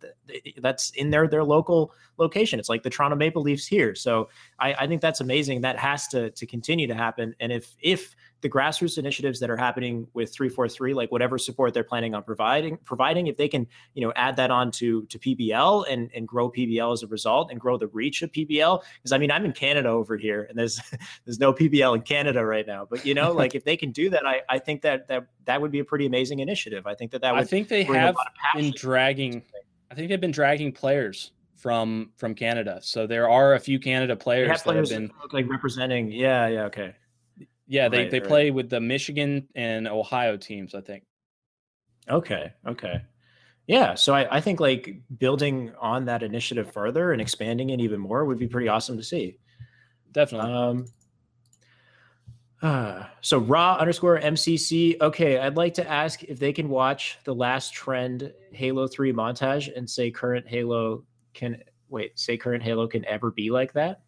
that's 0.57 0.91
in 0.91 1.09
their 1.09 1.27
their 1.27 1.43
local 1.43 1.93
location. 2.17 2.59
It's 2.59 2.69
like 2.69 2.83
the 2.83 2.89
toronto 2.89 3.15
maple 3.17 3.41
leafs 3.41 3.67
here. 3.67 3.95
So 3.95 4.29
i 4.59 4.73
i 4.73 4.87
think 4.87 5.01
that's 5.01 5.21
amazing 5.21 5.61
that 5.61 5.77
has 5.77 6.07
to 6.09 6.31
to 6.31 6.45
continue 6.45 6.87
to 6.87 6.95
happen. 6.95 7.35
And 7.39 7.51
if 7.51 7.75
if 7.81 8.15
the 8.41 8.49
grassroots 8.49 8.97
initiatives 8.97 9.39
that 9.39 9.49
are 9.49 9.57
happening 9.57 10.07
with 10.13 10.33
343 10.33 10.93
like 10.93 11.11
whatever 11.11 11.37
support 11.37 11.73
they're 11.73 11.83
planning 11.83 12.13
on 12.13 12.23
providing 12.23 12.77
providing 12.77 13.27
if 13.27 13.37
they 13.37 13.47
can 13.47 13.67
you 13.93 14.05
know 14.05 14.11
add 14.15 14.35
that 14.35 14.51
on 14.51 14.71
to 14.71 15.05
to 15.05 15.19
pbl 15.19 15.85
and 15.89 16.09
and 16.13 16.27
grow 16.27 16.51
pbl 16.51 16.93
as 16.93 17.03
a 17.03 17.07
result 17.07 17.51
and 17.51 17.59
grow 17.59 17.77
the 17.77 17.87
reach 17.87 18.21
of 18.21 18.31
pbl 18.31 18.81
because 18.97 19.11
i 19.11 19.17
mean 19.17 19.31
i'm 19.31 19.45
in 19.45 19.51
canada 19.53 19.89
over 19.89 20.17
here 20.17 20.43
and 20.43 20.57
there's 20.57 20.81
there's 21.25 21.39
no 21.39 21.53
pbl 21.53 21.95
in 21.95 22.01
canada 22.01 22.43
right 22.43 22.67
now 22.67 22.85
but 22.89 23.05
you 23.05 23.13
know 23.13 23.31
like 23.41 23.55
if 23.55 23.63
they 23.63 23.77
can 23.77 23.91
do 23.91 24.09
that 24.09 24.25
i 24.25 24.41
i 24.49 24.57
think 24.57 24.81
that 24.81 25.07
that 25.07 25.27
that 25.45 25.61
would 25.61 25.71
be 25.71 25.79
a 25.79 25.85
pretty 25.85 26.05
amazing 26.05 26.39
initiative 26.39 26.87
i 26.87 26.95
think 26.95 27.11
that 27.11 27.21
that 27.21 27.33
would 27.33 27.41
i 27.41 27.45
think 27.45 27.67
they 27.67 27.83
have 27.83 28.15
been 28.55 28.71
dragging 28.75 29.43
i 29.89 29.95
think 29.95 30.09
they've 30.09 30.21
been 30.21 30.31
dragging 30.31 30.71
players 30.71 31.31
from 31.57 32.09
from 32.17 32.33
Canada. 32.33 32.79
So 32.81 33.05
there 33.05 33.29
are 33.29 33.53
a 33.53 33.59
few 33.59 33.77
Canada 33.77 34.15
players, 34.15 34.63
players 34.63 34.89
that 34.89 34.99
have 34.99 35.09
been 35.09 35.17
like 35.31 35.47
representing. 35.47 36.11
Yeah, 36.11 36.47
yeah, 36.47 36.63
okay. 36.63 36.95
Yeah, 37.71 37.87
they, 37.87 37.99
right, 37.99 38.11
they 38.11 38.19
right. 38.19 38.27
play 38.27 38.51
with 38.51 38.69
the 38.69 38.81
Michigan 38.81 39.47
and 39.55 39.87
Ohio 39.87 40.35
teams, 40.35 40.75
I 40.75 40.81
think. 40.81 41.05
Okay. 42.09 42.51
Okay. 42.67 43.01
Yeah. 43.65 43.95
So 43.95 44.13
I, 44.13 44.27
I 44.29 44.41
think 44.41 44.59
like 44.59 45.01
building 45.17 45.71
on 45.79 46.03
that 46.03 46.21
initiative 46.21 46.73
further 46.73 47.13
and 47.13 47.21
expanding 47.21 47.69
it 47.69 47.79
even 47.79 48.01
more 48.01 48.25
would 48.25 48.39
be 48.39 48.47
pretty 48.47 48.67
awesome 48.67 48.97
to 48.97 49.03
see. 49.03 49.37
Definitely. 50.11 50.51
Um, 50.51 50.85
uh, 52.61 53.05
so 53.21 53.37
raw 53.37 53.77
underscore 53.77 54.19
MCC. 54.19 54.99
Okay. 54.99 55.39
I'd 55.39 55.55
like 55.55 55.73
to 55.75 55.89
ask 55.89 56.23
if 56.23 56.39
they 56.39 56.51
can 56.51 56.67
watch 56.67 57.19
the 57.23 57.33
last 57.33 57.73
trend 57.73 58.33
Halo 58.51 58.85
3 58.85 59.13
montage 59.13 59.69
and 59.73 59.89
say 59.89 60.11
current 60.11 60.45
Halo 60.45 61.05
can 61.33 61.63
wait, 61.87 62.19
say 62.19 62.35
current 62.35 62.63
Halo 62.63 62.85
can 62.85 63.05
ever 63.05 63.31
be 63.31 63.49
like 63.49 63.71
that. 63.71 64.01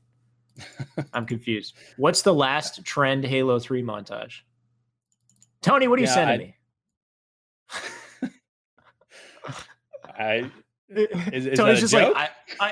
I'm 1.14 1.26
confused. 1.26 1.76
What's 1.97 2.22
the 2.22 2.34
last 2.34 2.84
trend 2.86 3.26
Halo 3.26 3.60
3 3.60 3.84
montage? 3.84 4.41
Tony, 5.62 5.88
what 5.88 5.97
are 5.99 6.01
you 6.01 6.08
Yeah, 6.08 6.14
sending 6.14 6.39
I- 6.39 6.43
me? 6.43 8.30
I 10.18 10.51
is, 10.89 11.47
is 11.47 11.58
Tony's 11.58 11.80
just 11.80 11.93
joke? 11.93 12.14
like 12.16 12.30
I, 12.60 12.72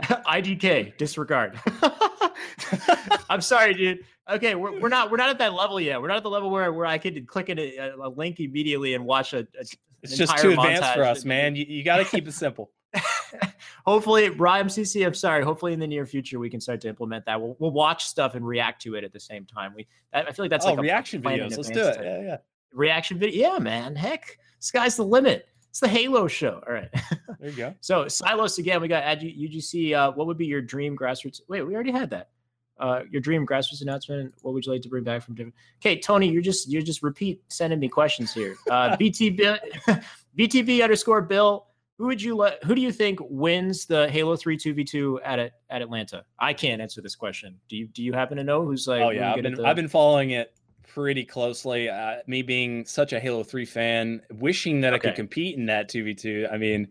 I, 0.00 0.40
IDK 0.42 0.96
disregard. 0.96 1.58
I'm 3.30 3.40
sorry, 3.40 3.74
dude. 3.74 4.00
Okay, 4.30 4.54
we're, 4.54 4.78
we're 4.80 4.88
not 4.88 5.10
we're 5.10 5.16
not 5.16 5.30
at 5.30 5.38
that 5.38 5.54
level 5.54 5.80
yet. 5.80 6.00
We're 6.00 6.08
not 6.08 6.18
at 6.18 6.22
the 6.22 6.30
level 6.30 6.50
where 6.50 6.72
where 6.72 6.86
I 6.86 6.98
could 6.98 7.26
click 7.26 7.48
in 7.48 7.58
a, 7.58 7.92
a 8.00 8.08
link 8.08 8.38
immediately 8.40 8.94
and 8.94 9.04
watch 9.04 9.32
a. 9.32 9.38
a 9.38 9.64
it's 10.02 10.16
just 10.16 10.36
too 10.38 10.50
advanced 10.50 10.94
for 10.94 11.02
us, 11.02 11.24
man. 11.24 11.56
You, 11.56 11.64
you 11.66 11.82
got 11.82 11.96
to 11.96 12.04
keep 12.04 12.28
it 12.28 12.32
simple. 12.32 12.70
Hopefully, 13.88 14.28
Ryan 14.30 14.66
CC. 14.66 15.06
I'm 15.06 15.14
sorry. 15.14 15.42
Hopefully, 15.42 15.72
in 15.72 15.80
the 15.80 15.86
near 15.86 16.06
future, 16.06 16.38
we 16.38 16.50
can 16.50 16.60
start 16.60 16.80
to 16.82 16.88
implement 16.88 17.24
that. 17.26 17.40
We'll, 17.40 17.56
we'll 17.58 17.70
watch 17.70 18.06
stuff 18.06 18.34
and 18.34 18.46
react 18.46 18.82
to 18.82 18.94
it 18.94 19.04
at 19.04 19.12
the 19.12 19.20
same 19.20 19.44
time. 19.44 19.72
We 19.74 19.86
I 20.12 20.22
I 20.22 20.32
feel 20.32 20.44
like 20.44 20.50
that's 20.50 20.66
oh, 20.66 20.70
like 20.70 20.78
a 20.78 20.82
reaction 20.82 21.22
videos. 21.22 21.56
Let's 21.56 21.70
do 21.70 21.80
it. 21.80 21.94
type- 21.94 22.04
Yeah, 22.04 22.22
yeah. 22.22 22.36
Reaction 22.72 23.18
video. 23.18 23.52
Yeah, 23.52 23.58
man. 23.58 23.96
Heck, 23.96 24.38
sky's 24.58 24.96
the 24.96 25.04
limit. 25.04 25.48
It's 25.70 25.80
the 25.80 25.88
Halo 25.88 26.28
show. 26.28 26.62
All 26.66 26.72
right. 26.72 26.90
There 27.40 27.50
you 27.50 27.56
go. 27.56 27.74
So 27.80 28.08
Silos 28.08 28.58
again, 28.58 28.80
we 28.80 28.88
got 28.88 29.04
at 29.04 29.20
UGC. 29.20 29.92
Uh, 29.94 30.10
what 30.10 30.26
would 30.26 30.36
be 30.36 30.46
your 30.46 30.60
dream 30.60 30.96
grassroots? 30.96 31.40
Wait, 31.46 31.62
we 31.62 31.72
already 31.72 31.92
had 31.92 32.10
that. 32.10 32.30
Uh, 32.80 33.02
your 33.12 33.20
dream 33.20 33.46
grassroots 33.46 33.80
announcement. 33.80 34.34
What 34.42 34.54
would 34.54 34.66
you 34.66 34.72
like 34.72 34.82
to 34.82 34.88
bring 34.88 35.04
back 35.04 35.22
from 35.22 35.36
different? 35.36 35.54
Okay, 35.80 36.00
Tony, 36.00 36.28
you're 36.28 36.42
just 36.42 36.68
you're 36.68 36.82
just 36.82 37.00
repeat 37.00 37.40
sending 37.46 37.78
me 37.78 37.88
questions 37.88 38.34
here. 38.34 38.56
Uh, 38.68 38.96
BTB 39.00 39.60
BTB 40.36 40.82
underscore 40.82 41.22
Bill. 41.22 41.67
Who 41.98 42.06
would 42.06 42.22
you 42.22 42.36
let? 42.36 42.62
Who 42.64 42.74
do 42.76 42.80
you 42.80 42.92
think 42.92 43.18
wins 43.22 43.84
the 43.86 44.08
Halo 44.08 44.36
Three 44.36 44.56
two 44.56 44.72
v 44.72 44.84
two 44.84 45.20
at 45.24 45.38
at 45.40 45.82
Atlanta? 45.82 46.24
I 46.38 46.52
can't 46.52 46.80
answer 46.80 47.02
this 47.02 47.16
question. 47.16 47.58
Do 47.68 47.76
you 47.76 47.88
do 47.88 48.02
you 48.04 48.12
happen 48.12 48.36
to 48.36 48.44
know 48.44 48.64
who's 48.64 48.86
like? 48.86 49.02
Oh 49.02 49.10
yeah, 49.10 49.30
I've 49.34 49.42
been 49.42 49.54
the- 49.54 49.66
I've 49.66 49.76
been 49.76 49.88
following 49.88 50.30
it 50.30 50.54
pretty 50.86 51.24
closely. 51.24 51.88
Uh, 51.88 52.16
me 52.28 52.42
being 52.42 52.84
such 52.86 53.12
a 53.12 53.18
Halo 53.20 53.42
Three 53.42 53.64
fan, 53.64 54.22
wishing 54.30 54.80
that 54.82 54.94
I 54.94 54.98
could 54.98 55.16
compete 55.16 55.56
in 55.58 55.66
that 55.66 55.88
two 55.88 56.04
v 56.04 56.14
two. 56.14 56.46
I 56.52 56.56
mean, 56.56 56.88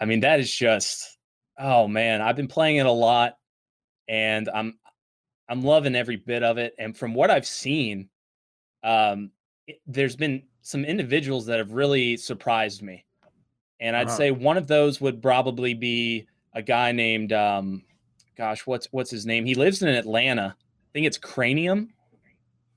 I 0.00 0.04
mean 0.04 0.20
that 0.20 0.40
is 0.40 0.52
just 0.52 1.18
oh 1.58 1.86
man, 1.86 2.20
I've 2.20 2.36
been 2.36 2.48
playing 2.48 2.76
it 2.78 2.86
a 2.86 2.90
lot, 2.92 3.38
and 4.08 4.48
I'm 4.52 4.78
I'm 5.48 5.62
loving 5.62 5.94
every 5.94 6.16
bit 6.16 6.42
of 6.42 6.58
it. 6.58 6.74
And 6.76 6.96
from 6.96 7.14
what 7.14 7.30
I've 7.30 7.46
seen, 7.46 8.08
um, 8.82 9.30
it- 9.68 9.80
there's 9.86 10.16
been 10.16 10.42
some 10.62 10.84
individuals 10.84 11.46
that 11.46 11.58
have 11.58 11.70
really 11.72 12.16
surprised 12.16 12.82
me, 12.82 13.04
and 13.80 13.96
I'd 13.96 14.06
Uh-huh. 14.08 14.16
say 14.16 14.30
one 14.30 14.56
of 14.56 14.66
those 14.66 15.00
would 15.00 15.20
probably 15.22 15.74
be 15.74 16.26
a 16.54 16.62
guy 16.62 16.92
named 16.92 17.32
um, 17.32 17.82
gosh, 18.36 18.66
what's 18.66 18.86
what's 18.92 19.10
his 19.10 19.26
name? 19.26 19.44
He 19.44 19.54
lives 19.54 19.82
in 19.82 19.88
Atlanta. 19.88 20.54
I 20.58 20.90
think 20.92 21.06
it's 21.06 21.18
Cranium. 21.18 21.92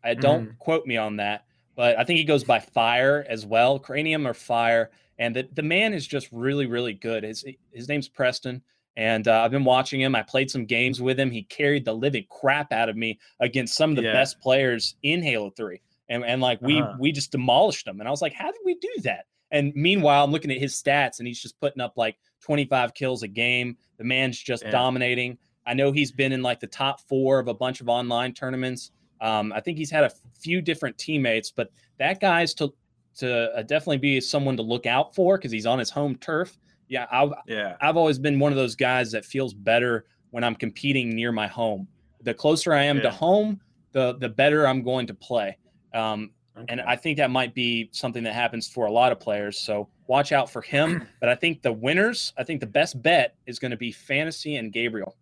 I 0.04 0.14
don't 0.14 0.58
quote 0.60 0.86
me 0.86 0.98
on 0.98 1.16
that, 1.18 1.46
but 1.76 1.98
I 1.98 2.04
think 2.04 2.18
he 2.18 2.26
goes 2.26 2.44
by 2.44 2.60
Fire 2.60 3.26
as 3.30 3.46
well, 3.46 3.80
Cranium 3.80 4.28
or 4.28 4.34
Fire. 4.34 4.92
And 5.20 5.36
the, 5.36 5.48
the 5.54 5.62
man 5.64 5.94
is 5.94 6.06
just 6.08 6.28
really, 6.32 6.66
really 6.66 6.94
good. 6.94 7.24
His 7.24 7.46
his 7.72 7.88
name's 7.88 8.10
Preston, 8.10 8.62
and 8.98 9.28
uh, 9.28 9.42
I've 9.42 9.52
been 9.52 9.64
watching 9.64 10.02
him. 10.02 10.16
I 10.16 10.24
played 10.24 10.52
some 10.52 10.66
games 10.66 11.02
with 11.02 11.20
him. 11.20 11.32
He 11.32 11.44
carried 11.44 11.86
the 11.86 11.94
living 11.94 12.26
crap 12.30 12.72
out 12.74 12.90
of 12.90 12.98
me 12.98 13.20
against 13.40 13.76
some 13.76 13.92
of 13.92 13.96
the 13.96 14.04
Yeah. 14.04 14.14
best 14.14 14.40
players 14.42 14.96
in 15.04 15.22
Halo 15.24 15.52
Three, 15.52 15.82
and 16.10 16.26
and 16.26 16.42
like 16.42 16.62
we 16.62 16.82
Uh-huh. 16.82 16.96
we 17.00 17.12
just 17.12 17.32
demolished 17.32 17.86
them. 17.86 18.00
And 18.00 18.08
I 18.08 18.12
was 18.12 18.22
like, 18.22 18.34
how 18.34 18.52
did 18.52 18.62
we 18.66 18.76
do 18.76 18.92
that? 19.04 19.26
And 19.54 19.72
meanwhile, 19.76 20.24
I'm 20.26 20.32
looking 20.32 20.52
at 20.52 20.58
his 20.58 20.74
stats, 20.74 21.20
and 21.20 21.28
he's 21.28 21.40
just 21.42 21.58
putting 21.62 21.82
up 21.82 21.94
like 21.96 22.18
25 22.42 22.94
kills 22.94 23.24
a 23.24 23.28
game. 23.30 23.78
The 23.98 24.04
man's 24.04 24.38
just 24.38 24.64
Yeah. 24.64 24.72
dominating. 24.72 25.38
I 25.66 25.74
know 25.74 25.94
he's 25.94 26.12
been 26.12 26.34
in 26.34 26.42
like 26.42 26.60
the 26.60 26.68
top 26.68 27.00
four 27.08 27.40
of 27.40 27.48
a 27.48 27.54
bunch 27.54 27.80
of 27.80 27.88
online 27.88 28.34
tournaments. 28.34 28.92
Um, 29.22 29.54
I 29.54 29.62
think 29.62 29.78
he's 29.78 29.92
had 29.92 30.04
a 30.04 30.12
few 30.38 30.62
different 30.62 30.98
teammates, 30.98 31.52
but 31.52 31.72
that 32.00 32.20
guy's 32.20 32.54
to 32.56 32.74
to 33.20 33.56
uh, 33.56 33.62
definitely 33.62 34.00
be 34.00 34.20
someone 34.20 34.58
to 34.58 34.64
look 34.64 34.88
out 34.88 35.14
for 35.14 35.38
because 35.38 35.52
he's 35.52 35.68
on 35.68 35.78
his 35.78 35.92
home 35.92 36.16
turf. 36.16 36.58
Yeah, 36.90 37.06
I've 37.12 37.32
Yeah. 37.48 37.78
I've 37.80 37.96
always 37.96 38.18
been 38.18 38.40
one 38.40 38.52
of 38.52 38.56
those 38.58 38.76
guys 38.76 39.12
that 39.12 39.24
feels 39.24 39.54
better 39.54 40.08
when 40.32 40.44
I'm 40.44 40.56
competing 40.56 41.12
near 41.12 41.32
my 41.32 41.46
home. 41.46 41.88
The 42.24 42.34
closer 42.34 42.74
I 42.74 42.84
am 42.86 42.98
Yeah. 42.98 43.04
to 43.04 43.12
home, 43.12 43.62
the 43.92 44.18
the 44.18 44.30
better 44.30 44.68
I'm 44.68 44.82
going 44.82 45.06
to 45.08 45.14
play. 45.14 45.58
Um, 45.94 46.32
and 46.68 46.82
I 46.82 46.96
think 46.96 47.18
that 47.18 47.32
might 47.32 47.54
be 47.56 47.90
something 47.92 48.24
that 48.24 48.34
happens 48.34 48.68
for 48.70 48.86
a 48.86 48.92
lot 48.92 49.12
of 49.12 49.20
players. 49.20 49.60
So 49.60 49.90
watch 50.08 50.32
out 50.32 50.50
for 50.50 50.62
him. 50.62 51.08
But 51.20 51.30
I 51.30 51.36
think 51.36 51.62
the 51.62 51.72
winners, 51.74 52.34
I 52.38 52.44
think 52.44 52.60
the 52.60 52.68
best 52.68 53.02
bet 53.02 53.36
is 53.48 53.58
going 53.60 53.72
to 53.72 53.78
be 53.78 53.92
Fantasy 53.92 54.58
and 54.58 54.72
Gabriel. 54.72 55.16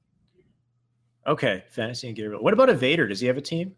okay. 1.27 1.63
Fantasy 1.69 2.07
and 2.07 2.15
Gabriel. 2.15 2.43
What 2.43 2.53
about 2.53 2.69
Evader? 2.69 3.07
Does 3.07 3.19
he 3.19 3.27
have 3.27 3.37
a 3.37 3.41
team? 3.41 3.75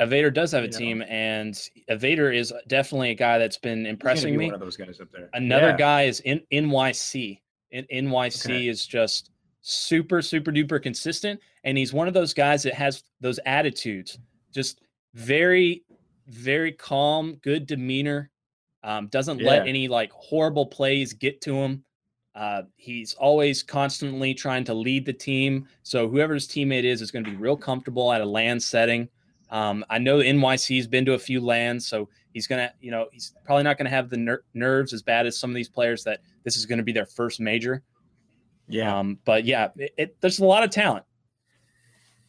Evader 0.00 0.32
does 0.32 0.50
have 0.52 0.64
a 0.64 0.68
team, 0.68 1.02
and 1.08 1.54
Evader 1.90 2.34
is 2.34 2.52
definitely 2.68 3.10
a 3.10 3.14
guy 3.14 3.38
that's 3.38 3.58
been 3.58 3.84
impressing 3.86 4.32
be 4.32 4.38
me. 4.38 4.44
One 4.46 4.54
of 4.54 4.60
those 4.60 4.76
guys 4.78 4.98
up 5.00 5.12
there. 5.12 5.28
Another 5.34 5.68
Yeah. 5.68 5.76
guy 5.76 6.02
is 6.04 6.20
in 6.20 6.40
NYC. 6.50 7.40
In, 7.70 7.84
NYC 7.92 8.44
Okay. 8.46 8.66
is 8.68 8.86
just 8.86 9.30
super, 9.60 10.22
super 10.22 10.50
duper 10.50 10.82
consistent. 10.82 11.38
And 11.64 11.76
he's 11.78 11.92
one 11.92 12.08
of 12.08 12.14
those 12.14 12.32
guys 12.34 12.62
that 12.64 12.74
has 12.74 13.02
those 13.20 13.38
attitudes, 13.46 14.18
just 14.52 14.80
very, 15.14 15.82
very 16.28 16.72
calm, 16.72 17.34
good 17.42 17.66
demeanor. 17.66 18.30
Um, 18.82 19.08
doesn't 19.08 19.40
let 19.40 19.66
any 19.66 19.88
like 19.88 20.12
horrible 20.12 20.66
plays 20.66 21.14
get 21.14 21.40
to 21.42 21.54
him. 21.54 21.84
Uh, 22.34 22.62
he's 22.76 23.14
always 23.14 23.62
constantly 23.62 24.34
trying 24.34 24.64
to 24.64 24.74
lead 24.74 25.06
the 25.06 25.12
team. 25.12 25.66
So 25.84 26.08
whoever 26.08 26.34
his 26.34 26.46
teammate 26.46 26.84
is 26.84 27.00
is 27.00 27.10
going 27.10 27.24
to 27.24 27.30
be 27.30 27.36
real 27.36 27.56
comfortable 27.56 28.12
at 28.12 28.20
a 28.20 28.26
LAN 28.26 28.60
setting. 28.60 29.08
Um, 29.50 29.84
I 29.88 29.98
know 29.98 30.18
NYC's 30.18 30.86
been 30.86 31.04
to 31.04 31.14
a 31.14 31.18
few 31.18 31.40
LANs, 31.40 31.86
so 31.86 32.08
he's 32.32 32.46
gonna, 32.46 32.72
you 32.80 32.90
know, 32.90 33.06
he's 33.12 33.34
probably 33.44 33.62
not 33.62 33.78
gonna 33.78 33.90
have 33.90 34.10
the 34.10 34.16
ner- 34.16 34.42
nerves 34.52 34.92
as 34.92 35.02
bad 35.02 35.26
as 35.26 35.38
some 35.38 35.50
of 35.50 35.54
these 35.54 35.68
players 35.68 36.02
that 36.04 36.20
this 36.42 36.56
is 36.56 36.66
going 36.66 36.78
to 36.78 36.84
be 36.84 36.92
their 36.92 37.06
first 37.06 37.40
major. 37.40 37.82
Yeah. 38.68 38.98
Um, 38.98 39.18
but 39.24 39.44
yeah, 39.44 39.68
it, 39.76 39.94
it, 39.96 40.16
there's 40.20 40.40
a 40.40 40.44
lot 40.44 40.64
of 40.64 40.70
talent. 40.70 41.04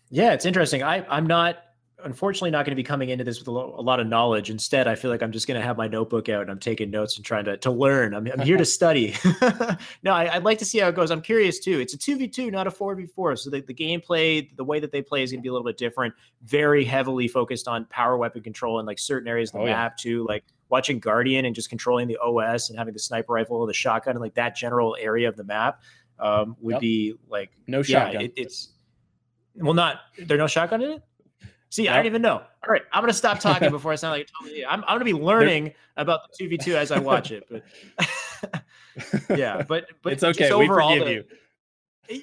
Yeah, 0.10 0.34
it's 0.34 0.46
interesting. 0.46 0.84
I, 0.84 1.06
I'm 1.10 1.26
not, 1.26 1.58
unfortunately, 2.06 2.51
not 2.51 2.64
going 2.66 2.72
to 2.72 2.76
be 2.76 2.84
coming 2.84 3.10
into 3.10 3.24
this 3.24 3.39
with 3.39 3.47
a, 3.47 3.51
lo- 3.51 3.76
a 3.78 3.82
lot 3.82 3.99
of 3.99 4.08
knowledge. 4.08 4.49
Instead, 4.49 4.88
I 4.88 4.95
feel 4.95 5.12
like 5.12 5.22
I'm 5.22 5.32
just 5.34 5.47
going 5.47 5.60
to 5.60 5.66
have 5.66 5.76
my 5.76 5.88
notebook 5.88 6.30
out 6.30 6.43
and 6.43 6.51
I'm 6.51 6.60
taking 6.60 6.89
notes 6.91 7.18
and 7.18 7.26
trying 7.26 7.45
to, 7.45 7.58
to 7.58 7.72
learn. 7.72 8.14
I'm, 8.14 8.26
I'm 8.32 8.39
here 8.39 8.56
to 8.58 8.64
study. 8.80 9.16
no, 10.03 10.14
I, 10.14 10.36
I'd 10.36 10.43
like 10.43 10.60
to 10.60 10.66
see 10.66 10.78
how 10.80 10.88
it 10.88 10.95
goes. 10.95 11.12
I'm 11.12 11.22
curious 11.22 11.60
too. 11.60 11.80
It's 11.80 11.93
a 11.93 11.97
2v2, 11.97 12.51
not 12.51 12.68
a 12.68 12.72
4v4. 12.72 13.39
So 13.39 13.49
the, 13.49 13.62
the 13.62 13.74
gameplay, 13.74 14.56
the 14.56 14.64
way 14.64 14.80
that 14.80 14.91
they 14.91 15.01
play 15.01 15.24
is 15.24 15.32
going 15.32 15.39
to 15.39 15.43
be 15.43 15.49
a 15.49 15.51
little 15.51 15.66
bit 15.66 15.78
different. 15.78 16.14
Very 16.43 16.86
heavily 16.86 17.28
focused 17.28 17.68
on 17.68 17.86
power 17.86 18.16
weapon 18.18 18.41
control 18.43 18.80
and 18.80 18.88
like 18.88 18.99
certain 18.99 19.28
areas 19.28 19.49
of 19.49 19.53
the 19.53 19.60
Oh, 19.60 19.66
yeah. 19.66 19.74
map 19.74 19.97
too. 19.97 20.26
Like 20.30 20.45
watching 20.70 20.99
Guardian 20.99 21.45
and 21.45 21.53
just 21.56 21.70
controlling 21.70 22.08
the 22.08 22.18
OS 22.24 22.70
and 22.70 22.78
having 22.78 22.93
the 22.93 22.99
sniper 22.99 23.34
rifle 23.34 23.58
or 23.58 23.68
the 23.68 23.74
shotgun 23.74 24.16
and 24.16 24.22
like 24.22 24.36
that 24.36 24.56
general 24.56 24.95
area 24.99 25.28
of 25.28 25.36
the 25.38 25.43
map 25.43 25.82
um, 26.20 26.56
would 26.62 26.74
Yep. 26.74 26.82
be 26.82 27.14
like 27.30 27.51
No 27.68 27.80
yeah, 27.80 27.84
shotgun. 28.06 28.22
it, 28.22 28.34
it's 28.38 28.70
well, 29.56 29.74
not 29.74 30.01
there. 30.18 30.38
No 30.38 30.47
shotgun 30.47 30.82
in 30.82 30.91
it. 30.91 31.01
See, 31.70 31.89
I 31.89 31.95
don't 31.97 32.05
even 32.05 32.22
know. 32.22 32.36
All 32.36 32.70
right, 32.70 32.84
I'm 32.93 33.01
gonna 33.01 33.13
stop 33.13 33.39
talking 33.39 33.70
before 33.70 33.91
I 33.91 33.95
sound 33.95 34.11
like 34.11 34.28
a 34.30 34.43
total. 34.45 34.63
I'm, 34.70 34.82
I'm 34.84 34.95
gonna 34.95 35.05
be 35.05 35.13
learning 35.13 35.74
about 35.97 36.22
the 36.24 36.38
two 36.38 36.49
v 36.49 36.57
two 36.57 36.76
as 36.78 36.91
I 36.91 36.99
watch 36.99 37.32
it. 37.32 37.43
But 37.49 37.63
yeah, 39.38 39.63
but 39.68 39.88
but 40.01 40.13
it's 40.13 40.24
okay. 40.24 40.53
We 40.53 40.66
overall, 40.66 40.93
forgive 40.93 41.07
the- 41.07 41.13
you. 41.13 41.24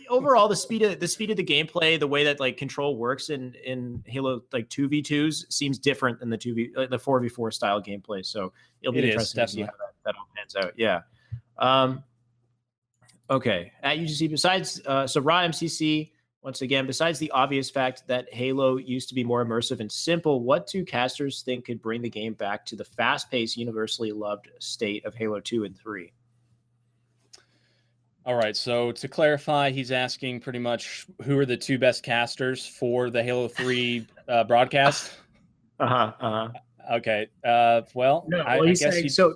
Overall, 0.09 0.47
the 0.47 0.55
speed 0.55 0.82
of 0.82 1.01
the 1.01 1.09
speed 1.09 1.30
of 1.30 1.36
the 1.36 1.45
gameplay, 1.45 1.99
the 1.99 2.07
way 2.07 2.22
that 2.24 2.38
like 2.38 2.57
control 2.57 2.97
works 2.97 3.30
in 3.30 3.55
in 3.64 4.05
Halo 4.07 4.43
like 4.53 4.68
two 4.68 4.88
v 4.88 5.03
twos 5.03 5.45
seems 5.53 5.76
different 5.76 6.20
than 6.20 6.30
the 6.30 6.38
two 6.38 6.55
v 6.55 6.72
uh, 6.76 6.86
the 6.86 6.99
four 7.01 7.18
v 7.18 7.28
four 7.28 7.51
style 7.51 7.82
gameplay. 7.82 8.24
So 8.24 8.53
it'll 8.80 8.93
be 8.93 9.01
It 9.01 9.07
is, 9.07 9.11
interesting 9.14 9.45
to 9.45 9.49
see 9.49 9.61
how 9.62 9.66
that, 9.66 9.93
that 10.05 10.14
all 10.16 10.28
pans 10.36 10.55
out. 10.55 10.74
Yeah. 10.76 11.01
Um. 11.59 12.05
Okay. 13.28 13.72
At 13.82 13.99
UGC, 13.99 14.30
besides 14.30 14.80
uh, 14.86 15.07
so 15.09 15.20
Ra 15.20 15.43
MCC 15.43 16.12
once 16.43 16.62
again, 16.62 16.86
besides 16.86 17.18
the 17.18 17.30
obvious 17.30 17.70
fact 17.70 18.03
that 18.09 18.32
Halo 18.32 18.76
used 18.76 19.09
to 19.09 19.14
be 19.14 19.22
more 19.22 19.45
immersive 19.45 19.78
and 19.78 19.90
simple, 19.90 20.43
what 20.43 20.66
do 20.66 20.85
casters 20.85 21.43
think 21.43 21.66
could 21.66 21.81
bring 21.81 22.02
the 22.02 22.10
game 22.10 22.35
back 22.35 22.66
to 22.66 22.77
the 22.77 22.85
fast-paced, 22.85 23.56
universally 23.56 24.10
loved 24.10 24.48
state 24.59 25.05
of 25.05 25.14
Halo 25.14 25.39
Two 25.39 25.64
and 25.64 25.78
Three? 25.78 26.12
All 28.24 28.35
right. 28.35 28.56
So 28.56 28.93
to 28.93 29.09
clarify, 29.09 29.70
he's 29.70 29.90
asking 29.90 30.40
pretty 30.40 30.59
much 30.59 31.06
who 31.24 31.39
are 31.39 31.47
the 31.47 31.56
two 31.56 31.78
best 31.78 32.02
casters 32.02 32.64
for 32.64 33.10
the 33.10 33.23
Halo 33.23 33.48
3 33.48 34.06
uh, 34.28 34.44
broadcast. 34.48 35.12
Uh 35.81 35.86
huh. 35.86 36.12
Uh 36.20 36.31
huh. 36.31 36.97
Okay. 36.97 37.27
Uh, 37.44 37.82
well, 37.94 38.24
No, 38.28 38.40
I, 38.40 38.56
well, 38.56 38.64
I 38.64 38.69
he's 38.69 38.81
guess 38.81 38.94
saying, 38.94 39.09
so. 39.09 39.35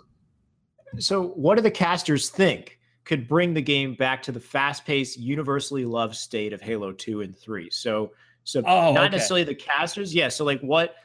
So, 0.99 1.29
what 1.31 1.57
do 1.57 1.63
the 1.63 1.71
casters 1.71 2.31
think 2.31 2.76
could 3.07 3.27
bring 3.27 3.55
the 3.55 3.63
game 3.63 3.95
back 3.95 4.23
to 4.25 4.33
the 4.33 4.41
fast-paced, 4.41 5.17
universally 5.17 5.85
loved 5.85 6.17
state 6.17 6.53
of 6.53 6.61
Halo 6.61 6.93
Two 6.93 7.23
and 7.23 7.37
Three? 7.37 7.71
So, 7.71 8.13
so 8.45 8.61
Oh, 8.67 8.93
not 8.93 9.07
okay. 9.07 9.17
necessarily 9.17 9.45
the 9.45 9.55
casters, 9.55 10.15
yeah. 10.15 10.29
So, 10.29 10.45
like, 10.45 10.61
what 10.61 10.97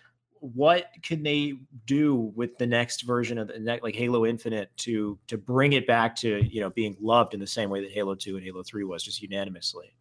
what 0.41 0.87
can 1.03 1.21
they 1.21 1.53
do 1.85 2.15
with 2.35 2.57
the 2.57 2.65
next 2.65 3.03
version 3.03 3.37
of 3.37 3.47
the 3.47 3.59
next, 3.59 3.83
like 3.83 3.95
Halo 3.95 4.25
Infinite 4.25 4.75
to 4.77 5.17
to 5.27 5.37
bring 5.37 5.73
it 5.73 5.85
back 5.85 6.15
to 6.17 6.43
you 6.43 6.59
know 6.59 6.71
being 6.71 6.97
loved 6.99 7.35
in 7.35 7.39
the 7.39 7.47
same 7.47 7.69
way 7.69 7.81
that 7.81 7.91
Halo 7.91 8.15
Two 8.15 8.35
and 8.35 8.43
Halo 8.43 8.63
Three 8.63 8.83
was, 8.83 9.03
just 9.03 9.21
unanimously? 9.21 9.95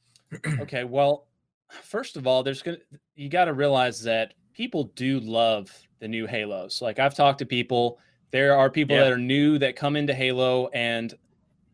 okay. 0.60 0.84
Well, 0.84 1.26
first 1.70 2.16
of 2.16 2.26
all, 2.26 2.42
there's 2.42 2.62
gonna 2.62 2.76
you 3.14 3.30
got 3.30 3.46
to 3.46 3.54
realize 3.54 4.02
that 4.02 4.34
people 4.52 4.92
do 4.94 5.20
love 5.20 5.72
the 6.00 6.08
new 6.08 6.26
Halos. 6.26 6.82
Like 6.82 6.98
I've 6.98 7.14
talked 7.14 7.38
to 7.38 7.46
people, 7.46 7.98
there 8.30 8.54
are 8.54 8.68
people 8.68 8.96
yeah. 8.96 9.04
that 9.04 9.12
are 9.12 9.18
new 9.18 9.58
that 9.58 9.76
come 9.76 9.96
into 9.96 10.12
Halo 10.12 10.68
and 10.68 11.14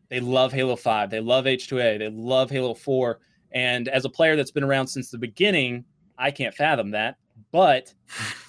they 0.09 0.19
love 0.19 0.51
Halo 0.53 0.75
5, 0.75 1.09
they 1.09 1.19
love 1.19 1.45
H2A, 1.45 1.99
they 1.99 2.09
love 2.09 2.49
Halo 2.49 2.73
4. 2.73 3.19
And 3.51 3.87
as 3.87 4.05
a 4.05 4.09
player 4.09 4.35
that's 4.35 4.51
been 4.51 4.63
around 4.63 4.87
since 4.87 5.09
the 5.09 5.17
beginning, 5.17 5.85
I 6.17 6.31
can't 6.31 6.53
fathom 6.53 6.91
that. 6.91 7.17
But 7.51 7.93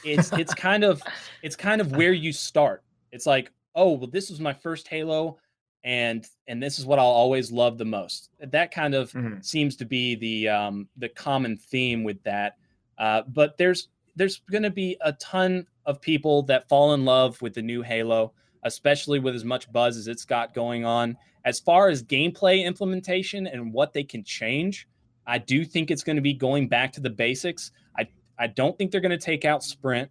it's 0.05 0.33
it's 0.33 0.55
kind 0.69 0.85
of 0.85 1.03
it's 1.43 1.57
kind 1.57 1.81
of 1.81 1.93
where 1.93 2.13
you 2.13 2.33
start. 2.33 2.83
It's 3.13 3.27
like, 3.27 3.53
oh, 3.75 3.93
well, 3.93 4.11
this 4.11 4.31
was 4.31 4.41
my 4.41 4.53
first 4.53 4.89
Halo, 4.89 5.39
and 5.85 6.27
and 6.47 6.63
this 6.63 6.79
is 6.79 6.87
what 6.87 6.99
I'll 6.99 7.07
always 7.07 7.53
love 7.53 7.79
the 7.79 7.85
most. 7.85 8.31
That 8.41 8.71
kind 8.71 8.95
of 8.95 9.13
mm-hmm. 9.13 9.41
seems 9.41 9.77
to 9.77 9.85
be 9.85 10.15
the 10.15 10.49
um, 10.49 10.89
the 10.97 11.09
common 11.09 11.57
theme 11.57 12.05
with 12.05 12.23
that. 12.25 12.57
Uh, 12.99 13.23
but 13.29 13.57
there's 13.57 13.89
there's 14.17 14.41
going 14.51 14.65
to 14.65 14.71
be 14.71 14.97
a 15.03 15.13
ton 15.15 15.67
of 15.87 16.01
people 16.01 16.43
that 16.43 16.69
fall 16.69 16.95
in 16.95 17.05
love 17.05 17.41
with 17.41 17.55
the 17.55 17.63
new 17.63 17.83
Halo, 17.83 18.33
especially 18.65 19.19
with 19.19 19.35
as 19.35 19.45
much 19.45 19.71
buzz 19.73 19.97
as 19.97 20.09
it's 20.09 20.25
got 20.25 20.55
going 20.55 20.85
on. 20.85 21.17
As 21.45 21.61
far 21.61 21.89
as 21.89 22.03
gameplay 22.03 22.65
implementation 22.65 23.47
and 23.47 23.73
what 23.73 23.93
they 23.93 24.05
can 24.05 24.25
change, 24.25 24.89
I 25.27 25.39
do 25.39 25.65
think 25.65 25.91
it's 25.91 26.03
going 26.03 26.17
to 26.17 26.23
be 26.23 26.35
going 26.35 26.69
back 26.69 26.93
to 26.95 27.01
the 27.01 27.11
basics. 27.11 27.71
I 27.99 28.09
I 28.39 28.49
don't 28.49 28.77
think 28.77 28.91
they're 28.91 29.01
going 29.01 29.11
to 29.11 29.25
take 29.25 29.45
out 29.45 29.63
sprint. 29.63 30.11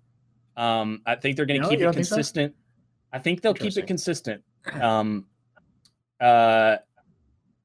Um, 0.55 1.01
I 1.05 1.15
think 1.15 1.35
they're 1.35 1.45
going 1.45 1.61
to 1.61 1.69
keep 1.69 1.79
it 1.79 1.93
consistent. 1.93 2.53
Think 2.53 2.55
so? 2.55 3.17
I 3.17 3.19
think 3.19 3.41
they'll 3.41 3.53
keep 3.53 3.77
it 3.77 3.87
consistent. 3.87 4.43
Um, 4.73 5.25
uh, 6.19 6.77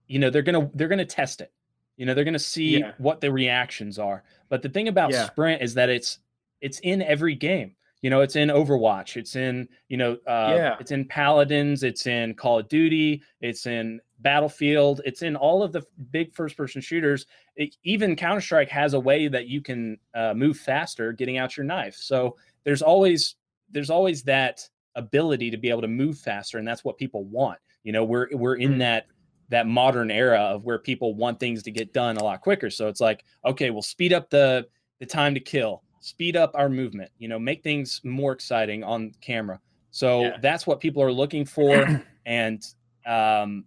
you 0.07 0.19
know, 0.19 0.31
they're 0.31 0.43
gonna 0.43 0.71
they're 0.75 0.89
gonna 0.89 1.05
test 1.05 1.41
it. 1.41 1.53
You 1.97 2.07
know, 2.07 2.15
they're 2.15 2.25
gonna 2.25 2.39
see 2.39 2.79
yeah. 2.79 2.93
what 2.99 3.21
the 3.21 3.33
reactions 3.33 3.99
are. 3.99 4.23
But 4.49 4.63
the 4.63 4.69
thing 4.69 4.89
about 4.89 5.11
yeah. 5.11 5.27
sprint 5.27 5.63
is 5.63 5.75
that 5.75 5.89
it's 5.89 6.19
it's 6.61 6.79
in 6.81 7.03
every 7.03 7.35
game. 7.35 7.75
You 8.03 8.11
know, 8.11 8.21
it's 8.21 8.37
in 8.37 8.49
Overwatch. 8.49 9.17
It's 9.17 9.37
in 9.37 9.69
you 9.89 9.97
know, 9.97 10.13
uh, 10.27 10.55
yeah. 10.57 10.77
it's 10.81 10.91
in 10.91 11.05
Paladins. 11.05 11.83
It's 11.85 12.07
in 12.07 12.35
Call 12.35 12.59
of 12.59 12.69
Duty. 12.69 13.23
It's 13.41 13.67
in 13.67 14.01
Battlefield. 14.19 15.01
It's 15.05 15.23
in 15.23 15.37
all 15.37 15.63
of 15.63 15.73
the 15.73 15.83
big 16.11 16.35
first-person 16.35 16.81
shooters. 16.81 17.27
It, 17.57 17.77
even 17.85 18.17
Counter 18.17 18.41
Strike 18.41 18.69
has 18.71 18.95
a 18.95 19.01
way 19.01 19.29
that 19.29 19.47
you 19.47 19.61
can 19.61 19.99
uh, 20.15 20.35
move 20.35 20.59
faster, 20.59 21.13
getting 21.13 21.39
out 21.39 21.57
your 21.57 21.65
knife. 21.65 21.95
So 21.95 22.37
there's 22.65 22.83
always 22.83 23.37
there's 23.71 23.91
always 23.91 24.23
that 24.25 24.69
ability 24.97 25.51
to 25.51 25.57
be 25.57 25.71
able 25.71 25.83
to 25.83 25.89
move 25.89 26.19
faster, 26.19 26.59
and 26.59 26.67
that's 26.67 26.85
what 26.85 26.99
people 26.99 27.25
want. 27.25 27.59
You 27.85 27.93
know, 27.93 28.05
we're 28.05 28.29
we're 28.33 28.57
in 28.57 28.75
mm. 28.75 28.79
that 28.79 29.07
that 29.51 29.67
modern 29.67 30.11
era 30.11 30.41
of 30.41 30.65
where 30.65 30.79
people 30.79 31.15
want 31.15 31.39
things 31.39 31.63
to 31.63 31.71
get 31.71 31.93
done 31.93 32.17
a 32.17 32.25
lot 32.25 32.41
quicker. 32.41 32.71
So 32.71 32.89
it's 32.89 33.01
like, 33.01 33.25
okay, 33.45 33.71
we'll 33.71 33.83
speed 33.83 34.13
up 34.13 34.29
the 34.31 34.67
the 34.99 35.07
time 35.07 35.35
to 35.35 35.41
kill 35.41 35.83
speed 36.03 36.37
up 36.37 36.51
our 36.55 36.69
movement, 36.69 37.11
you 37.19 37.29
know, 37.29 37.39
make 37.39 37.63
things 37.63 38.01
more 38.05 38.33
exciting 38.33 38.85
on 38.85 39.15
camera. 39.21 39.59
So 39.91 40.23
yeah. 40.23 40.37
that's 40.43 40.67
what 40.67 40.81
people 40.81 41.03
are 41.03 41.13
looking 41.13 41.45
for. 41.45 42.03
and 42.27 42.63
um, 43.07 43.65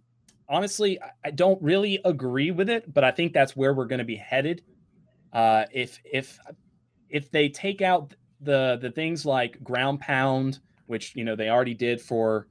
honestly, 0.48 0.98
I 1.24 1.30
don't 1.30 1.60
really 1.62 2.00
agree 2.04 2.50
with 2.50 2.68
it, 2.68 2.92
but 2.92 3.04
I 3.04 3.10
think 3.10 3.32
that's 3.32 3.56
where 3.56 3.74
we're 3.74 3.86
going 3.86 3.98
to 4.00 4.04
be 4.04 4.16
headed. 4.16 4.62
Uh, 5.32 5.64
if 5.72 5.98
if 6.04 6.38
if 7.08 7.30
they 7.30 7.48
take 7.48 7.82
out 7.82 8.14
the 8.40 8.78
the 8.80 8.90
things 8.90 9.24
like 9.26 9.62
ground 9.64 10.00
pound, 10.00 10.60
which 10.86 11.14
you 11.16 11.24
know 11.24 11.36
they 11.36 11.48
already 11.48 11.74
did 11.74 12.00
for 12.00 12.46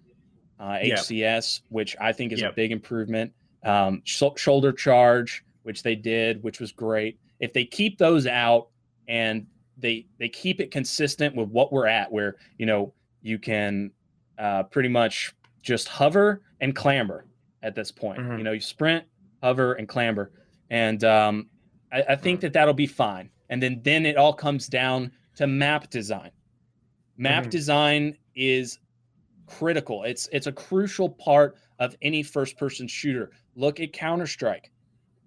uh, 0.60 0.78
HCS, 0.82 1.62
which 1.70 1.96
I 2.00 2.12
think 2.12 2.32
is 2.32 2.42
yep. 2.42 2.52
a 2.52 2.56
big 2.56 2.72
improvement. 2.72 3.34
Um, 3.64 4.02
sh- 4.04 4.24
shoulder 4.38 4.72
charge, 4.72 5.44
which 5.64 5.84
they 5.84 5.96
did, 5.96 6.44
which 6.44 6.60
was 6.60 6.72
great. 6.72 7.20
If 7.40 7.54
they 7.54 7.66
keep 7.66 7.98
those 7.98 8.28
out 8.28 8.70
and 9.08 9.48
they 9.78 10.06
they 10.20 10.30
keep 10.30 10.60
it 10.60 10.72
consistent 10.72 11.36
with 11.36 11.50
what 11.50 11.72
we're 11.72 11.88
at, 11.88 12.12
where 12.12 12.36
you 12.58 12.66
know 12.66 12.94
you 13.22 13.40
can 13.40 13.92
uh, 14.38 14.64
pretty 14.64 14.90
much 14.90 15.36
just 15.62 15.88
hover 15.88 16.42
and 16.62 16.76
clamber 16.76 17.26
at 17.64 17.76
this 17.76 17.92
point. 17.92 18.20
Mm-hmm. 18.20 18.38
You 18.38 18.44
know, 18.44 18.52
you 18.52 18.62
sprint, 18.62 19.06
hover, 19.42 19.74
and 19.74 19.88
clamber, 19.88 20.32
and 20.70 21.04
um, 21.04 21.50
I, 21.92 22.04
I 22.10 22.16
think 22.16 22.42
that 22.42 22.54
that'll 22.54 22.74
be 22.74 22.88
fine. 22.88 23.30
And 23.50 23.62
then 23.62 23.82
then 23.84 24.06
it 24.06 24.18
all 24.18 24.34
comes 24.34 24.68
down 24.68 25.12
to 25.36 25.48
map 25.48 25.90
design. 25.90 26.32
Map 27.18 27.44
mm-hmm. 27.44 27.50
design 27.50 28.18
is 28.36 28.80
critical. 29.48 30.04
It's 30.04 30.28
it's 30.32 30.48
a 30.48 30.52
crucial 30.52 31.10
part 31.10 31.58
of 31.80 31.96
any 32.02 32.24
first 32.24 32.58
person 32.58 32.88
shooter. 32.88 33.32
Look 33.56 33.80
at 33.80 33.94
Counter 33.94 34.28
Strike. 34.28 34.72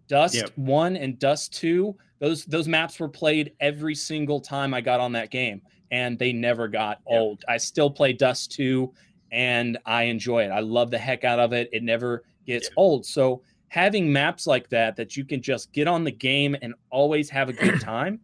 Dust 0.09 0.37
yep. 0.37 0.53
1 0.57 0.97
and 0.97 1.19
Dust 1.19 1.53
2 1.55 1.95
those 2.19 2.45
those 2.45 2.69
maps 2.69 2.99
were 2.99 3.09
played 3.09 3.53
every 3.61 3.95
single 3.95 4.41
time 4.41 4.75
I 4.75 4.81
got 4.81 5.01
on 5.01 5.13
that 5.13 5.31
game, 5.31 5.63
and 5.91 6.19
they 6.19 6.33
never 6.33 6.69
got 6.69 7.01
yeah. 7.09 7.19
old. 7.19 7.45
I 7.49 7.57
still 7.57 7.91
play 7.91 8.13
Dust 8.13 8.53
2 8.53 8.93
and 9.31 9.79
I 9.85 10.05
enjoy 10.05 10.45
it. 10.45 10.49
I 10.49 10.61
love 10.61 10.91
the 10.91 10.99
heck 10.99 11.25
out 11.25 11.39
of 11.39 11.53
it. 11.53 11.69
It 11.73 11.83
never 11.83 12.25
gets 12.47 12.69
yeah. 12.69 12.75
old. 12.77 13.05
So 13.05 13.43
having 13.69 14.11
maps 14.13 14.47
like 14.47 14.69
that 14.71 14.97
that 14.97 15.17
you 15.17 15.25
can 15.25 15.43
just 15.43 15.73
get 15.73 15.87
on 15.87 16.05
the 16.05 16.11
game 16.11 16.57
and 16.63 16.75
always 16.91 17.29
have 17.31 17.49
a 17.49 17.53
good 17.53 17.81
time, 17.83 18.21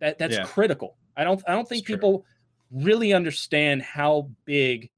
that 0.00 0.18
that's 0.18 0.34
yeah. 0.34 0.44
critical. 0.44 0.96
I 1.16 1.24
don't 1.24 1.42
I 1.46 1.52
don't 1.52 1.68
think 1.68 1.86
people 1.86 2.24
really 2.70 3.12
understand 3.12 3.82
how 3.82 4.30
big 4.44 4.90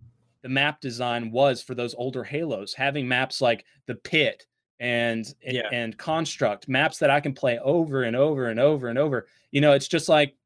the 0.42 0.48
map 0.48 0.80
design 0.80 1.30
was 1.30 1.62
for 1.62 1.74
those 1.74 1.94
older 1.94 2.24
Halos. 2.24 2.74
Having 2.74 3.08
maps 3.08 3.40
like 3.40 3.64
the 3.86 3.94
pit 3.94 4.46
and 4.84 5.34
yeah. 5.42 5.62
and 5.72 5.96
construct 5.96 6.68
maps 6.68 6.98
that 6.98 7.08
I 7.08 7.18
can 7.18 7.32
play 7.32 7.58
over 7.58 8.02
and 8.02 8.14
over 8.14 8.48
and 8.48 8.60
over 8.60 8.88
and 8.88 8.98
over. 8.98 9.26
You 9.50 9.62
know, 9.62 9.72
it's 9.72 9.88
just 9.88 10.10
like 10.10 10.36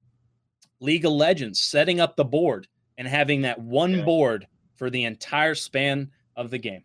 League 0.78 1.04
of 1.04 1.10
Legends 1.10 1.60
setting 1.60 1.98
up 1.98 2.14
the 2.14 2.24
board 2.24 2.68
and 2.96 3.08
having 3.08 3.42
that 3.42 3.60
one 3.60 3.98
yeah. 3.98 4.04
board 4.04 4.46
for 4.76 4.90
the 4.90 5.04
entire 5.04 5.56
span 5.56 6.12
of 6.36 6.50
the 6.50 6.58
game. 6.58 6.84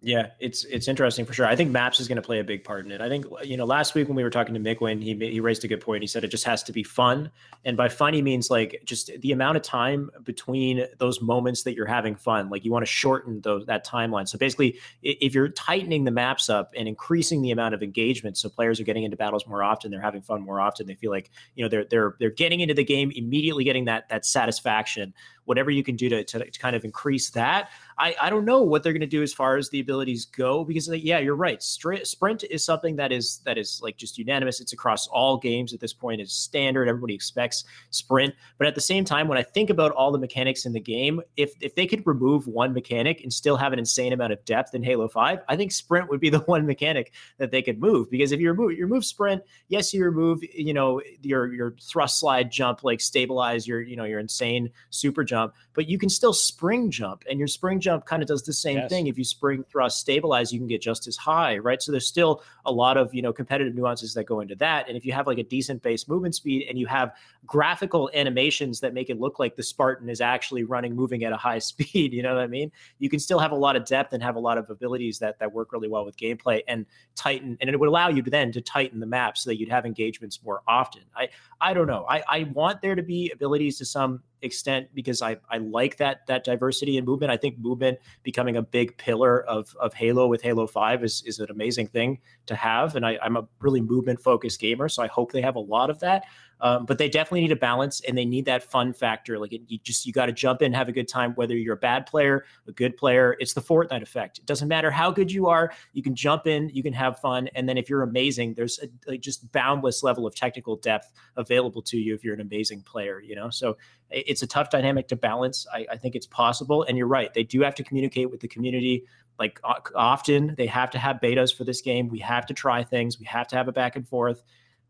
Yeah, 0.00 0.28
it's 0.38 0.64
it's 0.64 0.86
interesting 0.86 1.24
for 1.24 1.32
sure. 1.32 1.46
I 1.46 1.56
think 1.56 1.72
maps 1.72 1.98
is 1.98 2.06
going 2.06 2.16
to 2.16 2.22
play 2.22 2.38
a 2.38 2.44
big 2.44 2.62
part 2.62 2.86
in 2.86 2.92
it. 2.92 3.00
I 3.00 3.08
think 3.08 3.26
you 3.42 3.56
know 3.56 3.64
last 3.64 3.96
week 3.96 4.06
when 4.06 4.14
we 4.14 4.22
were 4.22 4.30
talking 4.30 4.54
to 4.54 4.60
Mick, 4.60 4.78
he 5.02 5.14
he 5.14 5.40
raised 5.40 5.64
a 5.64 5.68
good 5.68 5.80
point. 5.80 6.04
He 6.04 6.06
said 6.06 6.22
it 6.22 6.28
just 6.28 6.44
has 6.44 6.62
to 6.64 6.72
be 6.72 6.84
fun, 6.84 7.32
and 7.64 7.76
by 7.76 7.88
fun 7.88 8.14
he 8.14 8.22
means 8.22 8.48
like 8.48 8.80
just 8.84 9.10
the 9.20 9.32
amount 9.32 9.56
of 9.56 9.64
time 9.64 10.10
between 10.22 10.86
those 10.98 11.20
moments 11.20 11.64
that 11.64 11.74
you're 11.74 11.86
having 11.86 12.14
fun. 12.14 12.48
Like 12.48 12.64
you 12.64 12.70
want 12.70 12.84
to 12.86 12.90
shorten 12.90 13.40
those 13.40 13.66
that 13.66 13.84
timeline. 13.84 14.28
So 14.28 14.38
basically, 14.38 14.78
if 15.02 15.34
you're 15.34 15.48
tightening 15.48 16.04
the 16.04 16.12
maps 16.12 16.48
up 16.48 16.72
and 16.76 16.86
increasing 16.86 17.42
the 17.42 17.50
amount 17.50 17.74
of 17.74 17.82
engagement, 17.82 18.38
so 18.38 18.48
players 18.48 18.78
are 18.78 18.84
getting 18.84 19.02
into 19.02 19.16
battles 19.16 19.48
more 19.48 19.64
often, 19.64 19.90
they're 19.90 20.00
having 20.00 20.22
fun 20.22 20.42
more 20.42 20.60
often. 20.60 20.86
They 20.86 20.94
feel 20.94 21.10
like 21.10 21.30
you 21.56 21.64
know 21.64 21.68
they're 21.68 21.86
they're 21.90 22.14
they're 22.20 22.30
getting 22.30 22.60
into 22.60 22.74
the 22.74 22.84
game 22.84 23.10
immediately, 23.16 23.64
getting 23.64 23.86
that 23.86 24.08
that 24.10 24.24
satisfaction. 24.24 25.12
Whatever 25.48 25.70
you 25.70 25.82
can 25.82 25.96
do 25.96 26.08
to 26.08 26.24
to, 26.24 26.50
to 26.50 26.58
kind 26.58 26.76
of 26.76 26.84
increase 26.84 27.30
that 27.30 27.70
I, 27.98 28.14
I 28.20 28.30
don't 28.30 28.44
know 28.44 28.62
what 28.62 28.82
they're 28.82 28.92
going 28.92 29.00
to 29.00 29.06
do 29.06 29.22
as 29.22 29.34
far 29.34 29.56
as 29.56 29.68
the 29.70 29.80
abilities 29.80 30.24
go 30.24 30.64
because 30.64 30.88
yeah, 30.88 31.18
you're 31.18 31.34
right. 31.34 31.60
Sprint 31.62 32.44
is 32.44 32.64
something 32.64 32.94
that 32.96 33.10
is 33.10 33.40
that 33.44 33.58
is 33.58 33.80
like 33.82 33.96
just 33.96 34.18
unanimous. 34.18 34.60
It's 34.60 34.72
across 34.72 35.08
all 35.08 35.36
games 35.36 35.74
at 35.74 35.80
this 35.80 35.92
point. 35.92 36.20
It's 36.20 36.32
standard. 36.32 36.88
Everybody 36.88 37.14
expects 37.14 37.64
sprint. 37.90 38.34
But 38.56 38.68
at 38.68 38.74
the 38.76 38.80
same 38.80 39.04
time, 39.04 39.26
when 39.26 39.36
I 39.36 39.42
think 39.42 39.70
about 39.70 39.92
all 39.92 40.12
the 40.12 40.18
mechanics 40.18 40.64
in 40.64 40.72
the 40.72 40.80
game, 40.80 41.20
if 41.36 41.54
if 41.60 41.74
they 41.74 41.86
could 41.86 42.06
remove 42.06 42.46
one 42.46 42.72
mechanic 42.72 43.22
and 43.22 43.32
still 43.32 43.56
have 43.56 43.72
an 43.72 43.80
insane 43.80 44.12
amount 44.12 44.32
of 44.32 44.44
depth 44.44 44.74
in 44.74 44.82
Halo 44.82 45.08
Five, 45.08 45.40
I 45.48 45.56
think 45.56 45.72
sprint 45.72 46.08
would 46.08 46.20
be 46.20 46.30
the 46.38 46.40
one 46.40 46.66
mechanic 46.66 47.12
that 47.38 47.50
they 47.50 47.62
could 47.62 47.80
move 47.80 48.10
because 48.10 48.30
if 48.30 48.38
you 48.38 48.48
remove 48.50 48.72
you 48.72 48.84
remove 48.84 49.04
sprint, 49.04 49.42
yes, 49.68 49.92
you 49.92 50.04
remove 50.04 50.40
you 50.42 50.72
know 50.72 51.02
your 51.22 51.52
your 51.52 51.74
thrust 51.82 52.20
slide 52.20 52.50
jump 52.50 52.84
like 52.84 53.00
stabilize 53.00 53.66
your 53.66 53.82
you 53.82 53.96
know 53.96 54.04
your 54.04 54.20
insane 54.20 54.70
super 54.90 55.24
jump, 55.24 55.37
but 55.74 55.88
you 55.88 55.98
can 55.98 56.08
still 56.08 56.32
spring 56.32 56.90
jump 56.90 57.24
and 57.28 57.38
your 57.38 57.48
spring 57.48 57.80
jump 57.80 57.88
jump 57.88 58.04
kind 58.04 58.22
of 58.22 58.28
does 58.28 58.42
the 58.42 58.52
same 58.52 58.76
yes. 58.76 58.90
thing. 58.90 59.06
If 59.06 59.16
you 59.16 59.24
spring 59.24 59.64
thrust 59.70 59.98
stabilize, 59.98 60.52
you 60.52 60.58
can 60.58 60.68
get 60.68 60.82
just 60.82 61.06
as 61.06 61.16
high, 61.16 61.56
right? 61.56 61.80
So 61.80 61.90
there's 61.90 62.06
still 62.06 62.42
a 62.66 62.72
lot 62.72 62.96
of 62.98 63.14
you 63.14 63.22
know 63.22 63.32
competitive 63.32 63.74
nuances 63.74 64.12
that 64.14 64.24
go 64.24 64.40
into 64.40 64.54
that. 64.56 64.88
And 64.88 64.96
if 64.96 65.06
you 65.06 65.12
have 65.12 65.26
like 65.26 65.38
a 65.38 65.42
decent 65.42 65.82
base 65.82 66.06
movement 66.06 66.34
speed 66.34 66.66
and 66.68 66.78
you 66.78 66.86
have 66.86 67.12
graphical 67.46 68.10
animations 68.14 68.80
that 68.80 68.92
make 68.92 69.08
it 69.08 69.18
look 69.18 69.38
like 69.38 69.56
the 69.56 69.62
Spartan 69.62 70.08
is 70.10 70.20
actually 70.20 70.64
running, 70.64 70.94
moving 70.94 71.24
at 71.24 71.32
a 71.32 71.36
high 71.36 71.58
speed, 71.70 72.12
you 72.12 72.22
know 72.22 72.34
what 72.34 72.42
I 72.42 72.46
mean? 72.46 72.70
You 72.98 73.08
can 73.08 73.20
still 73.20 73.38
have 73.38 73.52
a 73.52 73.56
lot 73.56 73.74
of 73.76 73.84
depth 73.86 74.12
and 74.12 74.22
have 74.22 74.36
a 74.36 74.40
lot 74.40 74.58
of 74.58 74.68
abilities 74.68 75.18
that 75.20 75.38
that 75.38 75.52
work 75.52 75.72
really 75.72 75.88
well 75.88 76.04
with 76.04 76.16
gameplay 76.16 76.62
and 76.68 76.84
tighten, 77.14 77.56
and 77.60 77.70
it 77.70 77.80
would 77.80 77.88
allow 77.88 78.08
you 78.08 78.22
to 78.22 78.30
then 78.30 78.52
to 78.52 78.60
tighten 78.60 79.00
the 79.00 79.06
map 79.06 79.38
so 79.38 79.48
that 79.48 79.58
you'd 79.58 79.70
have 79.70 79.86
engagements 79.86 80.40
more 80.44 80.62
often. 80.68 81.02
I 81.16 81.28
I 81.60 81.72
don't 81.72 81.86
know. 81.86 82.04
I 82.08 82.22
I 82.28 82.42
want 82.52 82.82
there 82.82 82.94
to 82.94 83.02
be 83.02 83.30
abilities 83.30 83.78
to 83.78 83.84
some 83.84 84.22
extent 84.42 84.88
because 84.94 85.22
I, 85.22 85.36
I 85.50 85.58
like 85.58 85.96
that 85.98 86.26
that 86.26 86.44
diversity 86.44 86.96
in 86.96 87.04
movement. 87.04 87.32
I 87.32 87.36
think 87.36 87.58
movement 87.58 87.98
becoming 88.22 88.56
a 88.56 88.62
big 88.62 88.96
pillar 88.96 89.44
of 89.44 89.74
of 89.80 89.94
Halo 89.94 90.26
with 90.26 90.42
Halo 90.42 90.66
Five 90.66 91.04
is 91.04 91.22
is 91.26 91.38
an 91.38 91.50
amazing 91.50 91.88
thing 91.88 92.18
to 92.46 92.54
have, 92.54 92.96
and 92.96 93.04
I, 93.04 93.18
I'm 93.22 93.36
a 93.36 93.46
really 93.60 93.80
movement 93.80 94.20
focused 94.20 94.60
gamer, 94.60 94.88
so 94.88 95.02
I 95.02 95.06
hope 95.06 95.32
they 95.32 95.42
have 95.42 95.56
a 95.56 95.60
lot 95.60 95.90
of 95.90 95.98
that. 96.00 96.24
Um, 96.60 96.86
but 96.86 96.98
they 96.98 97.08
definitely 97.08 97.42
need 97.42 97.52
a 97.52 97.56
balance 97.56 98.00
and 98.00 98.16
they 98.16 98.24
need 98.24 98.44
that 98.46 98.62
fun 98.62 98.92
factor. 98.92 99.38
Like 99.38 99.52
it, 99.52 99.62
you 99.68 99.78
just 99.78 100.06
you 100.06 100.12
got 100.12 100.26
to 100.26 100.32
jump 100.32 100.62
in, 100.62 100.72
have 100.72 100.88
a 100.88 100.92
good 100.92 101.08
time, 101.08 101.32
whether 101.34 101.56
you're 101.56 101.74
a 101.74 101.78
bad 101.78 102.06
player, 102.06 102.44
a 102.66 102.72
good 102.72 102.96
player. 102.96 103.36
It's 103.38 103.54
the 103.54 103.60
Fortnite 103.60 104.02
effect. 104.02 104.38
It 104.38 104.46
doesn't 104.46 104.68
matter 104.68 104.90
how 104.90 105.10
good 105.10 105.30
you 105.30 105.46
are. 105.46 105.72
You 105.92 106.02
can 106.02 106.14
jump 106.14 106.46
in, 106.46 106.68
you 106.70 106.82
can 106.82 106.92
have 106.92 107.18
fun, 107.20 107.48
and 107.54 107.68
then 107.68 107.78
if 107.78 107.88
you're 107.88 108.02
amazing, 108.02 108.54
there's 108.54 108.78
a 108.80 108.88
like 109.10 109.20
just 109.20 109.50
boundless 109.52 110.02
level 110.02 110.26
of 110.26 110.34
technical 110.34 110.76
depth 110.76 111.12
available 111.36 111.82
to 111.82 111.98
you 111.98 112.14
if 112.14 112.24
you're 112.24 112.34
an 112.34 112.40
amazing 112.40 112.82
player. 112.82 113.20
You 113.20 113.36
know, 113.36 113.50
so 113.50 113.76
it's 114.10 114.42
a 114.42 114.46
tough 114.46 114.70
dynamic 114.70 115.08
to 115.08 115.16
balance. 115.16 115.66
I, 115.72 115.86
I 115.92 115.96
think 115.96 116.14
it's 116.14 116.26
possible, 116.26 116.82
and 116.82 116.98
you're 116.98 117.06
right. 117.06 117.32
They 117.32 117.44
do 117.44 117.60
have 117.62 117.74
to 117.76 117.84
communicate 117.84 118.30
with 118.30 118.40
the 118.40 118.48
community 118.48 119.04
like 119.38 119.60
often 119.94 120.54
they 120.56 120.66
have 120.66 120.90
to 120.90 120.98
have 120.98 121.20
betas 121.22 121.56
for 121.56 121.62
this 121.64 121.80
game 121.80 122.08
we 122.08 122.18
have 122.18 122.44
to 122.44 122.54
try 122.54 122.82
things 122.82 123.18
we 123.18 123.24
have 123.24 123.46
to 123.46 123.56
have 123.56 123.68
a 123.68 123.72
back 123.72 123.94
and 123.94 124.08
forth 124.08 124.42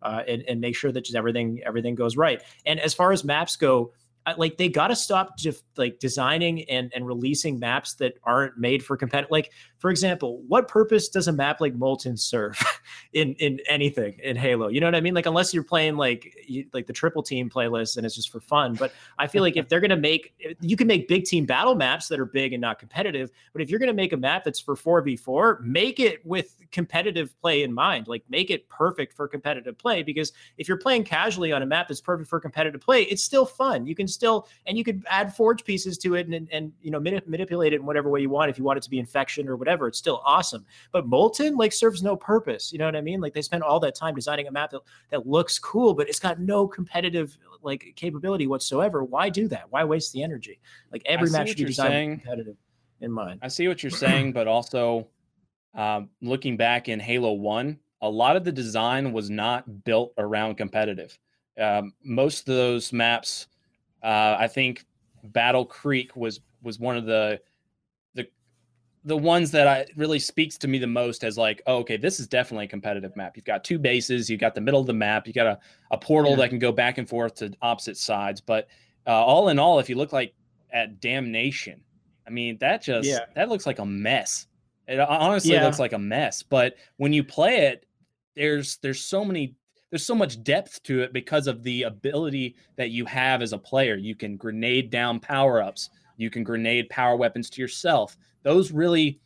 uh, 0.03 0.23
and, 0.27 0.43
and 0.49 0.61
make 0.61 0.77
sure 0.77 0.93
that 0.93 1.05
just 1.05 1.17
everything 1.17 1.61
everything 1.65 1.95
goes 1.95 2.17
right. 2.17 2.43
And 2.65 2.81
as 2.81 2.95
far 2.95 3.13
as 3.13 3.25
maps 3.25 3.57
go, 3.57 3.93
like 4.37 4.59
they 4.59 4.69
got 4.69 4.89
to 4.89 4.97
stop 4.97 5.39
just 5.39 5.65
like 5.77 5.99
designing 5.99 6.69
and 6.69 6.93
and 6.95 7.07
releasing 7.07 7.59
maps 7.59 7.95
that 7.95 8.15
aren't 8.23 8.59
made 8.59 8.85
for 8.85 8.97
competitive. 8.97 9.31
Like 9.31 9.53
for 9.79 9.91
example, 9.91 10.43
what 10.49 10.67
purpose 10.67 11.09
does 11.09 11.29
a 11.29 11.33
map 11.33 11.61
like 11.61 11.75
Molten 11.75 12.17
serve 12.17 12.61
in 13.13 13.35
in 13.35 13.61
anything 13.69 14.19
in 14.23 14.37
Halo? 14.37 14.69
You 14.69 14.81
know 14.81 14.89
what 14.89 14.97
I 14.97 15.01
mean? 15.01 15.15
Like 15.15 15.27
unless 15.27 15.55
you're 15.55 15.63
playing 15.63 15.97
like 15.97 16.35
you, 16.47 16.67
like 16.73 16.87
the 16.87 16.93
triple 16.93 17.23
team 17.23 17.49
playlist 17.49 17.97
and 17.97 18.05
it's 18.05 18.17
just 18.17 18.31
for 18.31 18.41
fun. 18.41 18.75
But 18.75 18.93
I 19.19 19.29
feel 19.29 19.43
like 19.43 19.57
if 19.57 19.69
they're 19.69 19.81
gonna 19.81 19.97
make, 19.97 20.35
you 20.61 20.77
can 20.77 20.89
make 20.89 21.07
big 21.07 21.25
team 21.25 21.47
battle 21.47 21.77
maps 21.77 22.09
that 22.09 22.19
are 22.19 22.27
big 22.27 22.53
and 22.53 22.61
not 22.61 22.81
competitive. 22.81 23.31
But 23.53 23.63
if 23.63 23.71
you're 23.71 23.79
gonna 23.79 23.93
make 23.93 24.13
a 24.13 24.17
map 24.17 24.43
that's 24.43 24.59
for 24.59 24.75
four 24.75 25.01
v 25.01 25.17
four, 25.17 25.61
make 25.63 26.01
it 26.01 26.27
with 26.27 26.57
competitive 26.73 27.41
play 27.41 27.63
in 27.63 27.73
mind. 27.73 28.09
Like 28.09 28.25
make 28.29 28.51
it 28.51 28.69
perfect 28.69 29.15
for 29.15 29.29
competitive 29.29 29.79
play 29.79 30.03
because 30.03 30.33
if 30.57 30.67
you're 30.67 30.77
playing 30.77 31.05
casually 31.05 31.53
on 31.53 31.63
a 31.63 31.67
map 31.67 31.87
that's 31.87 32.01
perfect 32.01 32.29
for 32.29 32.41
competitive 32.41 32.81
play, 32.81 33.03
it's 33.05 33.23
still 33.23 33.47
fun. 33.47 33.87
You 33.87 33.95
can 33.95 34.09
still 34.09 34.49
and 34.67 34.77
you 34.77 34.83
could 34.83 35.05
add 35.09 35.35
forge 35.35 35.65
pieces 35.65 35.97
to 35.99 36.17
it 36.17 36.27
and 36.27 36.49
and, 36.51 36.73
you 36.83 36.91
know 36.91 36.99
manip- 37.01 37.29
manipulate 37.29 37.73
it 37.73 37.77
in 37.77 37.87
whatever 37.87 38.11
way 38.11 38.21
you 38.21 38.29
want 38.29 38.51
if 38.51 38.59
you 38.59 38.65
want 38.65 38.77
it 38.77 38.83
to 38.83 38.91
be 38.91 38.99
infection 38.99 39.49
or 39.49 39.57
whatever 39.57 39.68
whatever, 39.69 39.89
it's 39.89 39.99
still 39.99 40.23
awesome. 40.25 40.65
But 40.93 41.07
Molten 41.07 41.57
like 41.57 41.73
serves 41.73 42.03
no 42.03 42.17
purpose. 42.17 42.73
You 42.73 42.79
know 42.79 42.87
what 42.87 42.97
I 42.97 43.03
mean? 43.03 43.21
Like 43.21 43.35
they 43.35 43.43
spend 43.43 43.63
all 43.63 43.79
that 43.81 43.95
time 43.95 44.15
designing 44.15 44.47
a 44.47 44.51
map 44.51 44.71
that, 44.71 44.81
that 45.11 45.27
looks 45.27 45.59
cool, 45.59 45.93
but 45.93 46.09
it's 46.09 46.19
got 46.19 46.41
no 46.41 46.67
competitive 46.67 47.37
like 47.63 47.93
capability 47.97 48.47
whatsoever. 48.47 49.05
Why 49.05 49.29
do 49.29 49.47
that? 49.49 49.67
Why 49.71 49.85
waste 49.85 50.13
the 50.13 50.23
energy? 50.23 50.59
Like 50.91 51.03
every 51.05 51.31
map 51.31 51.47
should 51.47 51.59
be 51.59 51.65
designed 51.65 51.93
saying. 51.93 52.21
competitive 52.21 52.57
in 53.01 53.13
mind. 53.13 53.41
I 53.43 53.49
see 53.49 53.69
what 53.69 53.83
you're 53.83 53.91
saying, 53.91 54.33
but 54.33 54.49
also 54.49 55.09
um, 55.75 56.09
looking 56.23 56.57
back 56.57 56.89
in 56.89 56.99
Halo 56.99 57.33
One, 57.33 57.79
a 58.01 58.09
lot 58.09 58.37
of 58.37 58.45
the 58.45 58.53
design 58.53 59.13
was 59.13 59.29
not 59.29 59.85
built 59.85 60.15
around 60.17 60.55
competitive. 60.55 61.19
Um, 61.61 61.93
most 62.03 62.49
of 62.49 62.55
those 62.55 62.93
maps, 62.93 63.49
uh, 64.03 64.37
I 64.39 64.47
think 64.47 64.87
Battle 65.25 65.67
Creek 65.67 66.17
was 66.17 66.41
was 66.63 66.79
one 66.79 66.97
of 66.97 67.05
the 67.05 67.41
the 69.09 69.17
ones 69.17 69.51
that 69.53 69.67
I 69.67 69.87
really 69.97 70.19
speaks 70.19 70.59
to 70.59 70.69
me 70.69 70.79
the 70.79 70.87
most 70.87 71.25
as 71.25 71.39
like, 71.39 71.63
oh, 71.67 71.79
okay, 71.79 71.97
this 71.97 72.21
is 72.21 72.29
definitely 72.29 72.67
a 72.67 72.69
competitive 72.69 73.17
map. 73.17 73.37
You've 73.37 73.47
got 73.47 73.65
two 73.65 73.79
bases, 73.79 74.29
you've 74.29 74.39
got 74.41 74.55
the 74.55 74.61
middle 74.61 74.81
of 74.81 74.87
the 74.87 74.93
map, 74.93 75.27
you 75.27 75.33
got 75.33 75.47
a, 75.47 75.59
a 75.91 75.97
portal 75.97 76.33
yeah. 76.33 76.37
that 76.37 76.51
can 76.51 76.59
go 76.59 76.73
back 76.73 76.99
and 76.99 77.09
forth 77.09 77.35
to 77.37 77.51
opposite 77.63 77.97
sides. 77.97 78.43
But 78.43 78.69
uh, 79.07 79.13
all 79.13 79.49
in 79.49 79.59
all, 79.59 79.79
if 79.79 79.89
you 79.89 79.97
look 79.97 80.13
like 80.13 80.35
at 80.71 81.01
Damnation, 81.01 81.81
I 82.27 82.31
mean, 82.31 82.59
that 82.59 82.83
just 82.83 83.09
yeah. 83.09 83.21
that 83.35 83.49
looks 83.49 83.65
like 83.65 83.79
a 83.79 83.87
mess. 83.87 84.47
It 84.87 85.01
honestly 85.01 85.55
yeah. 85.55 85.65
looks 85.65 85.79
like 85.79 85.95
a 85.95 85.99
mess. 85.99 86.43
But 86.43 86.77
when 86.99 87.15
you 87.15 87.25
play 87.25 87.69
it, 87.69 87.87
there's 88.37 88.77
there's 88.79 89.01
so 89.01 89.25
many 89.25 89.55
there's 89.91 90.05
so 90.05 90.15
much 90.15 90.43
depth 90.43 90.83
to 90.83 91.01
it 91.01 91.15
because 91.15 91.47
of 91.47 91.63
the 91.63 91.85
ability 91.85 92.57
that 92.77 92.91
you 92.91 93.07
have 93.07 93.41
as 93.41 93.55
a 93.55 93.59
player. 93.59 93.97
You 93.97 94.15
can 94.15 94.37
grenade 94.37 94.91
down 94.91 95.19
power 95.19 95.63
ups. 95.63 95.89
You 96.19 96.29
can 96.29 96.45
grenade 96.45 96.91
power 96.91 97.17
weapons 97.17 97.49
to 97.51 97.63
yourself. 97.63 98.19
Those 98.43 98.71
really 98.71 99.19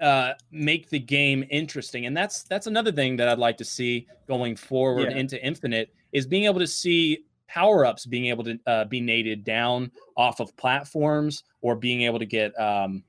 uh, 0.00 0.32
make 0.50 0.90
the 0.90 0.98
game 0.98 1.44
interesting, 1.50 2.06
and 2.06 2.16
that's 2.16 2.42
that's 2.42 2.66
another 2.66 2.90
thing 2.90 3.16
that 3.16 3.28
I'd 3.28 3.38
like 3.38 3.56
to 3.58 3.64
see 3.64 4.08
going 4.26 4.56
forward 4.56 5.12
yeah. 5.12 5.18
into 5.18 5.42
Infinite 5.44 5.94
is 6.12 6.26
being 6.26 6.44
able 6.44 6.58
to 6.58 6.66
see 6.66 7.24
power 7.48 7.84
ups 7.84 8.06
being 8.06 8.26
able 8.26 8.44
to 8.44 8.58
uh, 8.66 8.84
be 8.84 9.00
nated 9.00 9.44
down 9.44 9.90
off 10.16 10.40
of 10.40 10.54
platforms 10.56 11.44
or 11.60 11.76
being 11.76 12.02
able 12.02 12.18
to 12.18 12.26
get 12.26 12.58
um, 12.60 13.02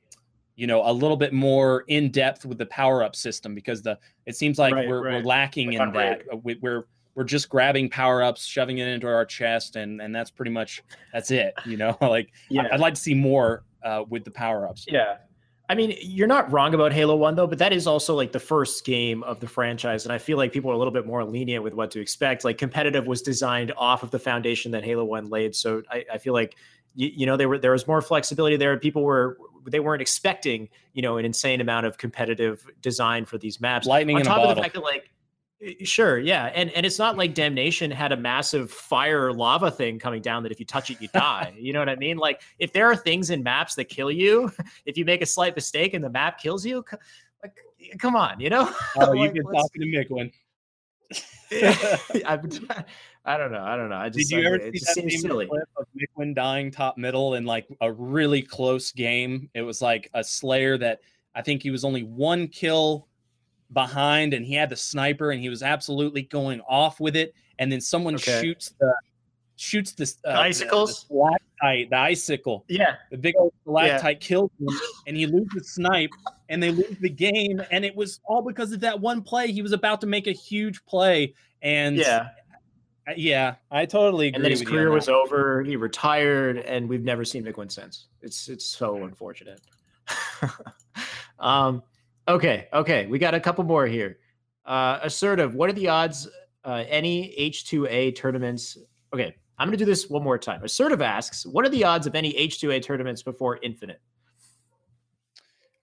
you 0.55 0.67
know 0.67 0.89
a 0.89 0.91
little 0.91 1.17
bit 1.17 1.33
more 1.33 1.83
in 1.87 2.11
depth 2.11 2.45
with 2.45 2.57
the 2.57 2.65
power 2.67 3.03
up 3.03 3.15
system 3.15 3.55
because 3.55 3.81
the 3.81 3.97
it 4.25 4.35
seems 4.35 4.59
like 4.59 4.73
right, 4.73 4.87
we're, 4.87 5.03
right. 5.03 5.13
we're 5.15 5.27
lacking 5.27 5.73
in 5.73 5.91
that 5.91 6.21
uh, 6.31 6.37
we, 6.37 6.55
we're 6.61 6.85
we're 7.17 7.23
just 7.23 7.49
grabbing 7.49 7.89
power 7.89 8.21
ups, 8.21 8.45
shoving 8.45 8.77
it 8.77 8.87
into 8.87 9.07
our 9.07 9.25
chest, 9.25 9.75
and 9.75 9.99
and 9.99 10.15
that's 10.15 10.29
pretty 10.29 10.51
much 10.51 10.83
that's 11.11 11.31
it. 11.31 11.55
You 11.65 11.75
know, 11.75 11.97
like 12.01 12.31
yeah. 12.47 12.67
I'd 12.71 12.79
like 12.79 12.93
to 12.93 13.01
see 13.01 13.15
more 13.15 13.63
uh, 13.83 14.03
with 14.07 14.23
the 14.23 14.31
power 14.31 14.67
ups. 14.67 14.85
Yeah. 14.87 15.17
I 15.69 15.75
mean, 15.75 15.97
you're 15.99 16.27
not 16.27 16.49
wrong 16.49 16.73
about 16.73 16.93
Halo 16.93 17.17
1, 17.17 17.35
though, 17.35 17.47
but 17.47 17.57
that 17.57 17.73
is 17.73 17.87
also 17.87 18.15
like 18.15 18.31
the 18.31 18.39
first 18.39 18.85
game 18.85 19.21
of 19.23 19.41
the 19.41 19.47
franchise. 19.47 20.05
And 20.05 20.13
I 20.13 20.17
feel 20.17 20.37
like 20.37 20.53
people 20.53 20.71
are 20.71 20.73
a 20.73 20.77
little 20.77 20.93
bit 20.93 21.05
more 21.05 21.25
lenient 21.25 21.61
with 21.61 21.73
what 21.73 21.91
to 21.91 21.99
expect. 21.99 22.45
Like, 22.45 22.57
competitive 22.57 23.05
was 23.05 23.21
designed 23.21 23.73
off 23.75 24.01
of 24.01 24.11
the 24.11 24.19
foundation 24.19 24.71
that 24.71 24.85
Halo 24.85 25.03
1 25.03 25.29
laid. 25.29 25.55
So 25.55 25.83
I, 25.91 26.05
I 26.13 26.17
feel 26.19 26.31
like, 26.31 26.55
you, 26.95 27.11
you 27.13 27.25
know, 27.25 27.35
there, 27.35 27.49
were, 27.49 27.57
there 27.57 27.73
was 27.73 27.85
more 27.85 28.01
flexibility 28.01 28.55
there. 28.55 28.77
People 28.77 29.03
were, 29.03 29.37
they 29.65 29.81
weren't 29.81 30.01
expecting, 30.01 30.69
you 30.93 31.01
know, 31.01 31.17
an 31.17 31.25
insane 31.25 31.59
amount 31.59 31.85
of 31.85 31.97
competitive 31.97 32.65
design 32.81 33.25
for 33.25 33.37
these 33.37 33.59
maps. 33.59 33.85
Lightning 33.85 34.15
On 34.15 34.23
top 34.23 34.47
of 34.47 34.55
the 34.55 34.61
fact 34.61 34.73
that, 34.73 34.83
like, 34.83 35.09
Sure, 35.83 36.19
yeah, 36.19 36.51
and 36.53 36.69
and 36.71 36.85
it's 36.85 36.99
not 36.99 37.17
like 37.17 37.33
Damnation 37.33 37.89
had 37.89 38.11
a 38.11 38.17
massive 38.17 38.69
fire 38.69 39.33
lava 39.33 39.71
thing 39.71 39.97
coming 39.97 40.21
down 40.21 40.43
that 40.43 40.51
if 40.51 40.59
you 40.59 40.67
touch 40.67 40.91
it 40.91 41.01
you 41.01 41.07
die. 41.07 41.51
you 41.57 41.73
know 41.73 41.79
what 41.79 41.89
I 41.89 41.95
mean? 41.95 42.17
Like 42.17 42.41
if 42.59 42.73
there 42.73 42.85
are 42.85 42.95
things 42.95 43.31
in 43.31 43.41
maps 43.41 43.73
that 43.75 43.85
kill 43.85 44.11
you, 44.11 44.51
if 44.85 44.97
you 44.97 45.05
make 45.05 45.23
a 45.23 45.25
slight 45.25 45.55
mistake 45.55 45.95
and 45.95 46.03
the 46.03 46.11
map 46.11 46.39
kills 46.39 46.63
you, 46.63 46.85
like 47.41 47.57
come 47.97 48.15
on, 48.15 48.39
you 48.39 48.51
know? 48.51 48.71
Oh, 48.97 49.11
like, 49.11 49.19
you've 49.19 49.33
been 49.33 49.51
talking 49.51 49.81
to 49.81 49.87
Mikwen. 49.87 50.31
I 53.25 53.37
don't 53.37 53.51
know. 53.51 53.63
I 53.63 53.75
don't 53.75 53.89
know. 53.89 53.95
I 53.95 54.09
just 54.09 54.29
did 54.29 54.37
you 54.37 54.45
ever 54.45 54.59
see 54.59 54.71
that 54.71 54.93
seems 54.93 55.21
silly. 55.21 55.47
clip 55.47 55.67
of 55.75 55.87
Mikwen 55.97 56.35
dying 56.35 56.69
top 56.69 56.97
middle 56.97 57.33
in 57.33 57.45
like 57.45 57.67
a 57.81 57.91
really 57.91 58.43
close 58.43 58.91
game? 58.91 59.49
It 59.55 59.63
was 59.63 59.81
like 59.81 60.09
a 60.13 60.23
Slayer 60.23 60.77
that 60.77 61.01
I 61.33 61.41
think 61.41 61.63
he 61.63 61.71
was 61.71 61.83
only 61.83 62.03
one 62.03 62.47
kill 62.47 63.07
behind 63.73 64.33
and 64.33 64.45
he 64.45 64.53
had 64.53 64.69
the 64.69 64.75
sniper 64.75 65.31
and 65.31 65.41
he 65.41 65.49
was 65.49 65.63
absolutely 65.63 66.23
going 66.23 66.61
off 66.61 66.99
with 66.99 67.15
it. 67.15 67.33
And 67.59 67.71
then 67.71 67.81
someone 67.81 68.15
okay. 68.15 68.41
shoots 68.41 68.73
the 68.79 68.93
shoots 69.55 69.91
this 69.91 70.17
uh, 70.25 70.31
icicles? 70.31 71.05
the, 71.09 71.15
the, 71.15 71.39
stalactite, 71.59 71.89
the 71.89 71.97
icicle. 71.97 72.65
Yeah. 72.67 72.95
The 73.11 73.17
big 73.17 73.35
old 73.37 73.53
stalactite 73.63 74.17
yeah. 74.21 74.27
kills 74.27 74.51
him 74.59 74.67
and 75.07 75.17
he 75.17 75.25
loses 75.25 75.73
snipe 75.73 76.11
and 76.49 76.61
they 76.61 76.71
lose 76.71 76.97
the 77.01 77.09
game. 77.09 77.61
And 77.71 77.83
it 77.83 77.95
was 77.95 78.19
all 78.25 78.41
because 78.41 78.71
of 78.71 78.79
that 78.81 78.99
one 78.99 79.21
play. 79.21 79.51
He 79.51 79.61
was 79.61 79.73
about 79.73 80.01
to 80.01 80.07
make 80.07 80.27
a 80.27 80.31
huge 80.31 80.83
play 80.85 81.33
and 81.61 81.97
yeah. 81.97 82.29
Yeah 83.15 83.55
i 83.71 83.85
totally 83.85 84.27
agree 84.27 84.35
and 84.35 84.43
then 84.43 84.51
his 84.51 84.61
career 84.61 84.91
was 84.91 85.07
over 85.07 85.63
he 85.63 85.77
retired 85.77 86.57
and 86.57 86.89
we've 86.89 87.05
never 87.05 87.23
seen 87.23 87.43
Mikwen 87.43 87.71
since. 87.71 88.07
It's 88.21 88.49
it's 88.49 88.65
so 88.65 89.03
unfortunate. 89.03 89.61
Um 91.39 91.83
Okay, 92.27 92.67
okay, 92.73 93.05
we 93.05 93.19
got 93.19 93.33
a 93.33 93.39
couple 93.39 93.63
more 93.63 93.85
here. 93.85 94.17
Uh, 94.65 94.99
assertive. 95.01 95.55
What 95.55 95.69
are 95.69 95.73
the 95.73 95.87
odds? 95.87 96.27
Uh, 96.65 96.83
any 96.89 97.33
H2A 97.39 98.15
tournaments? 98.17 98.77
Okay, 99.13 99.33
I'm 99.57 99.67
going 99.67 99.77
to 99.77 99.85
do 99.85 99.89
this 99.89 100.09
one 100.09 100.23
more 100.23 100.37
time. 100.37 100.63
Assertive 100.63 101.01
asks, 101.01 101.45
what 101.45 101.65
are 101.65 101.69
the 101.69 101.85
odds 101.85 102.05
of 102.05 102.15
any 102.15 102.33
H2A 102.33 102.83
tournaments 102.83 103.23
before 103.23 103.59
Infinite? 103.63 104.01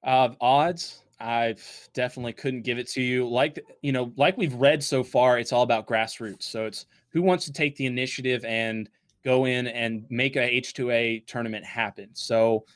Uh, 0.02 0.30
odds. 0.40 1.00
I 1.18 1.54
definitely 1.94 2.34
couldn't 2.34 2.62
give 2.62 2.76
it 2.76 2.88
to 2.90 3.00
you. 3.00 3.26
Like 3.26 3.64
you 3.80 3.92
know, 3.92 4.12
like 4.16 4.36
we've 4.36 4.54
read 4.54 4.82
so 4.82 5.02
far, 5.02 5.38
it's 5.38 5.52
all 5.52 5.62
about 5.62 5.86
grassroots. 5.86 6.42
So 6.42 6.66
it's 6.66 6.84
who 7.10 7.22
wants 7.22 7.46
to 7.46 7.52
take 7.52 7.76
the 7.76 7.86
initiative 7.86 8.44
and 8.44 8.90
go 9.24 9.46
in 9.46 9.68
and 9.68 10.04
make 10.10 10.36
a 10.36 10.40
H2A 10.40 11.26
tournament 11.26 11.64
happen. 11.64 12.10
So 12.12 12.66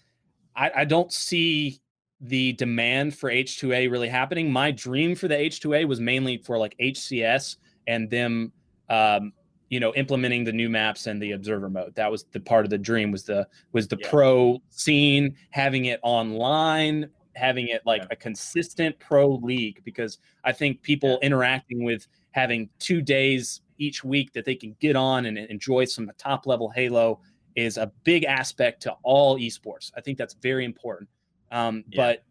I, 0.56 0.70
I 0.76 0.84
don't 0.86 1.12
see 1.12 1.80
the 2.20 2.52
demand 2.54 3.16
for 3.16 3.30
H2A 3.30 3.90
really 3.90 4.08
happening. 4.08 4.50
My 4.50 4.70
dream 4.70 5.14
for 5.14 5.28
the 5.28 5.36
H2A 5.36 5.86
was 5.86 6.00
mainly 6.00 6.38
for 6.38 6.58
like 6.58 6.74
HCS 6.80 7.56
and 7.86 8.10
them 8.10 8.52
um, 8.88 9.32
you 9.68 9.80
know 9.80 9.92
implementing 9.94 10.44
the 10.44 10.52
new 10.52 10.68
maps 10.68 11.06
and 11.06 11.20
the 11.20 11.32
observer 11.32 11.68
mode 11.68 11.94
that 11.94 12.10
was 12.10 12.24
the 12.32 12.40
part 12.40 12.64
of 12.64 12.70
the 12.70 12.78
dream 12.78 13.10
was 13.10 13.24
the 13.24 13.46
was 13.72 13.88
the 13.88 13.98
yeah. 14.00 14.10
pro 14.10 14.62
scene 14.70 15.34
having 15.50 15.86
it 15.86 16.00
online 16.02 17.08
having 17.34 17.68
it 17.68 17.82
like 17.84 18.02
yeah. 18.02 18.08
a 18.10 18.16
consistent 18.16 18.98
pro 18.98 19.34
league 19.36 19.80
because 19.84 20.18
i 20.44 20.52
think 20.52 20.80
people 20.82 21.18
yeah. 21.20 21.26
interacting 21.26 21.84
with 21.84 22.06
having 22.30 22.68
two 22.78 23.00
days 23.00 23.60
each 23.78 24.02
week 24.02 24.32
that 24.32 24.44
they 24.44 24.54
can 24.54 24.74
get 24.80 24.96
on 24.96 25.26
and 25.26 25.38
enjoy 25.38 25.84
some 25.84 26.10
top 26.18 26.46
level 26.46 26.70
halo 26.70 27.20
is 27.54 27.76
a 27.76 27.90
big 28.04 28.24
aspect 28.24 28.82
to 28.82 28.92
all 29.02 29.38
esports 29.38 29.92
i 29.96 30.00
think 30.00 30.16
that's 30.16 30.34
very 30.34 30.64
important 30.64 31.08
um, 31.50 31.84
yeah. 31.88 31.96
But 31.96 32.24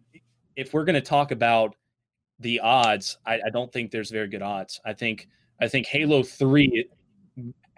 if 0.56 0.74
we're 0.74 0.86
going 0.86 0.96
to 0.96 1.02
talk 1.02 1.32
about 1.32 1.76
the 2.40 2.60
odds, 2.60 3.18
I, 3.26 3.36
I, 3.36 3.50
don't 3.52 3.72
think 3.72 3.92
there's 3.92 4.12
very 4.12 4.28
good 4.28 4.42
odds. 4.42 4.80
I 4.86 4.94
think 4.94 5.28
I 5.60 5.68
think 5.68 5.88
Halo 5.88 6.24
Three 6.24 6.88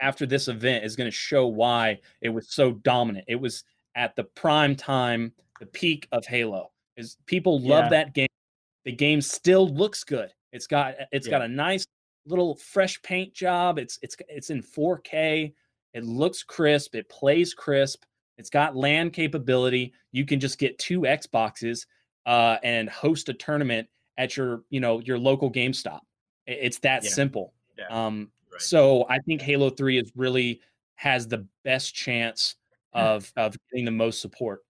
after 0.02 0.26
this 0.26 0.48
event 0.48 0.86
is 0.86 0.96
going 0.96 1.08
to 1.10 1.16
show 1.16 1.48
why 1.48 2.00
it 2.22 2.30
was 2.30 2.50
so 2.50 2.72
dominant. 2.72 3.26
It 3.28 3.36
was 3.36 3.64
at 3.96 4.16
the 4.16 4.24
prime 4.24 4.76
time, 4.76 5.34
the 5.60 5.66
peak 5.66 6.08
of 6.12 6.26
Halo. 6.26 6.72
Is 6.98 7.18
people 7.26 7.60
love 7.60 7.86
Yeah. 7.86 7.90
that 7.90 8.14
game. 8.14 8.28
The 8.86 8.92
game 8.92 9.22
still 9.22 9.68
looks 9.68 10.04
good. 10.04 10.34
It's 10.52 10.68
got 10.68 10.96
it's 11.12 11.28
Yeah. 11.28 11.32
got 11.32 11.42
a 11.44 11.48
nice 11.48 11.86
little 12.26 12.56
fresh 12.56 13.02
paint 13.02 13.34
job. 13.34 13.78
It's 13.80 14.00
it's 14.02 14.16
it's 14.28 14.50
in 14.50 14.62
4K. 14.62 15.54
It 15.94 16.04
looks 16.04 16.44
crisp. 16.44 16.96
It 16.96 17.10
plays 17.10 17.54
crisp. 17.54 18.04
It's 18.40 18.50
got 18.50 18.76
LAN 18.76 19.12
capability. 19.12 19.94
You 20.14 20.26
can 20.26 20.40
just 20.40 20.58
get 20.58 20.80
two 20.80 21.02
Xboxes 21.02 21.86
uh, 22.26 22.58
and 22.64 22.90
host 22.90 23.28
a 23.30 23.34
tournament 23.34 23.88
at 24.18 24.36
your 24.38 24.64
you 24.70 24.80
know 24.80 25.00
your 25.02 25.20
local 25.20 25.52
GameStop. 25.52 26.00
It's 26.48 26.80
that 26.80 27.04
Yeah. 27.04 27.10
simple. 27.12 27.54
Yeah. 27.78 27.88
Um, 27.90 28.32
Right. 28.52 28.62
so 28.62 29.06
I 29.10 29.20
think 29.20 29.42
Halo 29.42 29.70
Three 29.70 30.00
is 30.00 30.12
really 30.16 30.62
has 30.96 31.28
the 31.28 31.46
best 31.64 31.94
chance 31.94 32.56
of 32.94 33.32
of 33.36 33.56
getting 33.70 33.86
the 33.86 33.92
most 33.92 34.22
support. 34.22 34.64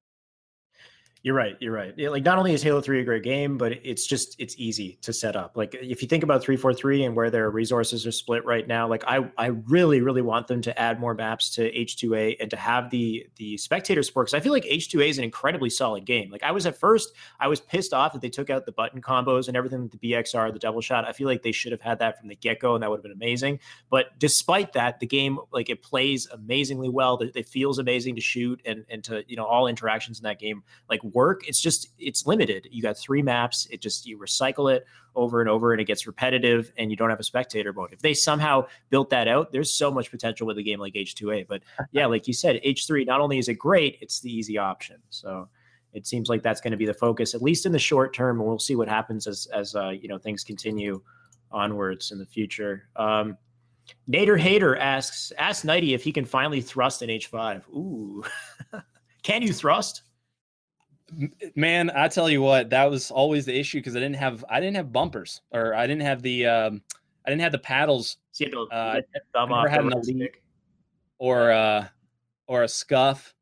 You're 1.21 1.35
right. 1.35 1.57
You're 1.59 1.73
right. 1.73 1.93
Like 1.97 2.23
not 2.23 2.37
only 2.37 2.53
is 2.53 2.63
Halo 2.63 2.79
3 2.79 3.01
a 3.01 3.03
great 3.03 3.23
game, 3.23 3.57
but 3.57 3.73
it's 3.83 4.07
just 4.07 4.37
it's 4.39 4.55
easy 4.57 4.97
to 5.01 5.11
set 5.11 5.35
up. 5.35 5.57
Like 5.57 5.75
if 5.75 6.01
you 6.01 6.07
think 6.07 6.23
about 6.23 6.41
343 6.41 7.03
and 7.03 7.13
where 7.15 7.29
their 7.29 7.49
resources 7.49 8.07
are 8.07 8.11
split 8.13 8.45
right 8.45 8.65
now, 8.65 8.87
like 8.87 9.03
I 9.05 9.29
I 9.37 9.47
really 9.47 9.99
really 9.99 10.21
want 10.21 10.47
them 10.47 10.61
to 10.61 10.79
add 10.79 10.97
more 10.97 11.13
maps 11.13 11.49
to 11.55 11.69
H2A 11.69 12.37
and 12.39 12.49
to 12.51 12.55
have 12.55 12.89
the 12.89 13.27
the 13.35 13.57
spectator 13.57 14.01
support 14.01 14.27
cuz 14.27 14.33
I 14.33 14.39
feel 14.39 14.53
like 14.53 14.63
H2A 14.63 15.09
is 15.09 15.17
an 15.17 15.25
incredibly 15.25 15.69
solid 15.69 16.05
game. 16.05 16.31
Like 16.31 16.43
I 16.43 16.51
was 16.51 16.65
at 16.65 16.77
first 16.77 17.11
I 17.37 17.49
was 17.49 17.59
pissed 17.59 17.93
off 17.93 18.13
that 18.13 18.21
they 18.21 18.29
took 18.29 18.49
out 18.49 18.65
the 18.65 18.71
button 18.71 19.01
combos 19.01 19.49
and 19.49 19.57
everything 19.57 19.89
the 19.89 19.97
BXR, 19.97 20.53
the 20.53 20.59
double 20.59 20.79
shot. 20.79 21.05
I 21.05 21.11
feel 21.11 21.27
like 21.27 21.43
they 21.43 21.51
should 21.51 21.73
have 21.73 21.81
had 21.81 21.99
that 21.99 22.17
from 22.17 22.29
the 22.29 22.35
get-go 22.35 22.75
and 22.75 22.83
that 22.83 22.89
would 22.89 22.99
have 22.99 23.03
been 23.03 23.11
amazing. 23.11 23.59
But 23.89 24.17
despite 24.19 24.71
that, 24.71 25.01
the 25.01 25.07
game 25.07 25.37
like 25.51 25.69
it 25.69 25.81
plays 25.83 26.29
amazingly 26.31 26.87
well. 26.87 27.19
It 27.35 27.49
feels 27.49 27.77
amazing 27.77 28.15
to 28.15 28.21
shoot 28.21 28.61
and 28.63 28.85
and 28.89 29.03
to, 29.03 29.25
you 29.27 29.35
know, 29.35 29.45
all 29.45 29.67
interactions 29.67 30.17
in 30.19 30.23
that 30.23 30.39
game 30.39 30.63
like 30.89 31.03
work 31.13 31.47
it's 31.47 31.59
just 31.59 31.89
it's 31.97 32.25
limited 32.25 32.67
you 32.71 32.81
got 32.81 32.97
three 32.97 33.21
maps 33.21 33.67
it 33.71 33.81
just 33.81 34.05
you 34.05 34.17
recycle 34.17 34.73
it 34.73 34.85
over 35.15 35.41
and 35.41 35.49
over 35.49 35.71
and 35.71 35.81
it 35.81 35.85
gets 35.85 36.05
repetitive 36.07 36.71
and 36.77 36.91
you 36.91 36.97
don't 36.97 37.09
have 37.09 37.19
a 37.19 37.23
spectator 37.23 37.73
mode 37.73 37.91
if 37.91 37.99
they 37.99 38.13
somehow 38.13 38.65
built 38.89 39.09
that 39.09 39.27
out 39.27 39.51
there's 39.51 39.73
so 39.73 39.91
much 39.91 40.11
potential 40.11 40.45
with 40.45 40.57
a 40.57 40.63
game 40.63 40.79
like 40.79 40.93
h2a 40.93 41.47
but 41.47 41.61
yeah 41.91 42.05
like 42.05 42.27
you 42.27 42.33
said 42.33 42.61
h3 42.63 43.05
not 43.05 43.21
only 43.21 43.37
is 43.37 43.47
it 43.47 43.55
great 43.55 43.97
it's 44.01 44.19
the 44.19 44.31
easy 44.31 44.57
option 44.57 44.97
so 45.09 45.47
it 45.93 46.05
seems 46.05 46.29
like 46.29 46.43
that's 46.43 46.61
going 46.61 46.71
to 46.71 46.77
be 46.77 46.85
the 46.85 46.93
focus 46.93 47.33
at 47.33 47.41
least 47.41 47.65
in 47.65 47.71
the 47.71 47.79
short 47.79 48.13
term 48.13 48.39
and 48.39 48.47
we'll 48.47 48.59
see 48.59 48.75
what 48.75 48.87
happens 48.87 49.27
as 49.27 49.47
as 49.53 49.75
uh, 49.75 49.89
you 49.89 50.07
know 50.07 50.17
things 50.17 50.43
continue 50.43 51.01
onwards 51.51 52.11
in 52.11 52.19
the 52.19 52.25
future 52.25 52.87
um 52.95 53.37
Nader 54.09 54.39
Hater 54.39 54.75
asks, 54.75 55.31
ask 55.37 55.65
Nighty 55.65 55.93
if 55.93 56.03
he 56.03 56.11
can 56.11 56.25
finally 56.25 56.61
thrust 56.61 57.01
in 57.01 57.09
H5. 57.09 57.67
Ooh. 57.69 58.23
can 59.23 59.41
you 59.41 59.53
thrust? 59.53 60.03
Man, 61.55 61.89
I 61.91 62.07
tell 62.07 62.29
you 62.29 62.41
what, 62.41 62.69
that 62.69 62.85
was 62.85 63.11
always 63.11 63.45
the 63.45 63.57
issue 63.57 63.79
because 63.79 63.95
I 63.95 63.99
didn't 63.99 64.15
have 64.17 64.45
I 64.49 64.59
didn't 64.59 64.75
have 64.75 64.91
bumpers 64.91 65.41
or 65.51 65.73
I 65.73 65.87
didn't 65.87 66.03
have 66.03 66.21
the 66.21 66.45
um, 66.47 66.83
I 67.25 67.29
didn't 67.29 67.41
have 67.41 67.51
the 67.51 67.59
paddles 67.59 68.17
So 68.31 68.45
you 68.45 68.51
had 68.51 68.65
to 68.69 68.75
Uh, 68.75 69.19
thumb 69.33 69.53
off 69.53 69.67
had 69.69 69.81
an 69.81 69.93
elite. 69.93 70.35
or 71.19 71.51
uh 71.51 71.87
or 72.47 72.63
a 72.63 72.67
SCUF 72.67 73.33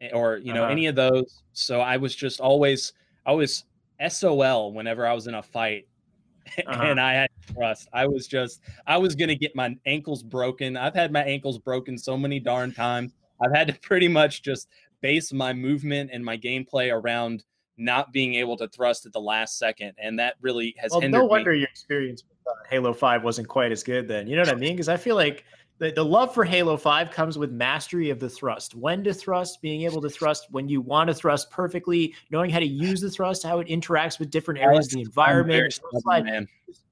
eh, 0.00 0.10
or 0.12 0.38
you 0.38 0.52
know 0.52 0.64
Uh-huh. 0.64 0.72
any 0.72 0.86
of 0.86 0.96
those. 0.96 1.42
So 1.52 1.80
I 1.80 1.96
was 1.96 2.14
just 2.14 2.40
always 2.40 2.92
I 3.26 3.32
was 3.32 3.64
SOL 4.08 4.72
whenever 4.72 5.06
I 5.06 5.12
was 5.12 5.26
in 5.26 5.34
a 5.34 5.42
fight 5.42 5.86
Uh-huh. 6.66 6.84
and 6.84 7.00
I 7.00 7.14
had 7.14 7.28
trust. 7.54 7.88
I 7.92 8.06
was 8.06 8.26
just 8.28 8.62
I 8.86 8.98
was 8.98 9.14
gonna 9.14 9.34
get 9.36 9.54
my 9.56 9.76
ankles 9.86 10.22
broken. 10.22 10.76
I've 10.76 10.94
had 10.94 11.12
my 11.12 11.22
ankles 11.24 11.58
broken 11.58 11.98
so 11.98 12.16
many 12.16 12.40
darn 12.40 12.72
times. 12.72 13.12
I've 13.42 13.54
had 13.54 13.68
to 13.68 13.74
pretty 13.80 14.08
much 14.08 14.42
just 14.42 14.68
base 15.00 15.32
my 15.32 15.52
movement 15.52 16.10
and 16.12 16.24
my 16.24 16.36
gameplay 16.36 16.92
around 16.92 17.44
not 17.76 18.12
being 18.12 18.34
able 18.34 18.56
to 18.58 18.68
thrust 18.68 19.06
at 19.06 19.12
the 19.12 19.20
last 19.20 19.58
second, 19.58 19.92
and 19.98 20.18
that 20.18 20.34
really 20.40 20.74
has 20.78 20.90
Well, 20.90 21.00
hindered 21.00 21.20
no 21.20 21.26
me. 21.26 21.30
wonder 21.30 21.54
your 21.54 21.68
experience 21.68 22.24
with 22.28 22.38
uh, 22.46 22.56
Halo 22.68 22.92
5 22.92 23.24
wasn't 23.24 23.48
quite 23.48 23.72
as 23.72 23.82
good 23.82 24.06
then. 24.06 24.26
You 24.26 24.36
know 24.36 24.42
what 24.42 24.50
I 24.52 24.56
mean? 24.56 24.74
Because 24.74 24.88
I 24.88 24.96
feel 24.96 25.16
like 25.16 25.44
the, 25.78 25.90
the 25.90 26.04
love 26.04 26.34
for 26.34 26.44
Halo 26.44 26.76
5 26.76 27.10
comes 27.10 27.38
with 27.38 27.50
mastery 27.50 28.10
of 28.10 28.20
the 28.20 28.28
thrust. 28.28 28.74
When 28.74 29.02
to 29.04 29.14
thrust, 29.14 29.62
being 29.62 29.82
able 29.82 30.02
to 30.02 30.10
thrust 30.10 30.48
when 30.50 30.68
you 30.68 30.82
want 30.82 31.08
to 31.08 31.14
thrust 31.14 31.50
perfectly, 31.50 32.14
knowing 32.30 32.50
how 32.50 32.58
to 32.58 32.66
use 32.66 33.00
the 33.00 33.10
thrust, 33.10 33.42
how 33.42 33.60
it 33.60 33.68
interacts 33.68 34.18
with 34.18 34.30
different 34.30 34.60
areas 34.60 34.86
of 34.88 34.92
the 34.92 34.98
Alex, 34.98 35.08
I'm 35.16 35.44
very 35.46 35.70
environment. 35.94 36.50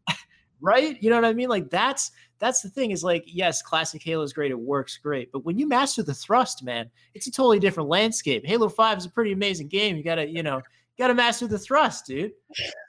right? 0.61 1.03
You 1.03 1.11
know 1.11 1.17
what 1.17 1.27
I 1.27 1.35
mean? 1.35 1.51
Like 1.51 1.69
that's 1.69 2.13
that's 2.39 2.63
the 2.63 2.69
thing 2.69 2.91
is 2.91 3.03
like 3.05 3.25
yes, 3.27 3.63
classic 3.63 4.03
Halo 4.03 4.23
is 4.23 4.33
great, 4.33 4.51
it 4.51 4.59
works 4.59 4.97
great, 4.97 5.31
but 5.33 5.45
when 5.45 5.59
you 5.59 5.67
master 5.69 6.03
the 6.03 6.15
thrust, 6.15 6.63
man, 6.63 6.91
it's 7.15 7.27
a 7.27 7.31
totally 7.33 7.59
different 7.59 7.89
landscape. 7.89 8.45
Halo 8.47 8.69
Five 8.69 8.99
is 8.99 9.07
a 9.07 9.11
pretty 9.11 9.33
amazing 9.33 9.69
game. 9.69 9.97
You 9.97 10.03
gotta 10.03 10.27
you 10.29 10.43
know 10.43 10.57
you 10.59 10.63
gotta 11.05 11.15
master 11.15 11.47
the 11.47 11.59
thrust, 11.59 12.07
dude. 12.07 12.33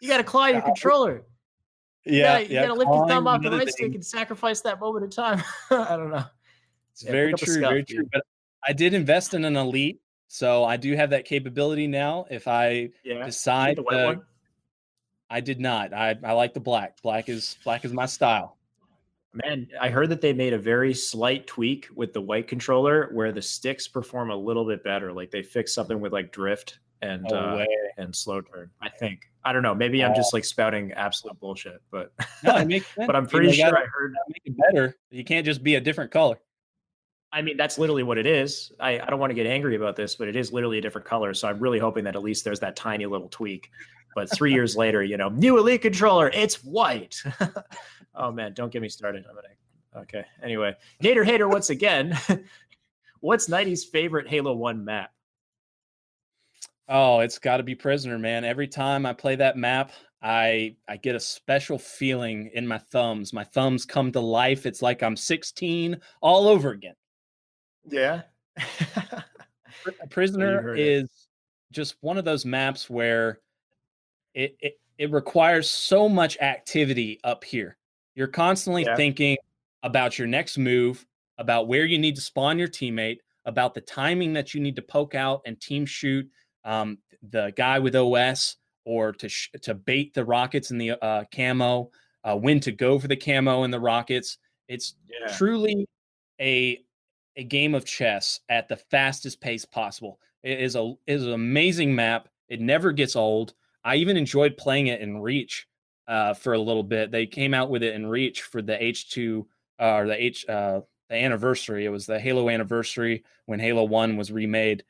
You 0.02 0.08
gotta 0.10 0.24
claw 0.24 0.48
your 0.48 0.62
controller. 0.72 1.24
Yeah, 2.06 2.40
you 2.40 2.48
yeah, 2.56 2.62
gotta 2.68 2.74
lift 2.80 2.90
your 2.94 3.08
thumb 3.08 3.28
off 3.28 3.42
the 3.44 3.52
right 3.52 3.66
thing. 3.66 3.74
stick 3.74 3.96
and 3.96 4.06
sacrifice 4.06 4.62
that 4.62 4.80
moment 4.80 5.06
in 5.06 5.12
time. 5.12 5.44
I 5.70 5.96
don't 5.98 6.10
know. 6.12 6.24
It's 6.94 7.04
Yeah, 7.04 7.12
very 7.12 7.34
pick 7.34 7.36
up 7.36 7.42
a 7.42 7.46
true, 7.46 7.54
SCUF, 7.56 7.70
very 7.70 7.84
dude. 7.84 7.98
true. 7.98 8.10
But 8.14 8.24
I 8.68 8.74
did 8.74 8.94
invest 8.94 9.34
in 9.34 9.46
an 9.46 9.56
elite, 9.56 10.02
so 10.28 10.64
I 10.64 10.78
do 10.78 10.96
have 10.96 11.10
that 11.12 11.26
capability 11.26 11.88
now. 11.88 12.26
If 12.32 12.48
I 12.48 12.90
Yeah, 13.04 13.26
decide, 13.26 13.78
the 13.78 13.84
white 13.84 13.98
to- 13.98 14.06
one. 14.06 14.22
I 15.30 15.42
did 15.42 15.60
not. 15.60 15.94
I 15.94 16.18
I 16.24 16.32
like 16.32 16.54
the 16.56 16.60
black. 16.60 17.02
Black 17.04 17.30
is 17.30 17.58
black 17.64 17.86
is 17.86 17.94
my 17.94 18.06
style. 18.08 18.58
Man, 19.34 19.68
I 19.80 19.90
heard 19.90 20.10
that 20.10 20.22
they 20.22 20.34
made 20.34 20.54
a 20.54 20.58
very 20.58 20.94
slight 20.94 21.46
tweak 21.46 21.88
with 21.96 22.14
the 22.14 22.22
white 22.22 22.48
controller 22.48 23.10
where 23.12 23.32
the 23.32 23.42
sticks 23.42 23.88
perform 23.88 24.32
a 24.32 24.36
little 24.36 24.66
bit 24.66 24.84
better. 24.84 25.14
Like 25.14 25.30
they 25.30 25.44
fixed 25.44 25.76
something 25.76 26.00
with 26.00 26.12
like 26.14 26.32
drift 26.32 26.80
and 27.02 27.24
No 27.30 27.38
uh, 27.38 27.66
and 27.98 28.16
slow 28.16 28.42
turn. 28.42 28.72
I 28.82 28.90
think. 28.90 29.30
I 29.46 29.54
don't 29.54 29.64
know. 29.64 29.76
Maybe 29.76 30.04
I'm 30.04 30.16
just 30.16 30.34
like 30.34 30.44
spouting 30.44 30.92
absolute 30.94 31.40
bullshit, 31.40 31.82
but 31.92 32.12
No, 32.44 32.58
it 32.58 32.68
makes 32.68 32.88
sense. 32.88 33.08
but 33.08 33.16
I'm 33.16 33.28
pretty 33.28 33.52
sure 33.52 33.70
gotta- 33.72 33.84
I 33.84 33.88
heard. 33.94 34.14
make 34.30 34.42
it 34.46 34.56
better. 34.58 34.96
You 35.12 35.24
can't 35.24 35.46
just 35.46 35.64
be 35.64 35.76
a 35.76 35.82
different 35.82 36.12
color. 36.12 36.40
I 37.32 37.44
mean, 37.44 37.56
that's 37.58 37.78
literally 37.78 38.02
what 38.02 38.18
it 38.18 38.26
is. 38.26 38.72
I, 38.80 39.00
I 39.00 39.06
don't 39.06 39.20
want 39.20 39.30
to 39.30 39.36
get 39.36 39.46
angry 39.46 39.76
about 39.76 39.96
this, 39.96 40.16
but 40.16 40.28
it 40.28 40.36
is 40.36 40.52
literally 40.52 40.80
a 40.80 40.82
different 40.82 41.06
color. 41.06 41.36
So 41.36 41.48
I'm 41.48 41.60
really 41.60 41.78
hoping 41.78 42.04
that 42.06 42.16
at 42.16 42.24
least 42.24 42.44
there's 42.44 42.60
that 42.62 42.76
tiny 42.76 43.06
little 43.06 43.30
tweak. 43.30 43.70
But 44.16 44.32
three 44.34 44.54
years 44.54 44.76
later, 44.76 45.04
you 45.04 45.18
know, 45.18 45.30
new 45.30 45.58
elite 45.58 45.82
controller, 45.82 46.30
it's 46.30 46.64
white. 46.64 47.22
oh 48.16 48.32
man, 48.32 48.54
don't 48.54 48.72
get 48.72 48.82
me 48.82 48.90
started. 48.90 49.26
I'm 49.30 49.36
gonna 49.36 50.04
okay. 50.04 50.26
Anyway, 50.44 50.76
Nader 51.04 51.26
Hater 51.26 51.48
once 51.48 51.70
again. 51.70 52.18
What's 53.22 53.50
Nighty's 53.50 53.84
favorite 53.84 54.28
Halo 54.30 54.54
1 54.54 54.84
map? 54.86 55.12
Oh, 56.88 57.20
it's 57.20 57.38
got 57.38 57.58
to 57.58 57.64
be 57.64 57.76
prisoner, 57.76 58.18
man. 58.18 58.44
Every 58.44 58.68
time 58.68 59.06
I 59.06 59.14
play 59.14 59.36
that 59.36 59.58
map, 59.58 59.92
I 60.22 60.76
I 60.88 60.98
get 60.98 61.16
a 61.16 61.20
special 61.20 61.78
feeling 61.78 62.50
in 62.54 62.66
my 62.66 62.78
thumbs. 62.78 63.32
My 63.32 63.44
thumbs 63.44 63.86
come 63.86 64.12
to 64.14 64.20
life. 64.20 64.66
It's 64.66 64.82
like 64.82 65.04
I'm 65.04 65.16
16 65.16 66.00
all 66.22 66.48
over 66.48 66.72
again. 66.72 66.96
Yeah. 67.88 68.24
Pri- 68.58 69.94
Prisoner 70.10 70.76
is 70.76 70.80
it. 70.80 71.04
is 71.04 71.28
just 71.72 71.96
one 72.02 72.18
of 72.18 72.26
those 72.26 72.46
maps 72.46 72.90
where 72.90 73.40
it, 74.34 74.56
it 74.60 74.80
it 74.98 75.12
requires 75.12 75.70
so 75.70 76.10
much 76.10 76.38
activity 76.40 77.20
up 77.24 77.44
here. 77.44 77.78
You're 78.16 78.28
constantly 78.28 78.84
Yeah. 78.84 78.96
thinking 78.96 79.38
about 79.84 80.20
your 80.20 80.28
next 80.28 80.58
move, 80.58 81.06
about 81.38 81.68
where 81.68 81.86
you 81.86 81.98
need 81.98 82.16
to 82.16 82.22
spawn 82.22 82.60
your 82.60 82.68
teammate, 82.68 83.20
about 83.46 83.74
the 83.74 83.82
timing 83.82 84.34
that 84.34 84.54
you 84.54 84.60
need 84.60 84.76
to 84.76 84.82
poke 84.82 85.16
out 85.16 85.42
and 85.46 85.60
team 85.60 85.86
shoot 85.86 86.30
um, 86.66 86.98
the 87.32 87.54
guy 87.56 87.80
with 87.80 87.96
OS, 87.96 88.58
or 88.86 89.14
to 89.14 89.30
sh- 89.30 89.50
to 89.62 89.74
bait 89.74 90.14
the 90.14 90.26
rockets 90.26 90.72
in 90.72 90.78
the 90.78 90.92
uh, 91.04 91.24
camo, 91.34 91.90
uh, 92.24 92.36
when 92.36 92.60
to 92.60 92.72
go 92.72 93.00
for 93.00 93.08
the 93.08 93.16
camo 93.16 93.64
and 93.64 93.74
the 93.74 93.80
rockets. 93.80 94.38
It's 94.68 94.96
yeah. 95.10 95.36
truly 95.38 95.88
a 96.42 96.84
a 97.38 97.44
game 97.46 97.74
of 97.74 97.86
chess 97.86 98.42
at 98.50 98.68
the 98.68 98.76
fastest 98.76 99.40
pace 99.40 99.64
possible. 99.64 100.20
It 100.44 100.60
is 100.60 100.76
a 100.76 100.94
it 101.08 101.14
is 101.14 101.26
an 101.26 101.34
amazing 101.34 101.96
map. 101.96 102.28
It 102.50 102.60
never 102.60 102.92
gets 102.92 103.16
old. 103.16 103.54
I 103.84 103.96
even 103.96 104.18
enjoyed 104.18 104.58
playing 104.58 104.88
it 104.88 105.02
in 105.02 105.22
Reach 105.22 105.68
uh, 106.08 106.34
for 106.34 106.54
a 106.54 106.60
little 106.60 106.84
bit. 106.84 107.12
They 107.12 107.26
came 107.26 107.54
out 107.54 107.70
with 107.70 107.84
it 107.84 107.96
in 107.96 108.08
Reach 108.08 108.42
for 108.42 108.62
the 108.62 108.74
H2 108.74 109.46
uh, 109.80 109.96
or 109.96 110.08
the 110.08 110.22
H 110.22 110.48
uh, 110.48 110.82
the 111.10 111.16
anniversary. 111.16 111.86
It 111.86 111.90
was 111.90 112.06
the 112.06 112.20
Halo 112.20 112.50
anniversary 112.50 113.24
when 113.46 113.60
Halo 113.60 113.84
One 113.84 114.18
was 114.18 114.32
remade. 114.32 114.84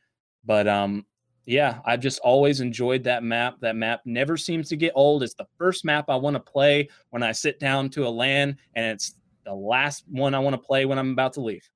But 0.45 0.67
um, 0.67 1.05
yeah, 1.45 1.79
I've 1.85 2.01
just 2.01 2.19
always 2.19 2.61
enjoyed 2.61 3.03
that 3.03 3.23
map. 3.23 3.55
That 3.61 3.75
map 3.75 4.01
never 4.05 4.37
seems 4.37 4.69
to 4.69 4.75
get 4.75 4.93
old. 4.95 5.23
It's 5.23 5.33
the 5.33 5.47
first 5.57 5.85
map 5.85 6.09
I 6.09 6.15
want 6.15 6.35
to 6.35 6.39
play 6.39 6.89
when 7.09 7.23
I 7.23 7.31
sit 7.31 7.59
down 7.59 7.89
to 7.91 8.07
a 8.07 8.09
LAN, 8.09 8.57
and 8.75 8.85
it's 8.85 9.15
the 9.45 9.53
last 9.53 10.03
one 10.09 10.35
I 10.35 10.39
want 10.39 10.53
to 10.53 10.61
play 10.61 10.85
when 10.85 10.99
I'm 10.99 11.11
about 11.11 11.33
to 11.33 11.41
leave. 11.41 11.67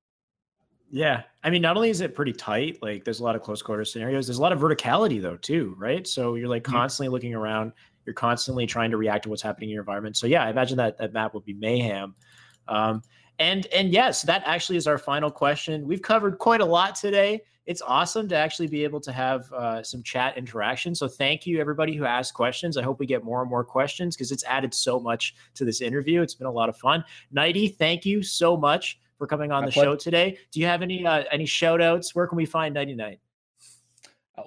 Yeah. 0.93 1.23
I 1.43 1.49
mean, 1.49 1.63
not 1.63 1.75
only 1.75 1.89
is 1.89 2.01
it 2.01 2.13
pretty 2.13 2.33
tight, 2.33 2.77
like 2.83 3.03
there's 3.03 3.19
a 3.19 3.23
lot 3.23 3.35
of 3.35 3.41
close 3.41 3.63
quarter 3.63 3.83
scenarios, 3.83 4.27
there's 4.27 4.37
a 4.37 4.41
lot 4.41 4.51
of 4.51 4.59
verticality 4.59 5.19
though, 5.19 5.37
too, 5.37 5.73
right? 5.79 6.05
So 6.05 6.35
you're 6.35 6.47
like 6.47 6.61
Mhm. 6.61 6.71
constantly 6.71 7.11
looking 7.11 7.33
around, 7.33 7.73
you're 8.05 8.13
constantly 8.13 8.67
trying 8.67 8.91
to 8.91 8.97
react 8.97 9.23
to 9.23 9.29
what's 9.29 9.41
happening 9.41 9.69
in 9.69 9.73
your 9.73 9.81
environment. 9.81 10.17
So 10.17 10.27
yeah, 10.27 10.43
I 10.43 10.51
imagine 10.51 10.77
that 10.77 10.99
that 10.99 11.11
map 11.11 11.33
would 11.33 11.45
be 11.45 11.53
mayhem. 11.55 12.13
Um, 12.67 13.01
and 13.39 13.65
and 13.73 13.89
yes, 13.91 14.21
that 14.21 14.43
actually 14.45 14.77
is 14.77 14.85
our 14.85 14.99
final 14.99 15.31
question. 15.31 15.87
We've 15.87 16.01
covered 16.03 16.37
quite 16.37 16.61
a 16.61 16.65
lot 16.65 16.93
today. 16.93 17.41
It's 17.65 17.81
awesome 17.81 18.27
to 18.29 18.35
actually 18.35 18.67
be 18.67 18.83
able 18.83 18.99
to 19.01 19.11
have 19.11 19.51
uh, 19.51 19.81
some 19.81 20.03
chat 20.03 20.37
interaction. 20.37 20.93
So 20.93 21.07
thank 21.07 21.47
you 21.47 21.59
everybody 21.59 21.95
who 21.95 22.05
asked 22.05 22.35
questions. 22.35 22.77
I 22.77 22.83
hope 22.83 22.99
we 22.99 23.07
get 23.07 23.23
more 23.23 23.41
and 23.41 23.49
more 23.49 23.63
questions 23.63 24.15
because 24.15 24.31
it's 24.31 24.43
added 24.43 24.75
so 24.75 24.99
much 24.99 25.33
to 25.55 25.65
this 25.65 25.81
interview. 25.81 26.21
It's 26.21 26.35
been 26.35 26.45
a 26.45 26.51
lot 26.51 26.69
of 26.69 26.77
fun. 26.77 27.03
Nighty, 27.31 27.69
thank 27.69 28.05
you 28.05 28.21
so 28.21 28.55
much 28.55 28.99
for 29.17 29.27
coming 29.27 29.51
on 29.51 29.61
My 29.61 29.67
the 29.67 29.71
pleasure. 29.73 29.91
show 29.91 29.95
today. 29.95 30.37
Do 30.51 30.59
you 30.59 30.65
have 30.65 30.81
any 30.81 31.05
uh, 31.05 31.23
any 31.31 31.45
shout 31.45 31.81
outs? 31.81 32.13
Where 32.15 32.27
can 32.27 32.35
we 32.35 32.45
find 32.45 32.73
Nighty 32.73 32.95
Night? 32.95 33.19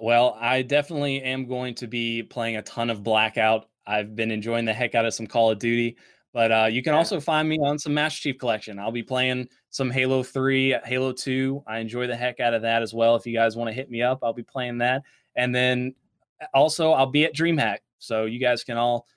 Well, 0.01 0.37
I 0.39 0.63
definitely 0.63 1.21
am 1.21 1.45
going 1.45 1.75
to 1.75 1.87
be 1.87 2.23
playing 2.23 2.57
a 2.57 2.61
ton 2.61 2.89
of 2.89 3.03
Blackout. 3.03 3.69
I've 3.85 4.15
been 4.15 4.31
enjoying 4.31 4.65
the 4.65 4.73
heck 4.73 4.95
out 4.95 5.05
of 5.05 5.13
some 5.13 5.27
Call 5.27 5.49
of 5.49 5.59
Duty. 5.59 5.97
But 6.33 6.51
uh, 6.51 6.67
you 6.69 6.83
can 6.83 6.93
yeah. 6.93 6.97
also 6.97 7.19
find 7.19 7.47
me 7.47 7.57
on 7.63 7.79
some 7.79 7.93
Master 7.93 8.21
Chief 8.21 8.37
Collection. 8.37 8.77
I'll 8.77 8.91
be 8.91 9.01
playing 9.01 9.47
some 9.69 9.89
Halo 9.89 10.21
3, 10.23 10.77
Halo 10.85 11.11
2. 11.11 11.63
I 11.65 11.79
enjoy 11.79 12.05
the 12.05 12.15
heck 12.15 12.39
out 12.39 12.53
of 12.53 12.61
that 12.61 12.81
as 12.81 12.93
well. 12.93 13.15
If 13.15 13.25
you 13.25 13.33
guys 13.33 13.55
want 13.55 13.69
to 13.69 13.73
hit 13.73 13.89
me 13.89 14.01
up, 14.01 14.19
I'll 14.21 14.33
be 14.33 14.43
playing 14.43 14.77
that. 14.79 15.03
And 15.35 15.55
then 15.55 15.95
uh, 16.41 16.45
also, 16.53 16.91
I'll 16.91 17.09
be 17.09 17.25
at 17.25 17.33
DreamHack. 17.33 17.77
So 17.97 18.25
you 18.25 18.39
guys 18.39 18.63
can 18.63 18.77
all 18.77 19.07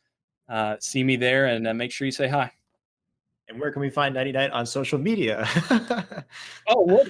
uh, 0.49 0.77
see 0.81 1.03
me 1.03 1.17
there 1.17 1.47
and 1.47 1.67
uh, 1.67 1.75
make 1.75 1.93
sure 1.93 2.07
you 2.07 2.13
say 2.13 2.29
hi. 2.29 2.53
And 3.51 3.61
where 3.61 3.73
can 3.73 3.81
we 3.81 3.91
find 3.91 4.15
Nighty 4.15 4.33
Night 4.33 4.51
on 4.53 4.65
social 4.65 4.99
media? 4.99 5.47
oh, 6.69 6.81
what? 6.81 7.09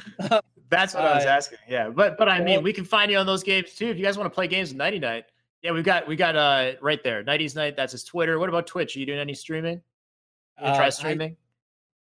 That's 0.70 0.94
what 0.94 1.04
I 1.04 1.16
was 1.16 1.24
asking. 1.24 1.58
Yeah, 1.68 1.90
but 1.90 2.16
but 2.16 2.28
I 2.28 2.40
mean, 2.40 2.62
we 2.62 2.72
can 2.72 2.84
find 2.84 3.10
you 3.10 3.18
on 3.18 3.26
those 3.26 3.42
games 3.42 3.74
too. 3.74 3.88
If 3.88 3.98
you 3.98 4.04
guys 4.04 4.16
want 4.16 4.30
to 4.30 4.34
play 4.34 4.46
games 4.46 4.70
with 4.70 4.78
Nighty 4.78 4.98
Night, 4.98 5.24
yeah, 5.62 5.72
we've 5.72 5.84
got 5.84 6.08
we 6.08 6.16
got 6.16 6.36
uh 6.36 6.72
right 6.80 7.02
there, 7.04 7.22
Nighty's 7.22 7.54
Night. 7.54 7.76
That's 7.76 7.92
his 7.92 8.04
Twitter. 8.04 8.38
What 8.38 8.48
about 8.48 8.66
Twitch? 8.66 8.96
Are 8.96 9.00
you 9.00 9.06
doing 9.06 9.18
any 9.18 9.34
streaming? 9.34 9.82
You 10.58 10.66
try 10.66 10.88
uh, 10.88 10.90
streaming? 10.90 11.36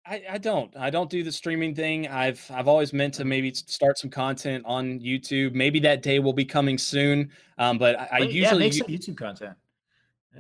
I, 0.09 0.23
I, 0.31 0.39
don't. 0.39 0.75
I 0.77 0.89
don't 0.89 1.11
do 1.11 1.25
the 1.25 1.33
streaming 1.33 1.75
thing. 1.75 2.07
I've 2.07 2.45
I've 2.55 2.69
always 2.69 2.93
meant 2.93 3.15
to 3.15 3.25
maybe 3.25 3.53
start 3.53 3.99
some 3.99 4.11
content 4.11 4.65
on 4.67 5.01
YouTube. 5.01 5.53
Maybe 5.53 5.81
that 5.81 6.03
day 6.03 6.21
will 6.21 6.33
be 6.33 6.45
coming 6.45 6.79
soon. 6.79 7.31
Um, 7.59 7.77
but 7.77 7.99
I, 7.99 8.09
I 8.13 8.19
usually 8.19 8.61
make 8.61 8.75
some 8.75 8.87
YouTube 8.87 9.17
content. 9.17 9.57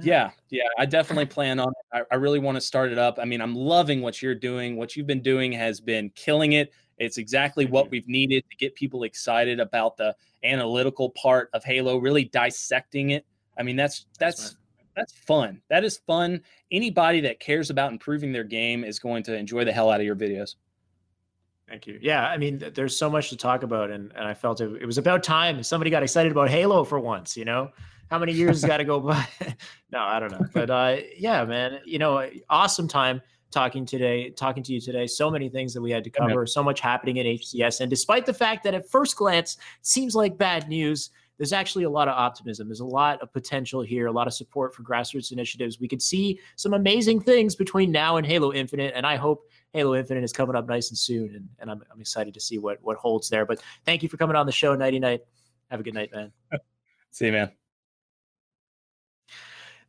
Yeah. 0.02 0.30
yeah, 0.50 0.64
I 0.78 0.86
definitely 0.86 1.26
plan 1.26 1.58
on 1.58 1.68
it. 1.68 1.96
I, 2.10 2.14
I 2.14 2.16
really 2.16 2.38
want 2.38 2.56
to 2.56 2.60
start 2.60 2.92
it 2.92 2.98
up. 2.98 3.18
I 3.20 3.24
mean, 3.24 3.40
I'm 3.40 3.54
loving 3.54 4.02
what 4.02 4.20
you're 4.22 4.34
doing. 4.34 4.76
What 4.76 4.96
you've 4.96 5.06
been 5.06 5.22
doing 5.22 5.52
has 5.52 5.80
been 5.80 6.10
killing 6.14 6.52
it. 6.52 6.72
It's 6.98 7.18
exactly 7.18 7.66
what 7.66 7.90
we've 7.90 8.08
needed 8.08 8.44
to 8.50 8.56
get 8.56 8.74
people 8.74 9.02
excited 9.02 9.60
about 9.60 9.96
the 9.96 10.14
analytical 10.44 11.10
part 11.10 11.50
of 11.52 11.62
Halo, 11.64 11.98
really 11.98 12.24
dissecting 12.24 13.10
it. 13.10 13.26
I 13.58 13.62
mean, 13.62 13.76
that's 13.76 14.06
that's 14.18 14.56
that's 14.94 15.12
fun. 15.12 15.60
That 15.68 15.84
is 15.84 15.98
fun. 16.06 16.40
Anybody 16.70 17.20
that 17.20 17.38
cares 17.38 17.70
about 17.70 17.92
improving 17.92 18.32
their 18.32 18.44
game 18.44 18.82
is 18.82 18.98
going 18.98 19.22
to 19.24 19.36
enjoy 19.36 19.64
the 19.64 19.72
hell 19.72 19.90
out 19.90 20.00
of 20.00 20.06
your 20.06 20.16
videos. 20.16 20.54
Thank 21.68 21.86
you. 21.86 21.98
Yeah, 22.00 22.26
I 22.26 22.38
mean, 22.38 22.62
there's 22.74 22.96
so 22.96 23.10
much 23.10 23.28
to 23.30 23.36
talk 23.36 23.64
about, 23.64 23.90
and, 23.90 24.12
and 24.14 24.24
I 24.24 24.34
felt 24.34 24.60
it, 24.60 24.80
it 24.80 24.86
was 24.86 24.98
about 24.98 25.24
time 25.24 25.62
somebody 25.62 25.90
got 25.90 26.02
excited 26.02 26.30
about 26.30 26.48
Halo 26.48 26.84
for 26.84 27.00
once. 27.00 27.36
You 27.36 27.44
know, 27.44 27.70
how 28.10 28.18
many 28.18 28.32
years 28.32 28.62
has 28.62 28.68
got 28.68 28.78
to 28.78 28.84
go 28.84 29.00
by? 29.00 29.26
no, 29.92 30.00
I 30.00 30.20
don't 30.20 30.32
know, 30.32 30.46
but 30.52 30.70
uh, 30.70 30.96
yeah, 31.16 31.44
man, 31.44 31.80
you 31.84 31.98
know, 31.98 32.28
awesome 32.48 32.88
time 32.88 33.20
talking 33.50 33.86
today, 33.86 34.30
talking 34.30 34.62
to 34.62 34.72
you 34.72 34.80
today. 34.80 35.06
So 35.06 35.30
many 35.30 35.48
things 35.48 35.72
that 35.74 35.80
we 35.80 35.90
had 35.90 36.04
to 36.04 36.10
cover, 36.10 36.46
so 36.46 36.62
much 36.62 36.80
happening 36.80 37.18
in 37.18 37.26
HCS, 37.26 37.80
and 37.80 37.90
despite 37.90 38.26
the 38.26 38.34
fact 38.34 38.64
that 38.64 38.74
at 38.74 38.88
first 38.88 39.16
glance 39.16 39.56
seems 39.82 40.14
like 40.14 40.38
bad 40.38 40.68
news, 40.68 41.10
there's 41.38 41.52
actually 41.52 41.84
a 41.84 41.90
lot 41.90 42.08
of 42.08 42.14
optimism. 42.14 42.68
There's 42.68 42.80
a 42.80 42.86
lot 42.86 43.20
of 43.20 43.32
potential 43.32 43.82
here, 43.82 44.06
a 44.06 44.12
lot 44.12 44.26
of 44.26 44.32
support 44.32 44.74
for 44.74 44.82
grassroots 44.82 45.32
initiatives. 45.32 45.78
We 45.78 45.88
could 45.88 46.00
see 46.00 46.40
some 46.56 46.72
amazing 46.72 47.20
things 47.20 47.54
between 47.54 47.92
now 47.92 48.16
and 48.16 48.26
Halo 48.26 48.52
Infinite, 48.52 48.94
and 48.96 49.06
I 49.06 49.16
hope 49.16 49.48
Halo 49.72 49.94
Infinite 49.94 50.24
is 50.24 50.32
coming 50.32 50.56
up 50.56 50.66
nice 50.66 50.88
and 50.88 50.98
soon, 50.98 51.34
and, 51.34 51.48
and 51.58 51.70
I'm, 51.70 51.82
I'm 51.92 52.00
excited 52.00 52.34
to 52.34 52.40
see 52.40 52.58
what 52.58 52.78
what 52.82 52.96
holds 52.96 53.28
there. 53.28 53.44
But 53.44 53.60
thank 53.84 54.02
you 54.02 54.08
for 54.08 54.16
coming 54.16 54.36
on 54.36 54.46
the 54.46 54.52
show, 54.52 54.74
Nighty 54.74 54.98
Night. 54.98 55.20
Have 55.70 55.80
a 55.80 55.82
good 55.82 55.94
night, 55.94 56.10
man. 56.14 56.32
see 57.10 57.26
you, 57.26 57.32
man. 57.32 57.52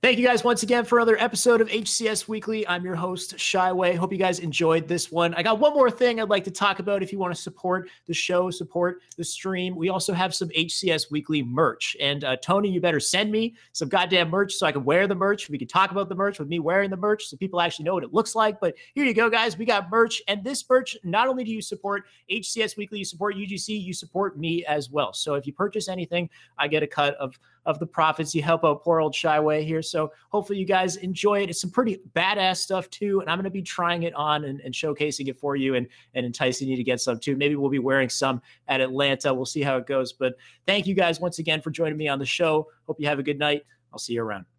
Thank 0.04 0.20
you 0.20 0.28
guys 0.28 0.44
once 0.44 0.62
again 0.62 0.86
for 0.86 1.00
another 1.00 1.18
episode 1.18 1.60
of 1.60 1.70
HCS 1.70 2.28
Weekly. 2.28 2.68
I'm 2.68 2.86
your 2.86 2.94
host, 2.94 3.36
Shyway. 3.38 3.96
Hope 3.96 4.12
you 4.12 4.20
guys 4.20 4.38
enjoyed 4.38 4.88
this 4.88 5.12
one. 5.12 5.34
I 5.34 5.42
got 5.42 5.58
one 5.58 5.74
more 5.74 5.90
thing 5.90 6.22
I'd 6.22 6.30
like 6.30 6.44
to 6.44 6.52
talk 6.52 6.78
about 6.78 7.02
if 7.02 7.12
you 7.12 7.18
want 7.18 7.36
to 7.36 7.42
support 7.42 7.90
the 8.06 8.14
show, 8.14 8.52
support 8.52 9.00
the 9.18 9.24
stream. 9.24 9.76
We 9.76 9.90
also 9.90 10.14
have 10.14 10.36
some 10.36 10.50
HCS 10.50 11.10
Weekly 11.10 11.42
merch. 11.42 11.98
And 12.00 12.24
uh, 12.24 12.36
Tony, 12.44 12.70
you 12.70 12.80
better 12.80 13.00
send 13.00 13.32
me 13.32 13.56
some 13.72 13.90
goddamn 13.90 14.30
merch 14.30 14.54
so 14.54 14.68
I 14.68 14.72
can 14.72 14.86
wear 14.86 15.08
the 15.08 15.16
merch. 15.16 15.50
We 15.50 15.58
can 15.58 15.68
talk 15.68 15.90
about 15.90 16.10
the 16.10 16.16
merch 16.16 16.38
with 16.38 16.48
me 16.48 16.60
wearing 16.60 16.92
the 16.92 16.96
merch 16.96 17.26
so 17.26 17.36
people 17.36 17.60
actually 17.60 17.86
know 17.86 17.96
what 17.96 18.04
it 18.04 18.14
looks 18.14 18.36
like. 18.36 18.60
But 18.60 18.76
here 18.94 19.04
you 19.04 19.16
go, 19.16 19.32
guys. 19.32 19.58
We 19.58 19.66
got 19.66 19.90
merch. 19.90 20.22
And 20.28 20.44
this 20.44 20.64
merch, 20.70 20.96
not 21.04 21.28
only 21.28 21.44
do 21.44 21.52
you 21.52 21.62
support 21.62 22.04
HCS 22.30 22.78
Weekly, 22.78 23.00
you 23.00 23.06
support 23.06 23.36
UGC, 23.36 23.84
you 23.84 23.96
support 23.96 24.38
me 24.38 24.64
as 24.66 24.92
well. 24.92 25.12
So 25.12 25.34
if 25.34 25.48
you 25.48 25.54
purchase 25.54 25.90
anything, 25.90 26.30
I 26.60 26.68
get 26.68 26.84
a 26.84 26.88
cut 26.88 27.16
of 27.16 27.40
of 27.68 27.78
the 27.80 27.86
profits. 27.86 28.34
You 28.34 28.42
help 28.42 28.64
out 28.64 28.82
poor 28.82 29.02
old 29.02 29.14
Shyway 29.14 29.64
here. 29.64 29.82
So 29.90 30.12
hopefully 30.30 30.60
you 30.60 30.66
guys 30.66 30.98
enjoy 30.98 31.42
it. 31.42 31.50
It's 31.50 31.62
some 31.62 31.72
pretty 31.72 32.00
badass 32.16 32.58
stuff 32.58 32.90
too. 32.90 33.22
And 33.22 33.30
I'm 33.30 33.38
going 33.38 33.46
to 33.46 33.50
be 33.50 33.62
trying 33.62 34.04
it 34.04 34.14
on 34.14 34.46
and, 34.46 34.60
and, 34.62 34.74
showcasing 34.74 35.28
it 35.28 35.38
for 35.38 35.56
you 35.56 35.76
and, 35.76 35.88
and 36.14 36.26
enticing 36.26 36.68
you 36.68 36.78
to 36.78 36.84
get 36.84 37.02
some 37.02 37.20
too. 37.20 37.36
Maybe 37.36 37.56
we'll 37.56 37.70
be 37.70 37.80
wearing 37.80 38.10
some 38.10 38.42
at 38.68 38.82
Atlanta. 38.82 39.34
We'll 39.34 39.46
see 39.46 39.62
how 39.62 39.78
it 39.78 39.88
goes. 39.88 40.14
But 40.14 40.36
thank 40.66 40.88
you 40.88 40.94
guys 40.94 41.20
once 41.20 41.40
again 41.40 41.62
for 41.62 41.72
joining 41.72 41.98
me 41.98 42.08
on 42.08 42.20
the 42.20 42.26
show. 42.26 42.68
Hope 42.86 43.00
you 43.00 43.08
have 43.08 43.20
a 43.20 43.24
good 43.24 43.40
night. 43.40 43.64
I'll 43.92 44.00
see 44.00 44.14
you 44.14 44.24
around. 44.24 44.57